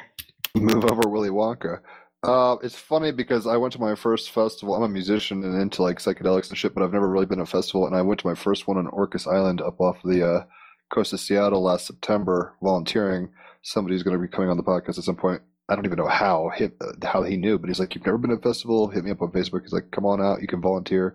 Move 0.56 0.84
over 0.84 1.08
Willy 1.08 1.30
Wonka. 1.30 1.80
Uh, 2.22 2.56
it's 2.62 2.76
funny 2.76 3.12
because 3.12 3.46
I 3.46 3.58
went 3.58 3.74
to 3.74 3.80
my 3.80 3.94
first 3.94 4.30
festival. 4.30 4.74
I'm 4.74 4.82
a 4.82 4.88
musician 4.88 5.44
and 5.44 5.60
into 5.60 5.82
like 5.82 5.98
psychedelics 5.98 6.48
and 6.48 6.56
shit, 6.56 6.74
but 6.74 6.82
I've 6.82 6.92
never 6.92 7.08
really 7.08 7.26
been 7.26 7.40
a 7.40 7.46
festival. 7.46 7.86
And 7.86 7.94
I 7.94 8.00
went 8.00 8.20
to 8.20 8.26
my 8.26 8.34
first 8.34 8.66
one 8.66 8.78
on 8.78 8.86
Orcas 8.86 9.30
Island 9.30 9.60
up 9.60 9.78
off 9.78 9.98
the 10.02 10.26
uh, 10.26 10.44
coast 10.92 11.12
of 11.12 11.20
Seattle 11.20 11.62
last 11.62 11.86
September, 11.86 12.54
volunteering. 12.62 13.28
Somebody's 13.60 14.02
going 14.02 14.16
to 14.16 14.22
be 14.22 14.28
coming 14.28 14.48
on 14.48 14.56
the 14.56 14.62
podcast 14.62 14.96
at 14.96 15.04
some 15.04 15.16
point. 15.16 15.42
I 15.68 15.74
don't 15.74 15.84
even 15.84 15.98
know 15.98 16.08
how 16.08 16.50
him, 16.50 16.72
how 17.02 17.22
he 17.22 17.36
knew, 17.36 17.58
but 17.58 17.68
he's 17.68 17.80
like, 17.80 17.94
"You've 17.94 18.06
never 18.06 18.18
been 18.18 18.30
to 18.30 18.36
a 18.36 18.40
festival? 18.40 18.88
Hit 18.88 19.04
me 19.04 19.10
up 19.10 19.22
on 19.22 19.32
Facebook." 19.32 19.62
He's 19.62 19.72
like, 19.72 19.90
"Come 19.90 20.06
on 20.06 20.22
out, 20.22 20.40
you 20.40 20.46
can 20.46 20.60
volunteer." 20.60 21.14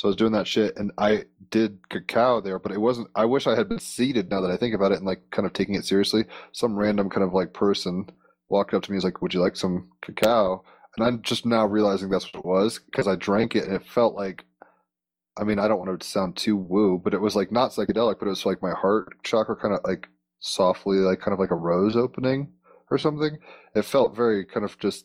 So 0.00 0.08
I 0.08 0.12
was 0.12 0.16
doing 0.16 0.32
that 0.32 0.48
shit, 0.48 0.78
and 0.78 0.92
I 0.96 1.24
did 1.50 1.86
cacao 1.90 2.40
there, 2.40 2.58
but 2.58 2.72
it 2.72 2.80
wasn't. 2.80 3.08
I 3.14 3.26
wish 3.26 3.46
I 3.46 3.54
had 3.54 3.68
been 3.68 3.78
seated. 3.78 4.30
Now 4.30 4.40
that 4.40 4.50
I 4.50 4.56
think 4.56 4.74
about 4.74 4.92
it, 4.92 4.96
and 4.96 5.06
like 5.06 5.30
kind 5.30 5.44
of 5.44 5.52
taking 5.52 5.74
it 5.74 5.84
seriously, 5.84 6.24
some 6.52 6.74
random 6.74 7.10
kind 7.10 7.22
of 7.22 7.34
like 7.34 7.52
person 7.52 8.08
walked 8.48 8.72
up 8.72 8.82
to 8.84 8.90
me, 8.90 8.94
was 8.94 9.04
like, 9.04 9.20
"Would 9.20 9.34
you 9.34 9.40
like 9.40 9.56
some 9.56 9.90
cacao?" 10.00 10.64
And 10.96 11.06
I'm 11.06 11.20
just 11.20 11.44
now 11.44 11.66
realizing 11.66 12.08
that's 12.08 12.24
what 12.32 12.40
it 12.40 12.46
was 12.46 12.78
because 12.78 13.06
I 13.06 13.14
drank 13.14 13.54
it, 13.54 13.64
and 13.64 13.74
it 13.74 13.84
felt 13.84 14.14
like. 14.14 14.46
I 15.38 15.44
mean, 15.44 15.58
I 15.58 15.68
don't 15.68 15.78
want 15.78 16.00
to 16.00 16.06
sound 16.06 16.34
too 16.34 16.56
woo, 16.56 16.98
but 16.98 17.12
it 17.12 17.20
was 17.20 17.36
like 17.36 17.52
not 17.52 17.72
psychedelic, 17.72 18.18
but 18.18 18.26
it 18.26 18.30
was 18.30 18.46
like 18.46 18.62
my 18.62 18.72
heart 18.72 19.22
chakra 19.22 19.54
kind 19.54 19.74
of 19.74 19.80
like 19.84 20.08
softly, 20.38 20.96
like 20.96 21.20
kind 21.20 21.34
of 21.34 21.38
like 21.38 21.50
a 21.50 21.56
rose 21.56 21.94
opening 21.94 22.54
or 22.90 22.96
something. 22.96 23.36
It 23.74 23.84
felt 23.84 24.16
very 24.16 24.46
kind 24.46 24.64
of 24.64 24.78
just 24.78 25.04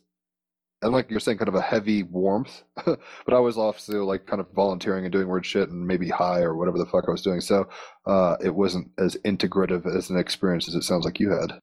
and 0.81 0.91
like 0.91 1.09
you're 1.09 1.19
saying, 1.19 1.37
kind 1.37 1.47
of 1.47 1.55
a 1.55 1.61
heavy 1.61 2.03
warmth. 2.03 2.63
but 2.85 2.99
I 3.33 3.39
was 3.39 3.57
also 3.57 4.03
like 4.05 4.25
kind 4.25 4.39
of 4.39 4.47
volunteering 4.53 5.05
and 5.05 5.11
doing 5.11 5.27
weird 5.27 5.45
shit 5.45 5.69
and 5.69 5.85
maybe 5.85 6.09
high 6.09 6.41
or 6.41 6.55
whatever 6.55 6.77
the 6.77 6.85
fuck 6.85 7.05
I 7.07 7.11
was 7.11 7.21
doing. 7.21 7.41
So 7.41 7.67
uh, 8.05 8.35
it 8.43 8.53
wasn't 8.53 8.91
as 8.97 9.17
integrative 9.25 9.85
as 9.95 10.09
an 10.09 10.17
experience 10.17 10.67
as 10.67 10.75
it 10.75 10.83
sounds 10.83 11.05
like 11.05 11.19
you 11.19 11.31
had 11.31 11.59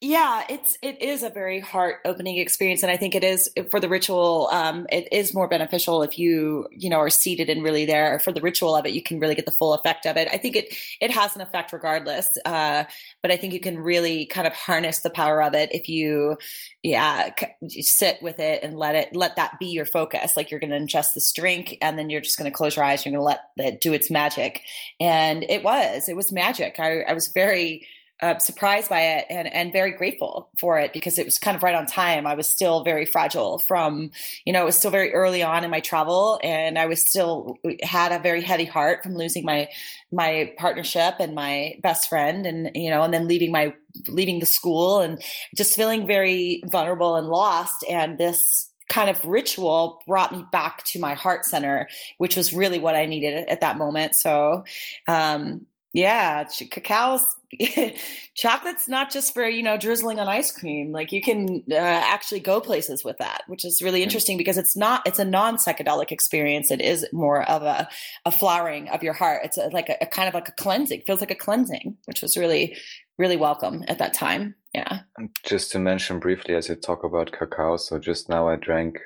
yeah 0.00 0.44
it's 0.48 0.78
it 0.80 1.00
is 1.02 1.22
a 1.22 1.28
very 1.28 1.60
heart 1.60 1.96
opening 2.06 2.38
experience 2.38 2.82
and 2.82 2.90
i 2.90 2.96
think 2.96 3.14
it 3.14 3.22
is 3.22 3.50
for 3.70 3.78
the 3.78 3.88
ritual 3.88 4.48
um, 4.50 4.86
it 4.90 5.06
is 5.12 5.34
more 5.34 5.46
beneficial 5.46 6.02
if 6.02 6.18
you 6.18 6.66
you 6.70 6.88
know 6.88 6.98
are 6.98 7.10
seated 7.10 7.50
and 7.50 7.62
really 7.62 7.84
there. 7.84 8.18
For 8.20 8.32
the 8.32 8.40
ritual 8.40 8.74
of 8.74 8.86
it 8.86 8.92
you 8.92 9.02
can 9.02 9.20
really 9.20 9.34
get 9.34 9.44
the 9.46 9.52
full 9.52 9.74
effect 9.74 10.06
of 10.06 10.16
it. 10.16 10.28
I 10.32 10.38
think 10.38 10.56
it 10.56 10.74
it 11.00 11.10
has 11.10 11.34
an 11.34 11.42
effect 11.42 11.72
regardless 11.72 12.36
uh, 12.44 12.84
but 13.22 13.30
i 13.30 13.36
think 13.36 13.52
you 13.52 13.60
can 13.60 13.78
really 13.78 14.26
kind 14.26 14.46
of 14.46 14.52
harness 14.54 15.00
the 15.00 15.10
power 15.10 15.42
of 15.42 15.54
it 15.54 15.70
if 15.72 15.88
you 15.88 16.36
yeah 16.82 17.30
you 17.60 17.82
sit 17.82 18.22
with 18.22 18.38
it 18.38 18.62
and 18.62 18.78
let 18.78 18.94
it 18.94 19.14
let 19.14 19.36
that 19.36 19.58
be 19.58 19.66
your 19.66 19.86
focus. 19.86 20.36
Like 20.36 20.50
you're 20.50 20.60
going 20.60 20.70
to 20.70 20.78
ingest 20.78 21.14
this 21.14 21.32
drink 21.32 21.76
and 21.82 21.98
then 21.98 22.10
you're 22.10 22.20
just 22.20 22.38
going 22.38 22.50
to 22.50 22.56
close 22.56 22.76
your 22.76 22.84
eyes 22.84 23.04
you're 23.04 23.12
going 23.12 23.20
to 23.20 23.24
let 23.24 23.72
it 23.72 23.80
do 23.80 23.92
its 23.92 24.10
magic. 24.10 24.62
And 24.98 25.44
it 25.44 25.62
was 25.62 26.08
it 26.08 26.16
was 26.16 26.32
magic. 26.32 26.76
I, 26.78 27.02
I 27.02 27.12
was 27.12 27.28
very 27.28 27.86
uh, 28.22 28.38
surprised 28.38 28.90
by 28.90 29.00
it 29.00 29.26
and, 29.30 29.52
and 29.52 29.72
very 29.72 29.92
grateful 29.92 30.50
for 30.58 30.78
it 30.78 30.92
because 30.92 31.18
it 31.18 31.24
was 31.24 31.38
kind 31.38 31.56
of 31.56 31.62
right 31.62 31.74
on 31.74 31.86
time. 31.86 32.26
I 32.26 32.34
was 32.34 32.48
still 32.48 32.84
very 32.84 33.06
fragile 33.06 33.58
from, 33.58 34.10
you 34.44 34.52
know, 34.52 34.62
it 34.62 34.66
was 34.66 34.78
still 34.78 34.90
very 34.90 35.12
early 35.12 35.42
on 35.42 35.64
in 35.64 35.70
my 35.70 35.80
travel 35.80 36.38
and 36.42 36.78
I 36.78 36.86
was 36.86 37.00
still 37.00 37.56
had 37.82 38.12
a 38.12 38.18
very 38.18 38.42
heavy 38.42 38.64
heart 38.66 39.02
from 39.02 39.16
losing 39.16 39.44
my, 39.44 39.68
my 40.12 40.52
partnership 40.58 41.14
and 41.18 41.34
my 41.34 41.74
best 41.82 42.08
friend 42.08 42.46
and, 42.46 42.70
you 42.74 42.90
know, 42.90 43.02
and 43.02 43.14
then 43.14 43.26
leaving 43.26 43.52
my, 43.52 43.74
leaving 44.08 44.40
the 44.40 44.46
school 44.46 45.00
and 45.00 45.22
just 45.56 45.74
feeling 45.74 46.06
very 46.06 46.62
vulnerable 46.66 47.16
and 47.16 47.28
lost. 47.28 47.84
And 47.88 48.18
this 48.18 48.70
kind 48.90 49.08
of 49.08 49.24
ritual 49.24 50.02
brought 50.06 50.32
me 50.32 50.44
back 50.50 50.84
to 50.84 50.98
my 50.98 51.14
heart 51.14 51.46
center, 51.46 51.88
which 52.18 52.36
was 52.36 52.52
really 52.52 52.78
what 52.78 52.96
I 52.96 53.06
needed 53.06 53.48
at 53.48 53.60
that 53.60 53.78
moment. 53.78 54.16
So, 54.16 54.64
um, 55.06 55.64
yeah, 55.92 56.44
cacao's 56.70 57.24
chocolate's 58.34 58.88
not 58.88 59.10
just 59.10 59.34
for 59.34 59.48
you 59.48 59.62
know 59.62 59.76
drizzling 59.76 60.20
on 60.20 60.28
ice 60.28 60.52
cream. 60.52 60.92
Like 60.92 61.10
you 61.10 61.20
can 61.20 61.64
uh, 61.70 61.74
actually 61.74 62.40
go 62.40 62.60
places 62.60 63.04
with 63.04 63.18
that, 63.18 63.42
which 63.48 63.64
is 63.64 63.82
really 63.82 64.04
interesting 64.04 64.38
because 64.38 64.56
it's 64.56 64.76
not 64.76 65.02
it's 65.04 65.18
a 65.18 65.24
non 65.24 65.56
psychedelic 65.56 66.12
experience. 66.12 66.70
It 66.70 66.80
is 66.80 67.04
more 67.12 67.42
of 67.48 67.62
a 67.62 67.88
a 68.24 68.30
flowering 68.30 68.88
of 68.90 69.02
your 69.02 69.14
heart. 69.14 69.42
It's 69.44 69.58
a, 69.58 69.66
like 69.68 69.88
a, 69.88 69.96
a 70.02 70.06
kind 70.06 70.28
of 70.28 70.34
like 70.34 70.48
a 70.48 70.52
cleansing. 70.52 71.02
feels 71.06 71.20
like 71.20 71.32
a 71.32 71.34
cleansing, 71.36 71.96
which 72.04 72.22
was 72.22 72.36
really 72.36 72.76
really 73.18 73.36
welcome 73.36 73.84
at 73.88 73.98
that 73.98 74.14
time. 74.14 74.54
Yeah. 74.72 75.00
Just 75.44 75.72
to 75.72 75.80
mention 75.80 76.20
briefly, 76.20 76.54
as 76.54 76.68
you 76.68 76.76
talk 76.76 77.02
about 77.02 77.32
cacao, 77.32 77.76
so 77.76 77.98
just 77.98 78.28
now 78.28 78.48
I 78.48 78.54
drank 78.54 79.00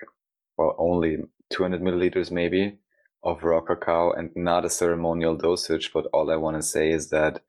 well 0.58 0.76
only 0.78 1.16
200 1.50 1.80
milliliters 1.80 2.30
maybe 2.30 2.78
of 3.24 3.42
raw 3.42 3.60
cacao 3.60 4.12
and 4.12 4.30
not 4.36 4.64
a 4.64 4.70
ceremonial 4.70 5.36
dosage. 5.36 5.92
But 5.92 6.06
all 6.12 6.30
I 6.30 6.36
want 6.36 6.56
to 6.56 6.62
say 6.62 6.90
is 6.90 7.10
that, 7.10 7.36
of 7.36 7.42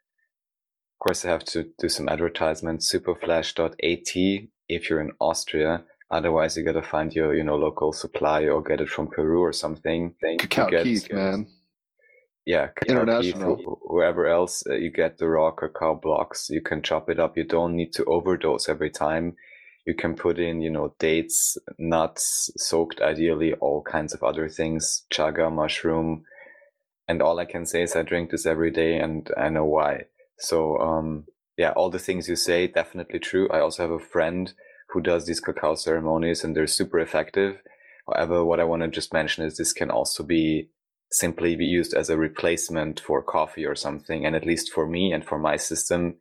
course, 0.99 1.25
I 1.25 1.29
have 1.29 1.43
to 1.45 1.69
do 1.79 1.89
some 1.89 2.09
advertisement. 2.09 2.81
Superflash.at 2.81 4.41
if 4.67 4.89
you're 4.89 5.01
in 5.01 5.11
Austria. 5.19 5.83
Otherwise, 6.11 6.55
you 6.55 6.63
got 6.63 6.73
to 6.73 6.81
find 6.81 7.13
your, 7.13 7.35
you 7.35 7.43
know, 7.43 7.55
local 7.57 7.91
supply 7.91 8.43
or 8.47 8.61
get 8.63 8.79
it 8.81 8.89
from 8.89 9.07
Peru 9.07 9.41
or 9.41 9.51
something. 9.53 10.13
Cacao 10.39 10.69
Keith, 10.83 11.11
man. 11.11 11.47
yeah, 12.45 12.69
International. 12.87 13.55
who- 13.55 13.79
whoever 13.87 14.27
else, 14.27 14.63
uh, 14.69 14.75
you 14.75 14.91
get 14.91 15.17
the 15.17 15.27
raw 15.27 15.51
cacao 15.51 15.95
blocks. 15.95 16.49
You 16.49 16.61
can 16.61 16.81
chop 16.83 17.09
it 17.09 17.19
up. 17.19 17.35
You 17.37 17.43
don't 17.43 17.75
need 17.75 17.91
to 17.93 18.05
overdose 18.05 18.69
every 18.69 18.91
time. 18.91 19.35
You 19.85 19.93
can 19.93 20.15
put 20.15 20.39
in, 20.39 20.61
you 20.61 20.69
know, 20.69 20.95
dates, 20.99 21.57
nuts, 21.77 22.49
soaked 22.57 23.01
ideally, 23.01 23.53
all 23.53 23.83
kinds 23.83 24.13
of 24.13 24.23
other 24.23 24.49
things, 24.49 25.05
chaga, 25.13 25.51
mushroom. 25.51 26.23
And 27.07 27.21
all 27.21 27.39
I 27.39 27.45
can 27.45 27.65
say 27.65 27.83
is 27.83 27.95
I 27.95 28.01
drink 28.01 28.31
this 28.31 28.47
every 28.47 28.71
day 28.71 28.97
and 28.97 29.29
I 29.37 29.49
know 29.49 29.65
why. 29.65 30.05
So, 30.39 30.77
um, 30.79 31.25
yeah, 31.57 31.71
all 31.71 31.89
the 31.89 31.99
things 31.99 32.27
you 32.27 32.35
say, 32.35 32.67
definitely 32.67 33.19
true. 33.19 33.47
I 33.49 33.59
also 33.59 33.83
have 33.83 33.91
a 33.91 33.99
friend 33.99 34.51
who 34.89 35.01
does 35.01 35.25
these 35.25 35.39
cacao 35.39 35.75
ceremonies 35.75 36.43
and 36.43 36.55
they're 36.55 36.67
super 36.67 36.99
effective. 36.99 37.61
However, 38.07 38.43
what 38.43 38.59
I 38.59 38.63
want 38.63 38.81
to 38.81 38.87
just 38.87 39.13
mention 39.13 39.45
is 39.45 39.57
this 39.57 39.73
can 39.73 39.91
also 39.91 40.23
be 40.23 40.69
simply 41.11 41.55
be 41.55 41.65
used 41.65 41.93
as 41.93 42.09
a 42.09 42.17
replacement 42.17 42.99
for 42.99 43.21
coffee 43.21 43.65
or 43.65 43.75
something. 43.75 44.25
And 44.25 44.35
at 44.35 44.45
least 44.45 44.71
for 44.71 44.87
me 44.87 45.13
and 45.13 45.23
for 45.23 45.37
my 45.37 45.55
system, 45.57 46.15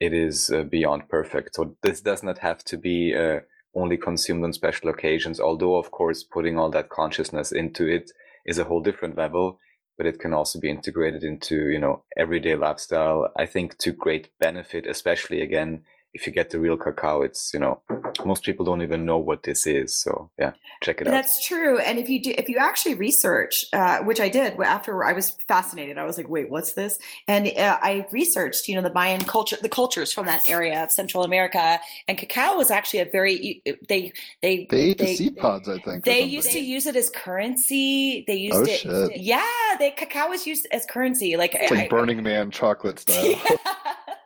it 0.00 0.12
is 0.12 0.50
uh, 0.50 0.62
beyond 0.62 1.08
perfect. 1.08 1.54
So 1.54 1.76
this 1.82 2.00
does 2.00 2.22
not 2.22 2.38
have 2.38 2.64
to 2.64 2.76
be 2.76 3.14
uh, 3.14 3.40
only 3.74 3.96
consumed 3.96 4.44
on 4.44 4.52
special 4.52 4.90
occasions, 4.90 5.40
although 5.40 5.76
of 5.76 5.90
course 5.90 6.22
putting 6.22 6.58
all 6.58 6.70
that 6.70 6.88
consciousness 6.88 7.52
into 7.52 7.86
it 7.86 8.10
is 8.46 8.58
a 8.58 8.64
whole 8.64 8.80
different 8.80 9.16
level, 9.16 9.58
but 9.96 10.06
it 10.06 10.18
can 10.20 10.32
also 10.32 10.58
be 10.60 10.70
integrated 10.70 11.24
into, 11.24 11.68
you 11.68 11.78
know, 11.78 12.04
everyday 12.16 12.54
lifestyle. 12.54 13.30
I 13.36 13.46
think 13.46 13.78
to 13.78 13.92
great 13.92 14.30
benefit, 14.38 14.86
especially 14.86 15.42
again, 15.42 15.82
if 16.14 16.26
you 16.26 16.32
get 16.32 16.50
the 16.50 16.58
real 16.58 16.76
cacao, 16.76 17.22
it's, 17.22 17.52
you 17.52 17.60
know, 17.60 17.80
most 18.24 18.42
people 18.42 18.64
don't 18.64 18.82
even 18.82 19.04
know 19.04 19.18
what 19.18 19.42
this 19.42 19.66
is. 19.66 19.96
So 20.00 20.30
yeah, 20.38 20.52
check 20.82 21.00
it 21.00 21.06
out. 21.06 21.10
That's 21.12 21.46
true. 21.46 21.78
And 21.78 21.98
if 21.98 22.08
you 22.08 22.22
do, 22.22 22.34
if 22.36 22.48
you 22.48 22.56
actually 22.58 22.94
research, 22.94 23.64
uh, 23.72 23.98
which 23.98 24.20
I 24.20 24.28
did 24.28 24.58
after 24.60 25.04
I 25.04 25.12
was 25.12 25.36
fascinated, 25.46 25.98
I 25.98 26.04
was 26.04 26.16
like, 26.16 26.28
wait, 26.28 26.50
what's 26.50 26.72
this? 26.72 26.98
And 27.28 27.46
uh, 27.56 27.78
I 27.80 28.06
researched, 28.10 28.68
you 28.68 28.74
know, 28.74 28.82
the 28.82 28.92
Mayan 28.92 29.22
culture, 29.24 29.56
the 29.60 29.68
cultures 29.68 30.12
from 30.12 30.26
that 30.26 30.48
area 30.48 30.82
of 30.82 30.90
Central 30.90 31.24
America, 31.24 31.78
and 32.08 32.16
cacao 32.16 32.56
was 32.56 32.70
actually 32.70 33.00
a 33.00 33.04
very 33.10 33.62
they 33.88 34.12
they 34.42 34.66
They 34.70 34.80
ate 34.80 34.98
the 34.98 35.14
seed 35.14 35.36
pods, 35.36 35.68
I 35.68 35.78
think. 35.78 36.04
They 36.04 36.22
used 36.22 36.50
to 36.52 36.60
use 36.60 36.86
it 36.86 36.96
as 36.96 37.10
currency. 37.10 38.24
They 38.26 38.36
used 38.36 38.56
Oh, 38.56 38.62
it. 38.62 38.80
shit. 38.80 39.20
Yeah, 39.20 39.44
they 39.78 39.90
cacao 39.90 40.28
was 40.28 40.46
used 40.46 40.66
as 40.72 40.86
currency. 40.86 41.36
Like, 41.36 41.54
It's 41.54 41.70
I- 41.70 41.74
like 41.74 41.90
Burning 41.90 42.22
Man 42.22 42.50
chocolate 42.50 42.98
style. 42.98 43.34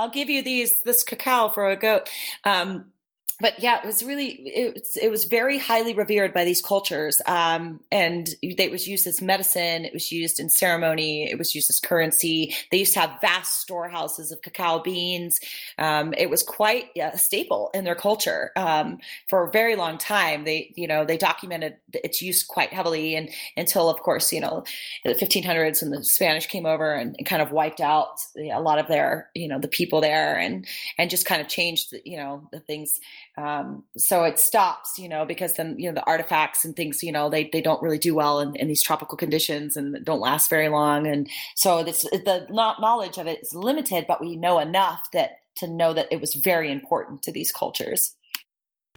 I'll 0.00 0.08
give 0.08 0.30
you 0.30 0.42
these 0.42 0.82
this 0.82 1.02
cacao 1.02 1.50
for 1.50 1.68
a 1.68 1.76
goat. 1.76 2.08
Um, 2.44 2.86
but 3.40 3.58
yeah, 3.58 3.78
it 3.78 3.86
was 3.86 4.02
really 4.02 4.28
it 4.28 4.88
it 5.00 5.10
was 5.10 5.24
very 5.24 5.58
highly 5.58 5.94
revered 5.94 6.34
by 6.34 6.44
these 6.44 6.60
cultures, 6.60 7.20
um, 7.26 7.80
and 7.90 8.28
it 8.42 8.70
was 8.70 8.86
used 8.86 9.06
as 9.06 9.22
medicine. 9.22 9.84
It 9.84 9.92
was 9.92 10.12
used 10.12 10.38
in 10.38 10.48
ceremony. 10.48 11.30
It 11.30 11.38
was 11.38 11.54
used 11.54 11.70
as 11.70 11.80
currency. 11.80 12.54
They 12.70 12.78
used 12.78 12.92
to 12.94 13.00
have 13.00 13.20
vast 13.20 13.60
storehouses 13.60 14.30
of 14.30 14.42
cacao 14.42 14.80
beans. 14.80 15.40
Um, 15.78 16.12
it 16.18 16.28
was 16.28 16.42
quite 16.42 16.90
a 16.96 17.16
staple 17.16 17.70
in 17.72 17.84
their 17.84 17.94
culture 17.94 18.50
um, 18.56 18.98
for 19.28 19.46
a 19.46 19.50
very 19.50 19.74
long 19.74 19.96
time. 19.96 20.44
They 20.44 20.72
you 20.76 20.86
know 20.86 21.04
they 21.04 21.16
documented 21.16 21.76
its 21.92 22.20
use 22.20 22.42
quite 22.42 22.72
heavily, 22.72 23.16
and 23.16 23.30
until 23.56 23.88
of 23.88 24.00
course 24.00 24.32
you 24.32 24.40
know 24.40 24.64
the 25.04 25.14
1500s 25.14 25.82
when 25.82 25.90
the 25.90 26.04
Spanish 26.04 26.46
came 26.46 26.66
over 26.66 26.92
and, 26.92 27.14
and 27.18 27.26
kind 27.26 27.40
of 27.40 27.52
wiped 27.52 27.80
out 27.80 28.20
a 28.36 28.60
lot 28.60 28.78
of 28.78 28.86
their 28.88 29.30
you 29.34 29.48
know 29.48 29.58
the 29.58 29.68
people 29.68 30.00
there 30.00 30.38
and 30.38 30.66
and 30.98 31.08
just 31.08 31.26
kind 31.26 31.40
of 31.40 31.48
changed 31.48 31.94
you 32.04 32.16
know 32.16 32.48
the 32.52 32.60
things 32.60 33.00
um, 33.40 33.84
so 33.96 34.24
it 34.24 34.38
stops 34.38 34.98
you 34.98 35.08
know 35.08 35.24
because 35.24 35.54
then 35.54 35.74
you 35.78 35.88
know 35.88 35.94
the 35.94 36.06
artifacts 36.06 36.64
and 36.64 36.76
things 36.76 37.02
you 37.02 37.12
know 37.12 37.30
they, 37.30 37.48
they 37.52 37.60
don't 37.60 37.82
really 37.82 37.98
do 37.98 38.14
well 38.14 38.40
in, 38.40 38.54
in 38.56 38.68
these 38.68 38.82
tropical 38.82 39.16
conditions 39.16 39.76
and 39.76 40.04
don't 40.04 40.20
last 40.20 40.50
very 40.50 40.68
long 40.68 41.06
and 41.06 41.28
so 41.56 41.82
this 41.82 42.02
the 42.02 42.46
knowledge 42.50 43.18
of 43.18 43.26
it 43.26 43.40
is 43.42 43.54
limited 43.54 44.04
but 44.06 44.20
we 44.20 44.36
know 44.36 44.58
enough 44.58 45.08
that 45.12 45.38
to 45.56 45.66
know 45.66 45.92
that 45.92 46.08
it 46.10 46.20
was 46.20 46.34
very 46.34 46.70
important 46.70 47.22
to 47.22 47.32
these 47.32 47.50
cultures 47.50 48.14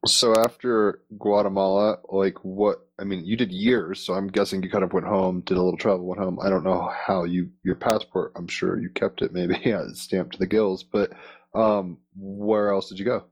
So 0.05 0.35
after 0.35 1.01
Guatemala, 1.17 1.99
like 2.09 2.37
what? 2.43 2.85
I 2.99 3.05
mean, 3.05 3.23
you 3.23 3.37
did 3.37 3.53
years, 3.53 4.01
so 4.01 4.13
I'm 4.13 4.27
guessing 4.27 4.61
you 4.61 4.69
kind 4.69 4.83
of 4.83 4.91
went 4.91 5.07
home, 5.07 5.41
did 5.45 5.55
a 5.55 5.61
little 5.61 5.77
travel, 5.77 6.05
went 6.05 6.19
home. 6.19 6.39
I 6.41 6.49
don't 6.49 6.65
know 6.65 6.91
how 6.93 7.23
you 7.23 7.51
your 7.63 7.75
passport. 7.75 8.33
I'm 8.35 8.47
sure 8.47 8.77
you 8.77 8.89
kept 8.89 9.21
it, 9.21 9.31
maybe 9.31 9.57
yeah, 9.65 9.85
stamped 9.93 10.33
to 10.33 10.39
the 10.39 10.45
gills. 10.45 10.83
But 10.83 11.13
um, 11.55 11.99
where 12.17 12.69
else 12.71 12.89
did 12.89 12.99
you 12.99 13.05
go? 13.05 13.23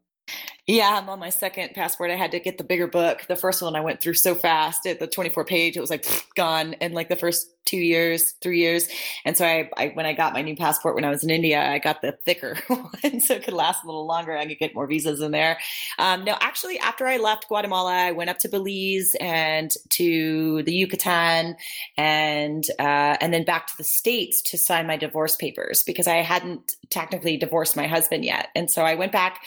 Yeah, 0.72 0.97
I'm 0.97 1.09
on 1.09 1.19
my 1.19 1.32
second 1.32 1.74
passport. 1.74 2.11
I 2.11 2.15
had 2.15 2.32
to 2.32 2.39
get 2.39 2.57
the 2.57 2.63
bigger 2.63 2.88
book. 2.88 3.26
The 3.28 3.36
first 3.36 3.61
one 3.61 3.76
I 3.76 3.82
went 3.82 3.99
through 3.99 4.13
so 4.13 4.34
fast 4.34 4.86
at 4.86 5.01
the 5.01 5.07
24 5.07 5.43
page, 5.43 5.76
it 5.76 5.82
was 5.82 5.89
like 5.89 6.03
pfft, 6.03 6.24
gone 6.36 6.74
in 6.80 6.93
like 6.93 7.09
the 7.09 7.17
first 7.17 7.49
two 7.65 7.76
years, 7.76 8.36
three 8.41 8.59
years. 8.59 8.88
And 9.26 9.36
so 9.36 9.45
I, 9.45 9.69
I, 9.76 9.88
when 9.89 10.05
I 10.05 10.13
got 10.13 10.32
my 10.32 10.41
new 10.41 10.55
passport 10.55 10.95
when 10.95 11.03
I 11.03 11.09
was 11.09 11.26
in 11.26 11.30
India, 11.30 11.61
I 11.61 11.80
got 11.80 12.01
the 12.01 12.13
thicker 12.24 12.57
one 12.67 13.19
so 13.19 13.34
it 13.34 13.43
could 13.43 13.53
last 13.53 13.84
a 13.84 13.86
little 13.86 14.05
longer. 14.07 14.38
I 14.38 14.45
could 14.45 14.59
get 14.59 14.74
more 14.74 14.88
visas 14.88 15.19
in 15.19 15.32
there. 15.32 15.59
Um, 15.99 16.24
no, 16.24 16.38
actually, 16.39 16.80
after 16.80 17.05
I 17.05 17.17
left 17.17 17.49
Guatemala, 17.49 17.91
I 17.91 18.11
went 18.13 18.30
up 18.30 18.39
to 18.39 18.47
Belize 18.47 19.13
and 19.19 19.74
to 19.89 20.63
the 20.63 20.74
Yucatan 20.74 21.57
and 21.97 22.63
uh, 22.80 23.17
and 23.19 23.34
then 23.34 23.43
back 23.43 23.67
to 23.67 23.78
the 23.78 23.84
states 23.84 24.41
to 24.43 24.57
sign 24.57 24.88
my 24.88 24.95
divorce 24.95 25.36
papers 25.36 25.84
because 25.84 26.07
I 26.07 26.22
hadn't 26.22 26.76
technically 26.89 27.36
divorced 27.36 27.76
my 27.76 27.88
husband 27.88 28.24
yet. 28.24 28.47
And 28.55 28.72
so 28.72 28.84
I 28.84 28.95
went 28.95 29.11
back 29.11 29.41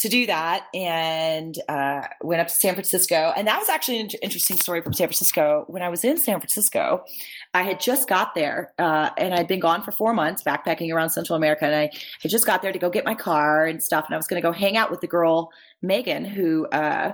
to 0.00 0.08
do 0.08 0.26
that 0.26 0.66
and 0.74 1.58
uh, 1.68 2.00
went 2.22 2.40
up 2.40 2.48
to 2.48 2.54
San 2.54 2.72
Francisco. 2.72 3.34
And 3.36 3.46
that 3.46 3.58
was 3.58 3.68
actually 3.68 3.96
an 3.96 4.06
inter- 4.06 4.18
interesting 4.22 4.56
story 4.56 4.80
from 4.80 4.94
San 4.94 5.08
Francisco. 5.08 5.64
When 5.68 5.82
I 5.82 5.90
was 5.90 6.04
in 6.04 6.16
San 6.16 6.40
Francisco, 6.40 7.04
I 7.52 7.62
had 7.62 7.80
just 7.80 8.08
got 8.08 8.34
there 8.34 8.72
uh, 8.78 9.10
and 9.18 9.34
I'd 9.34 9.46
been 9.46 9.60
gone 9.60 9.82
for 9.82 9.92
four 9.92 10.14
months 10.14 10.42
backpacking 10.42 10.90
around 10.92 11.10
Central 11.10 11.36
America. 11.36 11.66
And 11.66 11.74
I 11.74 11.90
had 12.22 12.30
just 12.30 12.46
got 12.46 12.62
there 12.62 12.72
to 12.72 12.78
go 12.78 12.88
get 12.88 13.04
my 13.04 13.14
car 13.14 13.66
and 13.66 13.82
stuff. 13.82 14.06
And 14.06 14.14
I 14.14 14.16
was 14.16 14.26
going 14.26 14.40
to 14.40 14.48
go 14.48 14.52
hang 14.52 14.78
out 14.78 14.90
with 14.90 15.02
the 15.02 15.06
girl, 15.06 15.52
Megan, 15.82 16.24
who. 16.24 16.66
Uh, 16.68 17.12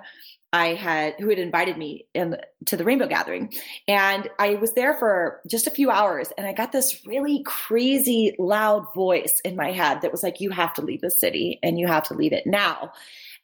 I 0.52 0.74
had 0.74 1.14
who 1.18 1.28
had 1.28 1.38
invited 1.38 1.76
me 1.76 2.06
in 2.14 2.36
to 2.66 2.76
the 2.76 2.84
rainbow 2.84 3.06
gathering. 3.06 3.52
And 3.88 4.28
I 4.38 4.54
was 4.54 4.72
there 4.72 4.94
for 4.94 5.40
just 5.46 5.66
a 5.66 5.70
few 5.70 5.90
hours 5.90 6.32
and 6.38 6.46
I 6.46 6.52
got 6.52 6.72
this 6.72 7.04
really 7.06 7.42
crazy 7.44 8.34
loud 8.38 8.86
voice 8.94 9.40
in 9.44 9.56
my 9.56 9.72
head 9.72 10.02
that 10.02 10.12
was 10.12 10.22
like 10.22 10.40
you 10.40 10.50
have 10.50 10.72
to 10.74 10.82
leave 10.82 11.00
the 11.00 11.10
city 11.10 11.58
and 11.62 11.78
you 11.78 11.86
have 11.86 12.04
to 12.04 12.14
leave 12.14 12.32
it 12.32 12.46
now 12.46 12.92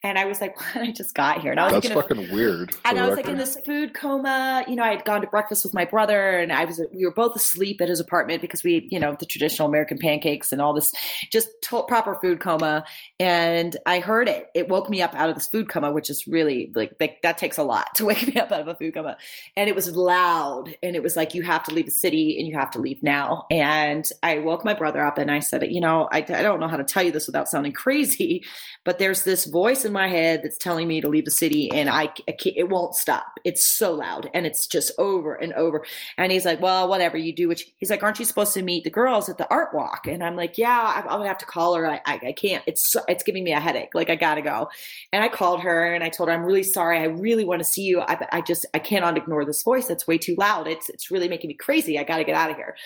and 0.02 0.18
I 0.18 0.24
was 0.24 0.40
like 0.40 0.56
I 0.76 0.90
just 0.92 1.14
got 1.14 1.40
here 1.40 1.50
and 1.52 1.60
I 1.60 1.64
was 1.64 1.72
That's 1.82 1.94
like, 1.94 2.10
in 2.10 2.18
a- 2.18 2.22
fucking 2.22 2.34
weird. 2.36 2.74
and 2.84 2.98
I 2.98 3.06
was 3.08 3.16
like 3.16 3.28
in 3.28 3.36
this 3.36 3.56
food 3.64 3.94
coma. 3.94 4.64
You 4.66 4.76
know, 4.76 4.82
I 4.82 4.88
had 4.88 5.04
gone 5.04 5.20
to 5.20 5.26
breakfast 5.26 5.64
with 5.64 5.74
my 5.74 5.84
brother, 5.84 6.30
and 6.38 6.52
I 6.52 6.64
was 6.64 6.80
we 6.92 7.04
were 7.04 7.12
both 7.12 7.36
asleep 7.36 7.80
at 7.80 7.88
his 7.88 8.00
apartment 8.00 8.40
because 8.42 8.62
we, 8.64 8.88
you 8.90 8.98
know, 9.00 9.16
the 9.18 9.26
traditional 9.26 9.68
American 9.68 9.98
pancakes 9.98 10.52
and 10.52 10.60
all 10.60 10.72
this, 10.74 10.92
just 11.30 11.48
to- 11.62 11.82
proper 11.84 12.14
food 12.16 12.40
coma. 12.40 12.84
And 13.20 13.76
I 13.86 14.00
heard 14.00 14.28
it. 14.28 14.48
It 14.54 14.68
woke 14.68 14.88
me 14.90 15.02
up 15.02 15.14
out 15.14 15.28
of 15.28 15.34
this 15.36 15.46
food 15.46 15.68
coma, 15.68 15.92
which 15.92 16.10
is 16.10 16.26
really 16.26 16.72
like 16.74 16.98
that, 16.98 17.16
that 17.22 17.38
takes 17.38 17.58
a 17.58 17.62
lot 17.62 17.86
to 17.96 18.04
wake 18.04 18.26
me 18.26 18.40
up 18.40 18.50
out 18.52 18.60
of 18.60 18.68
a 18.68 18.74
food 18.74 18.94
coma. 18.94 19.16
And 19.56 19.68
it 19.68 19.74
was 19.74 19.94
loud, 19.94 20.74
and 20.82 20.96
it 20.96 21.02
was 21.02 21.16
like 21.16 21.34
you 21.34 21.42
have 21.42 21.62
to 21.64 21.74
leave 21.74 21.86
the 21.86 21.90
city 21.92 22.38
and 22.38 22.46
you 22.48 22.54
have 22.56 22.70
to 22.72 22.78
leave 22.80 23.02
now. 23.02 23.46
And 23.50 24.08
I 24.22 24.38
woke 24.38 24.64
my 24.64 24.74
brother 24.74 25.04
up, 25.04 25.18
and 25.18 25.30
I 25.30 25.38
said, 25.40 25.70
you 25.70 25.80
know, 25.80 26.08
I, 26.10 26.18
I 26.18 26.42
don't 26.42 26.60
know 26.60 26.68
how 26.68 26.76
to 26.76 26.84
tell 26.84 27.02
you 27.02 27.12
this 27.12 27.26
without 27.26 27.48
sounding 27.48 27.72
crazy, 27.72 28.44
but 28.84 28.98
there's 28.98 29.24
this 29.24 29.44
voice 29.46 29.84
in 29.84 29.91
my 29.92 30.08
head 30.08 30.40
that's 30.42 30.58
telling 30.58 30.88
me 30.88 31.00
to 31.00 31.08
leave 31.08 31.24
the 31.24 31.30
city 31.30 31.70
and 31.70 31.88
I, 31.88 32.04
I 32.28 32.36
it 32.44 32.68
won't 32.68 32.94
stop. 32.94 33.38
It's 33.44 33.64
so 33.64 33.92
loud 33.92 34.30
and 34.34 34.46
it's 34.46 34.66
just 34.66 34.92
over 34.98 35.34
and 35.34 35.52
over. 35.52 35.84
And 36.16 36.32
he's 36.32 36.44
like, 36.44 36.60
well, 36.60 36.88
whatever 36.88 37.16
you 37.16 37.34
do, 37.34 37.48
which 37.48 37.66
he's 37.76 37.90
like, 37.90 38.02
aren't 38.02 38.18
you 38.18 38.24
supposed 38.24 38.54
to 38.54 38.62
meet 38.62 38.84
the 38.84 38.90
girls 38.90 39.28
at 39.28 39.38
the 39.38 39.48
art 39.50 39.74
walk? 39.74 40.06
And 40.06 40.22
I'm 40.22 40.36
like, 40.36 40.58
yeah, 40.58 40.80
I, 40.80 41.00
I'm 41.00 41.18
gonna 41.18 41.28
have 41.28 41.38
to 41.38 41.46
call 41.46 41.74
her. 41.74 41.86
I, 41.86 42.00
I, 42.06 42.20
I 42.28 42.32
can't, 42.32 42.64
it's, 42.66 42.96
it's 43.08 43.22
giving 43.22 43.44
me 43.44 43.52
a 43.52 43.60
headache. 43.60 43.94
Like 43.94 44.10
I 44.10 44.16
gotta 44.16 44.42
go. 44.42 44.68
And 45.12 45.22
I 45.22 45.28
called 45.28 45.60
her 45.60 45.94
and 45.94 46.02
I 46.02 46.08
told 46.08 46.28
her, 46.28 46.34
I'm 46.34 46.44
really 46.44 46.62
sorry. 46.62 46.98
I 46.98 47.04
really 47.04 47.44
want 47.44 47.60
to 47.60 47.64
see 47.64 47.82
you. 47.82 48.00
I, 48.00 48.26
I 48.32 48.40
just, 48.40 48.66
I 48.74 48.78
cannot 48.78 49.16
ignore 49.16 49.44
this 49.44 49.62
voice. 49.62 49.86
That's 49.86 50.06
way 50.06 50.18
too 50.18 50.34
loud. 50.36 50.66
It's, 50.66 50.88
it's 50.88 51.10
really 51.10 51.28
making 51.28 51.48
me 51.48 51.54
crazy. 51.54 51.98
I 51.98 52.04
gotta 52.04 52.24
get 52.24 52.34
out 52.34 52.50
of 52.50 52.56
here. 52.56 52.76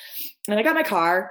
And 0.49 0.59
I 0.59 0.63
got 0.63 0.75
my 0.75 0.83
car 0.83 1.31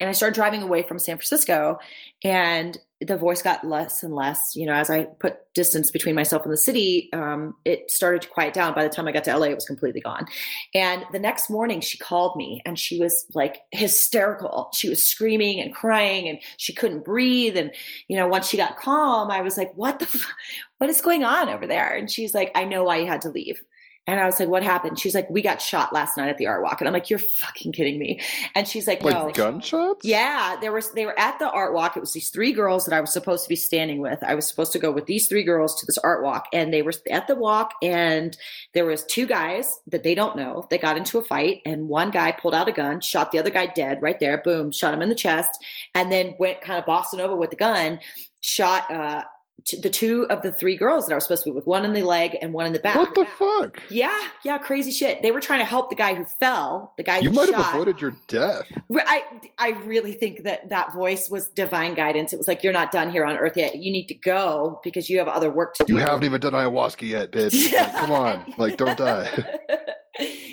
and 0.00 0.10
I 0.10 0.12
started 0.12 0.34
driving 0.34 0.62
away 0.62 0.82
from 0.82 0.98
San 0.98 1.16
Francisco 1.16 1.78
and 2.22 2.78
the 3.00 3.16
voice 3.16 3.42
got 3.42 3.66
less 3.66 4.02
and 4.02 4.14
less. 4.14 4.56
You 4.56 4.66
know 4.66 4.72
as 4.72 4.90
i 4.90 5.04
put 5.04 5.38
distance 5.54 5.90
between 5.90 6.14
myself 6.14 6.44
and 6.44 6.52
the 6.52 6.58
city 6.58 7.10
um, 7.12 7.54
it 7.64 7.90
started 7.90 8.22
to 8.22 8.28
quiet 8.28 8.54
down. 8.54 8.74
By 8.74 8.84
the 8.84 8.90
time 8.90 9.06
i 9.08 9.12
got 9.12 9.24
to 9.24 9.36
la 9.36 9.46
it 9.46 9.54
was 9.54 9.66
completely 9.66 10.00
gone. 10.00 10.26
And 10.74 11.04
the 11.12 11.18
next 11.18 11.50
morning 11.50 11.80
she 11.80 11.98
called 11.98 12.36
me 12.36 12.62
and 12.64 12.78
she 12.78 12.98
was 12.98 13.26
like 13.34 13.62
hysterical. 13.70 14.70
She 14.72 14.88
was 14.88 15.06
screaming 15.06 15.60
and 15.60 15.74
crying 15.74 16.28
and 16.28 16.38
she 16.56 16.72
couldn't 16.72 17.04
breathe. 17.04 17.56
And 17.56 17.70
you 18.08 18.16
know 18.16 18.26
once 18.26 18.48
she 18.48 18.56
got 18.56 18.76
calm 18.78 19.30
i 19.30 19.40
was 19.40 19.56
like 19.56 19.72
what 19.74 19.98
the 19.98 20.06
f- 20.06 20.34
what 20.78 20.90
is 20.90 21.00
going 21.00 21.24
on 21.24 21.48
over 21.48 21.66
there? 21.66 21.94
And 21.94 22.10
she's 22.10 22.34
like 22.34 22.50
i 22.54 22.64
know 22.64 22.84
why 22.84 22.98
you 22.98 23.06
had 23.06 23.22
to 23.22 23.30
leave 23.30 23.62
And 24.06 24.20
I 24.20 24.26
was 24.26 24.38
like, 24.38 24.48
what 24.48 24.62
happened? 24.62 24.98
She's 24.98 25.14
like, 25.14 25.28
we 25.28 25.42
got 25.42 25.60
shot 25.60 25.92
last 25.92 26.16
night 26.16 26.28
at 26.28 26.38
the 26.38 26.46
art 26.46 26.62
walk. 26.62 26.80
And 26.80 26.86
I'm 26.86 26.94
like, 26.94 27.10
you're 27.10 27.18
fucking 27.18 27.72
kidding 27.72 27.98
me. 27.98 28.20
And 28.54 28.66
she's 28.66 28.86
like, 28.86 29.02
Like 29.02 29.14
no. 29.14 29.30
gunshots? 29.32 30.06
Yeah, 30.06 30.56
there 30.60 30.72
was 30.72 30.92
they 30.92 31.06
were 31.06 31.18
at 31.18 31.38
the 31.38 31.50
art 31.50 31.74
walk. 31.74 31.96
It 31.96 32.00
was 32.00 32.12
these 32.12 32.30
three 32.30 32.52
girls 32.52 32.84
that 32.84 32.94
I 32.94 33.00
was 33.00 33.12
supposed 33.12 33.42
to 33.44 33.48
be 33.48 33.56
standing 33.56 34.00
with. 34.00 34.22
I 34.22 34.34
was 34.34 34.46
supposed 34.46 34.72
to 34.72 34.78
go 34.78 34.92
with 34.92 35.06
these 35.06 35.28
three 35.28 35.42
girls 35.42 35.80
to 35.80 35.86
this 35.86 35.98
art 35.98 36.22
walk, 36.22 36.46
and 36.52 36.72
they 36.72 36.82
were 36.82 36.92
at 37.10 37.26
the 37.26 37.34
walk, 37.34 37.72
and 37.82 38.36
there 38.74 38.84
was 38.86 39.04
two 39.04 39.26
guys 39.26 39.78
that 39.88 40.02
they 40.04 40.14
don't 40.14 40.36
know. 40.36 40.66
They 40.70 40.78
got 40.78 40.96
into 40.96 41.18
a 41.18 41.24
fight, 41.24 41.62
and 41.64 41.88
one 41.88 42.10
guy 42.10 42.32
pulled 42.32 42.54
out 42.54 42.68
a 42.68 42.72
gun, 42.72 43.00
shot 43.00 43.32
the 43.32 43.38
other 43.38 43.50
guy 43.50 43.66
dead 43.66 44.02
right 44.02 44.20
there. 44.20 44.38
Boom, 44.38 44.70
shot 44.70 44.94
him 44.94 45.02
in 45.02 45.08
the 45.08 45.14
chest, 45.14 45.50
and 45.94 46.12
then 46.12 46.34
went 46.38 46.60
kind 46.60 46.78
of 46.78 46.86
bossing 46.86 47.20
over 47.20 47.34
with 47.34 47.50
the 47.50 47.56
gun, 47.56 47.98
shot 48.40 48.90
uh, 48.90 49.24
t- 49.64 49.80
the 49.80 49.90
two 49.90 50.26
of 50.30 50.42
the 50.42 50.52
three 50.52 50.76
girls 50.76 51.06
that 51.06 51.12
I 51.12 51.16
was 51.16 51.24
supposed 51.24 51.44
to 51.44 51.50
be 51.50 51.54
with, 51.54 51.66
one 51.66 51.84
in 51.84 51.92
the 51.92 52.02
leg 52.02 52.36
and 52.40 52.52
one 52.52 52.66
in 52.66 52.72
the 52.72 52.78
back. 52.78 52.96
What 52.96 53.14
the 53.14 53.24
fuck? 53.38 53.82
yeah, 53.90 54.16
yeah, 54.44 54.58
crazy 54.58 54.90
shit. 54.90 55.22
They 55.22 55.30
were 55.30 55.40
trying 55.40 55.60
to 55.60 55.64
help 55.64 55.90
the 55.90 55.96
guy 55.96 56.14
who 56.14 56.24
fell, 56.24 56.92
the 56.96 57.02
guy 57.02 57.18
You 57.18 57.30
who 57.30 57.36
might 57.36 57.48
shot. 57.48 57.64
have 57.64 57.74
avoided 57.74 58.00
your 58.00 58.14
death. 58.28 58.64
I 58.94 59.22
I 59.58 59.70
really 59.84 60.12
think 60.12 60.42
that 60.44 60.68
that 60.70 60.92
voice 60.92 61.28
was 61.30 61.48
divine 61.48 61.94
guidance. 61.94 62.32
It 62.32 62.38
was 62.38 62.48
like 62.48 62.62
you're 62.62 62.72
not 62.72 62.92
done 62.92 63.10
here 63.10 63.24
on 63.24 63.36
earth 63.36 63.56
yet. 63.56 63.76
You 63.76 63.90
need 63.92 64.06
to 64.08 64.14
go 64.14 64.80
because 64.84 65.08
you 65.10 65.18
have 65.18 65.28
other 65.28 65.50
work 65.50 65.74
to 65.74 65.84
do. 65.84 65.94
You 65.94 65.98
haven't 66.00 66.24
even 66.24 66.40
done 66.40 66.52
ayahuasca 66.52 67.02
yet, 67.08 67.32
bitch. 67.32 67.72
Like, 67.76 67.94
come 67.96 68.12
on. 68.12 68.54
Like, 68.58 68.76
don't 68.76 68.96
die. 68.96 69.28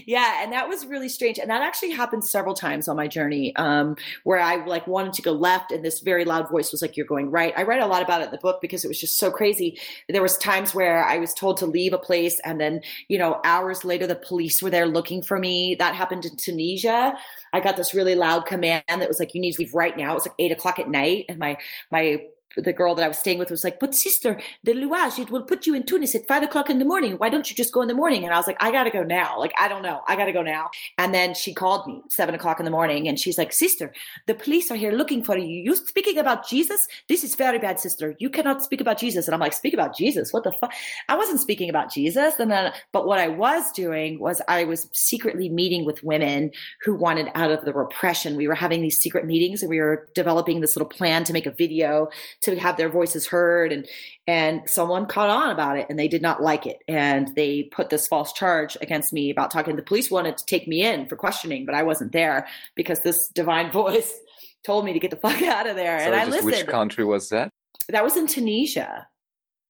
yeah, 0.05 0.43
and 0.43 0.51
that 0.53 0.67
was 0.67 0.85
really 0.85 1.09
strange. 1.09 1.39
And 1.39 1.49
that 1.49 1.61
actually 1.61 1.91
happened 1.91 2.25
several 2.25 2.53
times 2.53 2.87
on 2.87 2.95
my 2.95 3.07
journey, 3.07 3.55
um, 3.55 3.95
where 4.23 4.39
I 4.39 4.65
like 4.65 4.87
wanted 4.87 5.13
to 5.13 5.21
go 5.21 5.31
left, 5.31 5.71
and 5.71 5.83
this 5.83 5.99
very 5.99 6.25
loud 6.25 6.49
voice 6.49 6.71
was 6.71 6.81
like, 6.81 6.97
"You're 6.97 7.05
going 7.05 7.31
right." 7.31 7.53
I 7.57 7.63
write 7.63 7.81
a 7.81 7.85
lot 7.87 8.01
about 8.01 8.21
it 8.21 8.25
in 8.25 8.31
the 8.31 8.37
book 8.37 8.61
because 8.61 8.83
it 8.83 8.87
was 8.87 8.99
just 8.99 9.17
so 9.17 9.31
crazy. 9.31 9.79
There 10.09 10.21
was 10.21 10.37
times 10.37 10.73
where 10.73 11.03
I 11.03 11.17
was 11.17 11.33
told 11.33 11.57
to 11.57 11.65
leave 11.65 11.93
a 11.93 11.97
place, 11.97 12.39
and 12.45 12.59
then 12.59 12.81
you 13.07 13.17
know, 13.17 13.39
hours 13.43 13.85
later, 13.85 14.07
the 14.07 14.15
police 14.15 14.61
were 14.61 14.69
there 14.69 14.87
looking 14.87 15.21
for 15.21 15.39
me. 15.39 15.75
That 15.75 15.95
happened 15.95 16.25
in 16.25 16.35
Tunisia. 16.37 17.13
I 17.53 17.59
got 17.59 17.77
this 17.77 17.93
really 17.93 18.15
loud 18.15 18.45
command 18.45 18.83
that 18.87 19.07
was 19.07 19.19
like, 19.19 19.33
"You 19.33 19.41
need 19.41 19.53
to 19.53 19.61
leave 19.61 19.73
right 19.73 19.95
now." 19.97 20.11
It 20.11 20.15
was 20.15 20.25
like 20.27 20.35
eight 20.39 20.51
o'clock 20.51 20.79
at 20.79 20.89
night, 20.89 21.25
and 21.29 21.39
my 21.39 21.57
my 21.91 22.21
the 22.57 22.73
girl 22.73 22.95
that 22.95 23.03
I 23.03 23.07
was 23.07 23.17
staying 23.17 23.39
with 23.39 23.51
was 23.51 23.63
like, 23.63 23.79
"But 23.79 23.95
sister, 23.95 24.39
the 24.63 24.73
louage 24.73 25.19
it 25.19 25.31
will 25.31 25.43
put 25.43 25.65
you 25.65 25.73
in 25.73 25.83
Tunis 25.83 26.15
at 26.15 26.27
five 26.27 26.43
o'clock 26.43 26.69
in 26.69 26.79
the 26.79 26.85
morning. 26.85 27.13
Why 27.13 27.29
don't 27.29 27.49
you 27.49 27.55
just 27.55 27.73
go 27.73 27.81
in 27.81 27.87
the 27.87 27.93
morning?" 27.93 28.23
And 28.23 28.33
I 28.33 28.37
was 28.37 28.47
like, 28.47 28.61
"I 28.61 28.71
gotta 28.71 28.91
go 28.91 29.03
now. 29.03 29.39
Like 29.39 29.53
I 29.59 29.67
don't 29.67 29.81
know. 29.81 30.01
I 30.07 30.15
gotta 30.15 30.31
go 30.31 30.41
now." 30.41 30.69
And 30.97 31.13
then 31.13 31.33
she 31.33 31.53
called 31.53 31.87
me 31.87 32.01
seven 32.09 32.35
o'clock 32.35 32.59
in 32.59 32.65
the 32.65 32.71
morning, 32.71 33.07
and 33.07 33.19
she's 33.19 33.37
like, 33.37 33.53
"Sister, 33.53 33.93
the 34.27 34.35
police 34.35 34.71
are 34.71 34.75
here 34.75 34.91
looking 34.91 35.23
for 35.23 35.37
you. 35.37 35.45
You 35.45 35.75
speaking 35.75 36.17
about 36.17 36.47
Jesus? 36.47 36.87
This 37.07 37.23
is 37.23 37.35
very 37.35 37.59
bad, 37.59 37.79
sister. 37.79 38.15
You 38.19 38.29
cannot 38.29 38.63
speak 38.63 38.81
about 38.81 38.99
Jesus." 38.99 39.27
And 39.27 39.33
I'm 39.33 39.41
like, 39.41 39.53
"Speak 39.53 39.73
about 39.73 39.95
Jesus? 39.95 40.31
What 40.33 40.43
the 40.43 40.53
fuck?" 40.59 40.73
I 41.09 41.15
wasn't 41.15 41.39
speaking 41.39 41.69
about 41.69 41.91
Jesus. 41.91 42.39
And 42.39 42.51
then, 42.51 42.73
but 42.91 43.05
what 43.05 43.19
I 43.19 43.27
was 43.27 43.71
doing 43.71 44.19
was 44.19 44.41
I 44.47 44.63
was 44.63 44.89
secretly 44.93 45.49
meeting 45.49 45.85
with 45.85 46.03
women 46.03 46.51
who 46.83 46.95
wanted 46.95 47.29
out 47.35 47.51
of 47.51 47.65
the 47.65 47.73
repression. 47.73 48.35
We 48.35 48.47
were 48.47 48.55
having 48.55 48.81
these 48.81 48.99
secret 48.99 49.25
meetings, 49.25 49.61
and 49.61 49.69
we 49.69 49.79
were 49.79 50.07
developing 50.13 50.61
this 50.61 50.75
little 50.75 50.89
plan 50.89 51.23
to 51.23 51.33
make 51.33 51.45
a 51.45 51.51
video 51.51 52.09
to 52.43 52.55
have 52.59 52.77
their 52.77 52.89
voices 52.89 53.27
heard 53.27 53.71
and 53.71 53.87
and 54.27 54.61
someone 54.69 55.05
caught 55.05 55.29
on 55.29 55.49
about 55.49 55.77
it 55.77 55.85
and 55.89 55.97
they 55.97 56.07
did 56.07 56.21
not 56.21 56.41
like 56.41 56.65
it 56.65 56.81
and 56.87 57.35
they 57.35 57.63
put 57.63 57.89
this 57.89 58.07
false 58.07 58.33
charge 58.33 58.77
against 58.81 59.11
me 59.13 59.29
about 59.29 59.51
talking 59.51 59.75
the 59.75 59.81
police 59.81 60.11
wanted 60.11 60.37
to 60.37 60.45
take 60.45 60.67
me 60.67 60.83
in 60.83 61.07
for 61.07 61.15
questioning 61.15 61.65
but 61.65 61.75
i 61.75 61.83
wasn't 61.83 62.11
there 62.11 62.47
because 62.75 62.99
this 63.01 63.27
divine 63.29 63.71
voice 63.81 64.19
told 64.63 64.85
me 64.85 64.93
to 64.93 64.99
get 64.99 65.11
the 65.11 65.17
fuck 65.17 65.41
out 65.41 65.67
of 65.67 65.75
there 65.75 65.97
and 65.97 66.15
i 66.15 66.25
just 66.25 66.43
which 66.43 66.65
country 66.67 67.03
was 67.03 67.29
that? 67.29 67.49
that 67.89 68.03
was 68.03 68.15
in 68.17 68.27
tunisia 68.27 69.07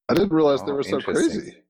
I 0.10 0.16
didn't 0.16 0.34
realize 0.34 0.62
oh, 0.62 0.66
they 0.66 0.72
Oh, 0.72 0.76
were 0.76 0.84
so 0.84 1.00
crazy. 1.00 1.63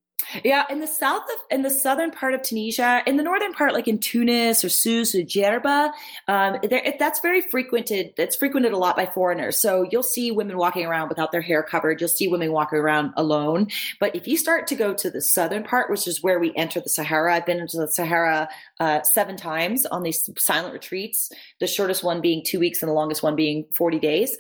Yeah, 0.44 0.64
in 0.70 0.80
the 0.80 0.88
south 0.88 1.24
of, 1.24 1.38
in 1.52 1.62
the 1.62 1.70
southern 1.70 2.12
part 2.12 2.34
of 2.34 2.41
Tunisia, 2.41 3.02
in 3.06 3.18
the 3.18 3.24
northern 3.24 3.54
part, 3.54 3.74
like 3.74 3.88
in 3.88 4.00
Tunis 4.00 4.64
or 4.64 4.70
Sousse 4.70 5.16
or 5.16 5.20
Djerba, 5.20 5.91
um, 6.28 6.58
that's 7.00 7.20
very 7.20 7.41
frequented. 7.41 8.14
That's 8.18 8.36
frequented 8.36 8.74
a 8.74 8.78
lot 8.78 8.95
by 8.95 9.06
foreigners. 9.06 9.62
So 9.62 9.88
you'll 9.91 10.04
see 10.04 10.32
women 10.32 10.58
walking 10.58 10.86
around 10.86 11.10
without 11.10 11.32
their 11.32 11.41
hair 11.41 11.64
covered. 11.64 12.00
You'll 12.00 12.10
see 12.10 12.28
women 12.28 12.52
walking 12.52 12.80
around 12.80 13.14
alone. 13.18 13.68
But 14.00 14.16
if 14.16 14.28
you 14.28 14.38
start 14.38 14.68
to 14.68 14.76
go 14.76 14.94
to 14.94 15.10
the 15.10 15.22
southern 15.22 15.64
part, 15.64 15.90
which 15.90 16.08
is 16.08 16.24
where 16.24 16.40
we 16.40 16.54
enter 16.56 16.80
the 16.80 16.90
Sahara, 16.90 17.36
I've 17.36 17.45
been 17.45 17.60
into 17.60 17.78
the 17.78 17.88
Sahara 17.88 18.50
uh, 18.80 19.02
seven 19.04 19.38
times 19.38 19.86
on 19.86 20.04
these 20.04 20.30
silent 20.38 20.74
retreats. 20.74 21.32
The 21.60 21.68
shortest 21.68 22.04
one 22.04 22.22
being 22.22 22.44
two 22.45 22.60
weeks, 22.60 22.82
and 22.82 22.90
the 22.90 22.94
longest 22.94 23.24
one 23.24 23.36
being 23.36 23.66
forty 23.76 24.00
days. 24.00 24.36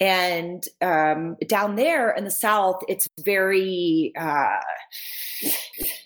And 0.00 0.64
um, 0.82 1.36
down 1.46 1.76
there 1.76 2.10
in 2.10 2.24
the 2.24 2.30
south, 2.30 2.82
it's 2.88 3.08
very 3.24 4.12
uh, 4.18 4.58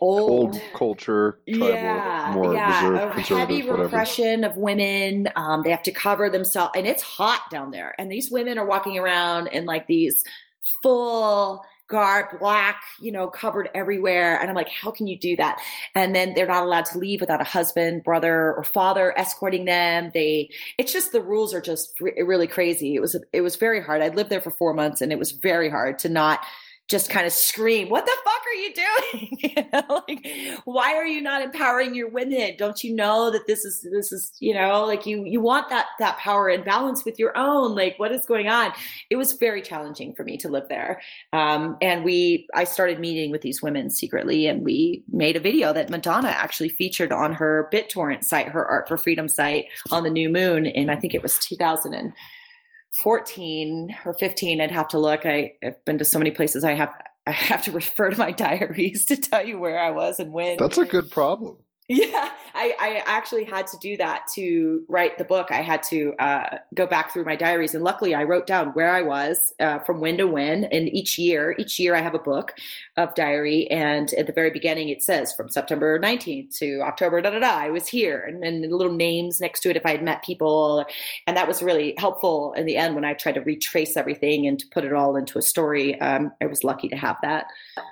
old, 0.00 0.30
Old 0.30 0.62
culture, 0.74 1.40
tribal, 1.48 1.68
yeah, 1.68 2.30
more 2.34 2.54
yeah, 2.54 2.88
reserved, 2.88 3.18
a 3.18 3.22
heavy 3.22 3.62
whatever. 3.62 3.82
repression 3.84 4.44
of 4.44 4.56
women. 4.56 5.28
Um, 5.36 5.62
they 5.62 5.70
have 5.70 5.82
to 5.84 5.92
cover 5.92 6.28
themselves, 6.28 6.72
and 6.76 6.86
it's 6.86 7.02
hot 7.02 7.42
down 7.50 7.70
there. 7.70 7.94
And 7.98 8.10
these 8.10 8.30
women 8.30 8.58
are 8.58 8.66
walking 8.66 8.98
around 8.98 9.48
in 9.48 9.64
like 9.64 9.86
these 9.86 10.22
full 10.82 11.64
garb, 11.88 12.38
black, 12.38 12.82
you 13.00 13.10
know, 13.10 13.26
covered 13.28 13.70
everywhere. 13.74 14.38
And 14.38 14.48
I'm 14.48 14.54
like, 14.54 14.68
how 14.68 14.90
can 14.90 15.06
you 15.06 15.18
do 15.18 15.36
that? 15.36 15.58
And 15.94 16.14
then 16.14 16.34
they're 16.34 16.46
not 16.46 16.62
allowed 16.62 16.84
to 16.86 16.98
leave 16.98 17.20
without 17.20 17.40
a 17.40 17.44
husband, 17.44 18.04
brother, 18.04 18.54
or 18.54 18.62
father 18.62 19.18
escorting 19.18 19.64
them. 19.64 20.10
They, 20.12 20.50
it's 20.76 20.92
just 20.92 21.12
the 21.12 21.22
rules 21.22 21.54
are 21.54 21.60
just 21.62 21.98
re- 22.00 22.22
really 22.22 22.46
crazy. 22.46 22.94
It 22.94 23.00
was 23.00 23.16
it 23.32 23.40
was 23.40 23.56
very 23.56 23.82
hard. 23.82 24.02
I 24.02 24.08
lived 24.08 24.30
there 24.30 24.40
for 24.40 24.50
four 24.50 24.74
months, 24.74 25.00
and 25.00 25.12
it 25.12 25.18
was 25.18 25.32
very 25.32 25.70
hard 25.70 25.98
to 26.00 26.08
not 26.08 26.40
just 26.88 27.10
kind 27.10 27.26
of 27.26 27.32
scream, 27.32 27.90
"What 27.90 28.06
the 28.06 28.16
fuck 28.24 28.42
are 28.46 28.54
you 28.54 28.74
doing?" 28.74 29.72
like, 30.08 30.62
why 30.64 30.94
are 30.94 31.06
you 31.06 31.20
not 31.20 31.42
empowering 31.42 31.94
your 31.94 32.08
women? 32.08 32.54
Don't 32.56 32.82
you 32.82 32.94
know 32.94 33.30
that 33.30 33.46
this 33.46 33.64
is 33.64 33.86
this 33.92 34.10
is 34.10 34.32
you 34.40 34.54
know 34.54 34.86
like 34.86 35.04
you 35.04 35.24
you 35.24 35.40
want 35.40 35.68
that 35.68 35.86
that 35.98 36.16
power 36.18 36.48
and 36.48 36.64
balance 36.64 37.04
with 37.04 37.18
your 37.18 37.36
own? 37.36 37.74
Like, 37.74 37.98
what 37.98 38.10
is 38.10 38.24
going 38.24 38.48
on? 38.48 38.72
It 39.10 39.16
was 39.16 39.34
very 39.34 39.60
challenging 39.60 40.14
for 40.14 40.24
me 40.24 40.38
to 40.38 40.48
live 40.48 40.68
there, 40.70 41.02
um, 41.34 41.76
and 41.82 42.04
we 42.04 42.48
I 42.54 42.64
started 42.64 42.98
meeting 42.98 43.30
with 43.30 43.42
these 43.42 43.62
women 43.62 43.90
secretly, 43.90 44.46
and 44.46 44.64
we 44.64 45.04
made 45.12 45.36
a 45.36 45.40
video 45.40 45.74
that 45.74 45.90
Madonna 45.90 46.28
actually 46.28 46.70
featured 46.70 47.12
on 47.12 47.34
her 47.34 47.68
BitTorrent 47.70 48.24
site, 48.24 48.48
her 48.48 48.64
Art 48.64 48.88
for 48.88 48.96
Freedom 48.96 49.28
site, 49.28 49.66
on 49.90 50.04
the 50.04 50.10
new 50.10 50.30
moon, 50.30 50.64
in 50.64 50.88
I 50.88 50.96
think 50.96 51.14
it 51.14 51.22
was 51.22 51.38
2000 51.38 51.92
and 51.92 52.14
14 53.02 53.94
or 54.04 54.14
15 54.14 54.60
i'd 54.60 54.70
have 54.70 54.88
to 54.88 54.98
look 54.98 55.24
I, 55.24 55.52
i've 55.64 55.84
been 55.84 55.98
to 55.98 56.04
so 56.04 56.18
many 56.18 56.30
places 56.30 56.64
i 56.64 56.74
have 56.74 56.92
i 57.26 57.30
have 57.30 57.62
to 57.64 57.72
refer 57.72 58.10
to 58.10 58.18
my 58.18 58.32
diaries 58.32 59.04
to 59.06 59.16
tell 59.16 59.46
you 59.46 59.58
where 59.58 59.78
i 59.78 59.90
was 59.90 60.18
and 60.18 60.32
when 60.32 60.56
That's 60.58 60.78
a 60.78 60.84
good 60.84 61.10
problem. 61.10 61.58
yeah 61.90 62.30
I, 62.54 62.74
I 62.78 63.02
actually 63.06 63.44
had 63.44 63.66
to 63.68 63.78
do 63.78 63.96
that 63.96 64.26
to 64.34 64.84
write 64.88 65.16
the 65.16 65.24
book. 65.24 65.50
I 65.50 65.62
had 65.62 65.82
to 65.84 66.12
uh, 66.18 66.58
go 66.74 66.86
back 66.86 67.12
through 67.12 67.24
my 67.24 67.36
diaries. 67.36 67.74
And 67.74 67.84
luckily 67.84 68.14
i 68.14 68.24
wrote 68.24 68.46
down 68.46 68.68
where 68.68 68.90
i 68.90 69.00
was 69.00 69.54
uh, 69.60 69.78
from 69.80 70.00
when 70.00 70.18
to 70.18 70.26
when. 70.26 70.64
And 70.64 70.88
each 70.88 71.18
year 71.18 71.54
each 71.58 71.78
year 71.78 71.94
i 71.94 72.00
have 72.00 72.14
a 72.14 72.18
book 72.18 72.54
of 72.96 73.14
diary. 73.14 73.70
And 73.70 74.12
at 74.14 74.26
the 74.26 74.32
very 74.32 74.50
beginning 74.50 74.88
it 74.90 75.02
says 75.02 75.32
from 75.32 75.48
september 75.48 75.98
19th 75.98 76.58
to 76.58 76.80
october 76.80 77.22
da 77.22 77.30
da 77.30 77.38
da 77.38 77.56
i 77.56 77.70
was 77.70 77.88
here. 77.88 78.20
And 78.20 78.42
then 78.42 78.68
little 78.70 78.92
names 78.92 79.40
next 79.40 79.60
to 79.60 79.70
it 79.70 79.76
if 79.76 79.86
i 79.86 79.92
had 79.92 80.02
met 80.02 80.24
people. 80.24 80.84
And 81.26 81.36
that 81.36 81.48
was 81.48 81.62
really 81.62 81.94
helpful 81.96 82.52
in 82.54 82.66
the 82.66 82.76
end 82.76 82.96
when 82.96 83.04
i 83.04 83.14
tried 83.14 83.36
to 83.36 83.40
retrace 83.40 83.96
everything 83.96 84.46
and 84.46 84.58
to 84.58 84.66
put 84.68 84.84
it 84.84 84.92
all 84.92 85.16
into 85.16 85.38
a 85.38 85.42
story. 85.42 85.98
Um, 86.00 86.32
i 86.42 86.46
was 86.46 86.64
lucky 86.64 86.88
to 86.88 86.96
have 86.96 87.16
that 87.22 87.46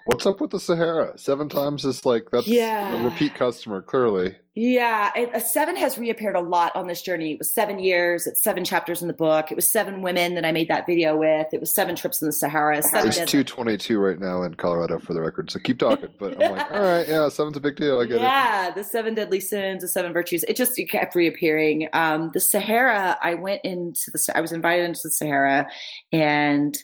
What's 0.07 0.27
up 0.27 0.41
with 0.41 0.51
the 0.51 0.61
Sahara? 0.61 1.17
Seven 1.19 1.49
times 1.49 1.85
is 1.85 2.05
like 2.07 2.31
that's 2.31 2.47
Yeah. 2.47 3.01
a 3.01 3.05
repeat 3.05 3.35
customer, 3.35 3.83
clearly. 3.83 4.37
Yeah, 4.59 5.11
it, 5.15 5.29
a 5.35 5.41
seven 5.41 5.77
has 5.77 5.99
reappeared 5.99 6.35
a 6.35 6.41
lot 6.41 6.75
on 6.75 6.87
this 6.87 7.03
journey. 7.03 7.33
It 7.33 7.39
was 7.39 7.53
seven 7.53 7.79
years. 7.79 8.27
It's 8.27 8.43
seven 8.43 8.65
chapters 8.65 9.03
in 9.03 9.09
the 9.09 9.13
book. 9.13 9.53
It 9.53 9.55
was 9.55 9.69
seven 9.69 10.01
women 10.01 10.35
that 10.35 10.47
I 10.47 10.53
made 10.53 10.69
that 10.69 10.87
video 10.87 11.15
with. 11.15 11.49
It 11.53 11.61
was 11.61 11.75
seven 11.75 11.95
trips 11.95 12.23
in 12.23 12.27
the 12.27 12.33
Sahara. 12.33 12.83
Seven 12.83 13.09
It's 13.09 13.31
two 13.31 13.45
twenty 13.45 13.77
two 13.77 13.99
right 13.99 14.19
now 14.19 14.43
in 14.45 14.55
Colorado 14.55 14.99
for 14.99 15.13
the 15.13 15.21
record. 15.21 15.51
So 15.51 15.59
keep 15.59 15.79
talking. 15.79 16.09
But 16.19 16.43
I'm 16.43 16.53
like, 16.53 16.71
all 16.71 16.81
right, 16.81 17.07
yeah, 17.07 17.29
seven's 17.29 17.59
a 17.59 17.61
big 17.61 17.77
deal. 17.77 18.01
I 18.01 18.07
get 18.07 18.17
it. 18.17 18.23
yeah, 18.23 18.71
the 18.71 18.83
seven 18.83 19.15
deadly 19.15 19.41
sins, 19.41 19.83
the 19.83 19.89
seven 19.89 20.15
virtues. 20.15 20.43
It 20.45 20.57
just 20.57 20.79
it 20.79 20.87
kept 20.87 21.15
reappearing. 21.15 21.89
Um, 21.93 22.31
the 22.33 22.41
Sahara, 22.41 23.19
I 23.23 23.35
went 23.35 23.61
into 23.63 24.11
the. 24.11 24.33
I 24.35 24.41
was 24.41 24.53
invited 24.53 24.87
into 24.87 25.01
the 25.05 25.11
Sahara, 25.11 25.69
and 26.13 26.77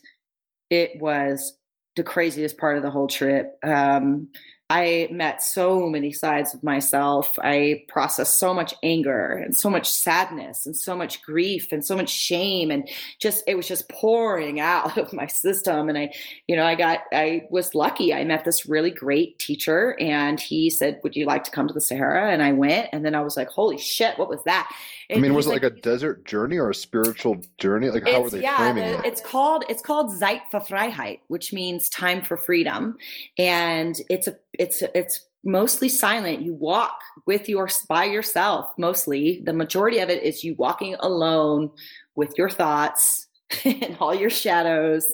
it 0.69 1.01
was 1.01 1.57
the 1.97 2.03
craziest 2.03 2.59
part 2.59 2.77
of 2.77 2.83
the 2.83 2.91
whole 2.91 3.09
trip. 3.09 3.59
Um, 3.63 4.29
I 4.73 5.07
met 5.11 5.43
so 5.43 5.87
many 5.87 6.13
sides 6.13 6.55
of 6.55 6.63
myself. 6.63 7.39
I 7.43 7.85
processed 7.89 8.39
so 8.39 8.55
much 8.55 8.73
anger 8.83 9.33
and 9.33 9.55
so 9.55 9.69
much 9.69 9.91
sadness 9.91 10.65
and 10.65 10.75
so 10.75 10.97
much 10.97 11.21
grief 11.21 11.73
and 11.73 11.85
so 11.85 11.95
much 11.95 12.09
shame 12.09 12.71
and 12.71 12.89
just 13.21 13.45
it 13.47 13.55
was 13.55 13.69
just 13.69 13.91
pouring 13.91 14.61
out 14.73 14.97
of 14.97 15.13
my 15.13 15.27
system. 15.27 15.91
And 15.91 15.99
I, 15.99 16.15
you 16.47 16.57
know, 16.57 16.65
I 16.65 16.75
got 16.75 17.01
I 17.13 17.43
was 17.51 17.75
lucky. 17.75 18.15
I 18.15 18.25
met 18.25 18.47
this 18.47 18.65
really 18.65 18.91
great 18.91 19.39
teacher 19.39 19.95
and 20.01 20.41
he 20.41 20.71
said, 20.71 21.01
Would 21.03 21.17
you 21.17 21.27
like 21.27 21.45
to 21.45 21.51
come 21.51 21.69
to 21.69 21.75
the 21.75 21.81
Sahara? 21.81 22.33
And 22.33 22.43
I 22.43 22.53
went 22.53 22.89
and 22.95 23.05
then 23.05 23.15
I 23.15 23.21
was 23.21 23.37
like, 23.37 23.49
Holy 23.49 23.77
shit, 23.77 24.19
what 24.19 24.31
was 24.31 24.43
that? 24.45 24.73
I 25.11 25.19
mean, 25.19 25.35
was 25.35 25.47
it 25.47 25.51
like 25.51 25.63
a 25.63 25.71
desert 25.71 26.25
journey 26.25 26.59
or 26.59 26.71
a 26.71 26.75
spiritual 26.75 27.43
journey? 27.59 27.91
Like, 27.91 28.07
how 28.07 28.23
were 28.23 28.31
they 28.31 28.43
yeah, 28.43 28.57
framing 28.57 28.85
the- 28.85 28.99
it? 29.01 29.05
it's 29.05 29.21
called 29.21 29.65
it's 29.69 29.83
called 29.83 30.11
Zeit 30.19 30.43
für 30.53 30.67
Freiheit, 30.67 31.21
which 31.29 31.53
means 31.53 31.89
time 31.89 32.23
for 32.23 32.37
freedom, 32.37 32.97
and 33.39 34.01
it's 34.09 34.27
a 34.27 34.37
it's 34.53 34.83
a, 34.83 34.97
it's 34.97 35.27
mostly 35.45 35.89
silent. 35.89 36.43
You 36.43 36.55
walk 36.55 36.99
with 37.27 37.49
your 37.49 37.69
by 37.89 38.05
yourself 38.05 38.73
mostly. 38.79 39.43
The 39.45 39.53
majority 39.53 39.99
of 39.99 40.09
it 40.09 40.23
is 40.23 40.45
you 40.45 40.55
walking 40.57 40.95
alone 41.01 41.71
with 42.15 42.37
your 42.37 42.51
thoughts 42.51 43.27
and 43.65 43.97
all 44.01 44.15
your 44.15 44.31
shadows 44.31 45.13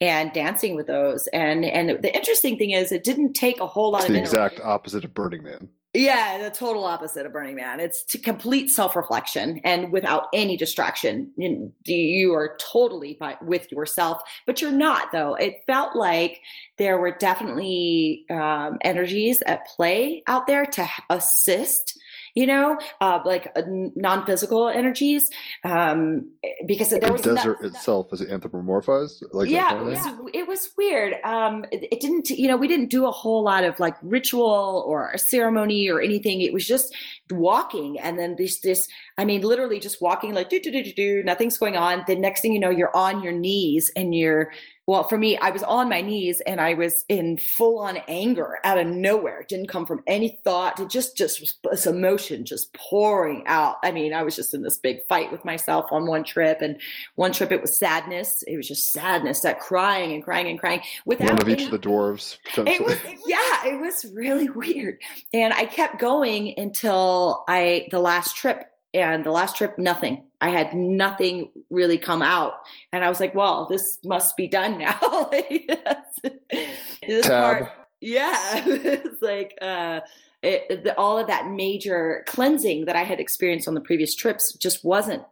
and 0.00 0.32
dancing 0.32 0.74
with 0.76 0.86
those. 0.86 1.26
And 1.28 1.64
and 1.64 2.02
the 2.02 2.14
interesting 2.14 2.58
thing 2.58 2.70
is 2.70 2.92
it 2.92 3.04
didn't 3.04 3.34
take 3.34 3.60
a 3.60 3.66
whole 3.66 3.92
lot 3.92 4.02
It's 4.02 4.10
of 4.10 4.14
the 4.14 4.20
exact 4.20 4.60
opposite 4.60 5.04
of 5.04 5.14
Burning 5.14 5.42
Man. 5.42 5.68
Yeah, 5.92 6.38
the 6.38 6.50
total 6.50 6.84
opposite 6.84 7.26
of 7.26 7.32
Burning 7.32 7.56
Man. 7.56 7.80
It's 7.80 8.04
to 8.04 8.18
complete 8.18 8.70
self-reflection 8.70 9.60
and 9.64 9.90
without 9.90 10.28
any 10.32 10.56
distraction. 10.56 11.32
You, 11.36 11.72
you 11.84 12.32
are 12.34 12.56
totally 12.60 13.16
by, 13.18 13.36
with 13.42 13.72
yourself, 13.72 14.22
but 14.46 14.60
you're 14.60 14.70
not 14.70 15.10
though. 15.10 15.34
It 15.34 15.64
felt 15.66 15.96
like 15.96 16.42
there 16.78 16.98
were 16.98 17.10
definitely 17.10 18.24
um, 18.30 18.78
energies 18.82 19.42
at 19.46 19.66
play 19.66 20.22
out 20.28 20.46
there 20.46 20.64
to 20.64 20.88
assist. 21.10 21.98
You 22.34 22.46
know, 22.46 22.78
uh, 23.00 23.20
like 23.24 23.50
uh, 23.56 23.62
non-physical 23.66 24.68
energies, 24.68 25.28
um, 25.64 26.30
because 26.66 26.90
there 26.90 27.00
The 27.00 27.12
was 27.12 27.24
no- 27.24 27.34
desert 27.34 27.58
itself 27.62 28.12
is 28.12 28.20
it 28.20 28.30
anthropomorphized? 28.30 29.22
Like 29.32 29.48
yeah, 29.48 29.74
it 29.74 29.84
was, 29.84 29.98
it 30.32 30.46
was 30.46 30.70
weird. 30.78 31.14
Um, 31.24 31.64
it, 31.72 31.88
it 31.90 32.00
didn't, 32.00 32.30
you 32.30 32.46
know, 32.48 32.56
we 32.56 32.68
didn't 32.68 32.90
do 32.90 33.06
a 33.06 33.10
whole 33.10 33.42
lot 33.42 33.64
of 33.64 33.80
like 33.80 33.96
ritual 34.02 34.84
or 34.86 35.10
a 35.10 35.18
ceremony 35.18 35.88
or 35.90 36.00
anything. 36.00 36.40
It 36.40 36.52
was 36.52 36.66
just 36.66 36.94
walking, 37.30 37.98
and 37.98 38.18
then 38.18 38.36
this, 38.36 38.60
this, 38.60 38.86
I 39.18 39.24
mean, 39.24 39.42
literally 39.42 39.80
just 39.80 40.00
walking, 40.00 40.32
like 40.34 40.48
do 40.50 40.60
do 40.60 40.70
do 40.70 40.82
do 40.84 40.92
do. 40.92 41.22
Nothing's 41.24 41.58
going 41.58 41.76
on. 41.76 42.04
The 42.06 42.16
next 42.16 42.42
thing 42.42 42.52
you 42.52 42.60
know, 42.60 42.70
you're 42.70 42.94
on 42.96 43.22
your 43.22 43.32
knees, 43.32 43.90
and 43.96 44.14
you're. 44.14 44.52
Well, 44.90 45.04
for 45.04 45.16
me, 45.16 45.36
I 45.38 45.50
was 45.50 45.62
on 45.62 45.88
my 45.88 46.00
knees 46.00 46.40
and 46.48 46.60
I 46.60 46.74
was 46.74 47.04
in 47.08 47.36
full 47.38 47.78
on 47.78 47.98
anger 48.08 48.58
out 48.64 48.76
of 48.76 48.88
nowhere. 48.88 49.42
It 49.42 49.48
didn't 49.48 49.68
come 49.68 49.86
from 49.86 50.02
any 50.08 50.40
thought. 50.42 50.80
It 50.80 50.90
just 50.90 51.16
just 51.16 51.38
was 51.40 51.54
this 51.70 51.86
emotion 51.86 52.44
just 52.44 52.74
pouring 52.74 53.44
out. 53.46 53.76
I 53.84 53.92
mean, 53.92 54.12
I 54.12 54.24
was 54.24 54.34
just 54.34 54.52
in 54.52 54.62
this 54.62 54.78
big 54.78 55.06
fight 55.08 55.30
with 55.30 55.44
myself 55.44 55.86
on 55.92 56.08
one 56.08 56.24
trip, 56.24 56.58
and 56.60 56.80
one 57.14 57.30
trip 57.30 57.52
it 57.52 57.60
was 57.60 57.78
sadness. 57.78 58.42
It 58.48 58.56
was 58.56 58.66
just 58.66 58.90
sadness, 58.90 59.42
that 59.42 59.60
crying 59.60 60.12
and 60.12 60.24
crying 60.24 60.48
and 60.48 60.58
crying 60.58 60.80
without 61.06 61.34
One 61.34 61.42
of 61.42 61.48
each 61.48 61.58
any- 61.58 61.64
of 61.66 61.70
the 61.70 61.78
dwarves, 61.78 62.38
it 62.56 62.84
was 62.84 62.98
yeah, 63.28 63.66
it 63.66 63.80
was 63.80 64.04
really 64.12 64.50
weird. 64.50 64.98
And 65.32 65.54
I 65.54 65.66
kept 65.66 66.00
going 66.00 66.58
until 66.58 67.44
I 67.46 67.86
the 67.92 68.00
last 68.00 68.36
trip. 68.36 68.64
And 68.92 69.24
the 69.24 69.30
last 69.30 69.56
trip, 69.56 69.78
nothing. 69.78 70.24
I 70.40 70.50
had 70.50 70.74
nothing 70.74 71.50
really 71.70 71.98
come 71.98 72.22
out. 72.22 72.54
And 72.92 73.04
I 73.04 73.08
was 73.08 73.20
like, 73.20 73.34
well, 73.34 73.66
this 73.70 73.98
must 74.04 74.36
be 74.36 74.48
done 74.48 74.78
now. 74.78 75.30
this 75.30 77.26
Tab. 77.26 77.58
part, 77.58 77.72
yeah. 78.00 78.62
it's 78.66 79.22
like 79.22 79.56
uh 79.60 80.00
it, 80.42 80.84
the, 80.84 80.96
all 80.96 81.18
of 81.18 81.26
that 81.26 81.48
major 81.48 82.24
cleansing 82.26 82.86
that 82.86 82.96
I 82.96 83.02
had 83.02 83.20
experienced 83.20 83.68
on 83.68 83.74
the 83.74 83.80
previous 83.80 84.14
trips 84.14 84.54
just 84.54 84.82
wasn't 84.82 85.22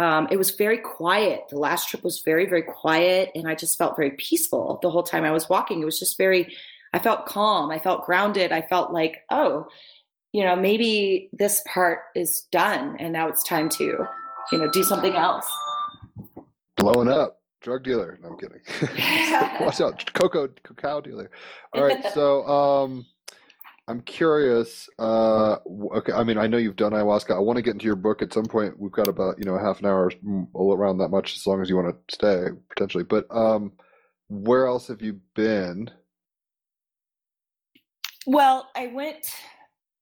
um, 0.00 0.28
it 0.30 0.38
was 0.38 0.52
very 0.52 0.78
quiet. 0.78 1.42
The 1.50 1.58
last 1.58 1.90
trip 1.90 2.02
was 2.02 2.22
very, 2.24 2.46
very 2.46 2.62
quiet, 2.62 3.30
and 3.34 3.46
I 3.46 3.54
just 3.54 3.76
felt 3.76 3.96
very 3.96 4.12
peaceful 4.12 4.78
the 4.80 4.90
whole 4.90 5.02
time 5.02 5.24
I 5.24 5.30
was 5.30 5.48
walking. 5.48 5.82
It 5.82 5.84
was 5.84 5.98
just 5.98 6.16
very, 6.16 6.56
I 6.94 6.98
felt 6.98 7.26
calm. 7.26 7.70
I 7.70 7.78
felt 7.78 8.06
grounded. 8.06 8.50
I 8.50 8.62
felt 8.62 8.92
like, 8.92 9.24
oh, 9.30 9.66
you 10.32 10.44
know, 10.44 10.54
maybe 10.54 11.28
this 11.32 11.62
part 11.66 12.00
is 12.14 12.46
done, 12.52 12.96
and 12.98 13.12
now 13.12 13.28
it's 13.28 13.42
time 13.42 13.68
to, 13.70 14.06
you 14.52 14.58
know, 14.58 14.70
do 14.70 14.82
something 14.82 15.14
else. 15.14 15.50
Blowing 16.76 17.08
up. 17.08 17.40
Drug 17.60 17.84
dealer. 17.84 18.18
No, 18.22 18.30
I'm 18.30 18.38
kidding. 18.38 18.60
Watch 19.66 19.80
out. 19.80 20.12
Cocoa 20.14 20.48
cacao 20.64 21.00
dealer. 21.00 21.30
All 21.74 21.84
right. 21.84 22.04
So 22.14 22.46
um 22.46 23.06
I'm 23.86 24.00
curious. 24.02 24.88
Uh 24.98 25.56
okay, 25.96 26.12
I 26.12 26.24
mean 26.24 26.38
I 26.38 26.46
know 26.46 26.56
you've 26.56 26.76
done 26.76 26.92
ayahuasca. 26.92 27.34
I 27.34 27.38
want 27.38 27.58
to 27.58 27.62
get 27.62 27.74
into 27.74 27.84
your 27.84 27.96
book 27.96 28.22
at 28.22 28.32
some 28.32 28.46
point. 28.46 28.78
We've 28.78 28.90
got 28.92 29.08
about, 29.08 29.38
you 29.38 29.44
know, 29.44 29.58
half 29.58 29.80
an 29.80 29.86
hour 29.86 30.10
mm, 30.24 30.46
around 30.54 30.98
that 30.98 31.10
much 31.10 31.36
as 31.36 31.46
long 31.46 31.60
as 31.60 31.68
you 31.68 31.76
want 31.76 31.94
to 32.08 32.14
stay, 32.14 32.46
potentially. 32.70 33.04
But 33.04 33.26
um 33.30 33.72
where 34.28 34.66
else 34.66 34.88
have 34.88 35.02
you 35.02 35.20
been? 35.34 35.90
Well, 38.26 38.70
I 38.74 38.86
went. 38.86 39.26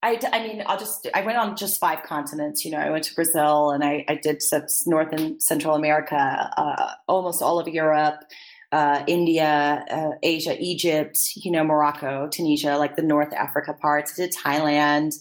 I, 0.02 0.18
I 0.32 0.46
mean, 0.46 0.62
I'll 0.66 0.78
just. 0.78 1.08
I 1.14 1.22
went 1.22 1.38
on 1.38 1.56
just 1.56 1.80
five 1.80 2.04
continents. 2.04 2.64
You 2.64 2.70
know, 2.70 2.78
I 2.78 2.90
went 2.90 3.04
to 3.04 3.14
Brazil 3.14 3.70
and 3.70 3.82
I, 3.82 4.04
I 4.08 4.14
did 4.14 4.40
North 4.86 5.12
and 5.12 5.42
Central 5.42 5.74
America, 5.74 6.16
uh, 6.56 6.92
almost 7.08 7.42
all 7.42 7.58
of 7.58 7.66
Europe, 7.66 8.20
uh, 8.70 9.02
India, 9.08 9.84
uh, 9.90 10.10
Asia, 10.22 10.56
Egypt. 10.60 11.18
You 11.34 11.50
know, 11.50 11.64
Morocco, 11.64 12.28
Tunisia, 12.28 12.76
like 12.76 12.94
the 12.94 13.02
North 13.02 13.32
Africa 13.32 13.74
parts. 13.74 14.12
I 14.12 14.26
did 14.26 14.34
Thailand, 14.34 15.14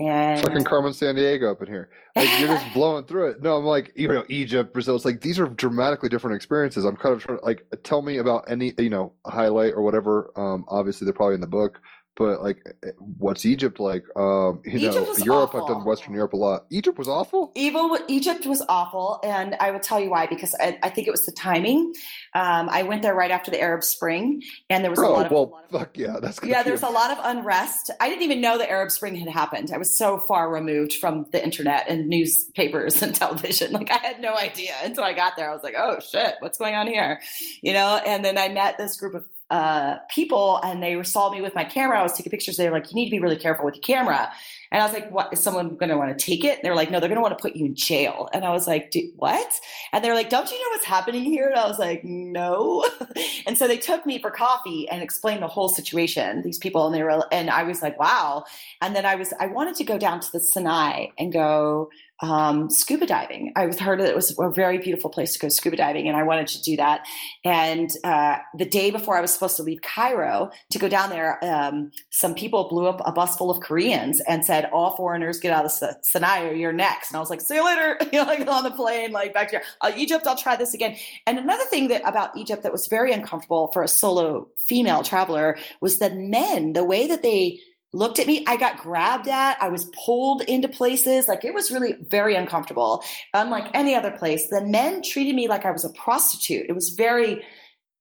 and 0.00 0.40
Fucking 0.40 0.64
Carmen 0.64 0.92
Sandiego 0.92 1.50
up 1.50 1.60
in 1.60 1.68
here. 1.68 1.90
Like 2.16 2.28
you're 2.40 2.48
just 2.48 2.64
blowing 2.74 3.04
through 3.04 3.32
it. 3.32 3.42
No, 3.42 3.56
I'm 3.56 3.64
like, 3.64 3.92
you 3.94 4.08
know, 4.08 4.24
Egypt, 4.28 4.72
Brazil. 4.72 4.96
It's 4.96 5.04
like 5.04 5.20
these 5.20 5.38
are 5.38 5.46
dramatically 5.46 6.08
different 6.08 6.36
experiences. 6.36 6.84
I'm 6.86 6.96
kind 6.96 7.14
of 7.14 7.22
trying 7.22 7.38
to 7.38 7.44
like 7.44 7.66
tell 7.82 8.00
me 8.00 8.16
about 8.16 8.44
any, 8.48 8.72
you 8.78 8.88
know, 8.88 9.12
highlight 9.26 9.74
or 9.74 9.82
whatever. 9.82 10.30
Um, 10.36 10.64
obviously 10.68 11.04
they're 11.04 11.12
probably 11.12 11.34
in 11.34 11.42
the 11.42 11.46
book, 11.46 11.80
but 12.20 12.42
like, 12.42 12.76
eh, 12.84 12.90
what's 13.16 13.46
Egypt 13.46 13.80
like? 13.80 14.04
Um, 14.14 14.60
you 14.66 14.72
Egypt 14.72 14.94
know, 14.94 15.04
was 15.04 15.24
Europe. 15.24 15.54
I've 15.54 15.66
done 15.66 15.86
Western 15.86 16.12
Europe 16.12 16.34
a 16.34 16.36
lot. 16.36 16.66
Egypt 16.68 16.98
was 16.98 17.08
awful. 17.08 17.50
Evil, 17.54 17.96
Egypt 18.08 18.44
was 18.44 18.62
awful, 18.68 19.20
and 19.24 19.56
I 19.58 19.70
will 19.70 19.80
tell 19.80 19.98
you 19.98 20.10
why. 20.10 20.26
Because 20.26 20.54
I, 20.60 20.78
I 20.82 20.90
think 20.90 21.08
it 21.08 21.12
was 21.12 21.24
the 21.24 21.32
timing. 21.32 21.94
Um, 22.34 22.68
I 22.68 22.82
went 22.82 23.00
there 23.00 23.14
right 23.14 23.30
after 23.30 23.50
the 23.50 23.58
Arab 23.58 23.82
Spring, 23.82 24.42
and 24.68 24.84
there 24.84 24.90
was 24.90 24.98
a 24.98 25.06
lot 25.06 25.24
of. 25.24 25.32
well, 25.32 25.48
lot 25.48 25.64
of- 25.64 25.80
fuck 25.80 25.96
yeah, 25.96 26.18
that's 26.20 26.38
yeah, 26.44 26.62
be 26.62 26.68
there's 26.68 26.82
a 26.82 26.90
lot 26.90 27.10
of 27.10 27.16
unrest. 27.22 27.90
I 28.00 28.10
didn't 28.10 28.24
even 28.24 28.42
know 28.42 28.58
the 28.58 28.68
Arab 28.68 28.90
Spring 28.90 29.14
had 29.16 29.30
happened. 29.30 29.70
I 29.72 29.78
was 29.78 29.96
so 29.96 30.18
far 30.18 30.52
removed 30.52 30.92
from 30.96 31.24
the 31.32 31.42
internet 31.42 31.88
and 31.88 32.06
newspapers 32.06 33.00
and 33.02 33.14
television. 33.14 33.72
Like 33.72 33.90
I 33.90 33.96
had 33.96 34.20
no 34.20 34.36
idea 34.36 34.74
until 34.84 35.04
I 35.04 35.14
got 35.14 35.36
there. 35.38 35.50
I 35.50 35.54
was 35.54 35.62
like, 35.62 35.74
"Oh 35.78 36.00
shit, 36.00 36.34
what's 36.40 36.58
going 36.58 36.74
on 36.74 36.86
here?" 36.86 37.18
You 37.62 37.72
know. 37.72 37.98
And 38.04 38.22
then 38.22 38.36
I 38.36 38.48
met 38.48 38.76
this 38.76 38.98
group 38.98 39.14
of 39.14 39.24
uh, 39.50 39.96
people, 40.08 40.60
and 40.62 40.80
they 40.82 41.02
saw 41.02 41.30
me 41.30 41.40
with 41.40 41.54
my 41.56 41.64
camera. 41.64 41.98
I 41.98 42.02
was 42.02 42.12
taking 42.12 42.30
pictures. 42.30 42.56
They 42.56 42.68
were 42.68 42.76
like, 42.76 42.90
"You 42.90 42.94
need 42.94 43.06
to 43.06 43.10
be 43.10 43.18
really 43.18 43.36
careful 43.36 43.64
with 43.64 43.74
your 43.74 43.82
camera." 43.82 44.30
And 44.70 44.80
I 44.80 44.84
was 44.84 44.92
like, 44.92 45.10
"What 45.10 45.32
is 45.32 45.40
someone 45.40 45.76
going 45.76 45.88
to 45.88 45.96
want 45.96 46.16
to 46.16 46.24
take 46.24 46.44
it?" 46.44 46.62
They 46.62 46.70
were 46.70 46.76
like, 46.76 46.90
"No, 46.90 47.00
they're 47.00 47.08
going 47.08 47.16
to 47.16 47.22
want 47.22 47.36
to 47.36 47.42
put 47.42 47.56
you 47.56 47.66
in 47.66 47.74
jail." 47.74 48.28
And 48.32 48.44
I 48.44 48.50
was 48.50 48.68
like, 48.68 48.92
"Do- 48.92 49.10
"What?" 49.16 49.52
And 49.92 50.04
they're 50.04 50.14
like, 50.14 50.30
"Don't 50.30 50.48
you 50.50 50.56
know 50.56 50.70
what's 50.70 50.84
happening 50.84 51.24
here?" 51.24 51.48
And 51.48 51.58
I 51.58 51.66
was 51.66 51.80
like, 51.80 52.04
"No." 52.04 52.86
and 53.46 53.58
so 53.58 53.66
they 53.66 53.76
took 53.76 54.06
me 54.06 54.20
for 54.20 54.30
coffee 54.30 54.88
and 54.88 55.02
explained 55.02 55.42
the 55.42 55.48
whole 55.48 55.68
situation. 55.68 56.42
These 56.42 56.58
people, 56.58 56.86
and 56.86 56.94
they 56.94 57.02
were, 57.02 57.24
and 57.32 57.50
I 57.50 57.64
was 57.64 57.82
like, 57.82 57.98
"Wow." 57.98 58.44
And 58.80 58.94
then 58.94 59.04
I 59.04 59.16
was, 59.16 59.34
I 59.40 59.48
wanted 59.48 59.74
to 59.76 59.84
go 59.84 59.98
down 59.98 60.20
to 60.20 60.32
the 60.32 60.40
Sinai 60.40 61.06
and 61.18 61.32
go 61.32 61.90
um, 62.22 62.68
scuba 62.70 63.06
diving. 63.06 63.52
I 63.56 63.66
was 63.66 63.78
heard 63.78 64.00
that 64.00 64.08
it 64.08 64.14
was 64.14 64.36
a 64.38 64.50
very 64.50 64.78
beautiful 64.78 65.10
place 65.10 65.32
to 65.32 65.38
go 65.38 65.48
scuba 65.48 65.76
diving, 65.76 66.08
and 66.08 66.16
I 66.16 66.22
wanted 66.22 66.48
to 66.48 66.62
do 66.62 66.76
that. 66.76 67.06
And 67.44 67.90
uh, 68.04 68.36
the 68.56 68.66
day 68.66 68.90
before 68.90 69.16
I 69.16 69.20
was 69.20 69.32
supposed 69.32 69.56
to 69.56 69.62
leave 69.62 69.80
Cairo 69.82 70.50
to 70.70 70.78
go 70.78 70.88
down 70.88 71.10
there, 71.10 71.42
um, 71.42 71.90
some 72.10 72.34
people 72.34 72.68
blew 72.68 72.86
up 72.86 73.00
a 73.04 73.12
bus 73.12 73.36
full 73.36 73.50
of 73.50 73.60
Koreans 73.60 74.20
and 74.20 74.44
said, 74.44 74.68
"All 74.72 74.96
foreigners 74.96 75.40
get 75.40 75.52
out 75.52 75.64
of 75.64 75.78
the 75.78 75.96
Sinai, 76.02 76.48
or 76.48 76.52
you're 76.52 76.72
next." 76.72 77.10
And 77.10 77.16
I 77.16 77.20
was 77.20 77.30
like, 77.30 77.40
"See 77.40 77.54
you 77.54 77.64
later," 77.64 77.96
you 78.12 78.18
know, 78.18 78.24
like 78.24 78.46
on 78.46 78.64
the 78.64 78.70
plane, 78.70 79.12
like 79.12 79.32
back 79.32 79.50
to 79.50 79.62
uh, 79.80 79.92
Egypt. 79.96 80.26
I'll 80.26 80.36
try 80.36 80.56
this 80.56 80.74
again. 80.74 80.96
And 81.26 81.38
another 81.38 81.64
thing 81.64 81.88
that 81.88 82.02
about 82.06 82.36
Egypt 82.36 82.62
that 82.62 82.72
was 82.72 82.86
very 82.86 83.12
uncomfortable 83.12 83.70
for 83.72 83.82
a 83.82 83.88
solo 83.88 84.48
female 84.58 85.02
traveler 85.02 85.56
was 85.80 85.98
the 85.98 86.10
men, 86.10 86.74
the 86.74 86.84
way 86.84 87.06
that 87.06 87.22
they 87.22 87.60
looked 87.92 88.18
at 88.18 88.26
me. 88.26 88.44
I 88.46 88.56
got 88.56 88.78
grabbed 88.78 89.28
at. 89.28 89.60
I 89.60 89.68
was 89.68 89.90
pulled 90.04 90.42
into 90.42 90.68
places. 90.68 91.28
Like 91.28 91.44
it 91.44 91.54
was 91.54 91.70
really 91.70 91.96
very 92.08 92.34
uncomfortable. 92.34 93.02
Unlike 93.34 93.70
any 93.74 93.94
other 93.94 94.10
place, 94.10 94.48
the 94.48 94.64
men 94.64 95.02
treated 95.02 95.34
me 95.34 95.48
like 95.48 95.64
I 95.64 95.70
was 95.70 95.84
a 95.84 95.90
prostitute. 95.90 96.66
It 96.68 96.72
was 96.74 96.90
very 96.90 97.44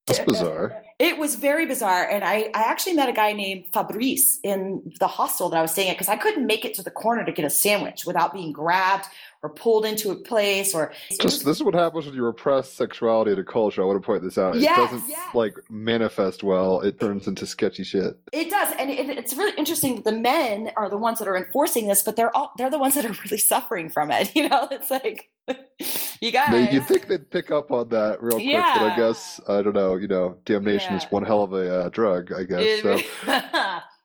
That's 0.05 0.19
bizarre. 0.19 0.83
it 0.99 1.17
was 1.17 1.35
very 1.35 1.65
bizarre. 1.65 2.07
And 2.07 2.23
I, 2.23 2.49
I 2.53 2.61
actually 2.63 2.93
met 2.93 3.09
a 3.09 3.13
guy 3.13 3.33
named 3.33 3.65
Fabrice 3.73 4.39
in 4.43 4.93
the 4.99 5.07
hostel 5.07 5.49
that 5.49 5.57
I 5.57 5.61
was 5.61 5.71
staying 5.71 5.89
at 5.89 5.95
because 5.95 6.09
I 6.09 6.17
couldn't 6.17 6.45
make 6.45 6.65
it 6.65 6.73
to 6.75 6.83
the 6.83 6.91
corner 6.91 7.25
to 7.25 7.31
get 7.31 7.45
a 7.45 7.49
sandwich 7.49 8.05
without 8.05 8.33
being 8.33 8.51
grabbed 8.51 9.05
or 9.41 9.49
pulled 9.49 9.85
into 9.85 10.11
a 10.11 10.15
place 10.15 10.75
or 10.75 10.91
Just 11.21 11.45
this 11.45 11.57
is 11.57 11.63
what 11.63 11.73
happens 11.73 12.05
when 12.05 12.13
you 12.13 12.23
repress 12.23 12.71
sexuality 12.71 13.35
to 13.35 13.43
culture. 13.43 13.81
I 13.81 13.85
want 13.85 14.01
to 14.01 14.05
point 14.05 14.21
this 14.21 14.37
out. 14.37 14.55
Yes, 14.55 14.77
it 14.77 14.81
doesn't 14.81 15.09
yes. 15.09 15.35
like 15.35 15.55
manifest 15.69 16.43
well. 16.43 16.81
It 16.81 16.99
turns 16.99 17.27
into 17.27 17.45
sketchy 17.45 17.83
shit. 17.83 18.19
It 18.33 18.49
does, 18.49 18.73
and 18.77 18.89
it, 18.89 19.09
it's 19.09 19.35
really 19.35 19.57
interesting 19.57 19.95
that 19.95 20.03
the 20.03 20.11
men 20.11 20.71
are 20.75 20.89
the 20.89 20.97
ones 20.97 21.19
that 21.19 21.27
are 21.27 21.37
enforcing 21.37 21.87
this, 21.87 22.03
but 22.03 22.15
they're 22.15 22.35
all 22.35 22.51
they're 22.57 22.69
the 22.69 22.79
ones 22.79 22.95
that 22.95 23.05
are 23.05 23.15
really 23.25 23.37
suffering 23.37 23.89
from 23.89 24.11
it. 24.11 24.35
You 24.35 24.47
know, 24.47 24.67
it's 24.71 24.91
like 24.91 25.29
you 26.21 26.31
guys. 26.31 26.51
They, 26.51 26.71
you'd 26.71 26.85
think 26.85 27.07
they'd 27.07 27.29
pick 27.29 27.51
up 27.51 27.71
on 27.71 27.89
that 27.89 28.21
real 28.21 28.37
quick, 28.37 28.53
but 28.53 28.91
I 28.91 28.95
guess 28.95 29.39
I 29.47 29.61
don't 29.61 29.73
know. 29.73 29.95
You 29.95 30.07
know, 30.07 30.37
damnation 30.45 30.95
is 30.95 31.03
one 31.05 31.23
hell 31.23 31.43
of 31.43 31.53
a 31.53 31.85
uh, 31.85 31.89
drug. 31.89 32.31
I 32.33 32.43
guess 32.43 32.81
so. 32.81 32.99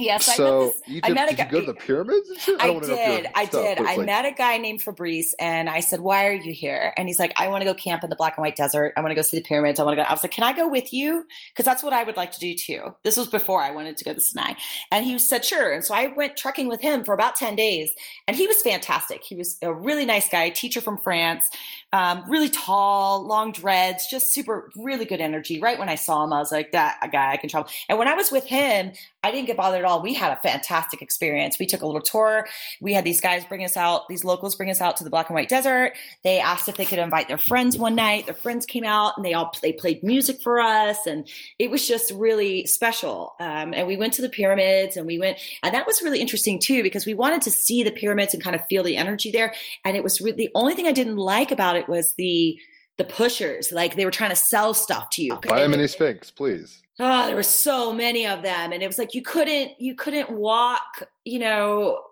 Yes, 0.00 0.28
I 0.28 0.32
met 0.32 0.36
so 0.36 0.60
this. 0.66 0.82
Egypt, 0.88 1.06
I 1.06 1.12
met 1.12 1.28
a 1.32 1.36
did 1.36 1.38
you 1.38 1.44
guy. 1.44 1.50
go 1.50 1.60
to 1.60 1.66
the 1.66 1.74
pyramids? 1.74 2.28
I 2.58 2.72
know 2.72 2.80
did. 2.80 3.26
I 3.34 3.44
stuff, 3.46 3.62
did. 3.64 3.78
I 3.78 3.96
like- 3.96 4.06
met 4.06 4.24
a 4.24 4.32
guy 4.32 4.56
named 4.58 4.82
Fabrice 4.82 5.34
and 5.38 5.68
I 5.68 5.80
said, 5.80 6.00
Why 6.00 6.26
are 6.26 6.32
you 6.32 6.52
here? 6.52 6.92
And 6.96 7.08
he's 7.08 7.18
like, 7.18 7.32
I 7.36 7.48
want 7.48 7.62
to 7.62 7.64
go 7.66 7.74
camp 7.74 8.02
in 8.04 8.10
the 8.10 8.16
black 8.16 8.36
and 8.36 8.42
white 8.42 8.56
desert. 8.56 8.92
I 8.96 9.00
want 9.00 9.10
to 9.10 9.14
go 9.14 9.22
see 9.22 9.36
the 9.38 9.42
pyramids. 9.44 9.78
I 9.78 9.84
want 9.84 9.96
to 9.98 10.02
go. 10.02 10.08
I 10.08 10.12
was 10.12 10.22
like, 10.22 10.32
Can 10.32 10.44
I 10.44 10.52
go 10.52 10.68
with 10.68 10.92
you? 10.92 11.26
Because 11.52 11.64
that's 11.64 11.82
what 11.82 11.92
I 11.92 12.02
would 12.04 12.16
like 12.16 12.32
to 12.32 12.40
do 12.40 12.54
too. 12.54 12.94
This 13.02 13.16
was 13.16 13.28
before 13.28 13.60
I 13.62 13.70
wanted 13.70 13.96
to 13.98 14.04
go 14.04 14.14
to 14.14 14.20
Sinai. 14.20 14.54
And 14.90 15.04
he 15.04 15.18
said, 15.18 15.44
Sure. 15.44 15.72
And 15.72 15.84
so 15.84 15.94
I 15.94 16.08
went 16.08 16.36
trekking 16.36 16.68
with 16.68 16.80
him 16.80 17.04
for 17.04 17.14
about 17.14 17.36
10 17.36 17.56
days. 17.56 17.90
And 18.26 18.36
he 18.36 18.46
was 18.46 18.60
fantastic. 18.62 19.22
He 19.24 19.34
was 19.34 19.58
a 19.62 19.72
really 19.72 20.06
nice 20.06 20.28
guy, 20.28 20.50
teacher 20.50 20.80
from 20.80 20.98
France, 20.98 21.48
um, 21.92 22.24
really 22.28 22.48
tall, 22.48 23.26
long 23.26 23.52
dreads, 23.52 24.06
just 24.08 24.32
super, 24.32 24.70
really 24.76 25.04
good 25.04 25.20
energy. 25.20 25.60
Right 25.60 25.78
when 25.78 25.88
I 25.88 25.96
saw 25.96 26.22
him, 26.24 26.32
I 26.32 26.38
was 26.38 26.52
like, 26.52 26.72
That 26.72 26.98
guy 27.12 27.32
I 27.32 27.36
can 27.36 27.48
travel. 27.48 27.70
And 27.88 27.98
when 27.98 28.08
I 28.08 28.14
was 28.14 28.30
with 28.30 28.44
him, 28.44 28.92
I 29.22 29.30
didn't 29.30 29.48
get 29.48 29.56
bothered 29.56 29.80
at 29.80 29.84
all. 29.84 30.00
We 30.00 30.14
had 30.14 30.32
a 30.32 30.40
fantastic 30.40 31.02
experience. 31.02 31.58
We 31.58 31.66
took 31.66 31.82
a 31.82 31.86
little 31.86 32.00
tour. 32.00 32.46
We 32.80 32.94
had 32.94 33.04
these 33.04 33.20
guys 33.20 33.44
bring 33.44 33.64
us 33.64 33.76
out, 33.76 34.08
these 34.08 34.24
locals 34.24 34.54
bring 34.54 34.70
us 34.70 34.80
out 34.80 34.96
to 34.96 35.04
the 35.04 35.10
black 35.10 35.28
and 35.28 35.34
white 35.34 35.48
desert. 35.48 35.92
They 36.24 36.40
asked 36.40 36.68
if 36.68 36.76
they 36.76 36.86
could 36.86 36.98
invite 36.98 37.28
their 37.28 37.38
friends 37.38 37.76
one 37.76 37.94
night. 37.94 38.26
Their 38.26 38.34
friends 38.34 38.64
came 38.64 38.84
out 38.84 39.14
and 39.16 39.26
they 39.26 39.34
all 39.34 39.52
they 39.60 39.72
played 39.72 40.02
music 40.02 40.40
for 40.42 40.60
us, 40.60 41.06
and 41.06 41.28
it 41.58 41.70
was 41.70 41.86
just 41.86 42.10
really 42.12 42.66
special. 42.66 43.34
Um, 43.40 43.74
and 43.74 43.86
we 43.86 43.96
went 43.96 44.14
to 44.14 44.22
the 44.22 44.28
pyramids, 44.28 44.96
and 44.96 45.06
we 45.06 45.18
went, 45.18 45.38
and 45.62 45.74
that 45.74 45.86
was 45.86 46.02
really 46.02 46.20
interesting 46.20 46.58
too 46.58 46.82
because 46.82 47.04
we 47.04 47.14
wanted 47.14 47.42
to 47.42 47.50
see 47.50 47.82
the 47.82 47.90
pyramids 47.90 48.32
and 48.32 48.42
kind 48.42 48.56
of 48.56 48.64
feel 48.66 48.82
the 48.82 48.96
energy 48.96 49.30
there. 49.30 49.52
And 49.84 49.96
it 49.96 50.02
was 50.02 50.20
really 50.20 50.36
the 50.36 50.50
only 50.54 50.74
thing 50.74 50.86
I 50.86 50.92
didn't 50.92 51.16
like 51.16 51.50
about 51.50 51.76
it 51.76 51.79
was 51.88 52.14
the 52.14 52.58
the 53.00 53.04
pushers, 53.04 53.72
like 53.72 53.96
they 53.96 54.04
were 54.04 54.10
trying 54.10 54.28
to 54.30 54.36
sell 54.36 54.74
stuff 54.74 55.08
to 55.10 55.22
you. 55.22 55.34
Buy 55.48 55.62
a 55.62 55.68
mini 55.68 55.86
Sphinx, 55.86 56.30
please. 56.30 56.82
Oh, 57.02 57.26
there 57.26 57.34
were 57.34 57.42
so 57.42 57.94
many 57.94 58.26
of 58.26 58.42
them, 58.42 58.72
and 58.72 58.82
it 58.82 58.86
was 58.86 58.98
like 58.98 59.14
you 59.14 59.22
couldn't 59.22 59.80
you 59.80 59.94
couldn't 59.94 60.30
walk, 60.30 61.04
you 61.24 61.38
know, 61.38 62.02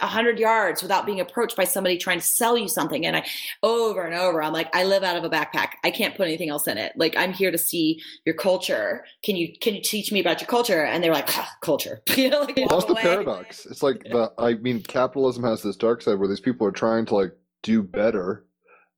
a 0.00 0.06
hundred 0.06 0.38
yards 0.38 0.80
without 0.80 1.06
being 1.06 1.18
approached 1.18 1.56
by 1.56 1.64
somebody 1.64 1.98
trying 1.98 2.20
to 2.20 2.24
sell 2.24 2.56
you 2.56 2.68
something. 2.68 3.04
And 3.04 3.16
I, 3.16 3.26
over 3.64 4.02
and 4.02 4.14
over, 4.14 4.40
I'm 4.40 4.52
like, 4.52 4.72
I 4.76 4.84
live 4.84 5.02
out 5.02 5.16
of 5.16 5.24
a 5.24 5.28
backpack. 5.28 5.70
I 5.82 5.90
can't 5.90 6.16
put 6.16 6.28
anything 6.28 6.50
else 6.50 6.68
in 6.68 6.78
it. 6.78 6.92
Like 6.94 7.16
I'm 7.16 7.32
here 7.32 7.50
to 7.50 7.58
see 7.58 8.00
your 8.24 8.36
culture. 8.36 9.04
Can 9.24 9.34
you 9.34 9.52
can 9.60 9.74
you 9.74 9.82
teach 9.82 10.12
me 10.12 10.20
about 10.20 10.40
your 10.40 10.46
culture? 10.46 10.84
And 10.84 11.02
they're 11.02 11.12
like, 11.12 11.36
"Ah, 11.36 11.52
culture, 11.60 12.00
you 12.16 12.30
know, 12.30 12.42
like 12.42 12.54
that's 12.54 12.84
the 12.84 12.92
away. 12.92 13.02
paradox. 13.02 13.66
It's 13.66 13.82
like 13.82 14.04
the 14.04 14.32
I 14.38 14.54
mean, 14.54 14.84
capitalism 14.84 15.42
has 15.42 15.64
this 15.64 15.74
dark 15.74 16.00
side 16.00 16.20
where 16.20 16.28
these 16.28 16.38
people 16.38 16.64
are 16.64 16.72
trying 16.72 17.06
to 17.06 17.16
like 17.16 17.32
do 17.64 17.82
better, 17.82 18.44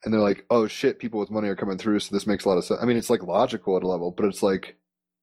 and 0.05 0.13
they're 0.13 0.21
like, 0.21 0.45
"Oh 0.51 0.67
shit, 0.67 0.99
people 0.99 1.21
with 1.21 1.31
money 1.31 1.49
are 1.49 1.57
coming 1.57 1.79
through, 1.79 2.01
so 2.01 2.15
this 2.15 2.27
makes 2.27 2.45
a 2.45 2.49
lot 2.49 2.59
of 2.59 2.65
sense." 2.65 2.81
I 2.83 2.87
mean, 2.87 2.97
it's 2.97 3.11
like 3.11 3.23
logical 3.23 3.77
at 3.77 3.83
a 3.83 3.89
level, 3.89 4.11
but 4.11 4.27
it's 4.27 4.43
like 4.43 4.77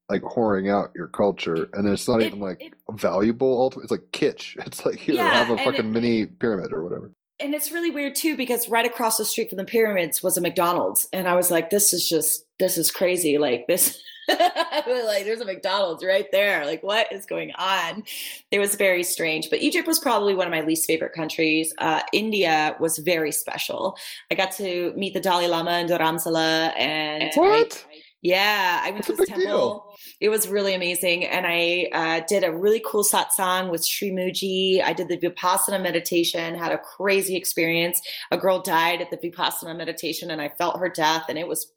like 0.09 0.21
whoring 0.21 0.71
out 0.71 0.91
your 0.95 1.07
culture, 1.07 1.67
and 1.73 1.87
it's 1.87 2.07
not 2.07 2.21
It- 2.21 2.27
even 2.27 2.39
like 2.39 2.61
it- 2.61 2.73
valuable. 2.91 3.59
Ultimately, 3.61 3.83
it's 3.85 3.91
like 3.91 4.11
kitsch. 4.11 4.55
It's 4.65 4.85
like 4.85 4.99
here, 4.99 5.15
Yeah, 5.15 5.43
have 5.43 5.49
a 5.49 5.57
fucking 5.57 5.79
it- 5.79 5.91
mini 5.91 6.25
pyramid 6.25 6.71
or 6.73 6.83
whatever. 6.83 7.11
and 7.39 7.53
it's 7.53 7.71
really 7.71 7.91
weird 7.91 8.15
too 8.15 8.35
because 8.37 8.67
right 8.69 8.85
across 8.85 9.17
the 9.17 9.25
street 9.25 9.49
from 9.49 9.57
the 9.57 9.65
pyramids 9.65 10.23
was 10.23 10.37
a 10.37 10.41
McDonald's, 10.41 11.07
and 11.13 11.27
I 11.27 11.35
was 11.35 11.51
like, 11.51 11.69
"This 11.69 11.91
is 11.93 12.07
just 12.07 12.45
this 12.59 12.77
is 12.77 12.89
crazy." 12.91 13.37
Like 13.37 13.67
this, 13.67 14.01
like 14.29 15.23
there's 15.25 15.41
a 15.41 15.45
McDonald's 15.45 16.03
right 16.03 16.27
there. 16.31 16.65
Like 16.65 16.83
what 16.83 17.11
is 17.11 17.25
going 17.25 17.51
on? 17.57 18.03
It 18.51 18.59
was 18.59 18.75
very 18.75 19.03
strange. 19.03 19.49
But 19.49 19.59
Egypt 19.59 19.87
was 19.87 19.99
probably 19.99 20.35
one 20.35 20.47
of 20.47 20.51
my 20.51 20.61
least 20.61 20.85
favorite 20.85 21.13
countries. 21.13 21.73
Uh, 21.77 22.01
India 22.13 22.75
was 22.79 22.97
very 22.99 23.31
special. 23.31 23.97
I 24.31 24.35
got 24.35 24.51
to 24.53 24.93
meet 24.95 25.13
the 25.13 25.19
Dalai 25.21 25.47
Lama 25.47 25.79
in 25.79 25.87
Dharamsala, 25.87 26.77
and 26.77 27.23
I- 27.23 27.31
What? 27.39 27.85
yeah, 28.21 28.81
I 28.83 28.91
went 28.91 29.05
That's 29.05 29.17
to 29.17 29.23
his 29.23 29.29
big 29.29 29.45
deal. 29.45 29.86
It 30.19 30.29
was 30.29 30.47
really 30.47 30.73
amazing. 30.73 31.25
And 31.25 31.45
I 31.47 31.89
uh, 31.93 32.25
did 32.27 32.43
a 32.43 32.51
really 32.51 32.81
cool 32.85 33.03
satsang 33.03 33.69
with 33.69 33.85
Sri 33.85 34.09
Mooji. 34.09 34.81
I 34.83 34.93
did 34.93 35.09
the 35.09 35.17
Vipassana 35.17 35.81
meditation, 35.81 36.55
had 36.55 36.71
a 36.71 36.77
crazy 36.77 37.35
experience. 37.35 38.01
A 38.31 38.37
girl 38.37 38.61
died 38.61 39.01
at 39.01 39.11
the 39.11 39.17
Vipassana 39.17 39.77
meditation 39.77 40.31
and 40.31 40.41
I 40.41 40.49
felt 40.49 40.79
her 40.79 40.89
death 40.89 41.25
and 41.29 41.37
it 41.37 41.47
was 41.47 41.67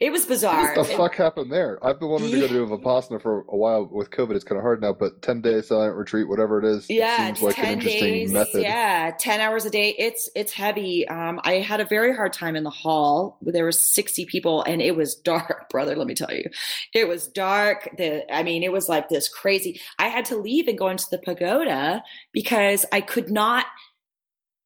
it 0.00 0.10
was 0.10 0.26
bizarre. 0.26 0.74
What 0.74 0.86
the 0.88 0.92
It- 0.94 0.96
fuck 0.96 1.14
happened 1.14 1.52
there? 1.52 1.78
I've 1.84 2.00
been 2.00 2.08
wanting 2.08 2.32
to 2.32 2.40
go 2.40 2.48
do 2.48 2.64
a 2.64 2.78
Vipassana 2.78 3.22
for 3.22 3.40
a 3.48 3.56
while. 3.56 3.84
With 3.90 4.10
COVID, 4.10 4.34
it's 4.34 4.44
kind 4.44 4.56
of 4.58 4.62
hard 4.62 4.80
now, 4.80 4.92
but 4.92 5.22
10 5.22 5.40
day 5.40 5.60
silent 5.62 5.96
retreat, 5.96 6.28
whatever 6.28 6.58
it 6.58 6.64
is, 6.64 6.86
it 6.90 6.94
yeah, 6.94 7.26
seems 7.26 7.42
like 7.42 7.58
an 7.58 7.64
interesting 7.74 8.12
days. 8.12 8.32
method. 8.32 8.62
Yeah, 8.62 9.12
10 9.18 9.40
hours 9.40 9.64
a 9.66 9.70
day. 9.70 9.94
It's 9.96 10.28
it's 10.34 10.52
heavy. 10.52 11.06
Um, 11.06 11.40
I 11.44 11.54
had 11.54 11.80
a 11.80 11.84
very 11.84 12.14
hard 12.14 12.32
time 12.32 12.56
in 12.56 12.64
the 12.64 12.70
hall. 12.70 13.38
There 13.42 13.64
were 13.64 13.72
60 13.72 14.24
people 14.26 14.62
and 14.64 14.82
it 14.82 14.96
was 14.96 15.14
dark, 15.14 15.68
brother, 15.70 15.94
let 15.94 16.08
me 16.08 16.14
tell 16.14 16.32
you. 16.32 16.50
It 16.92 17.06
was 17.06 17.28
dark. 17.28 17.83
The 17.96 18.24
I 18.34 18.42
mean, 18.42 18.62
it 18.62 18.72
was 18.72 18.88
like 18.88 19.08
this 19.08 19.28
crazy. 19.28 19.80
I 19.98 20.08
had 20.08 20.24
to 20.26 20.36
leave 20.36 20.68
and 20.68 20.78
go 20.78 20.88
into 20.88 21.06
the 21.10 21.18
pagoda 21.18 22.02
because 22.32 22.84
I 22.92 23.00
could 23.00 23.30
not 23.30 23.66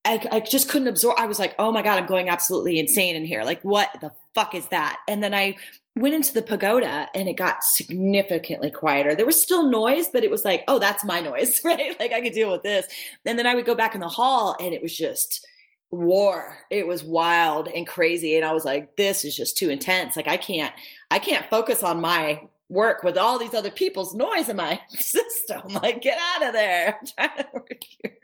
I, 0.05 0.27
I 0.33 0.41
just 0.41 0.71
couldn't 0.71 0.89
absorb. 0.89 1.17
I 1.19 1.27
was 1.27 1.39
like, 1.39 1.55
oh 1.59 1.71
my 1.71 1.83
God, 1.83 1.99
I'm 1.99 2.07
going 2.07 2.31
absolutely 2.31 2.79
insane 2.79 3.15
in 3.15 3.27
here. 3.27 3.45
Like, 3.45 3.61
what 3.63 3.91
the 4.01 4.11
fuck 4.35 4.55
is 4.55 4.67
that? 4.69 4.99
And 5.07 5.23
then 5.23 5.35
I 5.35 5.57
went 5.97 6.15
into 6.15 6.33
the 6.33 6.43
pagoda 6.43 7.09
and 7.15 7.29
it 7.29 7.37
got 7.37 7.63
significantly 7.63 8.71
quieter. 8.71 9.15
There 9.15 9.27
was 9.27 9.41
still 9.41 9.69
noise, 9.69 10.09
but 10.09 10.25
it 10.25 10.31
was 10.31 10.45
like, 10.45 10.65
oh, 10.67 10.79
that's 10.79 11.05
my 11.05 11.21
noise, 11.21 11.61
right? 11.65 11.99
Like 12.01 12.13
I 12.13 12.21
could 12.21 12.33
deal 12.33 12.51
with 12.51 12.63
this. 12.63 12.87
And 13.27 13.39
then 13.39 13.47
I 13.47 13.55
would 13.55 13.67
go 13.67 13.75
back 13.75 13.95
in 13.95 14.01
the 14.01 14.09
hall 14.09 14.57
and 14.61 14.73
it 14.73 14.81
was 14.81 14.97
just 14.97 15.47
war. 15.91 16.57
It 16.71 16.87
was 16.87 17.05
wild 17.05 17.69
and 17.69 17.87
crazy. 17.87 18.37
And 18.37 18.45
I 18.45 18.53
was 18.53 18.65
like, 18.65 18.97
this 18.97 19.25
is 19.25 19.37
just 19.37 19.59
too 19.59 19.69
intense. 19.71 20.17
Like 20.17 20.29
I 20.29 20.37
can't, 20.37 20.75
I 21.11 21.19
can't 21.19 21.49
focus 21.51 21.83
on 21.83 22.01
my 22.01 22.43
work 22.69 23.03
with 23.03 23.17
all 23.17 23.39
these 23.39 23.55
other 23.55 23.71
people's 23.71 24.15
noise 24.15 24.49
in 24.49 24.57
my 24.57 24.81
system. 24.91 25.63
Like, 25.83 26.03
get 26.03 26.19
out 26.19 26.47
of 26.49 26.53
there. 26.53 26.99
I'm 27.01 27.07
trying 27.29 27.45
to 27.45 27.49
work 27.55 27.83
here. 28.03 28.15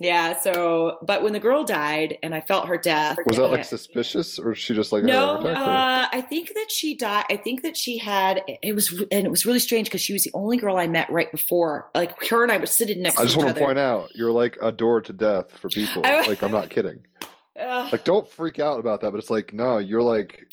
Yeah. 0.00 0.38
So, 0.40 0.98
but 1.02 1.22
when 1.22 1.32
the 1.32 1.38
girl 1.40 1.62
died 1.64 2.18
and 2.22 2.34
I 2.34 2.40
felt 2.40 2.66
her 2.68 2.76
death, 2.78 3.18
Was 3.26 3.36
that 3.36 3.48
like 3.48 3.64
suspicious, 3.64 4.38
or 4.38 4.54
she 4.54 4.74
just 4.74 4.90
like 4.92 5.04
No, 5.04 5.36
uh, 5.36 6.08
I 6.10 6.20
think 6.22 6.54
that 6.54 6.70
she 6.70 6.96
died. 6.96 7.24
I 7.30 7.36
think 7.36 7.62
that 7.62 7.76
she 7.76 7.98
had. 7.98 8.42
It 8.62 8.74
was, 8.74 8.90
and 9.12 9.26
it 9.26 9.30
was 9.30 9.44
really 9.46 9.58
strange 9.60 9.88
because 9.88 10.00
she 10.00 10.12
was 10.12 10.24
the 10.24 10.30
only 10.34 10.56
girl 10.56 10.76
I 10.76 10.86
met 10.88 11.10
right 11.10 11.30
before. 11.30 11.88
Like 11.94 12.20
her 12.28 12.42
and 12.42 12.50
I 12.50 12.58
were 12.58 12.66
sitting 12.66 13.02
next 13.02 13.18
I 13.18 13.22
to 13.22 13.26
just 13.26 13.36
each 13.36 13.44
want 13.44 13.54
to 13.56 13.60
other. 13.60 13.66
point 13.66 13.78
out, 13.78 14.10
you're 14.14 14.32
like 14.32 14.56
a 14.62 14.72
door 14.72 15.00
to 15.02 15.12
death 15.12 15.50
for 15.58 15.68
people. 15.68 16.02
Like 16.02 16.42
I'm 16.42 16.52
not 16.52 16.70
kidding. 16.70 17.00
Ugh, 17.60 17.92
Like 17.92 18.04
don't 18.04 18.28
freak 18.28 18.58
out 18.60 18.78
about 18.80 19.00
that, 19.02 19.10
but 19.10 19.18
it's 19.18 19.30
like 19.30 19.52
no, 19.52 19.78
you're 19.78 20.02
like 20.02 20.46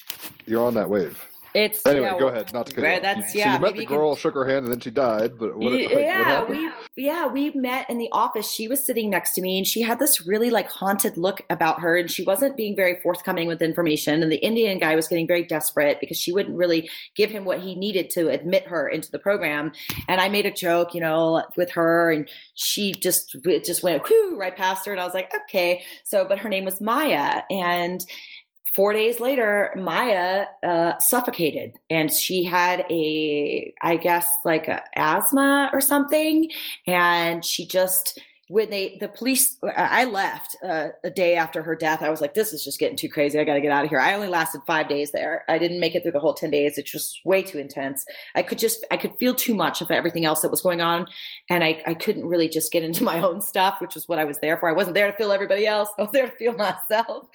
you're 0.45 0.63
on 0.65 0.73
that 0.75 0.89
wave. 0.89 1.23
It's 1.55 1.85
Anyway, 1.85 2.05
yeah, 2.05 2.19
go 2.19 2.27
ahead. 2.27 2.53
Not 2.53 2.67
to 2.67 2.73
cut 2.75 2.81
you 2.81 2.87
right, 2.87 3.01
that's- 3.01 3.33
You- 3.33 3.39
yeah, 3.39 3.45
So 3.45 3.53
you 3.55 3.59
met 3.61 3.73
the 3.75 3.81
you 3.81 3.87
can- 3.87 3.97
girl, 3.97 4.15
shook 4.15 4.33
her 4.35 4.45
hand, 4.45 4.65
and 4.65 4.73
then 4.73 4.79
she 4.81 4.91
died. 4.91 5.39
But 5.39 5.57
what? 5.57 5.71
like, 5.71 5.89
what 5.89 6.01
yeah, 6.01 6.43
we 6.43 6.69
yeah 6.95 7.27
we 7.27 7.51
met 7.51 7.89
in 7.89 7.97
the 7.97 8.09
office. 8.11 8.51
She 8.51 8.67
was 8.67 8.83
sitting 8.83 9.09
next 9.09 9.33
to 9.35 9.41
me, 9.41 9.57
and 9.57 9.65
she 9.65 9.81
had 9.81 9.97
this 9.99 10.27
really 10.27 10.49
like 10.49 10.67
haunted 10.69 11.17
look 11.17 11.41
about 11.49 11.79
her, 11.79 11.97
and 11.97 12.11
she 12.11 12.23
wasn't 12.23 12.57
being 12.57 12.75
very 12.75 12.99
forthcoming 13.01 13.47
with 13.47 13.61
information. 13.61 14.21
And 14.21 14.31
the 14.31 14.37
Indian 14.37 14.77
guy 14.79 14.95
was 14.95 15.07
getting 15.07 15.27
very 15.27 15.43
desperate 15.43 15.99
because 15.99 16.17
she 16.17 16.31
wouldn't 16.31 16.57
really 16.57 16.89
give 17.15 17.31
him 17.31 17.45
what 17.45 17.61
he 17.61 17.75
needed 17.75 18.09
to 18.11 18.29
admit 18.29 18.67
her 18.67 18.87
into 18.87 19.09
the 19.09 19.19
program. 19.19 19.71
And 20.07 20.19
I 20.19 20.27
made 20.29 20.45
a 20.45 20.51
joke, 20.51 20.93
you 20.93 21.01
know, 21.01 21.43
with 21.55 21.71
her, 21.71 22.11
and 22.11 22.29
she 22.53 22.91
just 22.93 23.35
it 23.45 23.63
just 23.63 23.81
went 23.81 24.03
whoo 24.09 24.35
right 24.37 24.55
past 24.55 24.85
her, 24.85 24.91
and 24.91 24.99
I 24.99 25.05
was 25.05 25.13
like, 25.13 25.33
okay. 25.43 25.83
So, 26.03 26.25
but 26.27 26.39
her 26.39 26.49
name 26.49 26.65
was 26.65 26.81
Maya, 26.81 27.43
and 27.49 28.05
four 28.75 28.93
days 28.93 29.19
later 29.19 29.73
maya 29.75 30.45
uh, 30.63 30.99
suffocated. 30.99 31.73
And 31.89 32.11
she 32.11 32.43
had 32.43 32.85
a 32.89 33.73
i 33.81 33.95
guess 33.95 34.27
like 34.43 34.67
a 34.67 34.83
asthma 34.95 35.69
or 35.73 35.81
something. 35.81 36.49
And 36.85 37.43
she 37.43 37.65
just 37.65 38.19
when 38.47 38.69
they 38.69 38.97
the 38.99 39.07
police 39.07 39.57
i 39.75 40.05
left 40.05 40.55
uh, 40.63 40.89
a 41.03 41.09
day 41.09 41.35
after 41.35 41.63
her 41.63 41.75
death. 41.75 42.01
I 42.01 42.09
was 42.09 42.21
like 42.21 42.33
this 42.33 42.53
is 42.53 42.63
just 42.63 42.79
getting 42.79 42.97
too 42.97 43.09
crazy. 43.09 43.39
I 43.39 43.43
gotta 43.43 43.61
get 43.61 43.71
out 43.71 43.83
of 43.83 43.89
here. 43.89 43.99
I 43.99 44.13
only 44.13 44.27
lasted 44.27 44.61
five 44.67 44.87
days 44.87 45.11
there. 45.11 45.43
I 45.49 45.57
didn't 45.57 45.79
make 45.79 45.95
it 45.95 46.03
through 46.03 46.11
the 46.11 46.19
whole 46.19 46.33
10 46.33 46.51
days. 46.51 46.77
It's 46.77 46.91
just 46.91 47.21
way 47.25 47.41
too 47.41 47.57
intense. 47.57 48.05
I 48.35 48.43
could 48.43 48.59
just 48.59 48.85
i 48.91 48.97
could 48.97 49.17
feel 49.17 49.33
too 49.33 49.55
much 49.55 49.81
of 49.81 49.89
everything 49.89 50.25
else 50.25 50.41
that 50.41 50.51
was 50.51 50.61
going 50.61 50.81
on 50.81 51.07
and 51.49 51.63
i, 51.63 51.81
I 51.87 51.93
couldn't 51.93 52.25
really 52.25 52.49
just 52.49 52.71
get 52.71 52.83
into 52.83 53.03
my 53.03 53.21
own 53.27 53.41
stuff 53.41 53.81
which 53.81 53.95
was 53.95 54.07
what 54.07 54.19
i 54.19 54.25
was 54.25 54.39
there 54.39 54.57
for. 54.57 54.69
I 54.69 54.73
wasn't 54.73 54.95
there 54.95 55.11
to 55.11 55.17
feel 55.17 55.31
everybody 55.31 55.65
else. 55.65 55.89
I 55.97 56.03
was 56.03 56.11
there 56.11 56.27
to 56.27 56.35
feel 56.35 56.53
myself. 56.57 57.27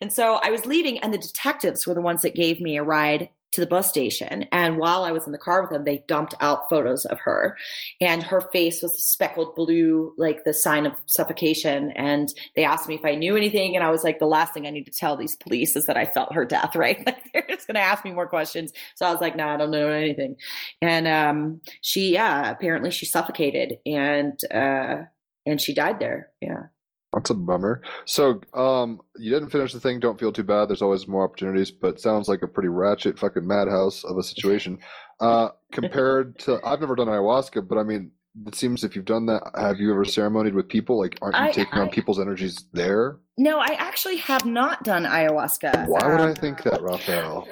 And 0.00 0.12
so 0.12 0.38
I 0.42 0.50
was 0.50 0.66
leaving, 0.66 0.98
and 0.98 1.12
the 1.12 1.18
detectives 1.18 1.86
were 1.86 1.94
the 1.94 2.00
ones 2.00 2.22
that 2.22 2.34
gave 2.34 2.60
me 2.60 2.76
a 2.76 2.82
ride 2.82 3.28
to 3.52 3.60
the 3.60 3.66
bus 3.66 3.88
station. 3.88 4.46
And 4.52 4.78
while 4.78 5.04
I 5.04 5.12
was 5.12 5.26
in 5.26 5.32
the 5.32 5.38
car 5.38 5.62
with 5.62 5.70
them, 5.70 5.84
they 5.84 6.04
dumped 6.08 6.34
out 6.40 6.68
photos 6.68 7.04
of 7.04 7.20
her, 7.20 7.56
and 8.00 8.22
her 8.22 8.40
face 8.52 8.82
was 8.82 9.02
speckled 9.02 9.54
blue, 9.54 10.14
like 10.18 10.44
the 10.44 10.54
sign 10.54 10.86
of 10.86 10.94
suffocation. 11.06 11.92
And 11.92 12.32
they 12.56 12.64
asked 12.64 12.88
me 12.88 12.94
if 12.94 13.04
I 13.04 13.14
knew 13.14 13.36
anything, 13.36 13.74
and 13.74 13.84
I 13.84 13.90
was 13.90 14.04
like, 14.04 14.18
the 14.18 14.26
last 14.26 14.54
thing 14.54 14.66
I 14.66 14.70
need 14.70 14.86
to 14.86 14.92
tell 14.92 15.16
these 15.16 15.36
police 15.36 15.76
is 15.76 15.86
that 15.86 15.96
I 15.96 16.06
felt 16.06 16.32
her 16.32 16.44
death. 16.44 16.72
Right? 16.82 17.04
Like 17.06 17.30
they're 17.32 17.44
just 17.48 17.68
going 17.68 17.76
to 17.76 17.80
ask 17.80 18.04
me 18.04 18.10
more 18.10 18.26
questions. 18.26 18.72
So 18.96 19.06
I 19.06 19.12
was 19.12 19.20
like, 19.20 19.36
no, 19.36 19.46
I 19.46 19.56
don't 19.56 19.70
know 19.70 19.88
anything. 19.88 20.34
And 20.80 21.06
um, 21.06 21.60
she, 21.80 22.12
yeah, 22.14 22.50
apparently 22.50 22.90
she 22.90 23.06
suffocated, 23.06 23.78
and 23.86 24.40
uh, 24.52 25.02
and 25.46 25.60
she 25.60 25.74
died 25.74 26.00
there. 26.00 26.30
Yeah. 26.40 26.64
That's 27.12 27.30
a 27.30 27.34
bummer. 27.34 27.82
So, 28.06 28.40
um, 28.54 29.00
you 29.18 29.30
didn't 29.30 29.50
finish 29.50 29.72
the 29.72 29.80
thing. 29.80 30.00
Don't 30.00 30.18
feel 30.18 30.32
too 30.32 30.42
bad. 30.44 30.68
There's 30.68 30.80
always 30.82 31.06
more 31.06 31.24
opportunities, 31.24 31.70
but 31.70 32.00
sounds 32.00 32.26
like 32.28 32.42
a 32.42 32.48
pretty 32.48 32.70
ratchet 32.70 33.18
fucking 33.18 33.46
madhouse 33.46 34.02
of 34.04 34.16
a 34.16 34.22
situation. 34.22 34.78
Uh, 35.20 35.50
compared 35.72 36.38
to, 36.40 36.58
I've 36.64 36.80
never 36.80 36.94
done 36.96 37.08
ayahuasca, 37.08 37.68
but 37.68 37.76
I 37.76 37.82
mean, 37.82 38.12
it 38.46 38.54
seems 38.54 38.82
if 38.82 38.96
you've 38.96 39.04
done 39.04 39.26
that, 39.26 39.42
have 39.58 39.78
you 39.78 39.92
ever 39.92 40.06
ceremonied 40.06 40.54
with 40.54 40.68
people? 40.68 40.98
Like, 40.98 41.18
aren't 41.20 41.36
you 41.36 41.42
I- 41.42 41.52
taking 41.52 41.78
on 41.78 41.90
people's 41.90 42.18
energies 42.18 42.64
there? 42.72 43.18
No, 43.36 43.58
I 43.58 43.76
actually 43.78 44.16
have 44.16 44.46
not 44.46 44.82
done 44.84 45.04
ayahuasca. 45.04 45.88
Why 45.88 46.06
would 46.06 46.20
I 46.20 46.30
Um, 46.30 46.34
think 46.34 46.62
that, 46.62 46.80
Raphael? 46.82 47.46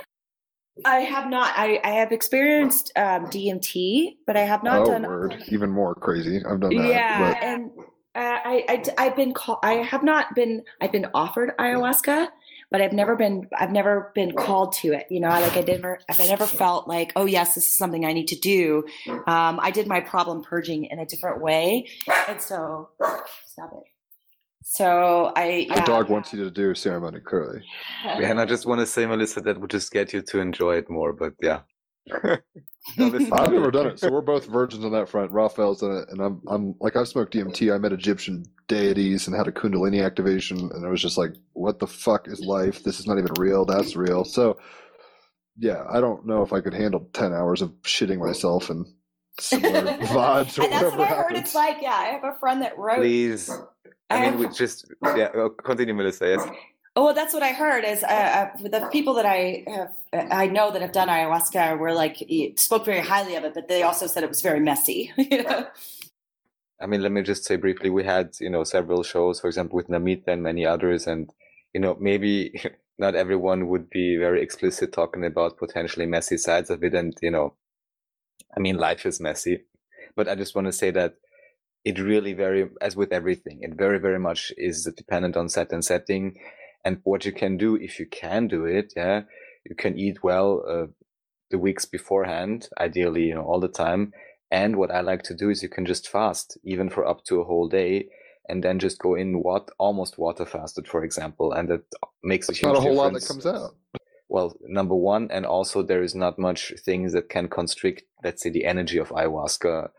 I 0.86 1.00
have 1.00 1.28
not. 1.28 1.52
I, 1.56 1.78
I 1.84 1.90
have 1.90 2.12
experienced 2.12 2.92
um, 2.96 3.26
DMT, 3.26 4.16
but 4.26 4.36
I 4.38 4.40
have 4.42 4.62
not 4.62 4.80
oh, 4.80 4.84
done. 4.86 5.02
word. 5.02 5.42
Even 5.48 5.70
more 5.70 5.94
crazy. 5.94 6.38
I've 6.38 6.60
done 6.60 6.74
that. 6.74 6.88
yeah, 6.88 7.32
but- 7.34 7.42
and 7.42 7.70
I, 8.14 8.84
I 8.98 9.04
have 9.04 9.16
been 9.16 9.32
called. 9.32 9.58
I 9.62 9.74
have 9.74 10.02
not 10.02 10.34
been. 10.34 10.64
I've 10.80 10.92
been 10.92 11.06
offered 11.14 11.52
ayahuasca, 11.58 12.28
but 12.70 12.80
I've 12.80 12.92
never 12.92 13.16
been. 13.16 13.48
I've 13.56 13.70
never 13.70 14.12
been 14.14 14.32
called 14.32 14.72
to 14.74 14.92
it. 14.92 15.06
You 15.10 15.20
know, 15.20 15.28
like 15.28 15.56
I 15.56 15.60
never. 15.60 16.00
I 16.08 16.26
never 16.26 16.46
felt 16.46 16.88
like, 16.88 17.12
oh 17.16 17.26
yes, 17.26 17.54
this 17.54 17.64
is 17.64 17.76
something 17.76 18.04
I 18.04 18.12
need 18.12 18.28
to 18.28 18.38
do. 18.38 18.84
Um, 19.08 19.60
I 19.60 19.70
did 19.70 19.86
my 19.86 20.00
problem 20.00 20.42
purging 20.42 20.86
in 20.86 20.98
a 20.98 21.06
different 21.06 21.40
way, 21.40 21.88
and 22.28 22.40
so 22.40 22.90
stop 23.46 23.72
it. 23.74 23.84
So 24.62 25.32
I. 25.36 25.66
the 25.68 25.74
yeah. 25.76 25.84
dog 25.84 26.10
wants 26.10 26.32
you 26.32 26.44
to 26.44 26.50
do 26.50 26.70
a 26.70 26.76
ceremony, 26.76 27.20
clearly. 27.20 27.62
Yeah, 28.04 28.30
and 28.30 28.40
I 28.40 28.44
just 28.44 28.66
want 28.66 28.80
to 28.80 28.86
say, 28.86 29.06
Melissa, 29.06 29.40
that 29.42 29.60
would 29.60 29.70
just 29.70 29.92
get 29.92 30.12
you 30.12 30.22
to 30.22 30.40
enjoy 30.40 30.76
it 30.76 30.88
more. 30.88 31.12
But 31.12 31.34
yeah, 31.40 31.60
No, 32.96 33.06
I've 33.32 33.52
never 33.52 33.70
done 33.70 33.86
it, 33.88 33.98
so 34.00 34.10
we're 34.10 34.20
both 34.22 34.46
virgins 34.46 34.84
on 34.84 34.92
that 34.92 35.08
front. 35.08 35.30
Raphael's 35.32 35.80
done 35.80 35.96
it, 35.98 36.08
and 36.10 36.20
I'm, 36.20 36.40
I'm 36.48 36.74
like, 36.80 36.96
I've 36.96 37.08
smoked 37.08 37.34
DMT. 37.34 37.72
I 37.74 37.78
met 37.78 37.92
Egyptian 37.92 38.44
deities 38.68 39.26
and 39.26 39.36
had 39.36 39.46
a 39.46 39.52
Kundalini 39.52 40.04
activation, 40.04 40.58
and 40.58 40.84
it 40.84 40.88
was 40.88 41.02
just 41.02 41.18
like, 41.18 41.34
what 41.52 41.78
the 41.78 41.86
fuck 41.86 42.26
is 42.26 42.40
life? 42.40 42.82
This 42.82 42.98
is 42.98 43.06
not 43.06 43.18
even 43.18 43.32
real. 43.38 43.64
That's 43.64 43.96
real. 43.96 44.24
So, 44.24 44.58
yeah, 45.58 45.84
I 45.90 46.00
don't 46.00 46.26
know 46.26 46.42
if 46.42 46.52
I 46.52 46.60
could 46.62 46.74
handle 46.74 47.08
ten 47.12 47.32
hours 47.34 47.60
of 47.62 47.70
shitting 47.82 48.18
myself 48.18 48.70
and 48.70 48.86
similar 49.38 49.82
vibes 49.98 50.58
or 50.58 50.62
and 50.64 50.72
that's 50.72 50.84
whatever 50.84 50.96
what 50.96 51.00
I 51.00 51.14
heard 51.14 51.16
happens. 51.32 51.38
it's 51.40 51.54
like. 51.54 51.76
Yeah, 51.82 51.94
I 51.94 52.04
have 52.06 52.24
a 52.24 52.38
friend 52.40 52.62
that 52.62 52.76
wrote. 52.78 52.96
please. 52.98 53.50
I 54.08 54.16
I 54.16 54.20
mean, 54.22 54.30
have- 54.32 54.40
we 54.40 54.48
just 54.48 54.86
yeah. 55.16 55.28
oh, 55.34 55.50
Continue, 55.50 55.94
Melissa. 55.94 56.26
Yes. 56.28 56.48
Oh, 56.96 57.04
well, 57.04 57.14
that's 57.14 57.32
what 57.32 57.42
I 57.42 57.52
heard. 57.52 57.84
Is 57.84 58.02
uh, 58.02 58.06
uh, 58.06 58.68
the 58.68 58.88
people 58.90 59.14
that 59.14 59.26
I 59.26 59.64
have, 59.68 59.92
I 60.12 60.48
know 60.48 60.72
that 60.72 60.82
have 60.82 60.92
done 60.92 61.08
ayahuasca 61.08 61.78
were 61.78 61.92
like 61.92 62.28
spoke 62.56 62.84
very 62.84 63.00
highly 63.00 63.36
of 63.36 63.44
it, 63.44 63.54
but 63.54 63.68
they 63.68 63.82
also 63.84 64.06
said 64.06 64.24
it 64.24 64.28
was 64.28 64.42
very 64.42 64.60
messy. 64.60 65.12
you 65.16 65.44
know? 65.44 65.66
I 66.80 66.86
mean, 66.86 67.02
let 67.02 67.12
me 67.12 67.22
just 67.22 67.44
say 67.44 67.56
briefly, 67.56 67.90
we 67.90 68.04
had, 68.04 68.34
you 68.40 68.50
know, 68.50 68.64
several 68.64 69.02
shows, 69.02 69.38
for 69.38 69.46
example, 69.46 69.76
with 69.76 69.88
Namita 69.88 70.28
and 70.28 70.42
many 70.42 70.66
others. 70.66 71.06
And, 71.06 71.30
you 71.72 71.80
know, 71.80 71.96
maybe 72.00 72.60
not 72.98 73.14
everyone 73.14 73.68
would 73.68 73.88
be 73.88 74.16
very 74.16 74.42
explicit 74.42 74.92
talking 74.92 75.24
about 75.24 75.58
potentially 75.58 76.06
messy 76.06 76.38
sides 76.38 76.70
of 76.70 76.82
it. 76.82 76.94
And, 76.94 77.16
you 77.22 77.30
know, 77.30 77.54
I 78.56 78.60
mean, 78.60 78.78
life 78.78 79.06
is 79.06 79.20
messy, 79.20 79.64
but 80.16 80.28
I 80.28 80.34
just 80.34 80.56
want 80.56 80.66
to 80.66 80.72
say 80.72 80.90
that 80.90 81.14
it 81.84 82.00
really 82.00 82.32
very, 82.32 82.68
as 82.80 82.96
with 82.96 83.12
everything, 83.12 83.60
it 83.62 83.74
very, 83.74 84.00
very 84.00 84.18
much 84.18 84.52
is 84.56 84.90
dependent 84.96 85.36
on 85.36 85.48
set 85.48 85.72
and 85.72 85.84
setting 85.84 86.36
and 86.84 87.00
what 87.04 87.24
you 87.24 87.32
can 87.32 87.56
do 87.56 87.76
if 87.76 87.98
you 87.98 88.06
can 88.06 88.48
do 88.48 88.64
it. 88.64 88.92
Yeah. 88.96 89.22
You 89.68 89.76
can 89.76 89.98
eat 89.98 90.22
well, 90.22 90.64
uh, 90.66 90.86
the 91.50 91.58
weeks 91.58 91.84
beforehand, 91.84 92.68
ideally, 92.78 93.24
you 93.24 93.34
know, 93.34 93.42
all 93.42 93.60
the 93.60 93.68
time. 93.68 94.12
And 94.50 94.76
what 94.76 94.90
I 94.90 95.00
like 95.00 95.22
to 95.24 95.34
do 95.34 95.50
is 95.50 95.62
you 95.62 95.68
can 95.68 95.84
just 95.86 96.08
fast, 96.08 96.58
even 96.64 96.90
for 96.90 97.06
up 97.06 97.24
to 97.24 97.40
a 97.40 97.44
whole 97.44 97.68
day, 97.68 98.08
and 98.48 98.64
then 98.64 98.78
just 98.78 98.98
go 98.98 99.14
in 99.14 99.42
what 99.42 99.70
almost 99.78 100.18
water 100.18 100.44
fasted, 100.44 100.88
for 100.88 101.04
example, 101.04 101.52
and 101.52 101.68
that 101.68 101.82
makes 102.24 102.48
a 102.48 102.52
huge 102.52 102.62
not 102.62 102.76
a 102.76 102.80
whole 102.80 102.94
lot 102.94 103.12
that 103.12 103.26
comes 103.26 103.46
out. 103.46 103.76
Well, 104.28 104.56
number 104.62 104.94
one, 104.94 105.28
and 105.30 105.44
also 105.44 105.82
there 105.82 106.02
is 106.02 106.14
not 106.14 106.38
much 106.38 106.72
things 106.84 107.12
that 107.12 107.28
can 107.28 107.48
constrict, 107.48 108.02
let's 108.24 108.42
say, 108.42 108.50
the 108.50 108.64
energy 108.64 108.98
of 108.98 109.10
ayahuasca. 109.10 109.90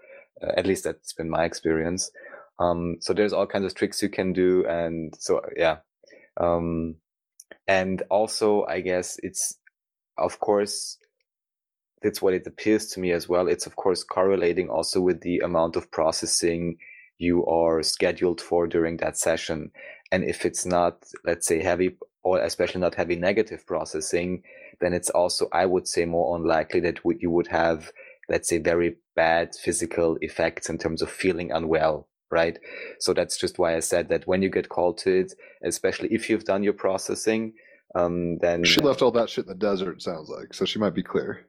Uh, 0.42 0.52
at 0.58 0.66
least 0.66 0.84
that's 0.84 1.14
been 1.14 1.30
my 1.30 1.46
experience. 1.46 2.12
Um, 2.60 2.98
so 3.00 3.14
there's 3.14 3.34
all 3.34 3.48
kinds 3.48 3.66
of 3.66 3.76
tricks 3.76 4.02
you 4.02 4.10
can 4.10 4.34
do, 4.34 4.66
and 4.68 5.14
so 5.20 5.42
yeah. 5.56 5.78
Um, 6.42 6.96
and 7.68 8.04
also, 8.10 8.66
I 8.66 8.82
guess 8.82 9.18
it's, 9.22 9.58
of 10.18 10.40
course, 10.40 10.98
that's 12.02 12.22
what 12.22 12.34
it 12.34 12.48
appears 12.48 12.88
to 12.88 13.00
me 13.00 13.12
as 13.12 13.30
well. 13.30 13.48
It's 13.48 13.68
of 13.68 13.76
course 13.76 14.04
correlating 14.04 14.70
also 14.70 15.02
with 15.02 15.22
the 15.22 15.40
amount 15.40 15.76
of 15.76 15.92
processing 15.92 16.78
you 17.20 17.46
are 17.46 17.84
scheduled 17.84 18.42
for 18.42 18.66
during 18.68 18.98
that 18.98 19.18
session. 19.18 19.72
And 20.12 20.24
if 20.24 20.46
it's 20.46 20.66
not, 20.66 21.04
let's 21.24 21.48
say, 21.48 21.62
heavy 21.62 21.98
or 22.24 22.40
especially 22.40 22.82
not 22.82 22.96
heavy 22.96 23.16
negative 23.16 23.66
processing, 23.68 24.42
then 24.80 24.94
it's 24.94 25.12
also, 25.12 25.48
I 25.54 25.68
would 25.68 25.88
say, 25.88 26.06
more 26.06 26.36
unlikely 26.36 26.80
that 26.82 27.00
you 27.20 27.30
would 27.30 27.48
have, 27.48 27.92
let's 28.28 28.50
say, 28.50 28.58
very 28.58 28.98
bad 29.16 29.56
physical 29.56 30.18
effects 30.22 30.70
in 30.70 30.80
terms 30.80 31.04
of 31.04 31.12
feeling 31.12 31.52
unwell, 31.52 32.08
right? 32.32 32.58
So 33.00 33.14
that's 33.14 33.38
just 33.38 33.60
why 33.60 33.76
I 33.76 33.80
said 33.80 34.10
that 34.10 34.28
when 34.28 34.42
you 34.42 34.50
get 34.50 34.70
called 34.70 34.98
to 35.00 35.12
it, 35.22 35.34
especially 35.64 36.10
if 36.12 36.30
you've 36.30 36.46
done 36.46 36.64
your 36.64 36.74
processing, 36.74 37.54
um, 37.96 38.38
then 38.40 38.64
She 38.64 38.80
left 38.80 39.02
all 39.02 39.12
that 39.12 39.30
shit 39.30 39.46
in 39.46 39.50
the 39.50 39.56
desert. 39.56 40.02
Sounds 40.02 40.30
like 40.30 40.54
so. 40.54 40.66
She 40.66 40.80
might 40.80 40.96
be 40.96 41.04
clear. 41.04 41.46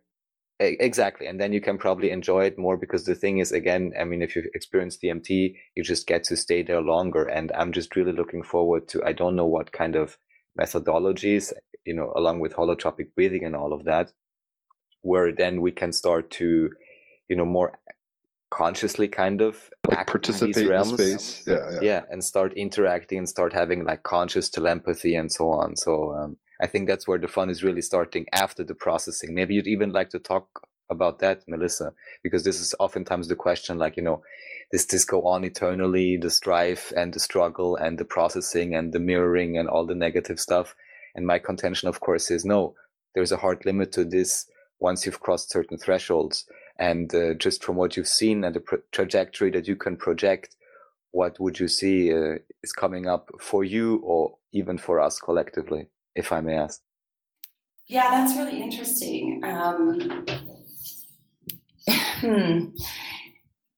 Exactly. 0.59 1.27
And 1.27 1.41
then 1.41 1.53
you 1.53 1.61
can 1.61 1.77
probably 1.77 2.11
enjoy 2.11 2.45
it 2.45 2.59
more 2.59 2.77
because 2.77 3.05
the 3.05 3.17
thing 3.17 3.39
is, 3.39 3.51
again, 3.51 3.93
I 3.99 4.05
mean, 4.05 4.23
if 4.23 4.37
you 4.37 4.49
experience 4.55 4.97
DMT, 4.97 5.57
you 5.75 5.83
just 5.83 6.07
get 6.07 6.23
to 6.25 6.37
stay 6.37 6.63
there 6.63 6.81
longer. 6.81 7.25
And 7.25 7.51
I'm 7.53 7.73
just 7.73 7.97
really 7.97 8.13
looking 8.13 8.45
forward 8.45 8.87
to, 8.89 9.03
I 9.05 9.13
don't 9.13 9.35
know 9.35 9.47
what 9.47 9.73
kind 9.73 9.97
of 9.97 10.19
methodologies, 10.61 11.53
you 11.85 11.95
know, 11.95 12.13
along 12.15 12.41
with 12.41 12.55
holotropic 12.55 13.15
breathing 13.17 13.45
and 13.45 13.57
all 13.57 13.73
of 13.73 13.85
that, 13.87 14.13
where 15.01 15.33
then 15.33 15.63
we 15.63 15.73
can 15.73 15.93
start 15.93 16.31
to, 16.33 16.71
you 17.29 17.37
know, 17.37 17.47
more 17.47 17.81
consciously 18.53 19.09
kind 19.09 19.41
of 19.41 19.71
Like 19.89 19.99
act 19.99 20.11
in 20.11 20.13
participate 20.13 20.55
these 20.55 20.69
in 20.69 20.85
space. 20.85 21.45
Yeah, 21.47 21.71
yeah. 21.73 21.79
Yeah. 21.81 22.03
And 22.11 22.23
start 22.23 22.53
interacting 22.55 23.19
and 23.19 23.29
start 23.29 23.53
having 23.53 23.85
like 23.85 24.03
conscious 24.03 24.51
telepathy 24.51 25.15
and 25.15 25.33
so 25.33 25.51
on. 25.51 25.77
So, 25.77 26.15
um, 26.15 26.37
I 26.61 26.67
think 26.67 26.87
that's 26.87 27.09
where 27.09 27.19
the 27.19 27.29
fun 27.29 27.51
is 27.51 27.65
really 27.65 27.83
starting 27.83 28.27
after 28.33 28.63
the 28.63 28.75
processing. 28.75 29.35
Maybe 29.35 29.55
you'd 29.55 29.67
even 29.67 29.91
like 29.91 30.11
to 30.11 30.19
talk 30.19 30.69
about 30.91 31.19
that, 31.21 31.43
Melissa, 31.49 31.93
because 32.23 32.45
this 32.45 32.61
is 32.61 32.75
oftentimes 32.79 33.27
the 33.27 33.35
question 33.35 33.79
like, 33.79 33.97
you 33.97 34.03
know, 34.03 34.23
does 34.71 34.87
this 34.87 35.05
go 35.05 35.23
on 35.23 35.45
eternally, 35.45 36.19
the 36.19 36.31
strife 36.31 36.93
and 36.97 37.13
the 37.13 37.21
struggle 37.21 37.75
and 37.75 37.99
the 37.99 38.05
processing 38.05 38.75
and 38.75 38.93
the 38.93 39.01
mirroring 39.01 39.57
and 39.59 39.69
all 39.69 39.87
the 39.87 39.95
negative 39.95 40.39
stuff? 40.39 40.77
And 41.15 41.27
my 41.27 41.39
contention, 41.39 41.89
of 41.89 42.01
course, 42.01 42.31
is 42.31 42.45
no, 42.45 42.75
there's 43.15 43.33
a 43.33 43.39
hard 43.39 43.65
limit 43.65 43.93
to 43.93 44.05
this 44.05 44.47
once 44.79 45.05
you've 45.05 45.21
crossed 45.21 45.51
certain 45.51 45.79
thresholds. 45.79 46.47
And 46.79 47.15
uh, 47.15 47.35
just 47.35 47.63
from 47.63 47.77
what 47.77 47.97
you've 47.97 48.09
seen 48.09 48.45
and 48.45 48.55
the 48.55 48.61
pro- 48.61 48.83
trajectory 48.93 49.51
that 49.51 49.69
you 49.69 49.77
can 49.77 49.97
project, 49.97 50.57
what 51.11 51.39
would 51.39 51.61
you 51.61 51.69
see 51.69 52.13
uh, 52.13 52.39
is 52.63 52.73
coming 52.73 53.07
up 53.07 53.31
for 53.41 53.65
you 53.65 53.97
or 54.05 54.37
even 54.53 54.79
for 54.79 55.01
us 55.01 55.21
collectively, 55.21 55.89
if 56.15 56.33
I 56.33 56.41
may 56.41 56.57
ask? 56.57 56.81
Yeah, 57.87 58.11
that's 58.11 58.37
really 58.37 58.63
interesting. 58.63 59.43
Um, 59.45 60.25
hmm. 61.89 62.69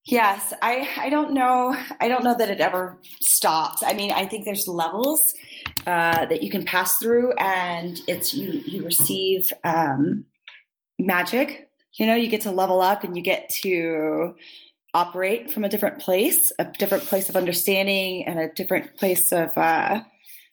Yes, 0.06 0.52
I 0.60 0.86
I 0.98 1.08
don't 1.08 1.32
know. 1.32 1.74
I 1.98 2.08
don't 2.08 2.24
know 2.24 2.36
that 2.36 2.50
it 2.50 2.60
ever 2.60 3.00
stops. 3.22 3.82
I 3.82 3.94
mean, 3.94 4.12
I 4.12 4.26
think 4.26 4.44
there's 4.44 4.68
levels 4.68 5.32
uh, 5.86 6.26
that 6.26 6.42
you 6.42 6.50
can 6.50 6.64
pass 6.64 6.98
through, 6.98 7.32
and 7.38 7.98
it's 8.06 8.34
you 8.34 8.62
you 8.66 8.84
receive 8.84 9.50
um, 9.64 10.26
magic. 10.98 11.63
You 11.94 12.06
know, 12.06 12.14
you 12.14 12.28
get 12.28 12.42
to 12.42 12.50
level 12.50 12.80
up, 12.80 13.04
and 13.04 13.16
you 13.16 13.22
get 13.22 13.48
to 13.62 14.34
operate 14.94 15.50
from 15.50 15.64
a 15.64 15.68
different 15.68 15.98
place, 15.98 16.52
a 16.58 16.64
different 16.78 17.04
place 17.04 17.28
of 17.28 17.36
understanding, 17.36 18.24
and 18.26 18.38
a 18.38 18.48
different 18.52 18.96
place 18.96 19.32
of 19.32 19.56
uh, 19.56 20.00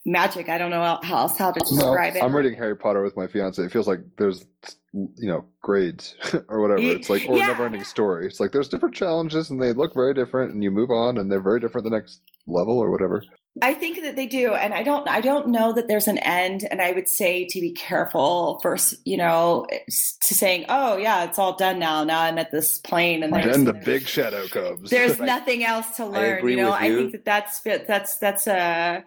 magic. 0.06 0.50
I 0.50 0.58
don't 0.58 0.72
know 0.72 1.00
how 1.04 1.18
else 1.18 1.38
how 1.38 1.52
to 1.52 1.60
No, 1.60 1.70
describe 1.70 2.16
it. 2.16 2.24
I'm 2.24 2.36
reading 2.36 2.56
Harry 2.56 2.76
Potter 2.76 3.04
with 3.04 3.16
my 3.16 3.28
fiance. 3.28 3.62
It 3.62 3.72
feels 3.72 3.88
like 3.88 4.00
there's, 4.18 4.46
you 4.94 5.28
know, 5.30 5.46
grades 5.62 6.16
or 6.48 6.62
whatever. 6.62 6.82
It's 6.82 7.10
like 7.10 7.26
or 7.28 7.38
yeah. 7.38 7.48
never-ending 7.48 7.84
story. 7.84 8.26
It's 8.26 8.40
like 8.40 8.52
there's 8.52 8.70
different 8.70 8.96
challenges 8.96 9.50
and 9.50 9.62
they 9.62 9.74
look 9.74 9.94
very 9.94 10.14
different, 10.14 10.54
and 10.54 10.64
you 10.64 10.72
move 10.72 10.92
on, 10.92 11.18
and 11.18 11.32
they're 11.32 11.42
very 11.42 11.60
different 11.60 11.86
the 11.86 11.92
next 11.92 12.22
level 12.48 12.80
or 12.80 12.92
whatever. 12.92 13.24
I 13.61 13.73
think 13.73 14.02
that 14.02 14.15
they 14.15 14.28
do, 14.28 14.53
and 14.53 14.73
I 14.73 14.82
don't. 14.82 15.06
I 15.10 15.19
don't 15.19 15.49
know 15.49 15.73
that 15.73 15.90
there's 15.90 16.07
an 16.07 16.19
end. 16.19 16.65
And 16.72 16.82
I 16.82 16.94
would 16.94 17.10
say 17.10 17.45
to 17.48 17.60
be 17.60 17.72
careful 17.72 18.60
first. 18.64 18.95
You 19.03 19.18
know, 19.18 19.68
to 19.69 20.34
saying, 20.34 20.65
"Oh 20.69 20.95
yeah, 20.95 21.26
it's 21.26 21.38
all 21.38 21.57
done 21.57 21.78
now. 21.78 22.06
Now 22.06 22.22
I'm 22.22 22.38
at 22.38 22.52
this 22.52 22.80
plane, 22.80 23.23
and 23.23 23.34
then 23.34 23.65
the 23.65 23.73
big 23.73 24.07
shadow 24.07 24.48
comes. 24.48 24.90
there's 24.90 25.19
nothing 25.19 25.65
else 25.65 25.98
to 25.98 26.06
learn." 26.06 26.38
agree 26.38 26.53
You 26.53 26.61
know, 26.61 26.72
with 26.72 26.80
I 26.80 26.95
think 26.95 27.11
that 27.11 27.26
that's 27.26 27.60
that's 27.60 28.15
that's 28.19 28.48
a 28.48 29.03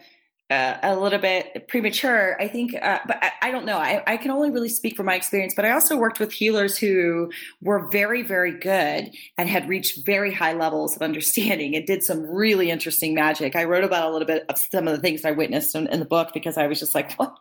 uh, 0.50 0.76
a 0.82 0.96
little 0.96 1.18
bit 1.18 1.68
premature. 1.68 2.36
I 2.40 2.48
think, 2.48 2.74
uh, 2.74 2.98
but 3.06 3.16
I, 3.22 3.32
I, 3.42 3.50
don't 3.50 3.64
know. 3.64 3.78
I, 3.78 4.02
I, 4.06 4.16
can 4.18 4.30
only 4.30 4.50
really 4.50 4.68
speak 4.68 4.94
from 4.94 5.06
my 5.06 5.14
experience, 5.14 5.54
but 5.56 5.64
I 5.64 5.70
also 5.70 5.96
worked 5.96 6.20
with 6.20 6.32
healers 6.32 6.76
who 6.76 7.30
were 7.62 7.88
very, 7.90 8.22
very 8.22 8.52
good 8.52 9.10
and 9.38 9.48
had 9.48 9.70
reached 9.70 10.04
very 10.04 10.34
high 10.34 10.52
levels 10.52 10.96
of 10.96 11.02
understanding 11.02 11.74
and 11.74 11.86
did 11.86 12.02
some 12.02 12.26
really 12.26 12.70
interesting 12.70 13.14
magic. 13.14 13.56
I 13.56 13.64
wrote 13.64 13.84
about 13.84 14.10
a 14.10 14.12
little 14.12 14.26
bit 14.26 14.44
of 14.50 14.58
some 14.58 14.86
of 14.86 14.94
the 14.94 15.00
things 15.00 15.24
I 15.24 15.30
witnessed 15.30 15.74
in, 15.74 15.86
in 15.86 15.98
the 15.98 16.04
book 16.04 16.30
because 16.34 16.58
I 16.58 16.66
was 16.66 16.78
just 16.78 16.94
like, 16.94 17.14
what? 17.18 17.34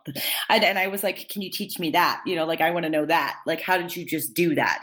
And, 0.48 0.64
and, 0.64 0.78
I 0.78 0.86
was 0.86 1.02
like, 1.02 1.28
can 1.28 1.42
you 1.42 1.50
teach 1.50 1.78
me 1.78 1.90
that? 1.90 2.22
You 2.24 2.36
know, 2.36 2.46
like, 2.46 2.62
I 2.62 2.70
want 2.70 2.84
to 2.84 2.90
know 2.90 3.04
that. 3.04 3.36
Like, 3.46 3.60
how 3.60 3.76
did 3.76 3.94
you 3.94 4.06
just 4.06 4.32
do 4.32 4.54
that? 4.54 4.82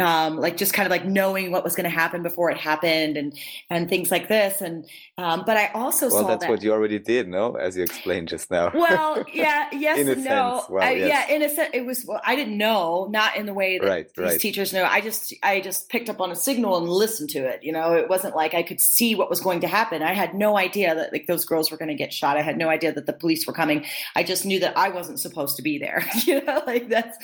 Um, 0.00 0.38
like, 0.38 0.56
just 0.56 0.74
kind 0.74 0.86
of 0.86 0.90
like 0.90 1.04
knowing 1.04 1.52
what 1.52 1.62
was 1.62 1.76
going 1.76 1.84
to 1.84 1.90
happen 1.90 2.22
before 2.22 2.50
it 2.50 2.56
happened 2.56 3.16
and, 3.16 3.38
and 3.70 3.88
things 3.88 4.10
like 4.10 4.26
this. 4.28 4.60
And, 4.60 4.86
um, 5.18 5.44
but 5.46 5.56
I 5.56 5.68
also 5.68 6.08
well, 6.08 6.22
saw 6.22 6.28
that's 6.28 6.42
that, 6.42 6.50
what 6.50 6.62
you 6.62 6.72
already 6.72 6.98
did, 6.98 7.28
no? 7.28 7.54
As 7.54 7.76
you 7.76 7.84
explained 7.84 8.28
just 8.28 8.50
now. 8.50 8.72
Well, 8.74 9.24
yeah, 9.32 9.68
yes, 9.72 9.98
in 9.98 10.08
a 10.08 10.16
no, 10.16 10.58
sense. 10.58 10.70
Well, 10.70 10.82
I, 10.82 10.92
yes. 10.92 11.08
yeah, 11.08 11.34
in 11.34 11.42
a 11.42 11.48
sense, 11.48 11.70
it 11.72 11.86
was. 11.86 12.04
Well, 12.04 12.20
I 12.24 12.34
didn't 12.34 12.58
know, 12.58 13.08
not 13.10 13.36
in 13.36 13.46
the 13.46 13.54
way 13.54 13.78
that 13.78 13.86
Right, 13.86 14.14
these 14.16 14.24
right. 14.24 14.40
teachers 14.40 14.72
know. 14.72 14.84
I 14.84 15.00
just, 15.00 15.32
I 15.42 15.60
just 15.60 15.88
picked 15.88 16.10
up 16.10 16.20
on 16.20 16.32
a 16.32 16.36
signal 16.36 16.76
and 16.76 16.88
listened 16.88 17.30
to 17.30 17.38
it. 17.38 17.62
You 17.62 17.72
know, 17.72 17.92
it 17.92 18.08
wasn't 18.08 18.34
like 18.34 18.54
I 18.54 18.64
could 18.64 18.80
see 18.80 19.14
what 19.14 19.30
was 19.30 19.40
going 19.40 19.60
to 19.60 19.68
happen. 19.68 20.02
I 20.02 20.14
had 20.14 20.34
no 20.34 20.56
idea 20.56 20.94
that 20.94 21.12
like 21.12 21.26
those 21.26 21.44
girls 21.44 21.70
were 21.70 21.76
going 21.76 21.88
to 21.88 21.94
get 21.94 22.12
shot. 22.12 22.36
I 22.36 22.42
had 22.42 22.58
no 22.58 22.68
idea 22.68 22.92
that 22.92 23.06
the 23.06 23.12
police 23.12 23.46
were 23.46 23.52
coming. 23.52 23.84
I 24.16 24.24
just 24.24 24.44
knew 24.44 24.60
that 24.60 24.76
I 24.76 24.88
wasn't 24.88 25.20
supposed 25.20 25.56
to 25.56 25.62
be 25.62 25.78
there. 25.78 26.04
you 26.24 26.42
know, 26.42 26.62
like 26.66 26.88
that's 26.88 27.16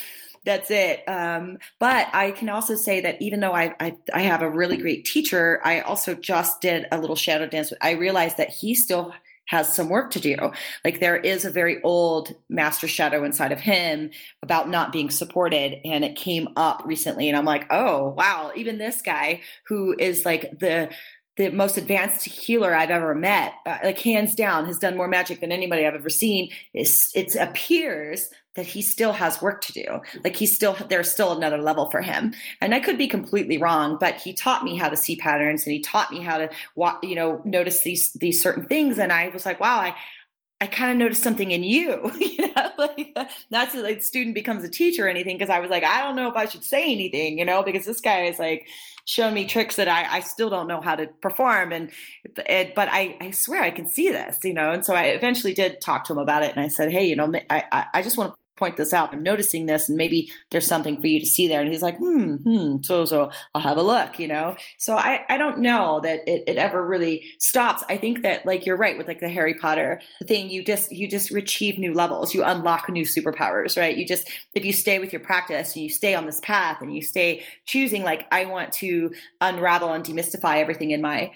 that's 0.44 0.70
it. 0.70 1.06
Um, 1.08 1.58
but 1.78 2.08
I 2.12 2.30
can 2.30 2.48
also 2.48 2.74
say 2.74 3.00
that 3.02 3.20
even 3.20 3.40
though 3.40 3.52
I, 3.52 3.74
I, 3.78 3.96
I 4.14 4.20
have 4.20 4.42
a 4.42 4.50
really 4.50 4.76
great 4.76 5.04
teacher, 5.04 5.60
I 5.64 5.80
also 5.80 6.14
just 6.14 6.60
did 6.60 6.86
a 6.90 7.00
little 7.00 7.16
shadow 7.16 7.46
dance. 7.46 7.72
I 7.82 7.92
realized 7.92 8.36
that 8.38 8.48
he 8.50 8.74
still 8.74 9.12
has 9.50 9.74
some 9.74 9.88
work 9.88 10.12
to 10.12 10.20
do. 10.20 10.36
Like 10.84 11.00
there 11.00 11.16
is 11.16 11.44
a 11.44 11.50
very 11.50 11.82
old 11.82 12.32
master 12.48 12.86
shadow 12.86 13.24
inside 13.24 13.50
of 13.50 13.58
him 13.58 14.10
about 14.42 14.68
not 14.68 14.92
being 14.92 15.10
supported, 15.10 15.80
and 15.84 16.04
it 16.04 16.14
came 16.14 16.48
up 16.56 16.82
recently, 16.86 17.28
and 17.28 17.36
I'm 17.36 17.44
like, 17.44 17.66
oh 17.70 18.14
wow, 18.16 18.52
even 18.54 18.78
this 18.78 19.02
guy 19.02 19.42
who 19.66 19.94
is 19.98 20.24
like 20.24 20.60
the 20.60 20.90
the 21.40 21.50
most 21.50 21.78
advanced 21.78 22.26
healer 22.26 22.74
I've 22.74 22.90
ever 22.90 23.14
met, 23.14 23.54
uh, 23.64 23.78
like 23.82 23.98
hands 23.98 24.34
down, 24.34 24.66
has 24.66 24.78
done 24.78 24.94
more 24.94 25.08
magic 25.08 25.40
than 25.40 25.50
anybody 25.50 25.86
I've 25.86 25.94
ever 25.94 26.10
seen. 26.10 26.50
Is 26.74 27.10
it 27.14 27.34
appears 27.34 28.28
that 28.56 28.66
he 28.66 28.82
still 28.82 29.12
has 29.12 29.40
work 29.40 29.62
to 29.62 29.72
do. 29.72 30.00
Like 30.24 30.36
he's 30.36 30.54
still 30.54 30.76
there's 30.88 31.10
still 31.10 31.32
another 31.32 31.58
level 31.58 31.88
for 31.88 32.02
him. 32.02 32.34
And 32.60 32.74
I 32.74 32.80
could 32.80 32.98
be 32.98 33.06
completely 33.06 33.58
wrong, 33.58 33.96
but 33.98 34.16
he 34.16 34.34
taught 34.34 34.64
me 34.64 34.76
how 34.76 34.88
to 34.88 34.96
see 34.96 35.16
patterns 35.16 35.64
and 35.64 35.72
he 35.72 35.80
taught 35.80 36.12
me 36.12 36.20
how 36.20 36.36
to 36.36 36.50
you 37.02 37.14
know 37.14 37.40
notice 37.44 37.84
these 37.84 38.12
these 38.14 38.42
certain 38.42 38.66
things 38.66 38.98
and 38.98 39.12
I 39.12 39.28
was 39.28 39.46
like, 39.46 39.60
wow, 39.60 39.78
I 39.78 39.94
I 40.60 40.66
kind 40.66 40.90
of 40.90 40.98
noticed 40.98 41.22
something 41.22 41.50
in 41.50 41.62
you, 41.62 42.12
you 42.18 42.52
know, 42.54 42.70
like 42.76 43.16
not 43.50 43.72
so 43.72 43.80
like 43.80 44.02
student 44.02 44.34
becomes 44.34 44.62
a 44.62 44.68
teacher 44.68 45.06
or 45.06 45.08
anything. 45.08 45.38
Cause 45.38 45.48
I 45.48 45.58
was 45.58 45.70
like, 45.70 45.84
I 45.84 46.02
don't 46.02 46.16
know 46.16 46.28
if 46.28 46.36
I 46.36 46.44
should 46.46 46.64
say 46.64 46.92
anything, 46.92 47.38
you 47.38 47.44
know, 47.46 47.62
because 47.62 47.86
this 47.86 48.00
guy 48.00 48.24
is 48.24 48.38
like 48.38 48.68
showing 49.06 49.32
me 49.34 49.46
tricks 49.46 49.76
that 49.76 49.88
I, 49.88 50.16
I 50.16 50.20
still 50.20 50.50
don't 50.50 50.68
know 50.68 50.80
how 50.80 50.96
to 50.96 51.06
perform. 51.22 51.72
And, 51.72 51.90
it, 52.46 52.74
but 52.74 52.88
I, 52.90 53.16
I 53.20 53.30
swear 53.30 53.62
I 53.62 53.70
can 53.70 53.88
see 53.88 54.10
this, 54.10 54.38
you 54.44 54.52
know? 54.52 54.70
And 54.70 54.84
so 54.84 54.94
I 54.94 55.04
eventually 55.04 55.54
did 55.54 55.80
talk 55.80 56.04
to 56.04 56.12
him 56.12 56.18
about 56.18 56.42
it. 56.42 56.50
And 56.54 56.60
I 56.60 56.68
said, 56.68 56.92
Hey, 56.92 57.06
you 57.06 57.16
know, 57.16 57.32
I, 57.48 57.86
I 57.94 58.02
just 58.02 58.18
want 58.18 58.34
to 58.34 58.39
point 58.60 58.76
this 58.76 58.92
out. 58.92 59.12
I'm 59.12 59.24
noticing 59.24 59.66
this, 59.66 59.88
and 59.88 59.98
maybe 59.98 60.30
there's 60.50 60.66
something 60.66 61.00
for 61.00 61.08
you 61.08 61.18
to 61.18 61.26
see 61.26 61.48
there. 61.48 61.60
And 61.60 61.72
he's 61.72 61.82
like, 61.82 61.98
hmm, 61.98 62.36
hmm. 62.36 62.76
So, 62.82 63.04
so 63.04 63.32
I'll 63.54 63.62
have 63.62 63.78
a 63.78 63.82
look, 63.82 64.20
you 64.20 64.28
know? 64.28 64.54
So 64.78 64.94
I, 64.94 65.24
I 65.28 65.36
don't 65.36 65.58
know 65.58 66.00
that 66.04 66.20
it, 66.28 66.44
it 66.46 66.56
ever 66.58 66.86
really 66.86 67.24
stops. 67.38 67.82
I 67.88 67.96
think 67.96 68.22
that 68.22 68.46
like 68.46 68.66
you're 68.66 68.76
right 68.76 68.96
with 68.96 69.08
like 69.08 69.18
the 69.18 69.28
Harry 69.28 69.54
Potter 69.54 70.00
thing, 70.28 70.50
you 70.50 70.62
just, 70.62 70.92
you 70.92 71.08
just 71.08 71.32
achieve 71.32 71.78
new 71.78 71.94
levels, 71.94 72.34
you 72.34 72.44
unlock 72.44 72.88
new 72.88 73.04
superpowers, 73.04 73.76
right? 73.76 73.96
You 73.96 74.06
just, 74.06 74.30
if 74.54 74.64
you 74.64 74.72
stay 74.72 75.00
with 75.00 75.12
your 75.12 75.20
practice 75.20 75.74
and 75.74 75.82
you 75.82 75.90
stay 75.90 76.14
on 76.14 76.26
this 76.26 76.40
path 76.40 76.82
and 76.82 76.94
you 76.94 77.02
stay 77.02 77.42
choosing, 77.64 78.04
like, 78.04 78.26
I 78.30 78.44
want 78.44 78.72
to 78.74 79.12
unravel 79.40 79.92
and 79.92 80.04
demystify 80.04 80.58
everything 80.58 80.90
in 80.90 81.00
my 81.00 81.32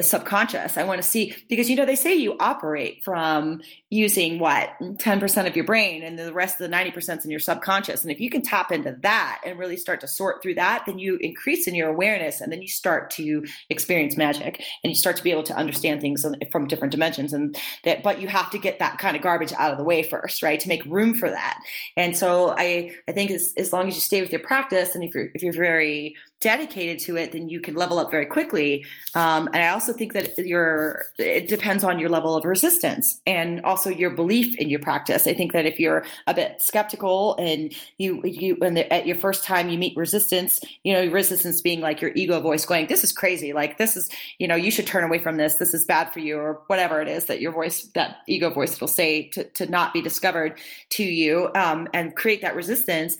subconscious. 0.00 0.76
I 0.76 0.84
want 0.84 1.02
to 1.02 1.08
see 1.08 1.34
because 1.48 1.68
you 1.68 1.74
know 1.74 1.84
they 1.84 1.96
say 1.96 2.14
you 2.14 2.36
operate 2.38 3.02
from 3.02 3.60
using 3.88 4.38
what 4.38 4.70
10% 4.80 5.46
of 5.48 5.56
your 5.56 5.64
brain 5.64 6.04
and 6.04 6.16
the 6.16 6.32
rest 6.32 6.60
of 6.60 6.70
the 6.70 6.76
90% 6.76 7.18
is 7.18 7.24
in 7.24 7.30
your 7.30 7.40
subconscious. 7.40 8.02
And 8.02 8.12
if 8.12 8.20
you 8.20 8.30
can 8.30 8.40
tap 8.40 8.70
into 8.70 8.96
that 9.00 9.40
and 9.44 9.58
really 9.58 9.76
start 9.76 10.00
to 10.02 10.08
sort 10.08 10.42
through 10.42 10.54
that, 10.54 10.84
then 10.86 11.00
you 11.00 11.16
increase 11.16 11.66
in 11.66 11.74
your 11.74 11.88
awareness 11.88 12.40
and 12.40 12.52
then 12.52 12.62
you 12.62 12.68
start 12.68 13.10
to 13.12 13.44
experience 13.68 14.16
magic 14.16 14.62
and 14.84 14.92
you 14.92 14.94
start 14.94 15.16
to 15.16 15.24
be 15.24 15.32
able 15.32 15.42
to 15.42 15.56
understand 15.56 16.00
things 16.00 16.24
from 16.52 16.68
different 16.68 16.92
dimensions 16.92 17.32
and 17.32 17.56
that 17.82 18.04
but 18.04 18.20
you 18.20 18.28
have 18.28 18.50
to 18.50 18.58
get 18.58 18.78
that 18.78 18.98
kind 18.98 19.16
of 19.16 19.22
garbage 19.22 19.52
out 19.54 19.72
of 19.72 19.78
the 19.78 19.84
way 19.84 20.04
first, 20.04 20.40
right? 20.40 20.60
To 20.60 20.68
make 20.68 20.84
room 20.84 21.14
for 21.14 21.28
that. 21.28 21.60
And 21.96 22.16
so 22.16 22.54
I 22.56 22.92
I 23.08 23.12
think 23.12 23.32
as, 23.32 23.52
as 23.56 23.72
long 23.72 23.88
as 23.88 23.96
you 23.96 24.00
stay 24.00 24.22
with 24.22 24.30
your 24.30 24.40
practice 24.40 24.94
and 24.94 25.02
if 25.02 25.14
you're 25.14 25.30
if 25.34 25.42
you're 25.42 25.52
very 25.52 26.14
dedicated 26.40 26.98
to 26.98 27.16
it, 27.16 27.32
then 27.32 27.48
you 27.50 27.60
can 27.60 27.74
level 27.74 27.98
up 27.98 28.10
very 28.10 28.24
quickly. 28.24 28.84
Um, 29.14 29.48
and 29.48 29.62
I 29.62 29.68
also 29.68 29.92
think 29.92 30.14
that 30.14 30.38
your 30.38 31.04
it 31.18 31.48
depends 31.48 31.84
on 31.84 31.98
your 31.98 32.08
level 32.08 32.34
of 32.34 32.44
resistance 32.44 33.20
and 33.26 33.60
also 33.62 33.90
your 33.90 34.10
belief 34.10 34.56
in 34.58 34.70
your 34.70 34.80
practice. 34.80 35.26
I 35.26 35.34
think 35.34 35.52
that 35.52 35.66
if 35.66 35.78
you're 35.78 36.04
a 36.26 36.32
bit 36.34 36.62
skeptical 36.62 37.36
and 37.36 37.74
you 37.98 38.22
you 38.24 38.56
and 38.62 38.78
at 38.78 39.06
your 39.06 39.16
first 39.16 39.44
time 39.44 39.68
you 39.68 39.78
meet 39.78 39.96
resistance, 39.96 40.60
you 40.82 40.94
know 40.94 41.06
resistance 41.10 41.60
being 41.60 41.80
like 41.80 42.00
your 42.00 42.12
ego 42.14 42.40
voice 42.40 42.64
going, 42.64 42.86
"This 42.86 43.04
is 43.04 43.12
crazy. 43.12 43.52
Like 43.52 43.76
this 43.76 43.96
is 43.96 44.08
you 44.38 44.48
know 44.48 44.56
you 44.56 44.70
should 44.70 44.86
turn 44.86 45.04
away 45.04 45.18
from 45.18 45.36
this. 45.36 45.56
This 45.56 45.74
is 45.74 45.84
bad 45.84 46.10
for 46.12 46.20
you," 46.20 46.38
or 46.38 46.62
whatever 46.68 47.02
it 47.02 47.08
is 47.08 47.26
that 47.26 47.40
your 47.40 47.52
voice 47.52 47.82
that 47.94 48.18
ego 48.26 48.48
voice 48.48 48.80
will 48.80 48.88
say 48.88 49.28
to 49.28 49.44
to 49.44 49.66
not 49.66 49.92
be 49.92 50.00
discovered 50.00 50.58
to 50.90 51.04
you 51.04 51.50
um, 51.54 51.86
and 51.92 52.16
create 52.16 52.40
that 52.40 52.56
resistance 52.56 53.18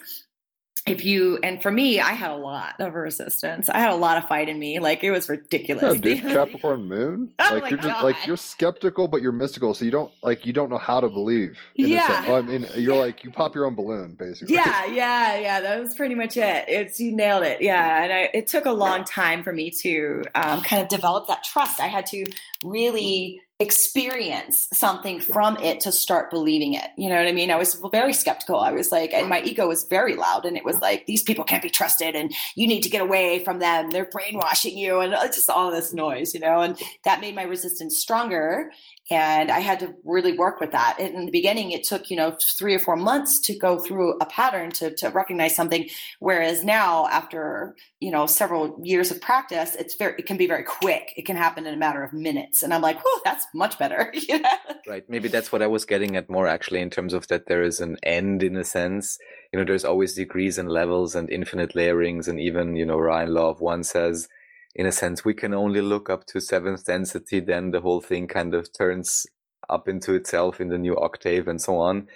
if 0.91 1.05
you 1.05 1.39
and 1.43 1.63
for 1.63 1.71
me 1.71 2.01
i 2.01 2.13
had 2.13 2.31
a 2.31 2.37
lot 2.37 2.75
of 2.79 2.95
resistance 2.95 3.69
i 3.69 3.79
had 3.79 3.91
a 3.91 3.97
lot 3.97 4.17
of 4.19 4.27
fight 4.29 4.49
in 4.49 4.59
me 4.59 4.79
like 4.79 5.03
it 5.05 5.11
was 5.11 5.29
ridiculous 5.29 5.95
Yeah, 5.97 6.01
dude, 6.01 6.21
Capricorn 6.23 6.85
Moon. 6.89 7.33
Oh 7.39 7.59
like 7.61 7.71
you're 7.71 7.81
just 7.81 8.03
like 8.03 8.27
you're 8.27 8.37
skeptical, 8.37 9.09
but 9.09 9.23
you're 9.23 9.33
mystical, 9.33 9.75
so 9.75 9.85
you 9.85 9.91
don't 9.91 10.13
like 10.23 10.47
you 10.47 10.53
don't 10.53 10.71
know 10.71 10.79
how 10.79 11.01
to 11.01 11.09
believe. 11.09 11.59
Yeah. 11.75 12.27
Well, 12.27 12.37
I 12.37 12.43
mean, 12.43 12.67
you're 12.77 12.97
like 12.97 13.25
you 13.25 13.31
pop 13.31 13.55
your 13.55 13.67
own 13.67 13.75
balloon, 13.75 14.15
basically. 14.19 14.55
yeah 14.55 14.87
yeah 14.87 15.39
yeah 15.39 15.61
that 15.61 15.81
was 15.81 15.95
pretty 15.95 16.15
much 16.15 16.37
it 16.37 16.65
it's 16.69 17.01
you 17.01 17.13
nailed 17.13 17.45
it 17.45 17.61
yeah 17.61 18.03
and 18.05 18.13
I, 18.13 18.31
it 18.35 18.47
took 18.47 18.67
a 18.67 18.73
long 18.73 19.05
time 19.05 19.43
for 19.43 19.53
me 19.53 19.71
to 19.83 20.25
um, 20.35 20.63
kind 20.63 20.83
of 20.83 20.89
develop 20.89 21.27
that 21.29 21.45
trust 21.45 21.81
i 21.81 21.87
had 21.87 22.07
to 22.07 22.25
really 22.65 23.41
experience 23.61 24.67
something 24.73 25.21
from 25.21 25.57
it 25.59 25.81
to 25.81 25.93
start 25.93 26.31
believing 26.31 26.73
it. 26.73 26.89
You 26.97 27.11
know 27.11 27.17
what 27.17 27.29
i 27.29 27.33
mean? 27.33 27.51
I 27.51 27.57
was 27.57 27.75
very 27.93 28.15
skeptical. 28.15 28.59
I 28.59 28.73
was 28.73 28.91
like 28.91 29.13
and 29.13 29.29
my 29.29 29.43
ego 29.43 29.69
was 29.69 29.85
very 29.85 30.17
loud 30.17 30.47
and 30.47 30.57
it 30.57 30.65
was 30.65 30.81
like 30.81 31.05
these 31.05 31.23
people 31.23 31.45
can't 31.45 31.63
be 31.63 31.69
trusted 31.69 32.17
and 32.17 32.35
you 32.57 32.67
need 32.67 32.83
to 32.83 32.89
get 32.89 33.03
away 33.03 33.45
from 33.45 33.59
them. 33.59 33.91
They're 33.91 34.07
brainwashing 34.07 34.79
you 34.79 35.01
and 35.01 35.13
it's 35.13 35.37
just 35.37 35.51
all 35.51 35.71
this 35.71 35.93
noise 35.93 36.33
you 36.33 36.41
know? 36.41 36.63
And 36.63 36.81
that 37.05 37.21
made 37.21 37.35
my 37.35 37.43
resistance 37.43 37.99
stronger 37.99 38.73
and 39.11 39.51
i 39.51 39.61
had 39.61 39.81
to 39.81 39.95
really 40.05 40.37
work 40.37 40.61
with 40.61 40.73
that 40.73 40.97
and 40.99 41.15
in 41.15 41.27
the 41.27 41.33
beginning 41.33 41.73
it 41.73 41.85
took 41.85 42.11
you 42.11 42.17
know 42.17 42.37
three 42.41 42.75
or 42.75 42.79
four 42.79 42.97
months 42.97 43.41
to 43.41 43.57
go 43.57 43.79
through 43.79 44.17
a 44.21 44.27
pattern 44.27 44.71
to, 44.71 44.95
to 44.95 45.09
recognize 45.09 45.55
something 45.55 45.89
whereas 46.19 46.65
now 46.65 47.07
after 47.09 47.75
you 48.01 48.11
know 48.11 48.27
several 48.27 48.81
years 48.83 49.11
of 49.11 49.21
practice 49.21 49.75
it's 49.75 49.95
very 49.95 50.15
it 50.19 50.27
can 50.27 50.37
be 50.37 50.47
very 50.47 50.65
quick 50.65 51.13
it 51.17 51.27
can 51.27 51.37
happen 51.37 51.67
in 51.67 51.75
a 51.75 51.77
matter 51.79 52.03
of 52.03 52.13
minutes 52.13 52.63
and 52.63 52.73
i'm 52.73 52.83
like 52.83 53.01
whew 53.03 53.21
that's 53.25 53.47
much 53.55 53.79
better 53.79 54.13
you 54.29 54.39
know? 54.41 54.49
Right. 54.87 55.09
Maybe 55.09 55.29
that's 55.29 55.53
what 55.53 55.63
I 55.63 55.67
was 55.67 55.85
getting 55.85 56.17
at 56.17 56.31
more 56.31 56.47
actually, 56.47 56.81
in 56.81 56.91
terms 56.91 57.15
of 57.15 57.29
that 57.29 57.47
there 57.47 57.63
is 57.63 57.81
an 57.81 57.97
end 58.03 58.43
in 58.43 58.57
a 58.57 58.65
sense. 58.65 59.19
You 59.53 59.59
know, 59.59 59.65
there's 59.65 59.85
always 59.85 60.15
degrees 60.15 60.59
and 60.59 60.69
levels 60.69 61.15
and 61.15 61.31
infinite 61.31 61.75
layerings. 61.75 62.29
And 62.29 62.41
even, 62.41 62.77
you 62.77 62.87
know, 62.87 62.99
Ra 62.99 63.21
in 63.21 63.35
Law 63.35 63.51
of 63.51 63.61
One 63.61 63.85
says, 63.85 64.29
in 64.75 64.87
a 64.87 64.93
sense, 64.93 65.25
we 65.25 65.35
can 65.35 65.53
only 65.53 65.81
look 65.81 66.09
up 66.09 66.27
to 66.27 66.41
seventh 66.41 66.85
density. 66.85 67.41
Then 67.41 67.71
the 67.71 67.81
whole 67.81 68.01
thing 68.01 68.29
kind 68.29 68.55
of 68.55 68.73
turns 68.73 69.27
up 69.69 69.89
into 69.89 70.15
itself 70.15 70.61
in 70.61 70.69
the 70.69 70.79
new 70.79 70.97
octave 70.97 71.49
and 71.49 71.61
so 71.61 71.77
on. 71.77 72.09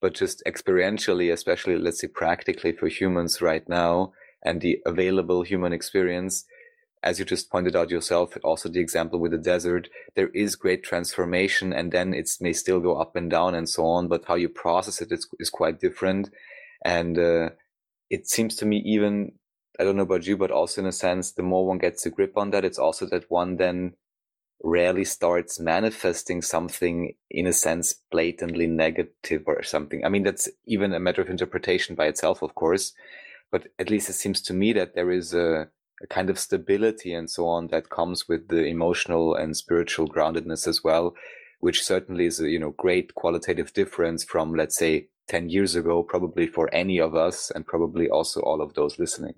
But 0.00 0.14
just 0.14 0.42
experientially, 0.46 1.32
especially, 1.32 1.76
let's 1.76 2.00
say 2.00 2.08
practically 2.08 2.72
for 2.72 2.88
humans 2.88 3.42
right 3.42 3.68
now 3.68 4.12
and 4.42 4.60
the 4.60 4.78
available 4.86 5.42
human 5.42 5.72
experience, 5.72 6.44
as 7.02 7.18
you 7.18 7.24
just 7.24 7.50
pointed 7.50 7.76
out 7.76 7.90
yourself, 7.90 8.36
also 8.42 8.68
the 8.68 8.80
example 8.80 9.18
with 9.18 9.32
the 9.32 9.38
desert, 9.38 9.88
there 10.16 10.28
is 10.28 10.56
great 10.56 10.82
transformation 10.82 11.72
and 11.72 11.92
then 11.92 12.12
it 12.14 12.28
may 12.40 12.52
still 12.52 12.80
go 12.80 12.96
up 12.96 13.14
and 13.14 13.30
down 13.30 13.54
and 13.54 13.68
so 13.68 13.84
on, 13.84 14.08
but 14.08 14.24
how 14.26 14.34
you 14.34 14.48
process 14.48 15.00
it 15.00 15.12
is, 15.12 15.28
is 15.38 15.50
quite 15.50 15.80
different. 15.80 16.30
And 16.84 17.18
uh, 17.18 17.50
it 18.08 18.28
seems 18.28 18.56
to 18.56 18.66
me 18.66 18.82
even, 18.86 19.32
I 19.80 19.84
don't 19.84 19.96
know 19.96 20.02
about 20.02 20.26
you, 20.26 20.36
but 20.36 20.50
also 20.50 20.82
in 20.82 20.86
a 20.86 20.92
sense, 20.92 21.32
the 21.32 21.42
more 21.42 21.66
one 21.66 21.78
gets 21.78 22.04
a 22.04 22.10
grip 22.10 22.36
on 22.36 22.50
that, 22.50 22.66
it's 22.66 22.78
also 22.78 23.06
that 23.06 23.30
one 23.30 23.56
then 23.56 23.94
rarely 24.62 25.04
starts 25.04 25.58
manifesting 25.58 26.42
something 26.42 27.14
in 27.30 27.46
a 27.46 27.52
sense 27.54 27.94
blatantly 28.10 28.66
negative 28.66 29.44
or 29.46 29.62
something. 29.62 30.04
I 30.04 30.10
mean, 30.10 30.22
that's 30.22 30.50
even 30.66 30.92
a 30.92 31.00
matter 31.00 31.22
of 31.22 31.30
interpretation 31.30 31.94
by 31.94 32.08
itself, 32.08 32.42
of 32.42 32.54
course, 32.54 32.92
but 33.50 33.68
at 33.78 33.88
least 33.88 34.10
it 34.10 34.14
seems 34.14 34.42
to 34.42 34.52
me 34.52 34.74
that 34.74 34.94
there 34.94 35.10
is 35.10 35.32
a, 35.32 35.70
a 36.02 36.06
kind 36.10 36.28
of 36.28 36.38
stability 36.38 37.14
and 37.14 37.30
so 37.30 37.46
on 37.46 37.68
that 37.68 37.88
comes 37.88 38.28
with 38.28 38.48
the 38.48 38.66
emotional 38.66 39.34
and 39.34 39.56
spiritual 39.56 40.06
groundedness 40.06 40.68
as 40.68 40.84
well, 40.84 41.14
which 41.60 41.82
certainly 41.82 42.26
is 42.26 42.38
a 42.38 42.50
you 42.50 42.58
know 42.58 42.74
great 42.76 43.14
qualitative 43.14 43.72
difference 43.72 44.24
from 44.24 44.54
let's 44.54 44.76
say 44.76 45.08
10 45.28 45.48
years 45.48 45.74
ago 45.74 46.02
probably 46.02 46.46
for 46.46 46.68
any 46.70 46.98
of 46.98 47.14
us 47.14 47.50
and 47.50 47.66
probably 47.66 48.10
also 48.10 48.40
all 48.42 48.60
of 48.60 48.74
those 48.74 48.98
listening 48.98 49.36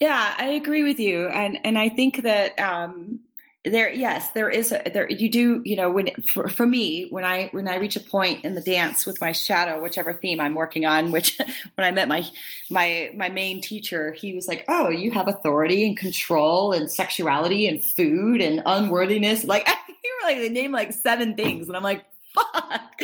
yeah 0.00 0.34
i 0.38 0.48
agree 0.48 0.82
with 0.82 0.98
you 0.98 1.26
and 1.28 1.58
and 1.64 1.78
i 1.78 1.88
think 1.88 2.22
that 2.22 2.58
um 2.58 3.20
there 3.64 3.92
yes 3.92 4.30
there 4.30 4.48
is 4.48 4.72
a 4.72 4.82
there 4.92 5.10
you 5.10 5.28
do 5.28 5.60
you 5.64 5.76
know 5.76 5.90
when 5.90 6.08
for, 6.22 6.48
for 6.48 6.66
me 6.66 7.08
when 7.10 7.24
i 7.24 7.48
when 7.52 7.66
i 7.66 7.76
reach 7.76 7.96
a 7.96 8.00
point 8.00 8.44
in 8.44 8.54
the 8.54 8.60
dance 8.60 9.04
with 9.04 9.20
my 9.20 9.32
shadow 9.32 9.82
whichever 9.82 10.14
theme 10.14 10.40
i'm 10.40 10.54
working 10.54 10.86
on 10.86 11.10
which 11.10 11.36
when 11.74 11.86
i 11.86 11.90
met 11.90 12.08
my 12.08 12.24
my 12.70 13.10
my 13.16 13.28
main 13.28 13.60
teacher 13.60 14.12
he 14.12 14.34
was 14.34 14.46
like 14.46 14.64
oh 14.68 14.88
you 14.88 15.10
have 15.10 15.28
authority 15.28 15.86
and 15.86 15.96
control 15.96 16.72
and 16.72 16.90
sexuality 16.90 17.66
and 17.66 17.82
food 17.82 18.40
and 18.40 18.62
unworthiness 18.64 19.44
like 19.44 19.68
you 20.04 20.18
were 20.22 20.28
like 20.28 20.38
they 20.38 20.48
name 20.48 20.72
like 20.72 20.92
seven 20.92 21.34
things 21.34 21.66
and 21.66 21.76
i'm 21.76 21.82
like 21.82 22.04
fuck 22.34 23.02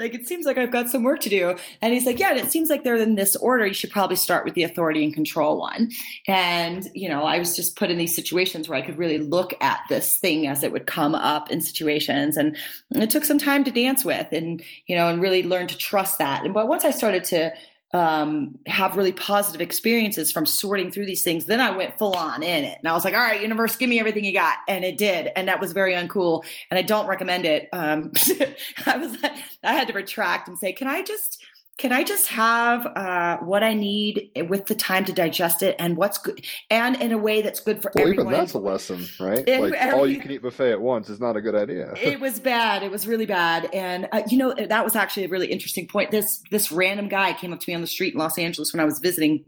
like 0.00 0.14
it 0.14 0.26
seems 0.26 0.46
like 0.46 0.58
i've 0.58 0.72
got 0.72 0.88
some 0.88 1.02
work 1.02 1.20
to 1.20 1.28
do. 1.28 1.56
And 1.80 1.92
he's 1.92 2.06
like 2.06 2.18
yeah 2.18 2.30
and 2.30 2.40
it 2.40 2.50
seems 2.50 2.68
like 2.68 2.82
they're 2.82 2.96
in 2.96 3.14
this 3.14 3.36
order. 3.36 3.66
You 3.66 3.74
should 3.74 3.90
probably 3.90 4.16
start 4.16 4.44
with 4.44 4.54
the 4.54 4.64
authority 4.64 5.04
and 5.04 5.14
control 5.14 5.60
one. 5.60 5.90
And 6.26 6.88
you 6.94 7.08
know 7.08 7.22
i 7.22 7.38
was 7.38 7.54
just 7.54 7.76
put 7.76 7.90
in 7.90 7.98
these 7.98 8.14
situations 8.14 8.68
where 8.68 8.78
i 8.78 8.82
could 8.82 8.98
really 8.98 9.18
look 9.18 9.54
at 9.60 9.80
this 9.88 10.16
thing 10.18 10.46
as 10.46 10.62
it 10.62 10.72
would 10.72 10.86
come 10.86 11.14
up 11.14 11.50
in 11.50 11.60
situations. 11.60 12.36
And 12.36 12.56
it 12.90 13.10
took 13.10 13.24
some 13.24 13.38
time 13.38 13.64
to 13.64 13.70
dance 13.70 14.04
with 14.04 14.28
and 14.32 14.62
you 14.86 14.96
know 14.96 15.08
and 15.08 15.22
really 15.22 15.42
learn 15.42 15.66
to 15.68 15.76
trust 15.76 16.18
that. 16.18 16.44
And 16.44 16.54
but 16.54 16.68
once 16.68 16.84
i 16.84 16.90
started 16.90 17.24
to 17.24 17.52
um, 17.92 18.58
have 18.66 18.96
really 18.96 19.12
positive 19.12 19.60
experiences 19.60 20.30
from 20.30 20.46
sorting 20.46 20.90
through 20.90 21.06
these 21.06 21.22
things. 21.22 21.46
Then 21.46 21.60
I 21.60 21.70
went 21.70 21.98
full 21.98 22.14
on 22.14 22.42
in 22.42 22.64
it, 22.64 22.78
and 22.78 22.88
I 22.88 22.92
was 22.92 23.04
like, 23.04 23.14
"All 23.14 23.20
right, 23.20 23.40
universe, 23.40 23.76
give 23.76 23.88
me 23.88 23.98
everything 23.98 24.24
you 24.24 24.32
got," 24.32 24.58
and 24.68 24.84
it 24.84 24.96
did, 24.96 25.30
and 25.36 25.48
that 25.48 25.60
was 25.60 25.72
very 25.72 25.94
uncool, 25.94 26.44
and 26.70 26.78
I 26.78 26.82
don't 26.82 27.06
recommend 27.06 27.44
it. 27.46 27.68
Um, 27.72 28.12
I 28.86 28.96
was, 28.96 29.16
I 29.64 29.72
had 29.72 29.88
to 29.88 29.92
retract 29.92 30.48
and 30.48 30.58
say, 30.58 30.72
"Can 30.72 30.86
I 30.86 31.02
just?" 31.02 31.44
Can 31.80 31.92
I 31.92 32.04
just 32.04 32.26
have 32.26 32.84
uh, 32.84 33.38
what 33.38 33.62
I 33.62 33.72
need 33.72 34.30
with 34.50 34.66
the 34.66 34.74
time 34.74 35.02
to 35.06 35.14
digest 35.14 35.62
it, 35.62 35.76
and 35.78 35.96
what's 35.96 36.18
good, 36.18 36.44
and 36.68 36.94
in 37.00 37.10
a 37.10 37.16
way 37.16 37.40
that's 37.40 37.58
good 37.58 37.80
for 37.80 37.90
Well, 37.94 38.04
everyone? 38.06 38.26
even 38.26 38.38
that's 38.38 38.52
a 38.52 38.58
lesson, 38.58 39.06
right? 39.18 39.48
It- 39.48 39.62
like 39.62 39.72
every- 39.72 39.98
all 39.98 40.06
you 40.06 40.20
can 40.20 40.30
eat 40.30 40.42
buffet 40.42 40.72
at 40.72 40.80
once 40.82 41.08
is 41.08 41.20
not 41.20 41.38
a 41.38 41.40
good 41.40 41.54
idea. 41.54 41.94
it 42.02 42.20
was 42.20 42.38
bad. 42.38 42.82
It 42.82 42.90
was 42.90 43.06
really 43.06 43.24
bad. 43.24 43.70
And 43.72 44.10
uh, 44.12 44.20
you 44.28 44.36
know 44.36 44.52
that 44.52 44.84
was 44.84 44.94
actually 44.94 45.24
a 45.24 45.28
really 45.28 45.46
interesting 45.46 45.86
point. 45.88 46.10
This 46.10 46.42
this 46.50 46.70
random 46.70 47.08
guy 47.08 47.32
came 47.32 47.50
up 47.54 47.60
to 47.60 47.70
me 47.70 47.74
on 47.74 47.80
the 47.80 47.86
street 47.86 48.12
in 48.12 48.20
los 48.20 48.36
angeles 48.36 48.74
when 48.74 48.80
i 48.80 48.84
was 48.84 48.98
visiting 48.98 49.46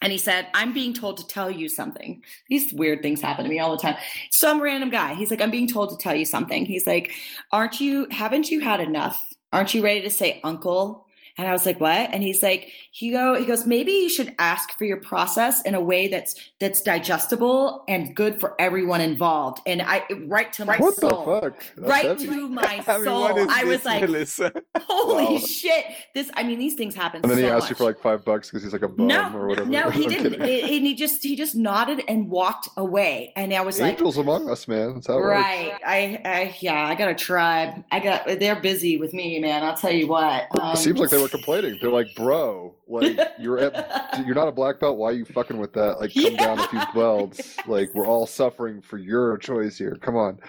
and 0.00 0.10
he 0.10 0.16
said 0.16 0.46
i'm 0.54 0.72
being 0.72 0.94
told 0.94 1.18
to 1.18 1.26
tell 1.26 1.50
you 1.50 1.68
something. 1.68 2.22
These 2.48 2.72
weird 2.72 3.02
things 3.02 3.20
happen 3.20 3.44
to 3.44 3.50
me 3.50 3.58
all 3.58 3.76
the 3.76 3.82
time. 3.82 3.96
Some 4.30 4.62
random 4.62 4.88
guy. 4.88 5.12
He's 5.12 5.30
like 5.30 5.42
i'm 5.42 5.50
being 5.50 5.68
told 5.68 5.90
to 5.90 5.98
tell 5.98 6.14
you 6.14 6.24
something. 6.24 6.64
He's 6.64 6.86
like 6.86 7.12
aren't 7.52 7.78
you 7.78 8.06
haven't 8.10 8.50
you 8.50 8.60
had 8.60 8.80
enough? 8.80 9.22
Aren't 9.52 9.74
you 9.74 9.84
ready 9.84 10.00
to 10.00 10.10
say 10.10 10.40
uncle 10.42 11.03
and 11.36 11.46
I 11.48 11.52
was 11.52 11.66
like, 11.66 11.80
"What?" 11.80 12.10
And 12.12 12.22
he's 12.22 12.42
like, 12.42 12.70
"He 12.90 13.10
go, 13.10 13.34
he 13.34 13.44
goes, 13.44 13.66
maybe 13.66 13.92
you 13.92 14.08
should 14.08 14.34
ask 14.38 14.70
for 14.78 14.84
your 14.84 14.98
process 14.98 15.62
in 15.62 15.74
a 15.74 15.80
way 15.80 16.08
that's 16.08 16.34
that's 16.60 16.80
digestible 16.80 17.84
and 17.88 18.14
good 18.14 18.40
for 18.40 18.54
everyone 18.60 19.00
involved." 19.00 19.60
And 19.66 19.82
I, 19.82 20.04
right 20.26 20.52
to 20.54 20.64
my 20.64 20.76
what 20.78 20.94
soul, 20.96 21.24
the 21.26 21.40
fuck? 21.50 21.64
Right 21.76 22.04
heavy. 22.06 22.26
to 22.26 22.48
my 22.48 22.82
I 22.86 22.96
mean, 22.96 23.04
soul. 23.04 23.24
I 23.50 23.64
was 23.64 23.84
like, 23.84 24.02
Melissa? 24.02 24.52
"Holy 24.78 25.34
Wow. 25.34 25.38
shit!" 25.40 25.84
This, 26.14 26.30
I 26.34 26.42
mean, 26.44 26.58
these 26.58 26.74
things 26.74 26.94
happen. 26.94 27.20
And 27.22 27.30
then 27.30 27.38
so 27.38 27.44
he 27.44 27.50
asked 27.50 27.62
much. 27.64 27.70
you 27.70 27.76
for 27.76 27.84
like 27.84 28.00
five 28.00 28.24
bucks 28.24 28.48
because 28.50 28.62
he's 28.62 28.72
like 28.72 28.82
a 28.82 28.88
bum 28.88 29.08
no, 29.08 29.32
or 29.34 29.46
whatever. 29.48 29.68
no, 29.68 29.90
he 29.90 30.06
didn't. 30.08 30.34
It- 30.42 30.64
and 30.64 30.86
he 30.86 30.94
just 30.94 31.22
he 31.22 31.36
just 31.36 31.54
nodded 31.54 32.02
and 32.08 32.28
walked 32.30 32.68
away, 32.76 33.32
and 33.36 33.52
I 33.52 33.60
was 33.60 33.80
like, 33.80 33.92
Angels 33.92 34.18
among 34.18 34.48
us, 34.48 34.66
man. 34.68 34.94
That's 34.94 35.06
how 35.06 35.14
it 35.14 35.20
works. 35.20 35.40
Right. 35.42 35.72
I, 35.86 36.20
I, 36.24 36.56
yeah, 36.60 36.86
I 36.86 36.94
got 36.94 37.08
a 37.10 37.14
tribe. 37.14 37.84
I 37.92 38.00
got, 38.00 38.26
they're 38.38 38.60
busy 38.60 38.96
with 38.96 39.12
me, 39.12 39.38
man. 39.40 39.62
I'll 39.62 39.76
tell 39.76 39.92
you 39.92 40.06
what. 40.08 40.48
Um, 40.60 40.72
It 40.72 40.78
seems 40.78 40.98
like 40.98 41.10
they 41.10 41.20
complaining. 41.28 41.78
They're 41.80 41.90
like, 41.90 42.14
bro, 42.14 42.74
like 42.88 43.18
you're 43.38 43.58
at, 43.58 44.20
you're 44.26 44.34
not 44.34 44.48
a 44.48 44.52
black 44.52 44.80
belt. 44.80 44.96
Why 44.96 45.10
are 45.10 45.14
you 45.14 45.24
fucking 45.24 45.58
with 45.58 45.72
that? 45.74 46.00
Like, 46.00 46.14
come 46.14 46.36
down 46.36 46.58
a 46.58 46.68
few 46.68 46.80
belts. 46.94 47.56
Like, 47.66 47.94
we're 47.94 48.06
all 48.06 48.26
suffering 48.26 48.80
for 48.80 48.98
your 48.98 49.36
choice 49.38 49.78
here. 49.78 49.96
Come 50.00 50.16
on, 50.16 50.40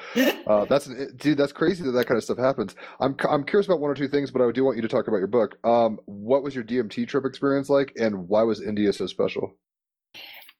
uh, 0.47 0.65
that's 0.69 0.87
dude. 1.15 1.37
That's 1.37 1.53
crazy 1.53 1.83
that 1.83 1.91
that 1.91 2.07
kind 2.07 2.17
of 2.17 2.23
stuff 2.23 2.37
happens. 2.37 2.75
I'm 2.99 3.15
I'm 3.29 3.43
curious 3.43 3.67
about 3.67 3.79
one 3.79 3.91
or 3.91 3.95
two 3.95 4.07
things, 4.07 4.31
but 4.31 4.41
I 4.41 4.51
do 4.51 4.63
want 4.63 4.77
you 4.77 4.81
to 4.81 4.87
talk 4.87 5.07
about 5.07 5.17
your 5.17 5.27
book. 5.27 5.57
Um, 5.65 5.99
what 6.05 6.43
was 6.43 6.55
your 6.55 6.63
DMT 6.63 7.07
trip 7.07 7.25
experience 7.25 7.69
like, 7.69 7.93
and 7.99 8.27
why 8.27 8.43
was 8.43 8.61
India 8.61 8.91
so 8.93 9.07
special? 9.07 9.55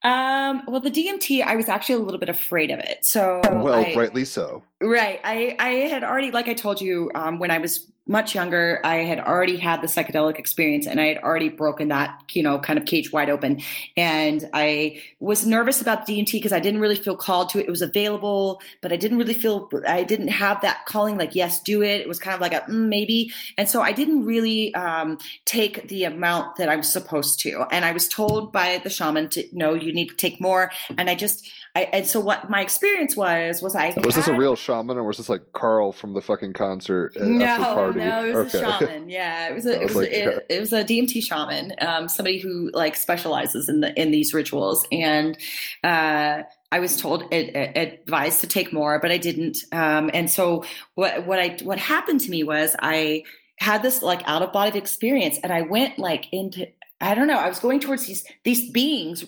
Um, 0.02 0.62
well, 0.68 0.80
the 0.80 0.90
DMT, 0.90 1.42
I 1.42 1.56
was 1.56 1.68
actually 1.68 1.96
a 1.96 1.98
little 1.98 2.20
bit 2.20 2.28
afraid 2.28 2.70
of 2.70 2.78
it. 2.78 3.04
So, 3.04 3.40
Well, 3.44 3.74
I, 3.74 3.92
rightly 3.96 4.24
so. 4.24 4.62
Right. 4.80 5.20
I, 5.24 5.56
I 5.58 5.68
had 5.88 6.04
already, 6.04 6.30
like 6.30 6.48
I 6.48 6.54
told 6.54 6.80
you, 6.80 7.10
um, 7.16 7.40
when 7.40 7.50
I 7.50 7.58
was 7.58 7.90
much 8.06 8.34
younger, 8.34 8.80
I 8.84 8.98
had 8.98 9.18
already 9.18 9.56
had 9.56 9.82
the 9.82 9.88
psychedelic 9.88 10.38
experience 10.38 10.86
and 10.86 11.00
I 11.00 11.06
had 11.06 11.18
already 11.18 11.48
broken 11.48 11.88
that, 11.88 12.22
you 12.32 12.42
know, 12.42 12.58
kind 12.58 12.78
of 12.78 12.84
cage 12.84 13.12
wide 13.12 13.28
open. 13.28 13.62
And 13.96 14.48
I 14.52 15.02
was 15.18 15.44
nervous 15.44 15.80
about 15.82 16.06
DMT 16.06 16.32
because 16.32 16.52
I 16.52 16.60
didn't 16.60 16.80
really 16.80 16.96
feel 16.96 17.16
called 17.16 17.50
to 17.50 17.58
it. 17.58 17.66
It 17.66 17.70
was 17.70 17.82
available, 17.82 18.60
but 18.80 18.92
I 18.92 18.96
didn't 18.96 19.18
really 19.18 19.34
feel, 19.34 19.68
I 19.86 20.04
didn't 20.04 20.28
have 20.28 20.60
that 20.62 20.86
calling 20.86 21.18
like, 21.18 21.34
yes, 21.34 21.60
do 21.62 21.82
it. 21.82 22.00
It 22.00 22.08
was 22.08 22.20
kind 22.20 22.34
of 22.34 22.40
like 22.40 22.52
a 22.54 22.60
mm, 22.60 22.88
maybe. 22.88 23.32
And 23.58 23.68
so 23.68 23.82
I 23.82 23.92
didn't 23.92 24.24
really 24.24 24.72
um, 24.74 25.18
take 25.44 25.88
the 25.88 26.04
amount 26.04 26.56
that 26.56 26.68
I 26.68 26.76
was 26.76 26.90
supposed 26.90 27.40
to. 27.40 27.66
And 27.72 27.84
I 27.84 27.90
was 27.90 28.08
told 28.08 28.52
by 28.52 28.80
the 28.82 28.90
shaman 28.90 29.30
to, 29.30 29.44
no, 29.52 29.74
you 29.74 29.92
need 29.92 30.10
to 30.10 30.16
take 30.16 30.40
more. 30.40 30.70
And 30.96 31.10
I 31.10 31.16
just, 31.16 31.50
I, 31.76 31.80
and 31.92 32.06
so 32.06 32.20
what 32.20 32.48
my 32.48 32.62
experience 32.62 33.18
was, 33.18 33.60
was 33.60 33.76
I, 33.76 33.92
Was 34.02 34.14
this 34.14 34.28
a 34.28 34.34
real 34.34 34.56
shaman, 34.56 34.96
or 34.96 35.04
was 35.04 35.18
this 35.18 35.28
like 35.28 35.52
Carl 35.52 35.92
from 35.92 36.14
the 36.14 36.22
fucking 36.22 36.54
concert 36.54 37.12
no, 37.20 37.90
no, 37.90 38.24
it 38.24 38.34
was 38.34 38.54
a 38.54 38.60
shaman. 38.60 39.10
Yeah, 39.10 39.50
it 39.50 39.54
was 39.54 39.66
a 39.66 39.74
it 39.74 39.82
was 39.82 39.94
was, 39.94 39.96
like, 39.96 40.12
a, 40.12 40.36
it, 40.36 40.46
it 40.48 40.60
was 40.60 40.72
a 40.72 40.82
DMT 40.82 41.22
shaman, 41.22 41.74
um, 41.82 42.08
somebody 42.08 42.38
who 42.38 42.70
like 42.72 42.96
specializes 42.96 43.68
in 43.68 43.80
the 43.80 43.92
in 44.00 44.10
these 44.10 44.32
rituals, 44.32 44.86
and 44.90 45.36
uh, 45.84 46.44
I 46.72 46.78
was 46.78 46.96
told 46.96 47.24
it, 47.30 47.54
it, 47.54 47.76
advised 47.76 48.40
to 48.40 48.46
take 48.46 48.72
more, 48.72 48.98
but 48.98 49.10
I 49.10 49.18
didn't. 49.18 49.58
Um, 49.70 50.10
and 50.14 50.30
so 50.30 50.64
what 50.94 51.26
what 51.26 51.38
I 51.38 51.58
what 51.62 51.78
happened 51.78 52.20
to 52.20 52.30
me 52.30 52.42
was 52.42 52.74
I 52.78 53.24
had 53.58 53.82
this 53.82 54.00
like 54.00 54.22
out 54.24 54.40
of 54.40 54.50
body 54.50 54.78
experience, 54.78 55.38
and 55.42 55.52
I 55.52 55.60
went 55.60 55.98
like 55.98 56.32
into 56.32 56.68
I 57.02 57.14
don't 57.14 57.26
know. 57.26 57.36
I 57.36 57.48
was 57.48 57.58
going 57.58 57.80
towards 57.80 58.06
these 58.06 58.24
these 58.44 58.70
beings 58.70 59.26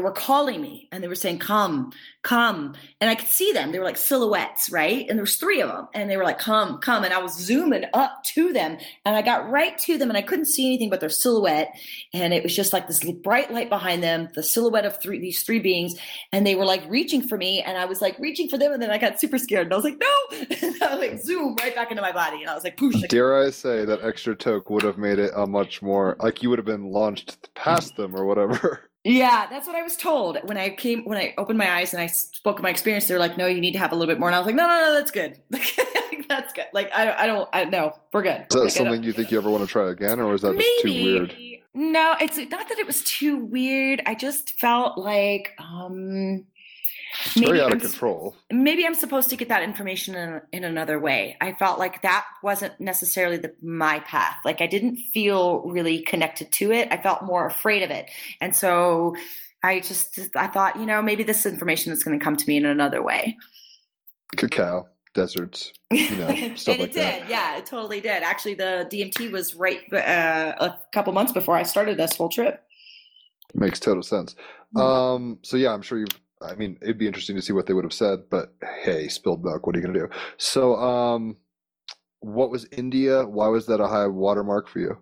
were 0.00 0.12
calling 0.12 0.60
me 0.60 0.88
and 0.90 1.04
they 1.04 1.08
were 1.08 1.14
saying 1.14 1.38
come 1.38 1.92
come. 2.22 2.74
And 3.00 3.10
i 3.10 3.14
could 3.14 3.28
see 3.28 3.52
them. 3.52 3.72
They 3.72 3.78
were 3.78 3.84
like 3.84 3.96
silhouettes 3.96 4.70
right? 4.70 5.06
And 5.08 5.18
there 5.18 5.22
was 5.22 5.36
three 5.36 5.60
of 5.60 5.68
them 5.68 5.88
and 5.92 6.08
they 6.08 6.16
were 6.16 6.24
like 6.24 6.38
come 6.38 6.78
come. 6.78 7.04
And 7.04 7.12
i 7.12 7.18
was 7.18 7.38
zooming 7.38 7.84
up 7.92 8.22
to 8.24 8.52
them 8.52 8.78
and 9.04 9.16
i 9.16 9.22
got 9.22 9.50
right 9.50 9.76
to 9.78 9.98
them 9.98 10.08
and 10.08 10.16
i 10.16 10.22
couldn't 10.22 10.46
see 10.46 10.66
anything 10.66 10.88
but 10.88 11.00
their 11.00 11.10
silhouette. 11.10 11.74
And 12.14 12.32
it 12.32 12.42
was 12.42 12.54
just 12.54 12.72
like 12.72 12.86
this 12.86 13.02
bright 13.22 13.52
light 13.52 13.68
behind 13.68 14.02
them 14.02 14.28
the 14.34 14.42
silhouette 14.42 14.86
of 14.86 15.00
three 15.00 15.18
these 15.18 15.42
three 15.42 15.58
beings. 15.58 15.94
And 16.32 16.46
they 16.46 16.54
were 16.54 16.64
like 16.64 16.82
reaching 16.88 17.26
for 17.26 17.36
me 17.36 17.60
and 17.60 17.76
i 17.76 17.84
was 17.84 18.00
like 18.00 18.18
reaching 18.18 18.48
for 18.48 18.56
them 18.56 18.72
and 18.72 18.82
then 18.82 18.90
i 18.90 18.98
got 18.98 19.20
super 19.20 19.38
scared 19.38 19.66
and 19.66 19.74
i 19.74 19.76
was 19.76 19.84
like 19.84 20.00
no. 20.00 20.38
And 20.62 20.82
i 20.82 20.94
like 20.94 21.20
zoom 21.20 21.56
right 21.56 21.74
back 21.74 21.90
into 21.90 22.02
my 22.02 22.12
body 22.12 22.40
and 22.40 22.48
i 22.48 22.54
was 22.54 22.64
like 22.64 22.76
poosh. 22.76 22.94
Like, 22.94 23.10
Dare 23.10 23.42
I 23.42 23.50
say 23.50 23.84
that 23.84 24.02
extra 24.02 24.34
toke 24.34 24.70
would 24.70 24.82
have 24.82 24.96
made 24.96 25.18
it 25.18 25.32
a 25.36 25.46
much 25.46 25.82
more 25.82 26.16
like 26.20 26.42
you 26.42 26.50
would 26.50 26.58
have 26.58 26.66
been 26.66 26.84
launched 26.84 27.52
past 27.54 27.96
them 27.96 28.14
or 28.14 28.24
whatever. 28.24 28.88
Yeah, 29.04 29.46
that's 29.50 29.66
what 29.66 29.74
I 29.74 29.82
was 29.82 29.96
told 29.96 30.38
when 30.44 30.56
I 30.56 30.70
came 30.70 31.04
when 31.04 31.18
I 31.18 31.34
opened 31.36 31.58
my 31.58 31.68
eyes 31.68 31.92
and 31.92 32.00
I 32.00 32.06
spoke 32.06 32.58
of 32.58 32.62
my 32.62 32.70
experience. 32.70 33.08
They're 33.08 33.18
like, 33.18 33.36
"No, 33.36 33.46
you 33.46 33.60
need 33.60 33.72
to 33.72 33.78
have 33.80 33.90
a 33.92 33.96
little 33.96 34.12
bit 34.12 34.20
more," 34.20 34.28
and 34.28 34.36
I 34.36 34.38
was 34.38 34.46
like, 34.46 34.54
"No, 34.54 34.66
no, 34.68 34.80
no, 34.80 34.94
that's 34.94 35.10
good. 35.10 35.38
that's 36.28 36.52
good. 36.52 36.66
Like, 36.72 36.90
I, 36.94 37.04
don't- 37.04 37.18
I 37.18 37.26
don't, 37.26 37.48
I 37.52 37.64
no, 37.64 37.94
we're 38.12 38.22
good." 38.22 38.42
Is 38.42 38.46
that 38.50 38.60
Like, 38.60 38.70
something 38.70 39.02
you 39.02 39.12
think 39.12 39.32
you 39.32 39.38
ever 39.38 39.50
want 39.50 39.64
to 39.64 39.68
try 39.68 39.90
again, 39.90 40.20
or 40.20 40.34
is 40.34 40.42
that 40.42 40.56
just 40.56 40.82
too 40.82 40.92
weird? 40.92 41.36
No, 41.74 42.14
it's 42.20 42.36
not 42.36 42.68
that 42.68 42.78
it 42.78 42.86
was 42.86 43.02
too 43.02 43.38
weird. 43.38 44.02
I 44.06 44.14
just 44.14 44.50
felt 44.60 44.96
like 44.98 45.52
um 45.58 46.44
Very 47.36 47.60
out 47.60 47.70
I'm 47.70 47.76
of 47.76 47.82
control. 47.82 48.34
maybe 48.50 48.86
I'm 48.86 48.94
supposed 48.94 49.30
to 49.30 49.36
get 49.36 49.48
that 49.48 49.62
information 49.62 50.14
in, 50.14 50.40
in 50.52 50.64
another 50.64 50.98
way. 50.98 51.36
I 51.40 51.52
felt 51.52 51.78
like 51.78 52.02
that 52.02 52.24
wasn't 52.42 52.78
necessarily 52.80 53.36
the, 53.36 53.54
my 53.62 54.00
path. 54.00 54.36
Like 54.44 54.60
I 54.60 54.66
didn't 54.66 54.96
feel 54.96 55.62
really 55.62 56.00
connected 56.00 56.50
to 56.52 56.72
it. 56.72 56.88
I 56.90 56.96
felt 56.96 57.22
more 57.22 57.46
afraid 57.46 57.82
of 57.82 57.90
it. 57.90 58.10
And 58.40 58.54
so 58.54 59.14
I 59.62 59.80
just, 59.80 60.18
I 60.34 60.48
thought, 60.48 60.76
you 60.76 60.86
know, 60.86 61.02
maybe 61.02 61.22
this 61.22 61.46
information 61.46 61.92
is 61.92 62.02
going 62.02 62.18
to 62.18 62.24
come 62.24 62.36
to 62.36 62.48
me 62.48 62.56
in 62.56 62.66
another 62.66 63.02
way. 63.02 63.36
Cacao, 64.36 64.88
deserts, 65.14 65.72
you 65.90 66.16
know, 66.16 66.28
stuff 66.56 66.74
and 66.74 66.82
like 66.82 66.90
it 66.90 66.94
that. 66.94 67.28
Yeah, 67.28 67.58
it 67.58 67.66
totally 67.66 68.00
did. 68.00 68.22
Actually, 68.22 68.54
the 68.54 68.88
DMT 68.90 69.30
was 69.30 69.54
right 69.54 69.80
uh, 69.92 70.54
a 70.58 70.78
couple 70.92 71.12
months 71.12 71.32
before 71.32 71.56
I 71.56 71.62
started 71.62 71.96
this 71.96 72.16
whole 72.16 72.28
trip. 72.28 72.62
Makes 73.54 73.80
total 73.80 74.02
sense. 74.02 74.34
Mm. 74.74 74.80
Um, 74.80 75.38
so 75.42 75.56
yeah, 75.56 75.72
I'm 75.72 75.82
sure 75.82 75.98
you've. 75.98 76.08
I 76.44 76.54
mean, 76.54 76.78
it'd 76.82 76.98
be 76.98 77.06
interesting 77.06 77.36
to 77.36 77.42
see 77.42 77.52
what 77.52 77.66
they 77.66 77.74
would 77.74 77.84
have 77.84 77.92
said, 77.92 78.24
but 78.30 78.54
hey, 78.82 79.08
spilled 79.08 79.44
milk. 79.44 79.66
What 79.66 79.76
are 79.76 79.78
you 79.78 79.86
gonna 79.86 79.98
do? 79.98 80.08
So, 80.36 80.76
um, 80.76 81.36
what 82.20 82.50
was 82.50 82.66
India? 82.72 83.24
Why 83.24 83.48
was 83.48 83.66
that 83.66 83.80
a 83.80 83.88
high 83.88 84.06
watermark 84.06 84.68
for 84.68 84.78
you? 84.80 84.98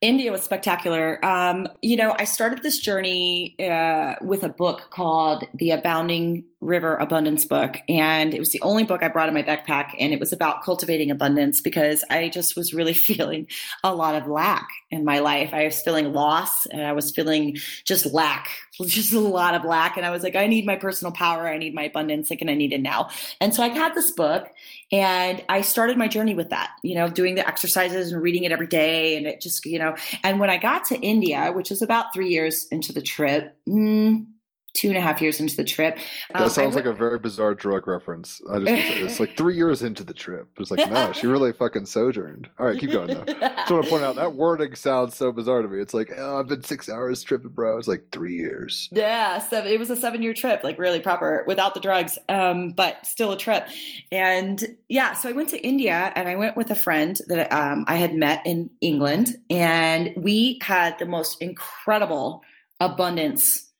India 0.00 0.32
was 0.32 0.42
spectacular. 0.42 1.24
Um, 1.24 1.68
you 1.80 1.96
know, 1.96 2.14
I 2.18 2.24
started 2.24 2.62
this 2.62 2.78
journey 2.78 3.54
uh, 3.60 4.14
with 4.20 4.42
a 4.42 4.48
book 4.48 4.88
called 4.90 5.44
The 5.54 5.70
Abounding 5.70 6.44
River 6.62 6.94
Abundance 6.96 7.44
book, 7.44 7.76
and 7.88 8.32
it 8.32 8.38
was 8.38 8.50
the 8.50 8.62
only 8.62 8.84
book 8.84 9.02
I 9.02 9.08
brought 9.08 9.28
in 9.28 9.34
my 9.34 9.42
backpack, 9.42 9.94
and 9.98 10.12
it 10.12 10.20
was 10.20 10.32
about 10.32 10.62
cultivating 10.62 11.10
abundance 11.10 11.60
because 11.60 12.04
I 12.08 12.28
just 12.28 12.56
was 12.56 12.72
really 12.72 12.94
feeling 13.08 13.48
a 13.82 13.94
lot 13.94 14.14
of 14.14 14.28
lack 14.28 14.68
in 14.90 15.04
my 15.04 15.18
life. 15.18 15.50
I 15.52 15.64
was 15.64 15.82
feeling 15.82 16.12
loss, 16.12 16.64
and 16.66 16.80
I 16.80 16.92
was 16.92 17.10
feeling 17.10 17.56
just 17.84 18.06
lack, 18.06 18.48
just 18.86 19.12
a 19.12 19.18
lot 19.18 19.54
of 19.54 19.64
lack, 19.64 19.96
and 19.96 20.06
I 20.06 20.10
was 20.10 20.22
like, 20.22 20.36
I 20.36 20.46
need 20.46 20.64
my 20.64 20.76
personal 20.76 21.12
power, 21.12 21.48
I 21.48 21.58
need 21.58 21.74
my 21.74 21.84
abundance, 21.84 22.30
like, 22.30 22.40
and 22.40 22.50
I 22.50 22.54
need 22.54 22.72
it 22.72 22.80
now. 22.80 23.10
And 23.40 23.52
so 23.52 23.62
I 23.64 23.68
had 23.68 23.94
this 23.94 24.12
book, 24.12 24.48
and 24.92 25.44
I 25.48 25.62
started 25.62 25.98
my 25.98 26.06
journey 26.06 26.34
with 26.34 26.50
that, 26.50 26.70
you 26.84 26.94
know, 26.94 27.08
doing 27.08 27.34
the 27.34 27.46
exercises 27.46 28.12
and 28.12 28.22
reading 28.22 28.44
it 28.44 28.52
every 28.52 28.68
day, 28.68 29.16
and 29.16 29.26
it 29.26 29.40
just, 29.40 29.66
you 29.66 29.80
know, 29.80 29.96
and 30.22 30.38
when 30.38 30.48
I 30.48 30.58
got 30.58 30.84
to 30.86 31.00
India, 31.00 31.50
which 31.52 31.70
was 31.70 31.82
about 31.82 32.14
three 32.14 32.28
years 32.28 32.68
into 32.70 32.92
the 32.92 33.02
trip. 33.02 33.56
Mm, 33.68 34.26
two 34.74 34.88
and 34.88 34.96
a 34.96 35.00
half 35.00 35.20
years 35.20 35.38
into 35.38 35.54
the 35.54 35.64
trip. 35.64 35.98
That 36.32 36.42
um, 36.42 36.48
sounds 36.48 36.74
like 36.74 36.86
a 36.86 36.92
very 36.92 37.18
bizarre 37.18 37.54
drug 37.54 37.86
reference. 37.86 38.40
I 38.50 38.58
just 38.58 38.70
it's 38.70 39.20
like 39.20 39.36
three 39.36 39.54
years 39.54 39.82
into 39.82 40.02
the 40.02 40.14
trip. 40.14 40.48
It's 40.58 40.70
like 40.70 40.90
no, 40.90 41.12
she 41.12 41.26
really 41.26 41.52
fucking 41.58 41.86
sojourned. 41.86 42.48
All 42.58 42.66
right, 42.66 42.78
keep 42.78 42.90
going 42.90 43.08
though. 43.08 43.24
just 43.24 43.70
want 43.70 43.84
to 43.84 43.90
point 43.90 44.02
out 44.02 44.16
that 44.16 44.34
wording 44.34 44.74
sounds 44.74 45.16
so 45.16 45.30
bizarre 45.30 45.62
to 45.62 45.68
me. 45.68 45.80
It's 45.80 45.94
like 45.94 46.12
oh, 46.16 46.38
I've 46.38 46.48
been 46.48 46.64
six 46.64 46.88
hours 46.88 47.22
tripping, 47.22 47.50
bro. 47.50 47.78
It's 47.78 47.88
like 47.88 48.06
three 48.12 48.34
years. 48.34 48.88
Yeah, 48.92 49.38
seven, 49.38 49.70
it 49.70 49.78
was 49.78 49.90
a 49.90 49.96
seven 49.96 50.22
year 50.22 50.34
trip, 50.34 50.64
like 50.64 50.78
really 50.78 51.00
proper 51.00 51.44
without 51.46 51.74
the 51.74 51.80
drugs, 51.80 52.18
um, 52.28 52.70
but 52.70 53.04
still 53.06 53.32
a 53.32 53.36
trip. 53.36 53.68
And 54.10 54.64
yeah, 54.88 55.12
so 55.12 55.28
I 55.28 55.32
went 55.32 55.50
to 55.50 55.60
India 55.60 56.12
and 56.16 56.28
I 56.28 56.36
went 56.36 56.56
with 56.56 56.70
a 56.70 56.76
friend 56.76 57.18
that 57.28 57.52
um, 57.52 57.84
I 57.88 57.96
had 57.96 58.14
met 58.14 58.42
in 58.46 58.70
England, 58.80 59.36
and 59.50 60.12
we 60.16 60.58
had 60.62 60.98
the 60.98 61.06
most 61.06 61.42
incredible 61.42 62.42
abundance 62.80 63.71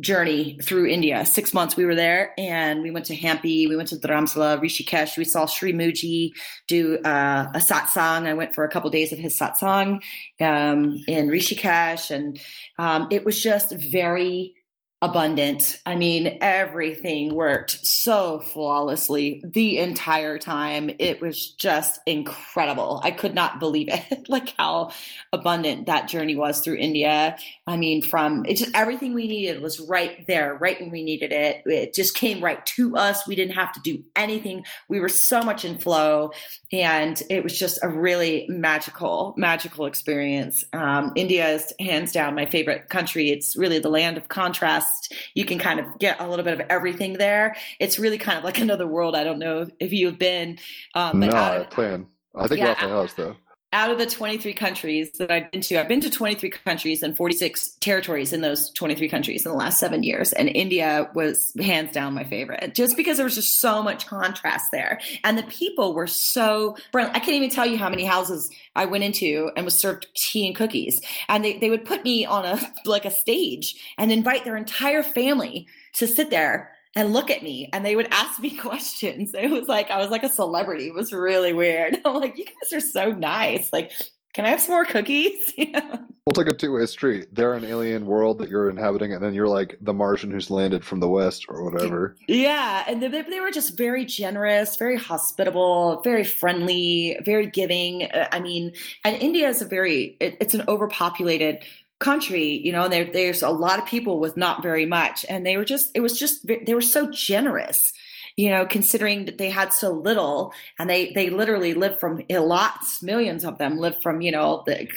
journey 0.00 0.58
through 0.62 0.86
India. 0.86 1.24
Six 1.24 1.52
months 1.54 1.76
we 1.76 1.84
were 1.84 1.94
there, 1.94 2.32
and 2.38 2.82
we 2.82 2.90
went 2.90 3.06
to 3.06 3.16
Hampi, 3.16 3.68
we 3.68 3.76
went 3.76 3.88
to 3.90 3.96
Dharamsala, 3.96 4.60
Rishikesh. 4.60 5.16
We 5.16 5.24
saw 5.24 5.46
Sri 5.46 5.72
Mooji 5.72 6.32
do 6.68 6.98
uh, 6.98 7.50
a 7.54 7.58
satsang. 7.58 8.26
I 8.26 8.34
went 8.34 8.54
for 8.54 8.64
a 8.64 8.68
couple 8.68 8.90
days 8.90 9.12
of 9.12 9.18
his 9.18 9.38
satsang 9.38 10.02
um, 10.40 11.02
in 11.06 11.28
Rishikesh, 11.28 12.10
and 12.10 12.40
um, 12.78 13.08
it 13.10 13.24
was 13.24 13.42
just 13.42 13.72
very 13.72 14.54
abundant. 15.02 15.80
I 15.86 15.94
mean, 15.94 16.36
everything 16.42 17.34
worked 17.34 17.86
so 17.86 18.40
flawlessly 18.40 19.42
the 19.42 19.78
entire 19.78 20.38
time. 20.38 20.90
It 20.98 21.22
was 21.22 21.52
just 21.52 22.00
incredible. 22.04 23.00
I 23.02 23.10
could 23.10 23.34
not 23.34 23.60
believe 23.60 23.88
it, 23.88 24.24
like 24.28 24.52
how 24.58 24.90
abundant 25.32 25.86
that 25.86 26.08
journey 26.08 26.36
was 26.36 26.60
through 26.60 26.76
India. 26.76 27.38
I 27.66 27.78
mean, 27.78 28.02
from 28.02 28.44
it 28.44 28.58
just 28.58 28.74
everything 28.74 29.14
we 29.14 29.26
needed 29.26 29.62
was 29.62 29.80
right 29.80 30.26
there, 30.26 30.54
right 30.54 30.78
when 30.78 30.90
we 30.90 31.02
needed 31.02 31.32
it. 31.32 31.62
It 31.64 31.94
just 31.94 32.14
came 32.14 32.44
right 32.44 32.64
to 32.66 32.96
us. 32.96 33.26
We 33.26 33.36
didn't 33.36 33.54
have 33.54 33.72
to 33.72 33.80
do 33.80 34.02
anything. 34.16 34.64
We 34.88 35.00
were 35.00 35.08
so 35.08 35.42
much 35.42 35.64
in 35.64 35.78
flow, 35.78 36.32
and 36.72 37.22
it 37.30 37.42
was 37.42 37.58
just 37.58 37.78
a 37.82 37.88
really 37.88 38.44
magical, 38.50 39.32
magical 39.38 39.86
experience. 39.86 40.62
Um, 40.74 41.12
India 41.16 41.48
is 41.48 41.72
hands 41.80 42.12
down 42.12 42.34
my 42.34 42.44
favorite 42.44 42.90
country. 42.90 43.30
It's 43.30 43.56
really 43.56 43.78
the 43.78 43.88
land 43.88 44.18
of 44.18 44.28
contrast 44.28 44.89
you 45.34 45.44
can 45.44 45.58
kind 45.58 45.80
of 45.80 45.98
get 45.98 46.20
a 46.20 46.28
little 46.28 46.44
bit 46.44 46.60
of 46.60 46.66
everything 46.68 47.14
there. 47.14 47.56
It's 47.78 47.98
really 47.98 48.18
kind 48.18 48.38
of 48.38 48.44
like 48.44 48.58
another 48.60 48.86
world. 48.86 49.14
I 49.16 49.24
don't 49.24 49.38
know 49.38 49.68
if 49.78 49.92
you've 49.92 50.18
been. 50.18 50.58
Um, 50.94 51.20
no, 51.20 51.30
I 51.30 51.66
plan. 51.70 52.06
I 52.34 52.46
think 52.46 52.60
yeah, 52.60 52.68
Raphael 52.68 53.02
has 53.02 53.14
though 53.14 53.36
out 53.72 53.90
of 53.90 53.98
the 53.98 54.06
23 54.06 54.52
countries 54.52 55.12
that 55.12 55.30
I've 55.30 55.50
been 55.52 55.60
to, 55.62 55.78
I've 55.78 55.86
been 55.86 56.00
to 56.00 56.10
23 56.10 56.50
countries 56.50 57.02
and 57.02 57.16
46 57.16 57.76
territories 57.80 58.32
in 58.32 58.40
those 58.40 58.70
23 58.70 59.08
countries 59.08 59.46
in 59.46 59.52
the 59.52 59.56
last 59.56 59.78
seven 59.78 60.02
years. 60.02 60.32
And 60.32 60.48
India 60.48 61.08
was 61.14 61.52
hands 61.60 61.92
down 61.92 62.14
my 62.14 62.24
favorite 62.24 62.74
just 62.74 62.96
because 62.96 63.16
there 63.16 63.24
was 63.24 63.36
just 63.36 63.60
so 63.60 63.80
much 63.82 64.08
contrast 64.08 64.72
there. 64.72 65.00
And 65.22 65.38
the 65.38 65.44
people 65.44 65.94
were 65.94 66.08
so, 66.08 66.76
I 66.94 67.20
can't 67.20 67.28
even 67.28 67.50
tell 67.50 67.66
you 67.66 67.78
how 67.78 67.88
many 67.88 68.04
houses 68.04 68.50
I 68.74 68.86
went 68.86 69.04
into 69.04 69.52
and 69.56 69.64
was 69.64 69.78
served 69.78 70.08
tea 70.16 70.48
and 70.48 70.56
cookies. 70.56 71.00
And 71.28 71.44
they, 71.44 71.58
they 71.58 71.70
would 71.70 71.84
put 71.84 72.02
me 72.02 72.26
on 72.26 72.44
a, 72.44 72.58
like 72.84 73.04
a 73.04 73.10
stage 73.10 73.76
and 73.96 74.10
invite 74.10 74.44
their 74.44 74.56
entire 74.56 75.04
family 75.04 75.68
to 75.94 76.08
sit 76.08 76.30
there 76.30 76.72
and 76.96 77.12
look 77.12 77.30
at 77.30 77.42
me 77.42 77.68
and 77.72 77.84
they 77.84 77.96
would 77.96 78.08
ask 78.10 78.40
me 78.40 78.56
questions. 78.56 79.32
It 79.34 79.50
was 79.50 79.68
like 79.68 79.90
I 79.90 79.98
was 79.98 80.10
like 80.10 80.22
a 80.22 80.28
celebrity. 80.28 80.88
It 80.88 80.94
was 80.94 81.12
really 81.12 81.52
weird. 81.52 81.98
I'm 82.04 82.14
like, 82.14 82.38
you 82.38 82.44
guys 82.44 82.72
are 82.72 82.80
so 82.80 83.12
nice. 83.12 83.72
Like, 83.72 83.92
can 84.32 84.44
I 84.44 84.50
have 84.50 84.60
some 84.60 84.74
more 84.74 84.84
cookies? 84.84 85.52
yeah. 85.56 85.80
Well, 85.80 86.32
it's 86.32 86.38
like 86.38 86.46
a 86.46 86.54
two-way 86.54 86.86
street. 86.86 87.34
They're 87.34 87.54
an 87.54 87.64
alien 87.64 88.06
world 88.06 88.38
that 88.38 88.48
you're 88.48 88.70
inhabiting, 88.70 89.12
and 89.12 89.22
then 89.22 89.34
you're 89.34 89.48
like 89.48 89.76
the 89.80 89.94
Martian 89.94 90.30
who's 90.30 90.50
landed 90.50 90.84
from 90.84 91.00
the 91.00 91.08
west 91.08 91.46
or 91.48 91.64
whatever. 91.64 92.14
Yeah, 92.28 92.84
and 92.86 93.02
they, 93.02 93.08
they 93.08 93.40
were 93.40 93.50
just 93.50 93.76
very 93.76 94.04
generous, 94.04 94.76
very 94.76 94.96
hospitable, 94.96 96.00
very 96.02 96.22
friendly, 96.22 97.18
very 97.24 97.46
giving. 97.46 98.04
Uh, 98.04 98.28
I 98.30 98.38
mean, 98.38 98.72
and 99.04 99.16
India 99.16 99.48
is 99.48 99.62
a 99.62 99.64
very 99.64 100.16
it, 100.20 100.36
it's 100.40 100.54
an 100.54 100.62
overpopulated 100.68 101.64
country 102.00 102.60
you 102.64 102.72
know 102.72 102.88
there, 102.88 103.04
there's 103.04 103.42
a 103.42 103.50
lot 103.50 103.78
of 103.78 103.86
people 103.86 104.18
with 104.18 104.36
not 104.36 104.62
very 104.62 104.86
much. 104.86 105.24
And 105.28 105.46
they 105.46 105.56
were 105.56 105.64
just 105.64 105.90
it 105.94 106.00
was 106.00 106.18
just 106.18 106.46
they 106.46 106.74
were 106.74 106.80
so 106.80 107.10
generous 107.10 107.92
you 108.40 108.48
know 108.48 108.64
considering 108.64 109.26
that 109.26 109.36
they 109.36 109.50
had 109.50 109.70
so 109.70 109.90
little 109.90 110.54
and 110.78 110.88
they 110.88 111.12
they 111.12 111.28
literally 111.28 111.74
lived 111.74 112.00
from 112.00 112.22
lots 112.30 113.02
millions 113.02 113.44
of 113.44 113.58
them 113.58 113.76
lived 113.76 114.02
from 114.02 114.22
you 114.22 114.32
know 114.32 114.62
the 114.66 114.88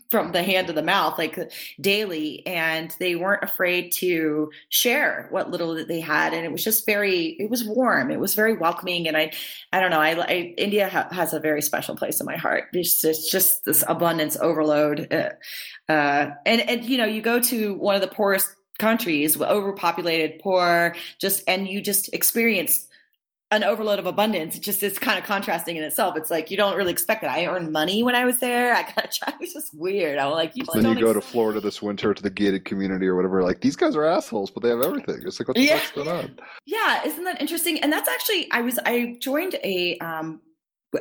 from 0.10 0.32
the 0.32 0.42
hand 0.42 0.66
to 0.66 0.72
the 0.74 0.82
mouth 0.82 1.16
like 1.16 1.38
daily 1.80 2.46
and 2.46 2.94
they 3.00 3.16
weren't 3.16 3.42
afraid 3.42 3.90
to 3.90 4.50
share 4.68 5.28
what 5.30 5.50
little 5.50 5.74
that 5.74 5.88
they 5.88 6.00
had 6.00 6.34
and 6.34 6.44
it 6.44 6.52
was 6.52 6.62
just 6.62 6.84
very 6.84 7.36
it 7.38 7.48
was 7.48 7.64
warm 7.64 8.10
it 8.10 8.20
was 8.20 8.34
very 8.34 8.54
welcoming 8.54 9.08
and 9.08 9.16
i 9.16 9.32
i 9.72 9.80
don't 9.80 9.90
know 9.90 10.00
i, 10.00 10.10
I 10.10 10.54
india 10.58 10.88
ha, 10.90 11.08
has 11.10 11.32
a 11.32 11.40
very 11.40 11.62
special 11.62 11.96
place 11.96 12.20
in 12.20 12.26
my 12.26 12.36
heart. 12.36 12.64
It's, 12.72 13.02
it's 13.04 13.30
just 13.30 13.64
this 13.64 13.82
abundance 13.88 14.36
overload 14.40 15.10
uh, 15.10 15.30
uh, 15.90 16.30
and 16.44 16.60
and 16.68 16.84
you 16.84 16.98
know 16.98 17.06
you 17.06 17.22
go 17.22 17.40
to 17.40 17.74
one 17.74 17.94
of 17.94 18.02
the 18.02 18.08
poorest 18.08 18.48
countries 18.78 19.40
overpopulated 19.40 20.40
poor 20.42 20.94
just 21.20 21.42
and 21.46 21.68
you 21.68 21.80
just 21.80 22.12
experience 22.14 22.88
an 23.52 23.64
overload 23.64 23.98
of 23.98 24.06
abundance. 24.06 24.56
It 24.56 24.60
just 24.60 24.82
is 24.82 24.98
kind 24.98 25.18
of 25.18 25.24
contrasting 25.24 25.76
in 25.76 25.82
itself. 25.82 26.16
It's 26.16 26.30
like 26.30 26.50
you 26.50 26.56
don't 26.56 26.76
really 26.76 26.92
expect 26.92 27.22
that. 27.22 27.30
I 27.30 27.46
earned 27.46 27.72
money 27.72 28.02
when 28.02 28.14
i 28.14 28.24
was 28.24 28.38
there. 28.38 28.74
I 28.74 28.82
got 28.82 28.98
a 28.98 29.28
it 29.28 29.34
was 29.40 29.52
just 29.52 29.74
weird. 29.74 30.18
I'm 30.18 30.30
like 30.30 30.52
you 30.54 30.64
then 30.72 30.96
you 30.96 31.04
go 31.04 31.10
ex- 31.10 31.24
to 31.24 31.32
florida 31.32 31.60
this 31.60 31.82
winter 31.82 32.14
to 32.14 32.22
the 32.22 32.30
gated 32.30 32.64
community 32.64 33.06
or 33.06 33.16
whatever 33.16 33.42
like 33.42 33.60
these 33.60 33.76
guys 33.76 33.96
are 33.96 34.04
assholes 34.04 34.50
but 34.50 34.62
they 34.62 34.68
have 34.68 34.82
everything. 34.82 35.22
It's 35.24 35.40
like 35.40 35.48
what 35.48 35.56
the 35.56 35.62
yeah. 35.62 35.78
fuck's 35.78 35.92
going 35.92 36.08
on? 36.08 36.38
Yeah. 36.66 37.04
Isn't 37.04 37.24
that 37.24 37.40
interesting? 37.40 37.82
And 37.82 37.92
that's 37.92 38.08
actually 38.08 38.50
i 38.52 38.60
was 38.60 38.78
i 38.86 39.16
joined 39.20 39.56
a 39.64 39.98
um 39.98 40.40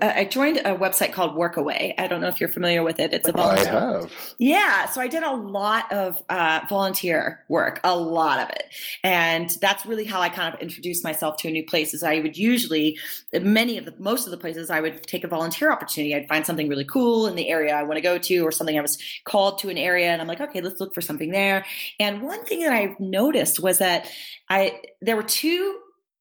I 0.04 0.26
joined 0.26 0.58
a 0.58 0.76
website 0.76 1.14
called 1.14 1.36
Workaway. 1.36 1.96
I 1.98 2.06
don't 2.06 2.22
know 2.22 2.28
if 2.28 2.40
you're 2.40 2.50
familiar 2.50 2.84
with 2.84 3.00
it. 3.00 3.12
It's 3.12 3.28
a 3.28 3.32
volunteer. 3.32 3.74
I 3.74 3.94
have. 3.94 4.36
Yeah, 4.38 4.86
so 4.86 5.02
I 5.02 5.08
did 5.08 5.24
a 5.24 5.34
lot 5.34 5.92
of 5.92 6.22
uh, 6.30 6.62
volunteer 6.70 7.44
work, 7.50 7.80
a 7.84 7.98
lot 7.98 8.40
of 8.40 8.50
it, 8.50 8.66
and 9.04 9.50
that's 9.62 9.88
really 9.88 10.06
how 10.06 10.22
I 10.22 10.30
kind 10.30 10.54
of 10.54 10.62
introduced 10.62 11.04
myself 11.04 11.38
to 11.38 11.48
a 11.48 11.52
new 11.52 11.66
place. 11.66 11.96
Is 11.96 12.04
I 12.04 12.20
would 12.20 12.38
usually, 12.38 13.00
many 13.34 13.80
of 13.80 13.86
the, 13.86 13.96
most 13.98 14.26
of 14.26 14.32
the 14.32 14.38
places, 14.38 14.70
I 14.70 14.80
would 14.80 15.02
take 15.04 15.24
a 15.24 15.28
volunteer 15.28 15.72
opportunity. 15.72 16.14
I'd 16.14 16.28
find 16.28 16.46
something 16.46 16.70
really 16.70 16.86
cool 16.86 17.26
in 17.26 17.36
the 17.36 17.50
area 17.50 17.76
I 17.76 17.82
want 17.82 17.98
to 17.98 18.02
go 18.02 18.20
to, 18.20 18.40
or 18.42 18.52
something 18.52 18.78
I 18.78 18.82
was 18.82 19.00
called 19.24 19.58
to 19.60 19.70
an 19.70 19.78
area, 19.80 20.12
and 20.12 20.22
I'm 20.22 20.28
like, 20.28 20.42
okay, 20.42 20.62
let's 20.62 20.80
look 20.80 20.94
for 20.94 21.02
something 21.02 21.32
there. 21.32 21.66
And 22.00 22.22
one 22.22 22.46
thing 22.46 22.60
that 22.60 22.74
I 22.74 22.96
noticed 23.00 23.60
was 23.60 23.80
that 23.80 24.08
I 24.50 24.82
there 25.02 25.16
were 25.16 25.24
two 25.24 25.80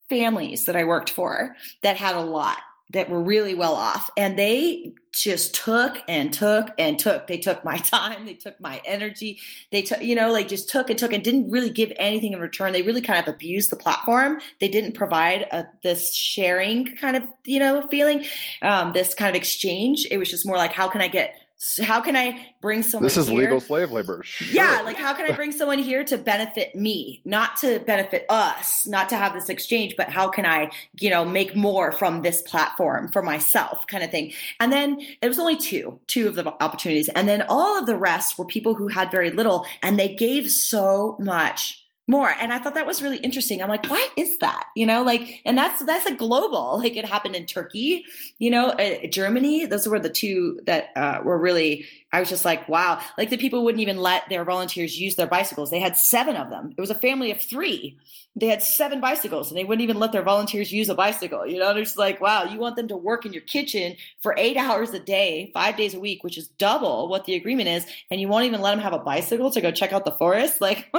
families 0.09 0.65
that 0.65 0.75
I 0.75 0.85
worked 0.85 1.11
for 1.11 1.55
that 1.83 1.99
had 1.99 2.15
a 2.15 2.23
lot 2.23 2.57
that 2.91 3.11
were 3.11 3.23
really 3.23 3.55
well 3.55 3.75
off. 3.75 4.11
And 4.17 4.39
they 4.39 4.93
just 5.13 5.55
took 5.55 5.99
and 6.09 6.33
took 6.33 6.71
and 6.79 6.99
took. 6.99 7.27
They 7.27 7.39
took 7.39 7.65
my 7.65 7.77
time. 7.79 8.25
They 8.25 8.35
took 8.35 8.61
my 8.61 8.81
energy. 8.85 9.41
They 9.71 9.83
took 9.83 10.03
you 10.03 10.15
know 10.15 10.33
like 10.33 10.49
just 10.49 10.69
took 10.69 10.91
and 10.91 10.99
took 10.99 11.13
and 11.13 11.23
didn't 11.23 11.51
really 11.51 11.71
give 11.71 11.93
anything 11.97 12.33
in 12.33 12.41
return. 12.41 12.73
They 12.73 12.83
really 12.83 13.01
kind 13.01 13.27
of 13.27 13.33
abused 13.33 13.71
the 13.71 13.77
platform. 13.77 14.41
They 14.61 14.69
didn't 14.69 14.93
provide 14.93 15.43
a, 15.51 15.67
this 15.83 16.15
sharing 16.15 16.97
kind 16.97 17.17
of 17.17 17.25
you 17.45 17.59
know 17.59 17.87
feeling 17.89 18.25
um, 18.63 18.93
this 18.93 19.15
kind 19.15 19.31
of 19.31 19.37
exchange. 19.37 20.07
It 20.11 20.19
was 20.19 20.31
just 20.31 20.47
more 20.47 20.57
like 20.57 20.73
how 20.73 20.89
can 20.89 21.01
i 21.01 21.09
get 21.09 21.35
so 21.61 21.83
how 21.83 22.01
can 22.01 22.15
I 22.15 22.55
bring 22.61 22.85
someone? 22.85 23.03
This 23.03 23.17
is 23.17 23.27
here? 23.27 23.41
legal 23.41 23.61
slave 23.61 23.91
labor. 23.91 24.23
Sure. 24.23 24.47
Yeah, 24.47 24.81
like 24.85 24.97
how 24.97 25.13
can 25.13 25.29
I 25.29 25.35
bring 25.35 25.51
someone 25.51 25.81
here 25.81 26.05
to 26.05 26.17
benefit 26.17 26.77
me, 26.77 27.21
not 27.25 27.57
to 27.59 27.81
benefit 27.81 28.27
us, 28.29 28.87
not 28.87 29.09
to 29.09 29.17
have 29.17 29.35
this 29.35 29.49
exchange, 29.49 29.97
but 29.97 30.09
how 30.09 30.29
can 30.29 30.47
I, 30.47 30.71
you 31.01 31.11
know, 31.11 31.25
make 31.25 31.57
more 31.57 31.91
from 31.91 32.23
this 32.23 32.43
platform 32.43 33.09
for 33.09 33.23
myself, 33.23 33.89
kind 33.89 34.05
of 34.05 34.13
thing. 34.13 34.33
And 34.61 34.71
then 34.71 35.01
it 35.21 35.27
was 35.27 35.41
only 35.41 35.57
two, 35.57 35.99
two 36.07 36.29
of 36.29 36.37
the 36.37 36.47
opportunities, 36.63 37.09
and 37.09 37.29
then 37.29 37.43
all 37.49 37.77
of 37.77 37.87
the 37.87 37.97
rest 37.97 38.39
were 38.39 38.45
people 38.45 38.77
who 38.77 38.87
had 38.87 39.11
very 39.11 39.33
little, 39.33 39.67
and 39.83 39.99
they 39.99 40.15
gave 40.15 40.53
so 40.53 41.17
much 41.19 41.88
more. 42.09 42.31
And 42.31 42.53
i 42.53 42.59
thought 42.59 42.75
that 42.75 42.87
was 42.87 43.03
really 43.03 43.19
interesting. 43.19 43.63
I'm 43.63 43.69
like 43.69 43.87
why 43.87 44.09
is 44.17 44.39
that? 44.39 44.65
You 44.75 44.87
know 44.87 45.03
like 45.03 45.41
and 45.45 45.57
that's 45.57 45.85
that's 45.85 46.07
a 46.07 46.15
global 46.15 46.79
like 46.79 46.97
it 46.97 47.05
happened 47.05 47.37
in 47.37 47.47
turkey 47.47 48.05
you 48.39 48.51
know 48.51 48.69
uh, 48.71 49.07
germany 49.09 49.67
those 49.67 49.89
were 49.89 49.99
the 49.99 50.11
two 50.11 50.61
that 50.67 50.91
uh, 50.97 51.21
were 51.25 51.39
really 51.39 51.85
I 52.13 52.21
was 52.21 52.29
just 52.29 52.45
like, 52.45 52.69
wow. 52.69 53.01
Like 53.19 53.31
the 53.31 53.37
people 53.37 53.65
wouldn't 53.65 53.83
even 53.83 53.99
let 53.99 54.29
their 54.29 54.45
volunteers 54.45 54.99
use 54.99 55.17
their 55.17 55.27
bicycles. 55.27 55.71
They 55.71 55.81
had 55.81 55.97
seven 55.97 56.37
of 56.37 56.49
them. 56.49 56.73
It 56.77 56.81
was 56.81 56.91
a 56.91 56.95
family 56.95 57.31
of 57.31 57.41
three. 57.41 57.99
They 58.35 58.47
had 58.47 58.63
seven 58.63 59.01
bicycles 59.01 59.51
and 59.51 59.59
they 59.59 59.65
wouldn't 59.65 59.83
even 59.83 59.99
let 59.99 60.13
their 60.13 60.23
volunteers 60.23 60.73
use 60.73 60.89
a 60.89 60.95
bicycle. 60.95 61.47
You 61.47 61.59
know, 61.59 61.75
they're 61.75 61.83
just 61.83 61.99
like, 61.99 62.21
wow, 62.21 62.45
you 62.45 62.59
want 62.59 62.77
them 62.77 62.89
to 62.89 62.97
work 62.97 63.27
in 63.27 63.33
your 63.33 63.43
kitchen 63.43 63.97
for 64.21 64.35
eight 64.39 64.57
hours 64.57 64.91
a 64.91 65.01
day, 65.01 65.51
five 65.53 65.77
days 65.77 65.95
a 65.95 66.01
week, 66.01 66.23
which 66.25 66.39
is 66.39 66.49
double 66.49 67.09
what 67.09 67.25
the 67.25 67.35
agreement 67.35 67.69
is, 67.69 67.85
and 68.11 68.21
you 68.21 68.29
won't 68.29 68.45
even 68.45 68.61
let 68.61 68.71
them 68.71 68.81
have 68.81 68.93
a 68.93 68.99
bicycle 68.99 69.51
to 69.51 69.61
go 69.61 69.71
check 69.71 69.93
out 69.93 70.05
the 70.05 70.13
forest. 70.13 70.61
Like, 70.69 70.91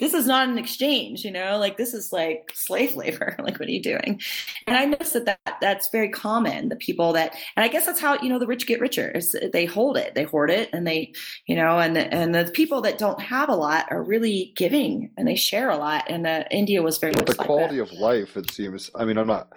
this 0.00 0.12
is 0.12 0.26
not 0.26 0.48
an 0.48 0.58
exchange, 0.58 1.24
you 1.24 1.30
know, 1.30 1.56
like 1.58 1.76
this 1.76 1.94
is 1.94 2.12
like 2.12 2.50
slave 2.52 2.96
labor. 2.96 3.36
like, 3.38 3.60
what 3.60 3.68
are 3.68 3.72
you 3.72 3.82
doing? 3.82 4.20
And 4.66 4.76
I 4.76 4.86
noticed 4.86 5.12
that, 5.12 5.26
that 5.26 5.58
that's 5.60 5.88
very 5.90 6.08
common. 6.08 6.68
The 6.68 6.76
people 6.76 7.12
that, 7.12 7.36
and 7.56 7.64
I 7.64 7.68
guess 7.68 7.86
that's 7.86 8.00
how, 8.00 8.20
you 8.20 8.28
know, 8.28 8.40
the 8.40 8.46
rich 8.46 8.66
get 8.66 8.80
richer 8.80 9.20
they 9.52 9.66
hold 9.66 9.96
it, 9.96 10.14
they 10.14 10.24
hoard 10.24 10.43
it 10.50 10.70
and 10.72 10.86
they, 10.86 11.12
you 11.46 11.56
know, 11.56 11.78
and, 11.78 11.96
and 11.98 12.34
the 12.34 12.50
people 12.52 12.80
that 12.82 12.98
don't 12.98 13.20
have 13.20 13.48
a 13.48 13.54
lot 13.56 13.86
are 13.90 14.02
really 14.02 14.52
giving 14.56 15.10
and 15.16 15.26
they 15.28 15.36
share 15.36 15.70
a 15.70 15.76
lot. 15.76 16.04
And 16.08 16.26
uh, 16.26 16.44
India 16.50 16.82
was 16.82 16.98
very 16.98 17.14
But 17.14 17.26
much 17.26 17.28
the 17.28 17.34
like 17.38 17.46
quality 17.46 17.76
that. 17.76 17.80
of 17.80 17.92
life, 17.92 18.36
it 18.36 18.50
seems. 18.50 18.90
I 18.94 19.04
mean, 19.04 19.18
I'm 19.18 19.26
not. 19.26 19.52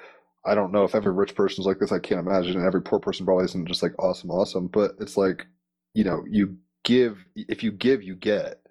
I 0.45 0.55
don't 0.55 0.71
know 0.71 0.83
if 0.83 0.95
every 0.95 1.13
rich 1.13 1.35
person's 1.35 1.67
like 1.67 1.79
this. 1.79 1.91
I 1.91 1.99
can't 1.99 2.25
imagine. 2.25 2.57
And 2.57 2.65
every 2.65 2.81
poor 2.81 2.99
person 2.99 3.25
probably 3.25 3.45
isn't 3.45 3.67
just 3.67 3.83
like 3.83 3.93
awesome, 3.99 4.31
awesome. 4.31 4.67
But 4.67 4.91
it's 4.99 5.17
like, 5.17 5.45
you 5.93 6.03
know, 6.03 6.23
you 6.29 6.57
give. 6.83 7.17
If 7.35 7.63
you 7.63 7.71
give, 7.71 8.03
you 8.03 8.15
get. 8.15 8.61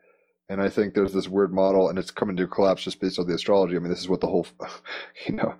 And 0.48 0.62
I 0.62 0.68
think 0.68 0.94
there's 0.94 1.12
this 1.12 1.28
weird 1.28 1.52
model, 1.52 1.88
and 1.88 1.98
it's 1.98 2.12
coming 2.12 2.36
to 2.36 2.46
collapse 2.46 2.82
just 2.84 3.00
based 3.00 3.18
on 3.18 3.26
the 3.26 3.34
astrology. 3.34 3.76
I 3.76 3.80
mean, 3.80 3.90
this 3.90 4.00
is 4.00 4.08
what 4.08 4.20
the 4.20 4.28
whole, 4.28 4.46
you 5.26 5.34
know, 5.34 5.54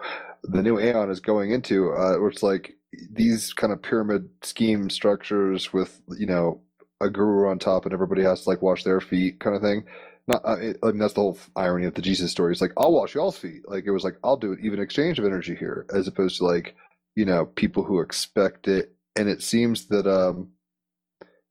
the 0.45 0.63
new 0.63 0.79
Aeon 0.79 1.11
is 1.11 1.21
going 1.21 1.51
into. 1.51 1.91
Uh, 1.93 2.19
where 2.19 2.29
it's 2.29 2.43
like 2.45 2.75
these 3.11 3.53
kind 3.53 3.73
of 3.73 3.83
pyramid 3.83 4.29
scheme 4.43 4.91
structures 4.91 5.73
with, 5.73 6.01
you 6.19 6.27
know, 6.27 6.61
a 7.01 7.11
guru 7.11 7.49
on 7.49 7.59
top, 7.59 7.85
and 7.85 7.93
everybody 7.93 8.23
has 8.23 8.43
to 8.43 8.49
like 8.51 8.63
wash 8.63 8.85
their 8.85 9.01
feet, 9.01 9.41
kind 9.41 9.57
of 9.57 9.63
thing 9.63 9.85
not 10.29 10.45
I 10.45 10.57
mean 10.83 10.99
that's 10.99 11.15
the 11.15 11.21
whole 11.21 11.39
irony 11.55 11.87
of 11.87 11.95
the 11.95 12.03
Jesus 12.03 12.31
story. 12.31 12.53
It's 12.53 12.61
like 12.61 12.73
I'll 12.77 12.93
wash 12.93 13.15
y'all's 13.15 13.39
feet. 13.39 13.69
Like 13.69 13.85
it 13.87 13.91
was 13.93 14.05
like 14.05 14.17
I'll 14.25 14.37
do 14.37 14.53
an 14.53 14.61
even 14.63 14.81
exchange 14.81 15.19
of 15.19 15.25
energy 15.25 15.55
here, 15.55 15.87
as 15.95 16.09
opposed 16.09 16.39
to 16.39 16.45
like 16.45 16.75
you 17.15 17.25
know 17.25 17.47
people 17.47 17.85
who 17.85 18.01
expect 18.01 18.69
it. 18.69 18.93
And 19.15 19.29
it 19.29 19.43
seems 19.43 19.87
that 19.87 20.07
um 20.07 20.51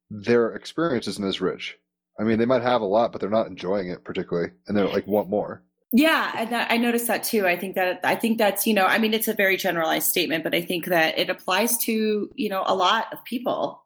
their 0.10 0.54
experience 0.56 1.08
isn't 1.08 1.26
as 1.28 1.42
rich. 1.42 1.78
I 2.20 2.24
mean, 2.24 2.38
they 2.38 2.46
might 2.46 2.62
have 2.62 2.82
a 2.82 2.86
lot, 2.86 3.12
but 3.12 3.20
they're 3.20 3.30
not 3.30 3.48
enjoying 3.48 3.90
it 3.90 4.04
particularly, 4.04 4.52
and 4.68 4.76
they're 4.76 4.88
like 4.88 5.08
want 5.08 5.30
more. 5.30 5.64
Yeah, 5.98 6.34
and 6.36 6.50
that, 6.50 6.70
I 6.70 6.76
noticed 6.76 7.08
that 7.08 7.24
too. 7.24 7.48
I 7.48 7.58
think 7.58 7.76
that 7.76 8.02
I 8.04 8.18
think 8.18 8.38
that's 8.38 8.68
you 8.68 8.74
know, 8.74 8.86
I 8.86 8.98
mean, 8.98 9.14
it's 9.14 9.30
a 9.30 9.34
very 9.34 9.56
generalized 9.56 10.08
statement, 10.08 10.44
but 10.44 10.54
I 10.54 10.62
think 10.62 10.88
that 10.88 11.18
it 11.18 11.30
applies 11.30 11.78
to 11.86 12.30
you 12.36 12.50
know 12.50 12.64
a 12.66 12.76
lot 12.76 13.06
of 13.14 13.24
people. 13.24 13.82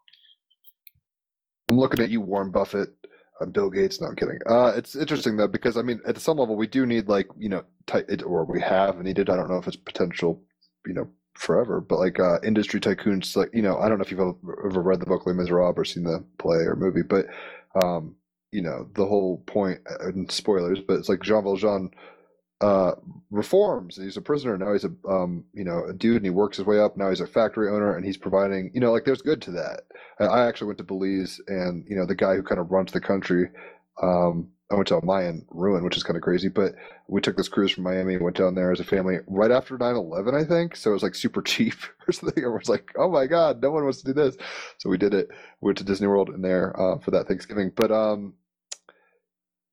I'm 1.69 1.77
looking 1.77 1.99
at 1.99 2.09
you, 2.09 2.19
Warren 2.19 2.49
Buffett, 2.49 2.89
uh, 3.39 3.45
Bill 3.45 3.69
Gates. 3.69 4.01
No, 4.01 4.07
I'm 4.07 4.15
kidding. 4.15 4.39
Uh, 4.47 4.73
it's 4.75 4.95
interesting 4.95 5.37
though 5.37 5.47
because 5.47 5.77
I 5.77 5.83
mean, 5.83 6.01
at 6.07 6.17
some 6.17 6.39
level, 6.39 6.55
we 6.55 6.65
do 6.65 6.87
need 6.87 7.07
like 7.07 7.27
you 7.37 7.47
know, 7.47 7.63
it, 7.93 8.23
or 8.23 8.43
we 8.43 8.59
have 8.59 8.97
needed. 9.03 9.29
I 9.29 9.35
don't 9.35 9.47
know 9.47 9.57
if 9.57 9.67
it's 9.67 9.77
potential, 9.77 10.41
you 10.87 10.95
know, 10.95 11.07
forever, 11.35 11.79
but 11.79 11.99
like 11.99 12.19
uh, 12.19 12.39
industry 12.43 12.79
tycoons. 12.79 13.35
Like 13.35 13.51
you 13.53 13.61
know, 13.61 13.77
I 13.77 13.87
don't 13.87 13.99
know 13.99 14.03
if 14.03 14.09
you've 14.09 14.19
ever 14.19 14.65
ever 14.65 14.81
read 14.81 14.99
the 14.99 15.05
book 15.05 15.27
Les 15.27 15.33
Miserables 15.33 15.77
or 15.77 15.85
seen 15.85 16.05
the 16.05 16.25
play 16.39 16.57
or 16.57 16.75
movie, 16.75 17.03
but 17.03 17.27
um, 17.79 18.15
you 18.51 18.61
know, 18.61 18.89
the 18.95 19.05
whole 19.05 19.43
uh, 19.55 20.07
And 20.07 20.31
spoilers, 20.31 20.79
but 20.87 20.95
it's 20.99 21.09
like 21.09 21.21
Jean 21.21 21.43
Valjean 21.43 21.91
uh 22.61 22.91
reforms 23.31 23.95
he's 23.95 24.17
a 24.17 24.21
prisoner 24.21 24.57
now 24.57 24.73
he's 24.73 24.83
a 24.83 24.91
um 25.07 25.45
you 25.53 25.63
know 25.63 25.85
a 25.85 25.93
dude 25.93 26.17
and 26.17 26.25
he 26.25 26.29
works 26.29 26.57
his 26.57 26.65
way 26.65 26.79
up 26.79 26.97
now 26.97 27.09
he's 27.09 27.21
a 27.21 27.27
factory 27.27 27.69
owner 27.69 27.95
and 27.95 28.05
he's 28.05 28.17
providing 28.17 28.69
you 28.73 28.81
know 28.81 28.91
like 28.91 29.05
there's 29.05 29.21
good 29.21 29.41
to 29.41 29.51
that. 29.51 29.81
I- 30.19 30.25
i 30.25 30.47
actually 30.47 30.67
went 30.67 30.79
to 30.79 30.83
belize 30.83 31.39
and 31.47 31.85
you 31.87 31.95
know 31.95 32.05
the 32.05 32.15
guy 32.15 32.35
who 32.35 32.43
kind 32.43 32.59
of 32.59 32.71
runs 32.71 32.91
the 32.91 32.99
country 32.99 33.49
um 34.01 34.49
i 34.71 34.75
went 34.75 34.87
to 34.89 34.97
a 34.97 35.05
mayan 35.05 35.45
ruin 35.51 35.83
which 35.85 35.95
is 35.95 36.03
kind 36.03 36.17
of 36.17 36.23
crazy 36.23 36.49
but 36.49 36.73
we 37.07 37.21
took 37.21 37.37
this 37.37 37.47
cruise 37.47 37.71
from 37.71 37.85
miami 37.85 38.17
went 38.17 38.35
down 38.35 38.55
there 38.55 38.71
as 38.73 38.81
a 38.81 38.83
family 38.83 39.19
right 39.27 39.51
after 39.51 39.77
9-11 39.77 40.33
i 40.33 40.43
think 40.43 40.75
so 40.75 40.89
it 40.89 40.93
was 40.93 41.03
like 41.03 41.15
super 41.15 41.41
cheap 41.43 41.75
or 42.07 42.11
something. 42.11 42.43
Everyone's 42.43 42.69
like 42.69 42.91
oh 42.97 43.09
my 43.09 43.25
god 43.25 43.61
no 43.61 43.71
one 43.71 43.83
wants 43.83 44.01
to 44.01 44.05
do 44.05 44.13
this. 44.13 44.35
So 44.79 44.89
we 44.89 44.97
did 44.97 45.13
it 45.13 45.29
We 45.61 45.67
went 45.67 45.77
to 45.77 45.83
disney 45.85 46.07
world 46.07 46.29
in 46.29 46.41
there 46.41 46.77
uh, 46.79 46.97
for 46.99 47.11
that 47.11 47.27
thanksgiving 47.27 47.71
but 47.75 47.91
um 47.91 48.33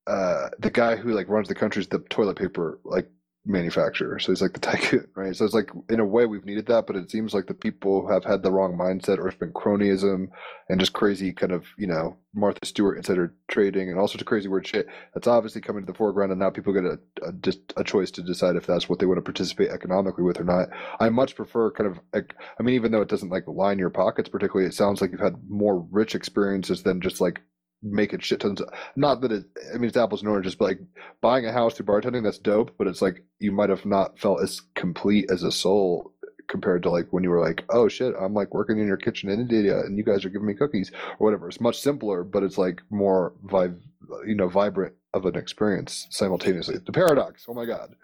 uh 0.07 0.49
the 0.59 0.71
guy 0.71 0.95
who 0.95 1.13
like 1.13 1.29
runs 1.29 1.47
the 1.47 1.55
country 1.55 1.81
is 1.81 1.87
the 1.87 1.99
toilet 2.09 2.37
paper 2.37 2.79
like 2.83 3.09
manufacturer. 3.47 4.19
So 4.19 4.31
he's 4.31 4.41
like 4.41 4.53
the 4.53 4.59
tycoon 4.71 5.07
right? 5.15 5.35
So 5.35 5.45
it's 5.45 5.53
like 5.53 5.71
in 5.89 5.99
a 5.99 6.05
way 6.05 6.25
we've 6.25 6.45
needed 6.45 6.67
that 6.67 6.85
but 6.85 6.95
it 6.95 7.09
seems 7.09 7.33
like 7.33 7.47
the 7.47 7.53
people 7.53 8.07
have 8.07 8.23
had 8.23 8.43
the 8.43 8.51
wrong 8.51 8.77
mindset 8.77 9.17
or 9.17 9.27
it's 9.27 9.37
been 9.37 9.53
cronyism 9.53 10.27
and 10.69 10.79
just 10.79 10.93
crazy 10.93 11.31
kind 11.33 11.51
of 11.51 11.65
you 11.77 11.87
know 11.87 12.17
martha 12.33 12.65
stewart 12.65 12.97
insider 12.97 13.33
trading 13.47 13.89
and 13.89 13.97
all 13.97 14.07
sorts 14.07 14.21
of 14.21 14.27
crazy 14.27 14.47
weird 14.47 14.67
shit 14.67 14.87
that's 15.13 15.27
obviously 15.27 15.61
coming 15.61 15.83
to 15.83 15.91
the 15.91 15.97
foreground 15.97 16.31
and 16.31 16.39
now 16.39 16.49
people 16.49 16.73
get 16.73 16.83
a, 16.83 16.99
a 17.23 17.33
just 17.33 17.59
a 17.77 17.83
choice 17.83 18.11
to 18.11 18.21
decide 18.21 18.55
if 18.55 18.65
that's 18.67 18.89
what 18.89 18.99
they 18.99 19.05
want 19.05 19.17
to 19.17 19.21
participate 19.21 19.69
economically 19.69 20.23
with 20.23 20.39
or 20.39 20.43
not. 20.43 20.69
I 20.99 21.09
much 21.09 21.35
prefer 21.35 21.71
kind 21.71 21.89
of 21.89 21.99
i 22.13 22.63
mean 22.63 22.75
even 22.75 22.91
though 22.91 23.01
it 23.01 23.09
doesn't 23.09 23.29
like 23.29 23.47
line 23.47 23.79
your 23.79 23.89
pockets 23.89 24.29
particularly 24.29 24.67
it 24.67 24.73
sounds 24.73 25.01
like 25.01 25.11
you've 25.11 25.19
had 25.19 25.49
more 25.49 25.79
rich 25.91 26.15
experiences 26.15 26.83
than 26.83 27.01
just 27.01 27.21
like 27.21 27.41
making 27.83 28.19
shit 28.19 28.39
tons 28.39 28.61
of, 28.61 28.69
not 28.95 29.21
that 29.21 29.31
it 29.31 29.45
i 29.73 29.77
mean 29.77 29.87
it's 29.87 29.97
apples 29.97 30.21
and 30.21 30.29
oranges 30.29 30.55
but 30.55 30.65
like 30.65 30.79
buying 31.21 31.45
a 31.45 31.51
house 31.51 31.75
through 31.75 31.85
bartending 31.85 32.23
that's 32.23 32.39
dope 32.39 32.71
but 32.77 32.87
it's 32.87 33.01
like 33.01 33.23
you 33.39 33.51
might 33.51 33.69
have 33.69 33.85
not 33.85 34.19
felt 34.19 34.41
as 34.41 34.61
complete 34.75 35.29
as 35.29 35.43
a 35.43 35.51
soul 35.51 36.13
compared 36.47 36.81
to 36.81 36.89
like 36.89 37.07
when 37.11 37.23
you 37.23 37.29
were 37.29 37.45
like 37.45 37.63
oh 37.69 37.87
shit 37.87 38.15
i'm 38.19 38.33
like 38.33 38.53
working 38.53 38.79
in 38.79 38.87
your 38.87 38.97
kitchen 38.97 39.29
in 39.29 39.39
india 39.39 39.79
and 39.81 39.97
you 39.97 40.03
guys 40.03 40.25
are 40.25 40.29
giving 40.29 40.47
me 40.47 40.53
cookies 40.53 40.91
or 41.19 41.25
whatever. 41.25 41.47
It's 41.47 41.61
much 41.61 41.79
simpler 41.79 42.23
but 42.23 42.43
it's 42.43 42.57
like 42.57 42.81
more 42.89 43.33
vibe 43.45 43.79
you 44.25 44.35
know 44.35 44.47
vibrant 44.47 44.93
of 45.13 45.25
an 45.25 45.35
experience 45.35 46.07
simultaneously. 46.09 46.77
The 46.77 46.91
paradox 46.91 47.45
oh 47.47 47.53
my 47.53 47.65
god 47.65 47.95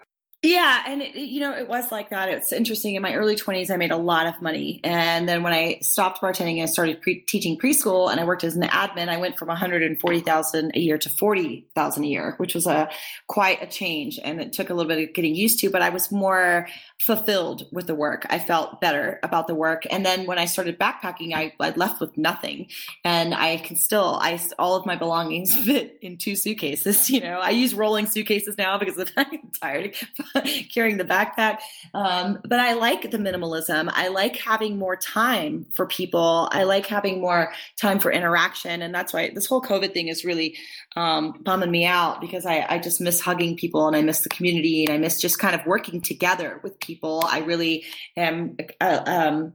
Yeah, 0.45 0.84
and 0.86 1.02
it, 1.02 1.15
you 1.15 1.40
know, 1.40 1.56
it 1.56 1.70
was 1.70 1.90
like 1.90 2.10
that. 2.10 2.28
It's 2.28 2.52
interesting. 2.52 2.95
In 2.95 3.02
my 3.02 3.15
early 3.15 3.38
20s, 3.38 3.72
I 3.72 3.78
made 3.78 3.91
a 3.91 3.98
lot 3.98 4.28
of 4.28 4.41
money. 4.41 4.82
And 4.84 5.28
then 5.28 5.41
when 5.41 5.53
I 5.53 5.80
stopped 5.82 6.22
bartending, 6.22 6.61
I 6.61 6.65
started 6.65 7.02
pre- 7.02 7.22
teaching 7.22 7.57
preschool 7.57 8.11
and 8.11 8.20
I 8.20 8.26
worked 8.26 8.44
as 8.44 8.57
an 8.57 8.64
admin. 8.64 9.07
I 9.07 9.15
went 9.15 9.40
from 9.40 9.48
140,000 9.48 10.72
a 10.76 10.80
year 10.80 10.98
to 10.98 11.10
40,000 11.10 12.03
a 12.03 12.07
year, 12.07 12.34
which 12.38 12.56
was 12.56 12.68
a 12.68 12.90
quite 13.28 13.64
a 13.64 13.68
change 13.68 14.20
and 14.22 14.41
it 14.41 14.52
took 14.52 14.70
a 14.70 14.74
little 14.74 14.90
bit 14.90 15.07
of 15.07 15.15
getting 15.15 15.34
used 15.34 15.60
to, 15.60 15.70
but 15.70 15.82
I 15.82 15.88
was 15.88 16.11
more 16.11 16.68
fulfilled 16.99 17.65
with 17.72 17.88
the 17.88 17.95
work. 17.95 18.26
I 18.30 18.40
felt 18.40 18.82
better 18.82 19.22
about 19.24 19.48
the 19.48 19.56
work. 19.56 19.84
And 19.90 20.06
then 20.06 20.26
when 20.26 20.40
I 20.40 20.45
started 20.45 20.78
backpacking, 20.78 21.34
I, 21.34 21.53
I 21.61 21.70
left 21.70 22.02
with 22.02 22.18
nothing. 22.18 22.68
And 23.06 23.34
I 23.34 23.57
can 23.57 23.78
still, 23.78 24.20
I 24.22 24.38
all 24.60 24.76
of 24.76 24.86
my 24.86 24.98
belongings 24.98 25.56
fit 25.65 25.99
in 26.02 26.18
two 26.18 26.36
suitcases. 26.36 27.10
You 27.10 27.22
know, 27.22 27.40
I 27.40 27.52
use 27.52 27.74
rolling 27.74 28.07
suitcases 28.07 28.57
now 28.57 28.78
because 28.78 28.98
I'm 29.15 29.52
tired 29.61 29.95
carrying 30.74 30.98
the 30.98 31.06
backpack. 31.06 31.60
Um, 31.94 32.40
but 32.44 32.60
I 32.60 32.74
like 32.74 33.12
the 33.12 33.18
minimalism. 33.18 33.92
I 33.94 34.08
like 34.10 34.38
having 34.38 34.78
more 34.78 34.96
time 34.96 35.66
for 35.76 35.86
people. 35.86 36.50
I 36.52 36.64
like 36.64 36.86
having 36.86 37.22
more 37.22 37.54
time 37.80 38.00
for 38.00 38.12
interaction. 38.12 38.82
And 38.82 38.94
that's 38.94 39.14
why 39.14 39.32
this 39.34 39.46
whole 39.46 39.62
COVID 39.62 39.94
thing 39.94 40.08
is 40.08 40.26
really 40.26 40.58
um, 40.96 41.40
bumming 41.42 41.72
me 41.72 41.86
out 41.86 42.22
because 42.22 42.46
I, 42.46 42.66
I 42.70 42.80
just 42.80 43.02
miss 43.02 43.20
hugging 43.20 43.58
people 43.58 43.88
and 43.88 43.96
I 43.96 44.02
miss 44.02 44.22
the 44.22 44.30
community 44.30 44.86
and 44.86 44.94
I 44.94 44.98
miss 44.98 45.20
just 45.20 45.40
kind 45.40 45.56
of 45.56 45.66
working 45.66 46.02
together 46.02 46.60
with 46.64 46.80
people. 46.80 47.24
I 47.28 47.40
really 47.40 47.86
am. 48.16 48.58
Uh, 48.80 49.04
um, 49.06 49.54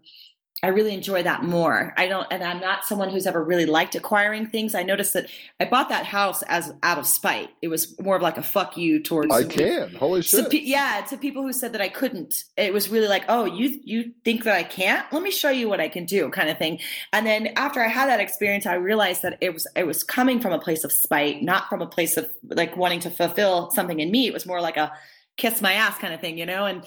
I 0.61 0.69
really 0.69 0.93
enjoy 0.93 1.23
that 1.23 1.45
more. 1.45 1.95
I 1.97 2.09
don't, 2.09 2.27
and 2.33 2.43
I'm 2.43 2.59
not 2.59 2.85
someone 2.85 3.11
who's 3.11 3.29
ever 3.29 3.45
really 3.45 3.67
liked 3.67 3.95
acquiring 3.95 4.47
things. 4.47 4.75
I 4.75 4.83
noticed 4.83 5.13
that 5.13 5.31
I 5.61 5.67
bought 5.67 5.89
that 5.91 6.05
house 6.05 6.43
as 6.43 6.75
out 6.83 6.99
of 6.99 7.07
spite. 7.07 7.51
It 7.63 7.69
was 7.69 7.99
more 8.01 8.17
of 8.17 8.23
like 8.23 8.39
a 8.39 8.43
fuck 8.43 8.77
you 8.77 9.01
towards. 9.01 9.33
i 9.33 9.45
can 9.45 9.95
holy 9.95 10.23
So, 10.23 10.43
shit 10.43 10.51
pe- 10.51 10.63
yeah, 10.63 11.07
to 11.11 11.17
people 11.17 11.43
who 11.43 11.53
said 11.53 11.73
that 11.75 11.81
I 11.81 11.89
couldn't, 11.89 12.43
it 12.57 12.73
was 12.73 12.89
really 12.89 13.07
like, 13.07 13.25
oh, 13.29 13.45
you 13.45 13.79
you 13.85 14.13
think 14.25 14.43
that 14.45 14.57
I 14.57 14.65
can't? 14.65 15.07
Let 15.13 15.23
me 15.23 15.31
show 15.31 15.51
you 15.51 15.69
what 15.69 15.81
I 15.81 15.89
can 15.89 16.05
do, 16.05 16.29
kind 16.31 16.49
of 16.49 16.59
thing. 16.59 16.81
And 17.13 17.25
then 17.25 17.49
after 17.57 17.81
I 17.81 17.89
had 17.89 18.09
that 18.09 18.19
experience, 18.19 18.67
I 18.67 18.75
realized 18.75 19.23
that 19.23 19.39
it 19.41 19.55
was 19.55 19.67
it 19.77 19.87
was 19.87 20.03
coming 20.03 20.41
from 20.41 20.53
a 20.53 20.59
place 20.59 20.83
of 20.83 20.91
spite, 20.91 21.41
not 21.41 21.69
from 21.69 21.83
a 21.83 21.87
place 21.87 22.17
of 22.17 22.31
like 22.43 22.77
wanting 22.77 22.99
to 23.01 23.11
fulfill 23.11 23.71
something 23.71 24.01
in 24.01 24.11
me. 24.11 24.27
It 24.27 24.35
was 24.35 24.45
more 24.45 24.61
like 24.61 24.77
a 24.77 24.93
kiss 25.37 25.63
my 25.63 25.73
ass 25.73 25.97
kind 25.99 26.13
of 26.13 26.21
thing, 26.21 26.37
you 26.37 26.45
know. 26.45 26.67
And 26.67 26.85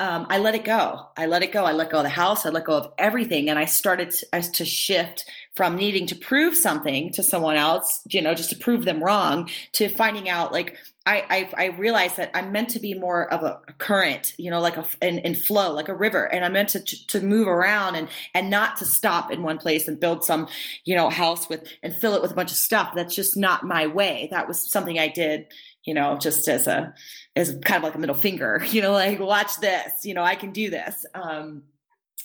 um, 0.00 0.26
I 0.30 0.38
let 0.38 0.54
it 0.54 0.64
go. 0.64 1.08
I 1.14 1.26
let 1.26 1.42
it 1.42 1.52
go. 1.52 1.66
I 1.66 1.72
let 1.72 1.90
go 1.90 1.98
of 1.98 2.04
the 2.04 2.08
house. 2.08 2.46
I 2.46 2.48
let 2.48 2.64
go 2.64 2.72
of 2.72 2.90
everything, 2.96 3.50
and 3.50 3.58
I 3.58 3.66
started 3.66 4.10
to, 4.10 4.52
to 4.52 4.64
shift 4.64 5.26
from 5.54 5.76
needing 5.76 6.06
to 6.06 6.14
prove 6.14 6.56
something 6.56 7.12
to 7.12 7.22
someone 7.22 7.56
else, 7.56 8.00
you 8.08 8.22
know, 8.22 8.32
just 8.32 8.48
to 8.48 8.56
prove 8.56 8.86
them 8.86 9.04
wrong, 9.04 9.50
to 9.72 9.90
finding 9.90 10.26
out 10.26 10.52
like 10.52 10.78
I, 11.04 11.50
I 11.56 11.64
I 11.64 11.66
realized 11.76 12.16
that 12.16 12.30
I'm 12.34 12.50
meant 12.50 12.70
to 12.70 12.78
be 12.78 12.94
more 12.94 13.30
of 13.32 13.42
a 13.42 13.60
current, 13.76 14.32
you 14.38 14.50
know, 14.50 14.60
like 14.60 14.78
a 14.78 14.86
in, 15.02 15.18
in 15.18 15.34
flow, 15.34 15.72
like 15.72 15.88
a 15.88 15.94
river, 15.94 16.24
and 16.24 16.46
I'm 16.46 16.54
meant 16.54 16.70
to 16.70 16.80
to 17.08 17.20
move 17.20 17.46
around 17.46 17.96
and 17.96 18.08
and 18.32 18.48
not 18.48 18.78
to 18.78 18.86
stop 18.86 19.30
in 19.30 19.42
one 19.42 19.58
place 19.58 19.86
and 19.86 20.00
build 20.00 20.24
some, 20.24 20.48
you 20.84 20.94
know, 20.96 21.10
house 21.10 21.48
with 21.48 21.66
and 21.82 21.94
fill 21.94 22.14
it 22.14 22.22
with 22.22 22.32
a 22.32 22.34
bunch 22.34 22.52
of 22.52 22.56
stuff. 22.56 22.92
That's 22.94 23.14
just 23.14 23.36
not 23.36 23.64
my 23.64 23.86
way. 23.86 24.28
That 24.30 24.48
was 24.48 24.70
something 24.70 24.98
I 24.98 25.08
did, 25.08 25.46
you 25.90 25.94
know, 25.94 26.16
just 26.16 26.46
as 26.46 26.68
a 26.68 26.94
as 27.34 27.58
kind 27.64 27.78
of 27.78 27.82
like 27.82 27.96
a 27.96 27.98
middle 27.98 28.14
finger, 28.14 28.62
you 28.70 28.80
know, 28.80 28.92
like 28.92 29.18
watch 29.18 29.56
this, 29.60 30.04
you 30.04 30.14
know, 30.14 30.22
I 30.22 30.36
can 30.36 30.52
do 30.52 30.70
this. 30.70 31.04
Um, 31.14 31.64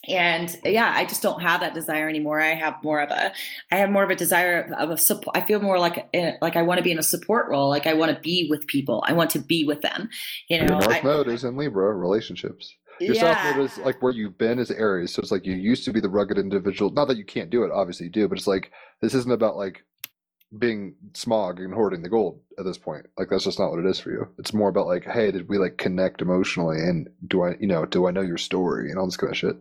and 0.08 0.56
yeah 0.64 0.94
i 0.96 1.04
just 1.04 1.24
don't 1.24 1.42
have 1.42 1.62
that 1.62 1.74
desire 1.74 2.08
anymore 2.08 2.40
i 2.40 2.54
have 2.54 2.76
more 2.84 3.00
of 3.00 3.10
a 3.10 3.34
i 3.72 3.76
have 3.78 3.90
more 3.90 4.04
of 4.04 4.12
a 4.12 4.16
desire 4.16 4.72
of, 4.78 4.92
a 4.92 4.98
support 5.00 5.36
i 5.36 5.42
feel 5.42 5.60
more 5.60 5.80
like 5.80 6.08
like 6.44 6.56
i 6.56 6.62
want 6.62 6.78
to 6.78 6.84
be 6.84 6.92
in 6.92 7.00
a 7.00 7.04
support 7.04 7.50
role 7.50 7.70
like 7.70 7.88
i 7.88 7.94
want 7.94 8.14
to 8.14 8.22
be 8.22 8.46
with 8.48 8.68
people 8.68 9.04
i 9.08 9.14
want 9.14 9.32
to 9.32 9.40
be 9.40 9.66
with 9.66 9.82
them 9.82 10.08
you 10.48 10.60
know 10.60 10.66
Your 10.66 10.80
North 10.80 10.90
I, 10.90 11.02
Node 11.02 11.28
is 11.30 11.44
in 11.44 11.58
Libra 11.58 11.92
relationships. 11.92 12.76
Your 13.00 13.16
South 13.16 13.38
yeah 13.38 13.56
Node 13.56 13.66
is 13.66 13.78
like 13.80 14.00
where 14.04 14.14
you've 14.14 14.38
been 14.38 14.60
as 14.60 14.70
Aries. 14.70 15.14
So 15.14 15.22
it's 15.22 15.32
like 15.32 15.46
you 15.46 15.54
used 15.54 15.86
to 15.86 15.92
be 15.92 16.00
the 16.00 16.10
rugged 16.10 16.38
individual. 16.38 16.92
Not 16.92 17.08
that 17.08 17.18
you 17.18 17.26
can't 17.26 17.50
do 17.50 17.64
it, 17.64 17.72
obviously 17.72 18.06
you 18.06 18.12
do, 18.12 18.28
but 18.28 18.38
it's 18.38 18.48
like 18.48 18.72
this 19.02 19.14
isn't 19.14 19.32
about 19.32 19.58
like 19.58 19.84
being 20.58 20.96
Smaug 21.14 21.64
and 21.64 21.74
hoarding 21.74 22.04
the 22.04 22.10
gold 22.10 22.42
at 22.58 22.66
this 22.66 22.78
point. 22.78 23.08
Like 23.18 23.30
that's 23.30 23.44
just 23.44 23.60
not 23.60 23.72
what 23.72 23.80
it 23.80 23.86
is 23.86 24.00
for 24.00 24.12
you. 24.12 24.28
It's 24.38 24.54
more 24.54 24.70
about 24.70 24.88
like, 24.88 25.06
hey, 25.06 25.32
did 25.32 25.50
we 25.50 25.58
like 25.58 25.78
connect 25.78 26.22
emotionally 26.22 26.78
and 26.78 27.10
do 27.28 27.44
I 27.44 27.56
you 27.60 27.68
know, 27.68 27.86
do 27.86 28.08
I 28.08 28.12
know 28.12 28.22
your 28.22 28.38
story 28.38 28.90
and 28.90 29.00
all 29.00 29.06
this 29.06 29.18
kind 29.18 29.32
of 29.32 29.38
shit. 29.38 29.58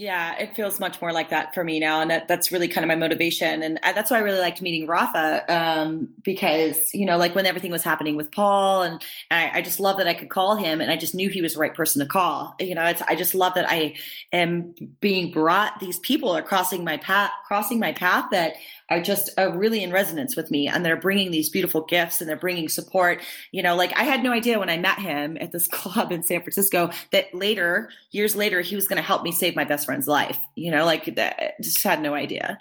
Yeah, 0.00 0.38
it 0.38 0.54
feels 0.54 0.78
much 0.78 1.00
more 1.02 1.12
like 1.12 1.30
that 1.30 1.52
for 1.54 1.64
me 1.64 1.80
now, 1.80 2.00
and 2.00 2.12
that, 2.12 2.28
that's 2.28 2.52
really 2.52 2.68
kind 2.68 2.84
of 2.84 2.88
my 2.88 2.94
motivation, 2.94 3.64
and 3.64 3.80
I, 3.82 3.92
that's 3.92 4.12
why 4.12 4.18
I 4.18 4.20
really 4.20 4.38
liked 4.38 4.62
meeting 4.62 4.86
Rafa 4.86 5.42
um, 5.52 6.10
because 6.22 6.94
you 6.94 7.04
know, 7.04 7.16
like 7.16 7.34
when 7.34 7.46
everything 7.46 7.72
was 7.72 7.82
happening 7.82 8.14
with 8.14 8.30
Paul, 8.30 8.84
and, 8.84 9.02
I, 9.28 9.50
I, 9.54 9.60
just 9.60 9.80
love 9.80 9.96
that 9.96 10.06
I 10.06 10.14
could 10.14 10.30
call 10.30 10.54
him, 10.54 10.80
and 10.80 10.88
I 10.88 10.96
just 10.96 11.16
knew 11.16 11.28
he 11.28 11.42
was 11.42 11.54
the 11.54 11.58
right 11.58 11.74
person 11.74 12.00
to 12.00 12.06
call. 12.06 12.54
You 12.60 12.76
know, 12.76 12.84
it's 12.84 13.02
I 13.02 13.16
just 13.16 13.34
love 13.34 13.54
that 13.54 13.68
I 13.68 13.96
am 14.32 14.72
being 15.00 15.32
brought. 15.32 15.80
These 15.80 15.98
people 15.98 16.30
are 16.30 16.42
crossing 16.42 16.84
my 16.84 16.98
path, 16.98 17.32
crossing 17.48 17.80
my 17.80 17.90
path 17.90 18.26
that 18.30 18.52
are 18.90 19.02
just 19.02 19.30
uh, 19.38 19.52
really 19.52 19.82
in 19.82 19.92
resonance 19.92 20.36
with 20.36 20.50
me 20.50 20.68
and 20.68 20.84
they're 20.84 20.96
bringing 20.96 21.30
these 21.30 21.48
beautiful 21.48 21.82
gifts 21.82 22.20
and 22.20 22.28
they're 22.28 22.36
bringing 22.36 22.68
support 22.68 23.22
you 23.52 23.62
know 23.62 23.74
like 23.74 23.96
i 23.96 24.02
had 24.02 24.22
no 24.22 24.32
idea 24.32 24.58
when 24.58 24.70
i 24.70 24.76
met 24.76 24.98
him 24.98 25.36
at 25.40 25.52
this 25.52 25.66
club 25.78 26.12
in 26.12 26.22
san 26.22 26.40
francisco 26.40 26.90
that 27.12 27.32
later 27.34 27.90
years 28.10 28.34
later 28.34 28.60
he 28.60 28.74
was 28.74 28.88
going 28.88 28.96
to 28.96 29.02
help 29.02 29.22
me 29.22 29.32
save 29.32 29.56
my 29.56 29.64
best 29.64 29.86
friend's 29.86 30.06
life 30.06 30.38
you 30.54 30.70
know 30.70 30.84
like 30.84 31.14
that 31.16 31.60
just 31.60 31.82
had 31.82 32.00
no 32.00 32.14
idea 32.14 32.58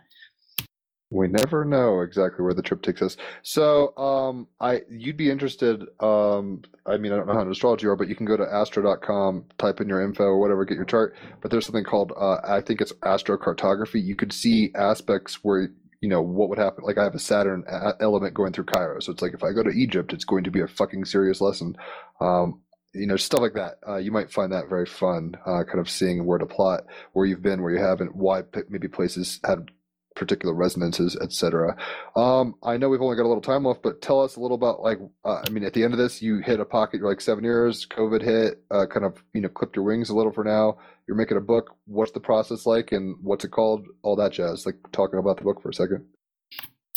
We 1.09 1.29
never 1.29 1.63
know 1.63 2.01
exactly 2.01 2.43
where 2.43 2.53
the 2.53 2.61
trip 2.61 2.81
takes 2.81 3.01
us. 3.01 3.15
So, 3.41 3.95
um, 3.97 4.45
I 4.59 4.81
you'd 4.89 5.15
be 5.15 5.31
interested. 5.31 5.83
Um, 6.01 6.63
I 6.85 6.97
mean, 6.97 7.13
I 7.13 7.15
don't 7.15 7.27
know 7.27 7.33
how 7.33 7.41
an 7.41 7.49
astrology 7.49 7.85
you 7.85 7.91
are, 7.91 7.95
but 7.95 8.09
you 8.09 8.15
can 8.15 8.25
go 8.25 8.35
to 8.35 8.43
astro.com, 8.43 9.45
type 9.57 9.79
in 9.79 9.87
your 9.87 10.01
info 10.01 10.25
or 10.25 10.37
whatever, 10.37 10.65
get 10.65 10.75
your 10.75 10.83
chart. 10.83 11.15
But 11.39 11.49
there's 11.49 11.65
something 11.65 11.85
called, 11.85 12.11
uh, 12.19 12.39
I 12.43 12.59
think 12.59 12.81
it's 12.81 12.91
astrocartography. 13.03 14.03
You 14.03 14.17
could 14.17 14.33
see 14.33 14.71
aspects 14.75 15.45
where 15.45 15.69
you 16.02 16.10
know 16.10 16.22
what 16.22 16.49
would 16.49 16.60
happen. 16.60 16.84
Like 16.84 16.98
I 16.98 17.03
have 17.03 17.15
a 17.15 17.19
Saturn 17.19 17.64
element 17.99 18.34
going 18.34 18.53
through 18.53 18.65
Cairo, 18.65 18.99
so 18.99 19.11
it's 19.11 19.22
like 19.22 19.34
if 19.34 19.44
I 19.44 19.52
go 19.52 19.64
to 19.64 19.69
Egypt, 19.69 20.14
it's 20.14 20.26
going 20.26 20.44
to 20.44 20.52
be 20.52 20.61
a 20.61 20.68
fucking 20.68 21.06
serious 21.06 21.41
lesson. 21.41 21.76
Um, 22.22 22.61
you 22.94 23.06
know, 23.06 23.18
stuff 23.18 23.41
like 23.41 23.53
that. 23.53 23.80
Uh, 23.88 23.98
you 23.98 24.11
might 24.11 24.32
find 24.32 24.52
that 24.52 24.69
very 24.69 24.86
fun, 24.86 25.36
uh, 25.45 25.64
kind 25.64 25.80
of 25.80 25.90
seeing 25.90 26.26
where 26.26 26.40
to 26.40 26.45
plot, 26.45 26.86
where 27.14 27.26
you've 27.26 27.41
been, 27.41 27.61
where 27.61 27.74
you 27.74 27.80
haven't, 27.80 28.15
why 28.15 28.44
maybe 28.69 28.88
places 28.88 29.40
had 29.45 29.69
particular 30.15 30.53
resonances, 30.53 31.15
etc. 31.15 31.78
Um, 32.15 32.56
I 32.64 32.78
know 32.78 32.90
we've 32.90 33.02
only 33.02 33.15
got 33.15 33.26
a 33.26 33.30
little 33.30 33.41
time 33.41 33.64
left, 33.65 33.84
but 33.84 34.02
tell 34.02 34.22
us 34.22 34.36
a 34.36 34.40
little 34.40 34.56
about 34.56 34.82
like, 34.82 34.99
uh, 35.24 35.44
I 35.45 35.49
mean, 35.49 35.64
at 35.64 35.74
the 35.74 35.84
end 35.84 35.94
of 35.94 35.99
this, 35.99 36.22
you 36.22 36.40
hit 36.40 36.60
a 36.60 36.65
pocket. 36.65 36.98
You're 36.98 37.10
like 37.10 37.22
seven 37.22 37.44
years. 37.44 37.86
COVID 37.86 38.22
hit, 38.22 38.64
uh, 38.72 38.88
kind 38.88 39.06
of, 39.06 39.24
you 39.34 39.41
know, 39.41 39.49
clipped 39.49 39.76
your 39.76 39.86
wings 39.86 40.10
a 40.10 40.15
little 40.15 40.34
for 40.34 40.44
now. 40.44 40.80
You're 41.07 41.17
making 41.17 41.38
a 41.38 41.41
book. 41.41 41.75
What's 41.85 42.11
the 42.11 42.19
process 42.19 42.65
like, 42.65 42.91
and 42.91 43.15
what's 43.21 43.45
it 43.45 43.51
called? 43.51 43.88
All 44.03 44.15
that 44.17 44.34
jazz. 44.34 44.65
Like 44.65 44.75
talking 44.91 45.19
about 45.19 45.38
the 45.38 45.43
book 45.43 45.61
for 45.61 45.69
a 45.69 45.73
second. 45.73 46.05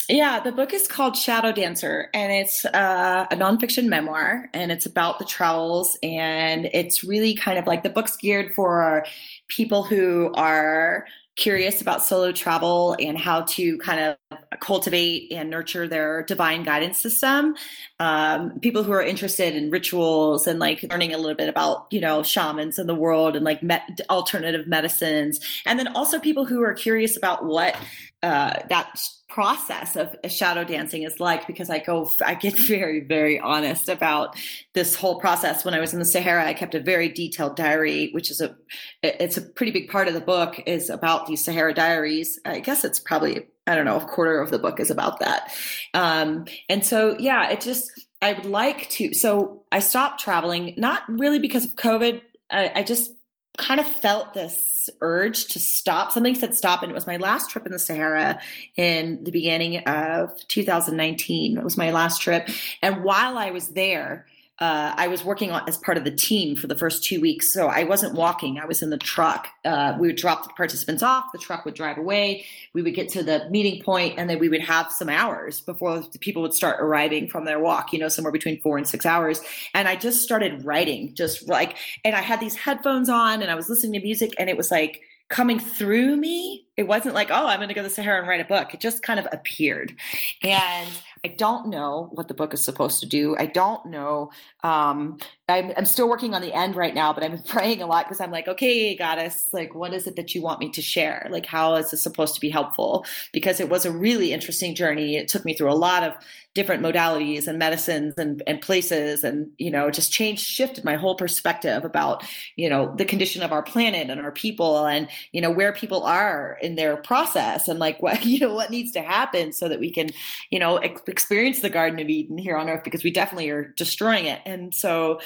Yeah, 0.08 0.40
the 0.40 0.50
book 0.50 0.74
is 0.74 0.88
called 0.88 1.16
Shadow 1.16 1.52
Dancer, 1.52 2.10
and 2.12 2.32
it's 2.32 2.64
uh, 2.64 3.26
a 3.30 3.36
nonfiction 3.36 3.86
memoir, 3.86 4.48
and 4.52 4.72
it's 4.72 4.84
about 4.84 5.20
the 5.20 5.24
travels, 5.24 5.96
and 6.02 6.68
it's 6.72 7.04
really 7.04 7.32
kind 7.32 7.60
of 7.60 7.66
like 7.68 7.84
the 7.84 7.90
book's 7.90 8.16
geared 8.16 8.52
for 8.52 9.04
people 9.46 9.84
who 9.84 10.32
are 10.34 11.06
curious 11.40 11.80
about 11.80 12.04
solo 12.04 12.32
travel 12.32 12.94
and 13.00 13.16
how 13.16 13.40
to 13.40 13.78
kind 13.78 13.98
of 13.98 14.60
cultivate 14.60 15.32
and 15.32 15.48
nurture 15.48 15.88
their 15.88 16.22
divine 16.24 16.62
guidance 16.64 16.98
system. 16.98 17.56
Um, 17.98 18.60
people 18.60 18.82
who 18.82 18.92
are 18.92 19.02
interested 19.02 19.56
in 19.56 19.70
rituals 19.70 20.46
and 20.46 20.58
like 20.58 20.82
learning 20.82 21.14
a 21.14 21.16
little 21.16 21.34
bit 21.34 21.48
about, 21.48 21.86
you 21.90 22.00
know, 22.00 22.22
shamans 22.22 22.78
in 22.78 22.86
the 22.86 22.94
world 22.94 23.36
and 23.36 23.44
like 23.44 23.62
met- 23.62 24.02
alternative 24.10 24.66
medicines. 24.66 25.40
And 25.64 25.78
then 25.78 25.88
also 25.88 26.20
people 26.20 26.44
who 26.44 26.62
are 26.62 26.74
curious 26.74 27.16
about 27.16 27.46
what 27.46 27.74
uh, 28.22 28.60
that 28.68 29.00
process 29.30 29.96
of 29.96 30.14
shadow 30.28 30.64
dancing 30.64 31.04
is 31.04 31.20
like 31.20 31.46
because 31.46 31.70
I 31.70 31.78
go, 31.78 32.10
I 32.24 32.34
get 32.34 32.56
very, 32.58 33.00
very 33.00 33.38
honest 33.38 33.88
about 33.88 34.36
this 34.74 34.94
whole 34.94 35.20
process. 35.20 35.64
When 35.64 35.74
I 35.74 35.80
was 35.80 35.92
in 35.92 35.98
the 35.98 36.04
Sahara, 36.04 36.46
I 36.46 36.54
kept 36.54 36.74
a 36.74 36.80
very 36.80 37.08
detailed 37.08 37.56
diary, 37.56 38.10
which 38.12 38.30
is 38.30 38.40
a, 38.40 38.56
it's 39.02 39.36
a 39.36 39.42
pretty 39.42 39.72
big 39.72 39.88
part 39.88 40.08
of 40.08 40.14
the 40.14 40.20
book 40.20 40.60
is 40.66 40.90
about 40.90 41.26
these 41.26 41.44
Sahara 41.44 41.72
diaries. 41.72 42.38
I 42.44 42.60
guess 42.60 42.84
it's 42.84 42.98
probably, 42.98 43.46
I 43.66 43.74
don't 43.74 43.84
know, 43.84 43.96
a 43.96 44.04
quarter 44.04 44.40
of 44.40 44.50
the 44.50 44.58
book 44.58 44.80
is 44.80 44.90
about 44.90 45.20
that. 45.20 45.52
Um, 45.94 46.46
and 46.68 46.84
so, 46.84 47.16
yeah, 47.18 47.50
it 47.50 47.60
just, 47.60 47.90
I 48.20 48.34
would 48.34 48.46
like 48.46 48.88
to, 48.90 49.14
so 49.14 49.64
I 49.72 49.78
stopped 49.78 50.20
traveling, 50.20 50.74
not 50.76 51.02
really 51.08 51.38
because 51.38 51.64
of 51.64 51.74
COVID. 51.76 52.20
I, 52.50 52.72
I 52.76 52.82
just 52.82 53.12
kind 53.58 53.80
of 53.80 53.86
felt 53.86 54.34
this 54.34 54.88
urge 55.00 55.46
to 55.46 55.58
stop. 55.58 56.12
Something 56.12 56.34
said 56.34 56.54
stop, 56.54 56.82
and 56.82 56.90
it 56.90 56.94
was 56.94 57.06
my 57.06 57.16
last 57.16 57.50
trip 57.50 57.66
in 57.66 57.72
the 57.72 57.78
Sahara 57.78 58.40
in 58.76 59.22
the 59.24 59.30
beginning 59.30 59.78
of 59.84 60.36
2019. 60.48 61.58
It 61.58 61.64
was 61.64 61.76
my 61.76 61.90
last 61.90 62.22
trip. 62.22 62.48
And 62.82 63.02
while 63.04 63.36
I 63.36 63.50
was 63.50 63.68
there, 63.68 64.26
uh, 64.60 64.94
I 64.96 65.08
was 65.08 65.24
working 65.24 65.50
on, 65.50 65.66
as 65.66 65.78
part 65.78 65.96
of 65.96 66.04
the 66.04 66.10
team 66.10 66.54
for 66.54 66.66
the 66.66 66.76
first 66.76 67.02
two 67.02 67.20
weeks. 67.20 67.52
So 67.52 67.68
I 67.68 67.84
wasn't 67.84 68.14
walking, 68.14 68.58
I 68.58 68.66
was 68.66 68.82
in 68.82 68.90
the 68.90 68.98
truck. 68.98 69.48
Uh, 69.64 69.96
we 69.98 70.08
would 70.08 70.16
drop 70.16 70.42
the 70.42 70.50
participants 70.50 71.02
off, 71.02 71.32
the 71.32 71.38
truck 71.38 71.64
would 71.64 71.74
drive 71.74 71.96
away. 71.96 72.44
We 72.74 72.82
would 72.82 72.94
get 72.94 73.08
to 73.10 73.22
the 73.22 73.48
meeting 73.50 73.82
point, 73.82 74.18
and 74.18 74.28
then 74.28 74.38
we 74.38 74.48
would 74.50 74.60
have 74.60 74.92
some 74.92 75.08
hours 75.08 75.62
before 75.62 76.00
the 76.00 76.18
people 76.18 76.42
would 76.42 76.54
start 76.54 76.80
arriving 76.80 77.28
from 77.28 77.46
their 77.46 77.58
walk, 77.58 77.92
you 77.92 77.98
know, 77.98 78.08
somewhere 78.08 78.32
between 78.32 78.60
four 78.60 78.76
and 78.76 78.86
six 78.86 79.06
hours. 79.06 79.40
And 79.72 79.88
I 79.88 79.96
just 79.96 80.22
started 80.22 80.64
writing, 80.64 81.14
just 81.14 81.48
like, 81.48 81.76
and 82.04 82.14
I 82.14 82.20
had 82.20 82.38
these 82.38 82.54
headphones 82.54 83.08
on 83.08 83.40
and 83.40 83.50
I 83.50 83.54
was 83.54 83.70
listening 83.70 83.94
to 83.94 84.00
music, 84.00 84.34
and 84.38 84.50
it 84.50 84.56
was 84.56 84.70
like, 84.70 85.00
coming 85.30 85.60
through 85.60 86.16
me. 86.16 86.66
It 86.76 86.88
wasn't 86.88 87.14
like, 87.14 87.30
oh, 87.30 87.46
I'm 87.46 87.58
going 87.58 87.68
to 87.68 87.74
go 87.74 87.82
to 87.82 87.88
the 87.88 87.94
Sahara 87.94 88.18
and 88.18 88.28
write 88.28 88.40
a 88.40 88.44
book. 88.44 88.74
It 88.74 88.80
just 88.80 89.02
kind 89.02 89.20
of 89.20 89.28
appeared. 89.30 89.94
And 90.42 90.90
I 91.22 91.28
don't 91.28 91.68
know 91.68 92.08
what 92.12 92.28
the 92.28 92.34
book 92.34 92.54
is 92.54 92.64
supposed 92.64 93.00
to 93.00 93.06
do. 93.06 93.36
I 93.38 93.44
don't 93.44 93.84
know. 93.86 94.30
Um, 94.62 95.18
I'm, 95.50 95.72
I'm 95.76 95.84
still 95.84 96.08
working 96.08 96.34
on 96.34 96.40
the 96.40 96.54
end 96.54 96.76
right 96.76 96.94
now, 96.94 97.12
but 97.12 97.22
I'm 97.22 97.42
praying 97.48 97.82
a 97.82 97.86
lot 97.86 98.06
because 98.06 98.20
I'm 98.20 98.30
like, 98.30 98.48
okay, 98.48 98.96
goddess, 98.96 99.48
like, 99.52 99.74
what 99.74 99.92
is 99.92 100.06
it 100.06 100.16
that 100.16 100.34
you 100.34 100.40
want 100.40 100.60
me 100.60 100.70
to 100.70 100.80
share? 100.80 101.28
Like, 101.30 101.44
how 101.44 101.74
is 101.74 101.90
this 101.90 102.02
supposed 102.02 102.34
to 102.36 102.40
be 102.40 102.48
helpful? 102.48 103.04
Because 103.32 103.60
it 103.60 103.68
was 103.68 103.84
a 103.84 103.92
really 103.92 104.32
interesting 104.32 104.74
journey. 104.74 105.16
It 105.16 105.28
took 105.28 105.44
me 105.44 105.52
through 105.52 105.70
a 105.70 105.74
lot 105.74 106.02
of 106.02 106.14
different 106.54 106.82
modalities 106.82 107.46
and 107.46 107.58
medicines 107.58 108.14
and, 108.16 108.42
and 108.46 108.60
places 108.60 109.22
and, 109.22 109.50
you 109.58 109.70
know, 109.70 109.88
just 109.88 110.12
changed, 110.12 110.42
shifted 110.42 110.84
my 110.84 110.96
whole 110.96 111.14
perspective 111.14 111.84
about, 111.84 112.24
you 112.56 112.68
know, 112.68 112.92
the 112.96 113.04
condition 113.04 113.42
of 113.42 113.52
our 113.52 113.62
planet 113.62 114.10
and 114.10 114.20
our 114.20 114.32
people 114.32 114.84
and, 114.86 115.08
you 115.30 115.40
know, 115.40 115.50
where 115.50 115.72
people 115.72 116.02
are 116.02 116.58
in 116.60 116.74
their 116.74 116.96
process 116.96 117.68
and 117.68 117.78
like 117.78 118.02
what, 118.02 118.24
you 118.24 118.40
know, 118.40 118.52
what 118.54 118.70
needs 118.70 118.90
to 118.92 119.00
happen 119.00 119.52
so 119.52 119.68
that 119.68 119.78
we 119.78 119.90
can, 119.90 120.10
you 120.50 120.58
know, 120.58 120.78
experience 121.10 121.60
the 121.60 121.70
Garden 121.70 121.98
of 122.00 122.08
Eden 122.08 122.38
here 122.38 122.56
on 122.56 122.68
earth 122.68 122.84
because 122.84 123.04
we 123.04 123.10
definitely 123.10 123.50
are 123.50 123.74
destroying 123.76 124.26
it. 124.26 124.40
And 124.46 124.74
so, 124.74 125.20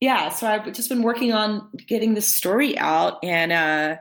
yeah, 0.00 0.28
so 0.28 0.46
I've 0.46 0.72
just 0.72 0.88
been 0.88 1.02
working 1.02 1.32
on 1.32 1.68
getting 1.86 2.14
this 2.14 2.34
story 2.34 2.76
out 2.76 3.18
and 3.22 3.52
uh, 3.52 3.96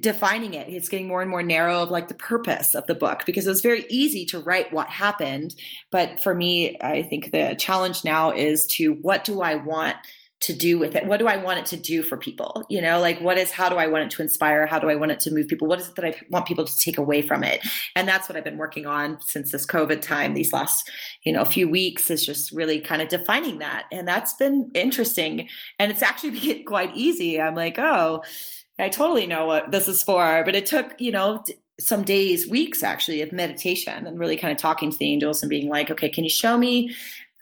defining 0.00 0.54
it. 0.54 0.68
It's 0.68 0.88
getting 0.88 1.08
more 1.08 1.22
and 1.22 1.30
more 1.30 1.42
narrow 1.42 1.82
of 1.82 1.90
like 1.90 2.08
the 2.08 2.14
purpose 2.14 2.74
of 2.74 2.86
the 2.86 2.94
book 2.94 3.24
because 3.26 3.46
it 3.46 3.50
was 3.50 3.60
very 3.60 3.84
easy 3.88 4.24
to 4.26 4.38
write 4.38 4.72
what 4.72 4.88
happened. 4.88 5.54
But 5.90 6.22
for 6.22 6.34
me, 6.34 6.76
I 6.80 7.02
think 7.02 7.32
the 7.32 7.56
challenge 7.58 8.04
now 8.04 8.32
is 8.32 8.66
to 8.76 8.94
what 8.94 9.24
do 9.24 9.40
I 9.40 9.56
want 9.56 9.96
to 10.44 10.52
do 10.52 10.78
with 10.78 10.94
it? 10.94 11.06
What 11.06 11.18
do 11.18 11.26
I 11.26 11.38
want 11.38 11.58
it 11.58 11.66
to 11.66 11.76
do 11.76 12.02
for 12.02 12.18
people? 12.18 12.66
You 12.68 12.82
know, 12.82 13.00
like 13.00 13.18
what 13.20 13.38
is, 13.38 13.50
how 13.50 13.70
do 13.70 13.76
I 13.76 13.86
want 13.86 14.04
it 14.04 14.10
to 14.16 14.22
inspire? 14.22 14.66
How 14.66 14.78
do 14.78 14.90
I 14.90 14.94
want 14.94 15.10
it 15.10 15.20
to 15.20 15.30
move 15.30 15.48
people? 15.48 15.66
What 15.66 15.80
is 15.80 15.88
it 15.88 15.94
that 15.96 16.04
I 16.04 16.14
want 16.28 16.44
people 16.44 16.66
to 16.66 16.78
take 16.78 16.98
away 16.98 17.22
from 17.22 17.42
it? 17.42 17.66
And 17.96 18.06
that's 18.06 18.28
what 18.28 18.36
I've 18.36 18.44
been 18.44 18.58
working 18.58 18.84
on 18.84 19.18
since 19.22 19.52
this 19.52 19.64
COVID 19.64 20.02
time, 20.02 20.34
these 20.34 20.52
last, 20.52 20.90
you 21.24 21.32
know, 21.32 21.40
a 21.40 21.46
few 21.46 21.66
weeks 21.66 22.10
is 22.10 22.26
just 22.26 22.52
really 22.52 22.78
kind 22.78 23.00
of 23.00 23.08
defining 23.08 23.58
that. 23.60 23.86
And 23.90 24.06
that's 24.06 24.34
been 24.34 24.70
interesting. 24.74 25.48
And 25.78 25.90
it's 25.90 26.02
actually 26.02 26.62
quite 26.66 26.94
easy. 26.94 27.40
I'm 27.40 27.54
like, 27.54 27.78
oh, 27.78 28.22
I 28.78 28.90
totally 28.90 29.26
know 29.26 29.46
what 29.46 29.70
this 29.70 29.88
is 29.88 30.02
for. 30.02 30.42
But 30.44 30.54
it 30.54 30.66
took, 30.66 30.94
you 30.98 31.12
know, 31.12 31.42
some 31.80 32.04
days, 32.04 32.46
weeks 32.46 32.82
actually 32.82 33.20
of 33.22 33.32
meditation 33.32 34.06
and 34.06 34.18
really 34.18 34.36
kind 34.36 34.52
of 34.52 34.58
talking 34.58 34.90
to 34.90 34.98
the 34.98 35.10
angels 35.12 35.42
and 35.42 35.50
being 35.50 35.68
like, 35.68 35.90
okay, 35.90 36.08
can 36.08 36.22
you 36.22 36.30
show 36.30 36.56
me 36.56 36.94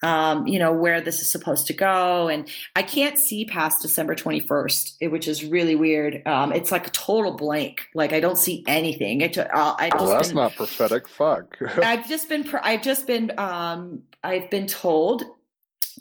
um, 0.03 0.47
you 0.47 0.59
know, 0.59 0.73
where 0.73 1.01
this 1.01 1.21
is 1.21 1.31
supposed 1.31 1.67
to 1.69 1.73
go. 1.73 2.29
And 2.29 2.49
I 2.75 2.83
can't 2.83 3.19
see 3.19 3.45
past 3.45 3.83
December 3.83 4.15
21st, 4.15 5.11
which 5.11 5.29
is 5.29 5.45
really 5.45 5.75
weird. 5.75 6.27
Um, 6.27 6.53
it's 6.53 6.73
like 6.73 6.87
a 6.87 6.91
total 6.91 7.33
blank. 7.33 7.89
Like 7.95 8.13
I 8.13 8.21
don't 8.21 8.39
see 8.39 8.65
anything. 8.67 9.21
It, 9.21 9.39
uh, 9.39 9.75
I've 9.79 9.95
Well, 9.95 10.07
that's 10.07 10.29
been, 10.29 10.37
not 10.37 10.57
prophetic. 10.57 11.09
Fuck. 11.09 11.57
I've 11.79 12.09
just 12.09 12.29
been, 12.29 12.49
I've 12.63 12.83
just 12.83 13.07
been, 13.07 13.33
um, 13.39 14.03
I've 14.25 14.51
been 14.51 14.67
told 14.67 15.25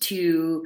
to 0.02 0.66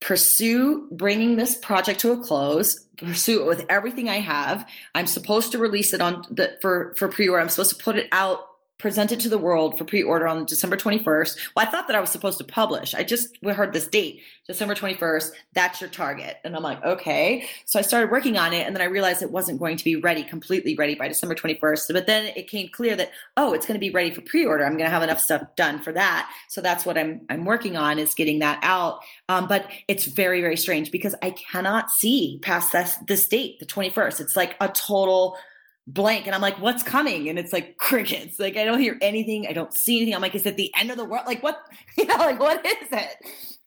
pursue 0.00 0.88
bringing 0.92 1.36
this 1.36 1.56
project 1.56 2.00
to 2.00 2.12
a 2.12 2.18
close, 2.18 2.86
pursue 2.98 3.42
it 3.42 3.46
with 3.46 3.64
everything 3.68 4.08
I 4.08 4.20
have. 4.20 4.68
I'm 4.94 5.06
supposed 5.06 5.52
to 5.52 5.58
release 5.58 5.92
it 5.92 6.00
on 6.00 6.24
the 6.30 6.56
for 6.60 6.94
for 6.96 7.08
pre-order. 7.08 7.40
I'm 7.40 7.48
supposed 7.48 7.76
to 7.76 7.82
put 7.82 7.96
it 7.96 8.08
out 8.12 8.46
presented 8.78 9.20
to 9.20 9.28
the 9.28 9.38
world 9.38 9.78
for 9.78 9.84
pre-order 9.84 10.28
on 10.28 10.44
December 10.44 10.76
21st. 10.76 11.36
Well, 11.54 11.66
I 11.66 11.70
thought 11.70 11.86
that 11.86 11.96
I 11.96 12.00
was 12.00 12.10
supposed 12.10 12.38
to 12.38 12.44
publish. 12.44 12.94
I 12.94 13.04
just 13.04 13.36
heard 13.42 13.72
this 13.72 13.86
date, 13.86 14.20
December 14.46 14.74
21st. 14.74 15.30
That's 15.54 15.80
your 15.80 15.88
target. 15.88 16.36
And 16.44 16.54
I'm 16.54 16.62
like, 16.62 16.84
okay. 16.84 17.48
So 17.64 17.78
I 17.78 17.82
started 17.82 18.10
working 18.10 18.36
on 18.36 18.52
it 18.52 18.66
and 18.66 18.76
then 18.76 18.82
I 18.82 18.86
realized 18.86 19.22
it 19.22 19.30
wasn't 19.30 19.58
going 19.58 19.78
to 19.78 19.84
be 19.84 19.96
ready, 19.96 20.22
completely 20.22 20.76
ready 20.76 20.94
by 20.94 21.08
December 21.08 21.34
21st. 21.34 21.92
But 21.92 22.06
then 22.06 22.26
it 22.36 22.48
came 22.48 22.68
clear 22.68 22.96
that, 22.96 23.12
oh, 23.38 23.54
it's 23.54 23.64
going 23.64 23.80
to 23.80 23.84
be 23.84 23.90
ready 23.90 24.10
for 24.10 24.20
pre-order. 24.20 24.64
I'm 24.64 24.72
going 24.72 24.84
to 24.84 24.90
have 24.90 25.02
enough 25.02 25.20
stuff 25.20 25.42
done 25.56 25.80
for 25.80 25.92
that. 25.92 26.30
So 26.48 26.60
that's 26.60 26.84
what 26.84 26.98
I'm, 26.98 27.22
I'm 27.30 27.46
working 27.46 27.78
on 27.78 27.98
is 27.98 28.14
getting 28.14 28.40
that 28.40 28.58
out. 28.62 29.00
Um, 29.30 29.48
but 29.48 29.70
it's 29.88 30.04
very, 30.04 30.42
very 30.42 30.56
strange 30.56 30.90
because 30.90 31.14
I 31.22 31.30
cannot 31.30 31.90
see 31.90 32.38
past 32.42 32.72
this, 32.72 32.96
this 33.06 33.26
date, 33.26 33.58
the 33.58 33.66
21st. 33.66 34.20
It's 34.20 34.36
like 34.36 34.54
a 34.60 34.68
total 34.68 35.38
blank 35.86 36.26
and 36.26 36.34
i'm 36.34 36.40
like 36.40 36.60
what's 36.60 36.82
coming? 36.82 37.28
And 37.28 37.38
it's 37.38 37.52
like 37.52 37.76
crickets. 37.76 38.38
Like 38.38 38.56
i 38.56 38.64
don't 38.64 38.80
hear 38.80 38.98
anything. 39.00 39.46
I 39.46 39.52
don't 39.52 39.72
see 39.72 39.96
anything. 39.96 40.14
I'm 40.14 40.22
like 40.22 40.34
is 40.34 40.46
it 40.46 40.56
the 40.56 40.72
end 40.76 40.90
of 40.90 40.96
the 40.96 41.04
world? 41.04 41.24
Like 41.26 41.42
what? 41.42 41.58
You 41.96 42.04
know 42.04 42.16
like 42.16 42.38
what 42.38 42.64
is 42.64 42.88
it? 42.92 43.16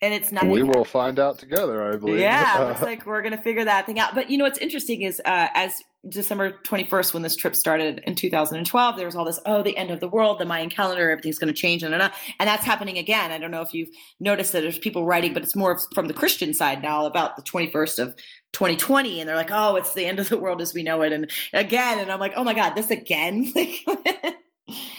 And 0.02 0.14
it's 0.14 0.32
not 0.32 0.46
we 0.46 0.64
will 0.64 0.86
find 0.86 1.20
out 1.20 1.40
together 1.40 1.92
i 1.92 1.96
believe. 1.96 2.20
Yeah 2.20 2.60
looks 2.68 2.82
like 2.82 3.06
we're 3.06 3.22
gonna 3.22 3.42
figure 3.42 3.66
that 3.66 3.86
thing 3.86 4.00
out. 4.00 4.16
But 4.16 4.30
you 4.30 4.38
know 4.38 4.44
what's 4.44 4.60
interesting 4.60 5.02
is 5.02 5.22
uh, 5.26 5.48
as 5.54 5.82
december 6.08 6.58
21st 6.64 7.14
when 7.14 7.24
this 7.24 7.36
trip 7.36 7.54
started 7.54 8.02
in 8.08 8.16
2012 8.16 8.96
there 8.96 9.06
was 9.06 9.18
all 9.18 9.26
this 9.26 9.38
oh 9.46 9.62
the 9.62 9.76
end 9.76 9.92
of 9.92 10.00
the 10.00 10.08
world 10.08 10.40
the 10.40 10.46
mayan 10.46 10.70
calendar 10.70 11.10
everything's 11.10 11.38
going 11.38 11.54
to 11.54 11.62
change 11.62 11.84
and, 11.84 11.94
and 11.94 12.12
that's 12.40 12.64
happening 12.64 12.98
again. 12.98 13.32
I 13.32 13.38
don't 13.38 13.52
know 13.52 13.62
if 13.62 13.74
you've 13.74 13.90
noticed 14.22 14.54
that 14.54 14.62
there's 14.62 14.80
people 14.80 15.06
writing 15.06 15.34
but 15.34 15.44
it's 15.44 15.58
more 15.58 15.78
from 15.94 16.08
the 16.08 16.14
christian 16.14 16.54
side 16.54 16.82
now 16.82 17.06
about 17.06 17.36
the 17.36 17.42
21st 17.42 18.00
of 18.00 18.16
2020 18.54 19.20
and 19.20 19.30
they're 19.30 19.36
like 19.36 19.52
oh 19.52 19.76
it's 19.76 19.94
the 19.94 20.06
end 20.06 20.20
of 20.20 20.30
the 20.30 20.38
world 20.38 20.62
as 20.62 20.74
we 20.74 20.84
know 20.84 21.02
it. 21.02 21.14
And 21.14 21.30
again 21.54 22.00
and 22.00 22.12
i'm 22.12 22.20
like 22.20 22.34
oh 22.36 22.44
my 22.44 22.54
god 22.54 22.76
this 22.76 22.92
again 22.92 23.54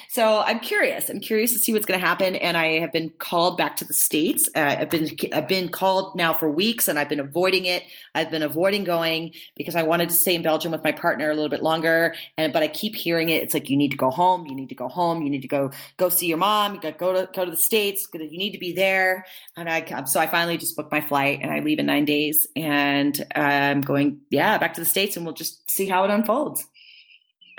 so 0.09 0.41
i'm 0.41 0.61
curious. 0.61 1.09
I'm 1.09 1.21
curious 1.21 1.53
to 1.53 1.59
see 1.59 1.73
what's 1.73 1.87
going 1.87 1.99
to 2.01 2.07
happen 2.07 2.37
and 2.37 2.57
i 2.57 2.79
have 2.81 2.93
been 2.93 3.11
called 3.19 3.57
back 3.57 3.77
to 3.77 3.85
the 3.85 3.95
states. 3.95 4.49
Uh, 4.55 4.77
i've 4.81 4.91
been 4.91 5.09
i've 5.33 5.49
been 5.49 5.69
called 5.69 6.17
now 6.17 6.33
for 6.33 6.51
weeks 6.51 6.89
and 6.89 6.99
i've 6.99 7.09
been 7.09 7.21
avoiding 7.21 7.65
it. 7.67 7.85
I've 8.15 8.31
been 8.31 8.43
avoiding 8.43 8.85
going 8.85 9.33
because 9.57 9.77
i 9.77 9.83
wanted 9.83 10.09
to 10.09 10.15
stay 10.15 10.35
in 10.35 10.43
belgium 10.43 10.73
with 10.73 10.85
my 10.85 10.93
partner 10.93 11.31
a 11.31 11.35
little 11.35 11.49
bit 11.49 11.63
longer 11.63 12.15
and 12.37 12.53
but 12.53 12.63
i 12.63 12.69
keep 12.69 12.95
hearing 12.95 13.29
it. 13.29 13.43
It's 13.43 13.55
like 13.55 13.71
you 13.71 13.77
need 13.77 13.91
to 13.91 13.97
go 13.97 14.11
home. 14.11 14.47
You 14.47 14.55
need 14.55 14.69
to 14.69 14.75
go 14.75 14.89
home. 14.89 15.23
You 15.23 15.31
need 15.31 15.43
to 15.43 15.49
go 15.49 15.71
go 15.97 16.09
see 16.09 16.27
your 16.27 16.39
mom. 16.39 16.75
You 16.75 16.81
got 16.81 16.93
to 16.93 16.99
go 16.99 17.13
to 17.13 17.29
go 17.33 17.45
to 17.45 17.51
the 17.51 17.57
states. 17.57 18.09
You 18.13 18.39
need 18.39 18.53
to 18.53 18.59
be 18.59 18.73
there. 18.73 19.27
And 19.57 19.69
i 19.69 20.05
so 20.05 20.21
i 20.21 20.27
finally 20.27 20.57
just 20.57 20.77
booked 20.77 20.93
my 20.93 21.01
flight 21.01 21.41
and 21.43 21.51
i 21.51 21.61
leave 21.61 21.79
in 21.79 21.87
nine 21.87 22.05
days 22.05 22.47
and 22.57 23.25
i'm 23.35 23.81
going 23.81 24.21
yeah 24.31 24.59
back 24.59 24.75
to 24.75 24.81
the 24.81 24.87
states 24.87 25.17
and 25.17 25.25
we'll 25.25 25.35
just 25.35 25.71
see 25.71 25.87
how 25.87 26.05
it 26.05 26.11
unfolds 26.11 26.67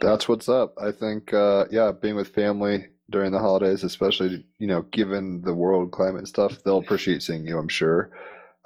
that's 0.01 0.27
what's 0.27 0.49
up. 0.49 0.73
I 0.81 0.91
think, 0.91 1.33
uh, 1.33 1.65
yeah, 1.71 1.91
being 1.91 2.15
with 2.15 2.33
family 2.33 2.87
during 3.09 3.31
the 3.31 3.39
holidays, 3.39 3.83
especially, 3.83 4.45
you 4.57 4.67
know, 4.67 4.81
given 4.81 5.41
the 5.41 5.53
world 5.53 5.91
climate 5.91 6.27
stuff, 6.27 6.63
they'll 6.63 6.79
appreciate 6.79 7.23
seeing 7.23 7.45
you, 7.45 7.57
I'm 7.57 7.67
sure. 7.67 8.09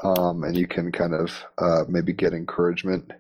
Um, 0.03 0.44
and 0.44 0.57
you 0.57 0.68
can 0.68 0.91
kind 0.91 1.14
of 1.14 1.32
uh, 1.57 1.84
maybe 1.88 2.14
get 2.14 2.34
encouragement 2.34 3.12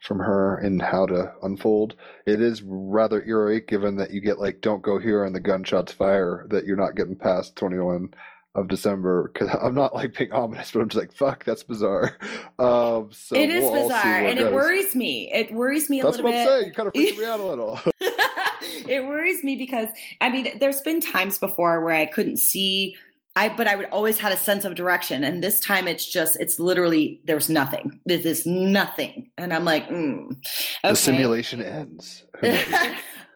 from 0.00 0.18
her 0.18 0.60
in 0.60 0.78
how 0.80 1.06
to 1.06 1.32
unfold. 1.42 1.94
It 2.26 2.40
is 2.40 2.62
rather 2.62 3.24
eerie 3.24 3.62
given 3.62 3.96
that 3.96 4.10
you 4.10 4.20
get 4.20 4.38
like, 4.38 4.60
don't 4.60 4.82
go 4.82 4.98
here 4.98 5.24
and 5.24 5.34
the 5.34 5.40
gunshots 5.40 5.92
fire, 5.92 6.46
that 6.50 6.66
you're 6.66 6.76
not 6.76 6.96
getting 6.96 7.16
past 7.16 7.56
21 7.56 8.14
of 8.54 8.68
December 8.68 9.30
because 9.32 9.56
I'm 9.62 9.74
not 9.74 9.94
like 9.94 10.16
being 10.16 10.32
ominous, 10.32 10.70
but 10.70 10.80
I'm 10.80 10.88
just 10.88 11.00
like, 11.00 11.12
fuck, 11.12 11.44
that's 11.44 11.62
bizarre. 11.62 12.16
Um, 12.56 13.10
so 13.10 13.34
it 13.34 13.50
is 13.50 13.64
we'll 13.64 13.88
bizarre, 13.88 14.18
and 14.20 14.38
it 14.38 14.52
worries 14.52 14.94
me. 14.94 15.30
It 15.32 15.52
worries 15.52 15.90
me 15.90 16.00
a 16.00 16.04
that's 16.04 16.18
little 16.18 16.30
bit. 16.30 16.36
That's 16.36 16.46
what 16.46 16.54
I'm 16.54 16.60
saying. 16.60 16.68
You 16.68 16.72
kind 16.72 16.86
of 16.86 16.94
freaks 16.94 17.18
me 17.18 17.24
out 17.24 17.40
a 17.40 17.42
little. 17.42 17.80
it 18.88 19.04
worries 19.04 19.42
me 19.42 19.56
because 19.56 19.88
I 20.20 20.30
mean, 20.30 20.56
there's 20.60 20.80
been 20.82 21.00
times 21.00 21.38
before 21.38 21.84
where 21.84 21.94
I 21.94 22.06
couldn't 22.06 22.36
see. 22.36 22.96
I 23.34 23.48
but 23.48 23.66
I 23.66 23.74
would 23.74 23.86
always 23.86 24.18
had 24.18 24.32
a 24.32 24.36
sense 24.36 24.64
of 24.64 24.76
direction, 24.76 25.24
and 25.24 25.42
this 25.42 25.58
time 25.58 25.88
it's 25.88 26.06
just 26.06 26.38
it's 26.38 26.60
literally 26.60 27.20
there's 27.24 27.50
nothing. 27.50 28.00
This 28.06 28.24
is 28.24 28.46
nothing, 28.46 29.30
and 29.36 29.52
I'm 29.52 29.64
like, 29.64 29.88
mm, 29.88 30.30
okay. 30.30 30.38
the 30.84 30.94
simulation 30.94 31.60
ends. 31.60 32.24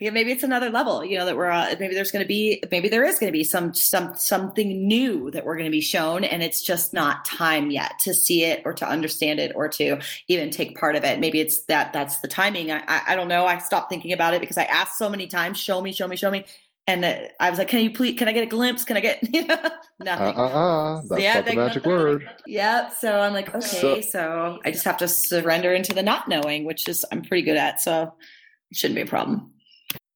yeah, 0.00 0.10
maybe 0.10 0.32
it's 0.32 0.42
another 0.42 0.70
level, 0.70 1.04
you 1.04 1.18
know, 1.18 1.26
that 1.26 1.36
we're, 1.36 1.50
uh, 1.50 1.74
maybe 1.78 1.94
there's 1.94 2.10
going 2.10 2.24
to 2.24 2.28
be, 2.28 2.62
maybe 2.70 2.88
there 2.88 3.04
is 3.04 3.18
going 3.18 3.30
to 3.30 3.36
be 3.36 3.44
some, 3.44 3.74
some, 3.74 4.14
something 4.14 4.86
new 4.86 5.30
that 5.30 5.44
we're 5.44 5.56
going 5.56 5.66
to 5.66 5.70
be 5.70 5.80
shown. 5.80 6.24
And 6.24 6.42
it's 6.42 6.62
just 6.62 6.92
not 6.92 7.24
time 7.24 7.70
yet 7.70 7.98
to 8.00 8.14
see 8.14 8.44
it 8.44 8.62
or 8.64 8.72
to 8.74 8.88
understand 8.88 9.40
it 9.40 9.52
or 9.54 9.68
to 9.68 10.00
even 10.28 10.50
take 10.50 10.78
part 10.78 10.96
of 10.96 11.04
it. 11.04 11.20
Maybe 11.20 11.40
it's 11.40 11.64
that, 11.66 11.92
that's 11.92 12.18
the 12.20 12.28
timing. 12.28 12.70
I, 12.70 12.82
I, 12.86 13.02
I 13.08 13.16
don't 13.16 13.28
know. 13.28 13.46
I 13.46 13.58
stopped 13.58 13.90
thinking 13.90 14.12
about 14.12 14.34
it 14.34 14.40
because 14.40 14.58
I 14.58 14.64
asked 14.64 14.98
so 14.98 15.08
many 15.08 15.26
times, 15.26 15.58
show 15.58 15.80
me, 15.80 15.92
show 15.92 16.08
me, 16.08 16.16
show 16.16 16.30
me. 16.30 16.44
And 16.86 17.04
uh, 17.04 17.18
I 17.38 17.50
was 17.50 17.58
like, 17.58 17.68
can 17.68 17.80
you 17.80 17.92
please, 17.92 18.18
can 18.18 18.26
I 18.26 18.32
get 18.32 18.42
a 18.42 18.46
glimpse? 18.46 18.84
Can 18.84 18.96
I 18.96 19.00
get, 19.00 19.20
you 19.34 19.46
know, 19.46 19.58
nothing. 20.00 20.36
Uh, 20.36 20.42
uh, 20.42 20.96
uh. 20.98 21.02
That's 21.08 21.22
yeah, 21.22 21.40
the 21.40 21.54
magic 21.54 21.84
word. 21.84 22.28
Yep. 22.46 22.94
So 22.98 23.20
I'm 23.20 23.32
like, 23.32 23.54
okay, 23.54 23.60
so, 23.60 24.00
so 24.00 24.58
I 24.64 24.72
just 24.72 24.84
have 24.84 24.96
to 24.98 25.08
surrender 25.08 25.72
into 25.72 25.92
the 25.92 26.02
not 26.02 26.28
knowing, 26.28 26.64
which 26.64 26.88
is, 26.88 27.04
I'm 27.12 27.22
pretty 27.22 27.42
good 27.42 27.56
at. 27.56 27.80
So, 27.80 28.14
shouldn't 28.72 28.96
be 28.96 29.02
a 29.02 29.06
problem. 29.06 29.52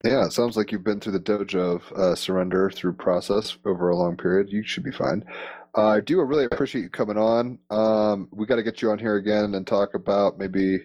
Yeah, 0.04 0.28
sounds 0.28 0.56
like 0.56 0.70
you've 0.70 0.84
been 0.84 1.00
through 1.00 1.18
the 1.18 1.20
dojo 1.20 1.76
of 1.76 1.92
uh, 1.92 2.14
surrender 2.14 2.70
through 2.70 2.92
process 2.94 3.56
over 3.64 3.88
a 3.88 3.96
long 3.96 4.16
period. 4.16 4.50
You 4.50 4.62
should 4.62 4.84
be 4.84 4.92
fine. 4.92 5.24
Uh, 5.76 5.88
I 5.88 6.00
do 6.00 6.20
really 6.20 6.44
appreciate 6.44 6.82
you 6.82 6.90
coming 6.90 7.16
on. 7.16 7.58
Um, 7.70 8.28
we 8.30 8.46
got 8.46 8.56
to 8.56 8.62
get 8.62 8.82
you 8.82 8.90
on 8.90 8.98
here 8.98 9.16
again 9.16 9.54
and 9.54 9.66
talk 9.66 9.94
about 9.94 10.38
maybe 10.38 10.80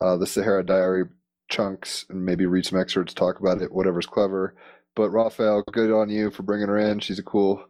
uh, 0.00 0.16
the 0.16 0.26
Sahara 0.26 0.64
Diary 0.64 1.04
chunks 1.48 2.06
and 2.08 2.24
maybe 2.24 2.46
read 2.46 2.66
some 2.66 2.80
excerpts, 2.80 3.14
talk 3.14 3.38
about 3.40 3.62
it, 3.62 3.72
whatever's 3.72 4.06
clever. 4.06 4.56
But 4.94 5.10
Raphael, 5.10 5.62
good 5.70 5.92
on 5.92 6.08
you 6.08 6.30
for 6.30 6.42
bringing 6.42 6.68
her 6.68 6.78
in. 6.78 6.98
She's 6.98 7.18
a 7.18 7.22
cool 7.22 7.62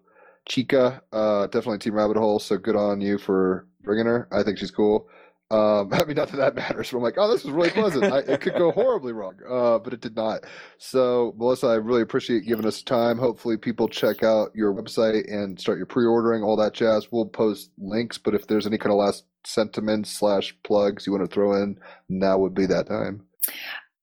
chica, 0.48 1.02
uh, 1.12 1.46
definitely 1.46 1.78
Team 1.78 1.94
Rabbit 1.94 2.16
Hole. 2.16 2.38
So 2.38 2.56
good 2.56 2.76
on 2.76 3.00
you 3.00 3.18
for 3.18 3.66
bringing 3.82 4.06
her. 4.06 4.28
I 4.32 4.42
think 4.44 4.58
she's 4.58 4.70
cool. 4.70 5.08
Um, 5.50 5.90
I 5.92 6.04
mean, 6.04 6.16
not 6.16 6.28
that 6.30 6.36
that 6.36 6.54
matters. 6.54 6.90
But 6.90 6.98
I'm 6.98 7.02
like, 7.02 7.14
oh, 7.16 7.30
this 7.30 7.44
is 7.44 7.50
really 7.50 7.70
pleasant. 7.70 8.04
I, 8.04 8.18
it 8.18 8.40
could 8.40 8.54
go 8.54 8.72
horribly 8.72 9.12
wrong, 9.12 9.36
uh, 9.48 9.78
but 9.78 9.92
it 9.92 10.00
did 10.00 10.16
not. 10.16 10.44
So, 10.78 11.34
Melissa, 11.36 11.68
I 11.68 11.74
really 11.74 12.02
appreciate 12.02 12.46
giving 12.46 12.66
us 12.66 12.82
time. 12.82 13.18
Hopefully, 13.18 13.56
people 13.56 13.88
check 13.88 14.22
out 14.22 14.50
your 14.54 14.74
website 14.74 15.32
and 15.32 15.58
start 15.60 15.78
your 15.78 15.86
pre-ordering, 15.86 16.42
all 16.42 16.56
that 16.56 16.74
jazz. 16.74 17.08
We'll 17.10 17.26
post 17.26 17.70
links, 17.78 18.18
but 18.18 18.34
if 18.34 18.46
there's 18.46 18.66
any 18.66 18.78
kind 18.78 18.92
of 18.92 18.98
last 18.98 19.24
sentiments 19.44 20.10
slash 20.10 20.56
plugs 20.64 21.06
you 21.06 21.12
want 21.12 21.28
to 21.28 21.32
throw 21.32 21.62
in, 21.62 21.78
now 22.08 22.38
would 22.38 22.54
be 22.54 22.66
that 22.66 22.88
time. 22.88 23.26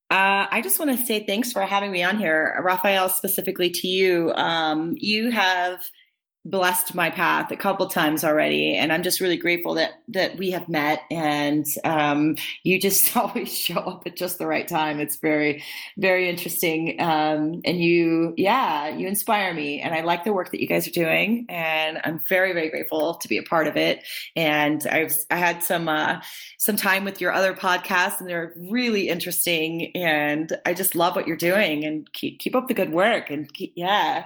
Uh, 0.10 0.46
I 0.52 0.62
just 0.62 0.78
want 0.78 0.98
to 0.98 1.06
say 1.06 1.26
thanks 1.26 1.52
for 1.52 1.62
having 1.62 1.92
me 1.92 2.04
on 2.04 2.20
here, 2.20 2.62
Raphael. 2.64 3.10
Specifically 3.10 3.72
to 3.72 3.88
you, 3.88 4.32
um, 4.36 4.94
you 4.98 5.32
have 5.32 5.84
blessed 6.46 6.94
my 6.94 7.10
path 7.10 7.52
a 7.52 7.56
couple 7.56 7.88
times 7.88 8.24
already 8.24 8.76
and 8.76 8.92
i'm 8.92 9.04
just 9.04 9.22
really 9.22 9.38
grateful 9.38 9.74
that 9.74 9.92
that 10.08 10.38
we 10.38 10.52
have 10.52 10.68
met 10.68 11.02
and 11.10 11.66
um, 11.84 12.36
you 12.64 12.80
just 12.80 13.16
always 13.24 13.56
show 13.56 13.76
up 13.76 14.06
at 14.06 14.16
just 14.16 14.38
the 14.38 14.48
right 14.48 14.68
time. 14.68 15.00
It's 15.00 15.18
very 15.18 15.64
very 15.98 16.30
interesting 16.30 17.00
um, 17.00 17.62
and 17.66 17.80
you 17.80 18.34
yeah 18.38 18.90
you 18.90 19.08
inspire 19.08 19.54
me 19.54 19.82
and 19.82 19.94
i 19.94 20.02
like 20.02 20.24
the 20.24 20.34
work 20.34 20.52
that 20.52 20.60
you 20.60 20.68
guys 20.68 20.88
are 20.88 20.92
doing 20.92 21.46
and 21.50 22.00
i'm 22.04 22.20
very 22.28 22.54
very 22.54 22.70
grateful 22.70 23.16
to 23.16 23.28
be 23.28 23.38
a 23.38 23.44
part 23.44 23.68
of 23.68 23.78
it. 23.78 24.06
And 24.36 24.86
i've 24.88 25.14
i 25.30 25.36
had 25.38 25.64
some 25.64 25.88
uh, 25.88 26.22
some 26.58 26.76
time 26.76 27.04
with 27.04 27.22
your 27.22 27.32
other 27.32 27.54
podcasts 27.54 28.20
and 28.20 28.30
they're 28.30 28.54
really 28.58 29.10
interesting 29.10 29.96
and 29.96 30.58
i 30.66 30.74
just 30.74 30.96
love 30.96 31.16
what 31.16 31.28
you're 31.28 31.38
doing 31.38 31.86
and 31.86 32.12
keep 32.14 32.40
keep 32.40 32.56
up 32.56 32.68
the 32.68 32.74
good 32.74 32.92
work 32.92 33.30
and 33.30 33.52
keep, 33.54 33.74
yeah 33.76 34.26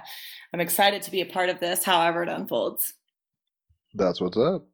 I'm 0.52 0.60
excited 0.60 1.02
to 1.02 1.10
be 1.10 1.20
a 1.20 1.26
part 1.26 1.50
of 1.50 1.60
this, 1.60 1.84
however 1.84 2.22
it 2.22 2.28
unfolds. 2.28 2.94
That's 3.94 4.20
what's 4.20 4.36
up. 4.36 4.66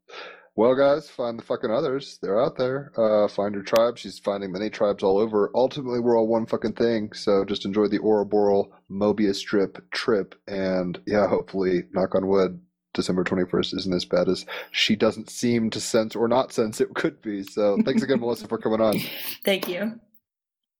Well, 0.56 0.76
guys, 0.76 1.10
find 1.10 1.36
the 1.36 1.42
fucking 1.42 1.70
others. 1.70 2.18
They're 2.22 2.40
out 2.40 2.56
there. 2.56 2.92
Uh, 2.96 3.26
find 3.26 3.54
your 3.54 3.64
tribe. 3.64 3.98
She's 3.98 4.20
finding 4.20 4.52
many 4.52 4.70
tribes 4.70 5.02
all 5.02 5.18
over. 5.18 5.50
Ultimately, 5.52 5.98
we're 5.98 6.16
all 6.16 6.28
one 6.28 6.46
fucking 6.46 6.74
thing. 6.74 7.12
So 7.12 7.44
just 7.44 7.64
enjoy 7.64 7.88
the 7.88 7.98
Ouroboros 7.98 8.66
Mobius 8.88 9.36
strip 9.36 9.90
trip. 9.90 10.36
And 10.46 11.00
yeah, 11.08 11.26
hopefully, 11.26 11.84
knock 11.92 12.14
on 12.14 12.28
wood, 12.28 12.60
December 12.92 13.24
21st 13.24 13.74
isn't 13.78 13.94
as 13.94 14.04
bad 14.04 14.28
as 14.28 14.46
she 14.70 14.94
doesn't 14.94 15.28
seem 15.28 15.70
to 15.70 15.80
sense 15.80 16.14
or 16.14 16.28
not 16.28 16.52
sense 16.52 16.80
it 16.80 16.94
could 16.94 17.20
be. 17.20 17.42
So 17.42 17.76
thanks 17.84 18.02
again, 18.02 18.20
Melissa, 18.20 18.46
for 18.46 18.58
coming 18.58 18.80
on. 18.80 19.00
Thank 19.44 19.68
you. 19.68 19.98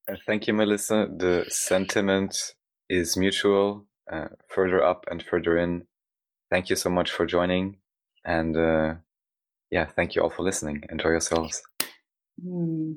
Uh, 0.08 0.14
thank 0.24 0.46
you, 0.46 0.54
Melissa. 0.54 1.08
The 1.16 1.46
sentiment 1.48 2.54
is 2.88 3.16
mutual 3.16 3.86
uh, 4.10 4.28
further 4.48 4.82
up 4.82 5.06
and 5.10 5.22
further 5.22 5.56
in. 5.56 5.86
Thank 6.50 6.70
you 6.70 6.76
so 6.76 6.90
much 6.90 7.10
for 7.10 7.26
joining. 7.26 7.78
And 8.24 8.56
uh, 8.56 8.94
yeah, 9.70 9.86
thank 9.86 10.14
you 10.14 10.22
all 10.22 10.30
for 10.30 10.42
listening. 10.42 10.82
Enjoy 10.90 11.10
yourselves. 11.10 11.62
Mm. 12.44 12.96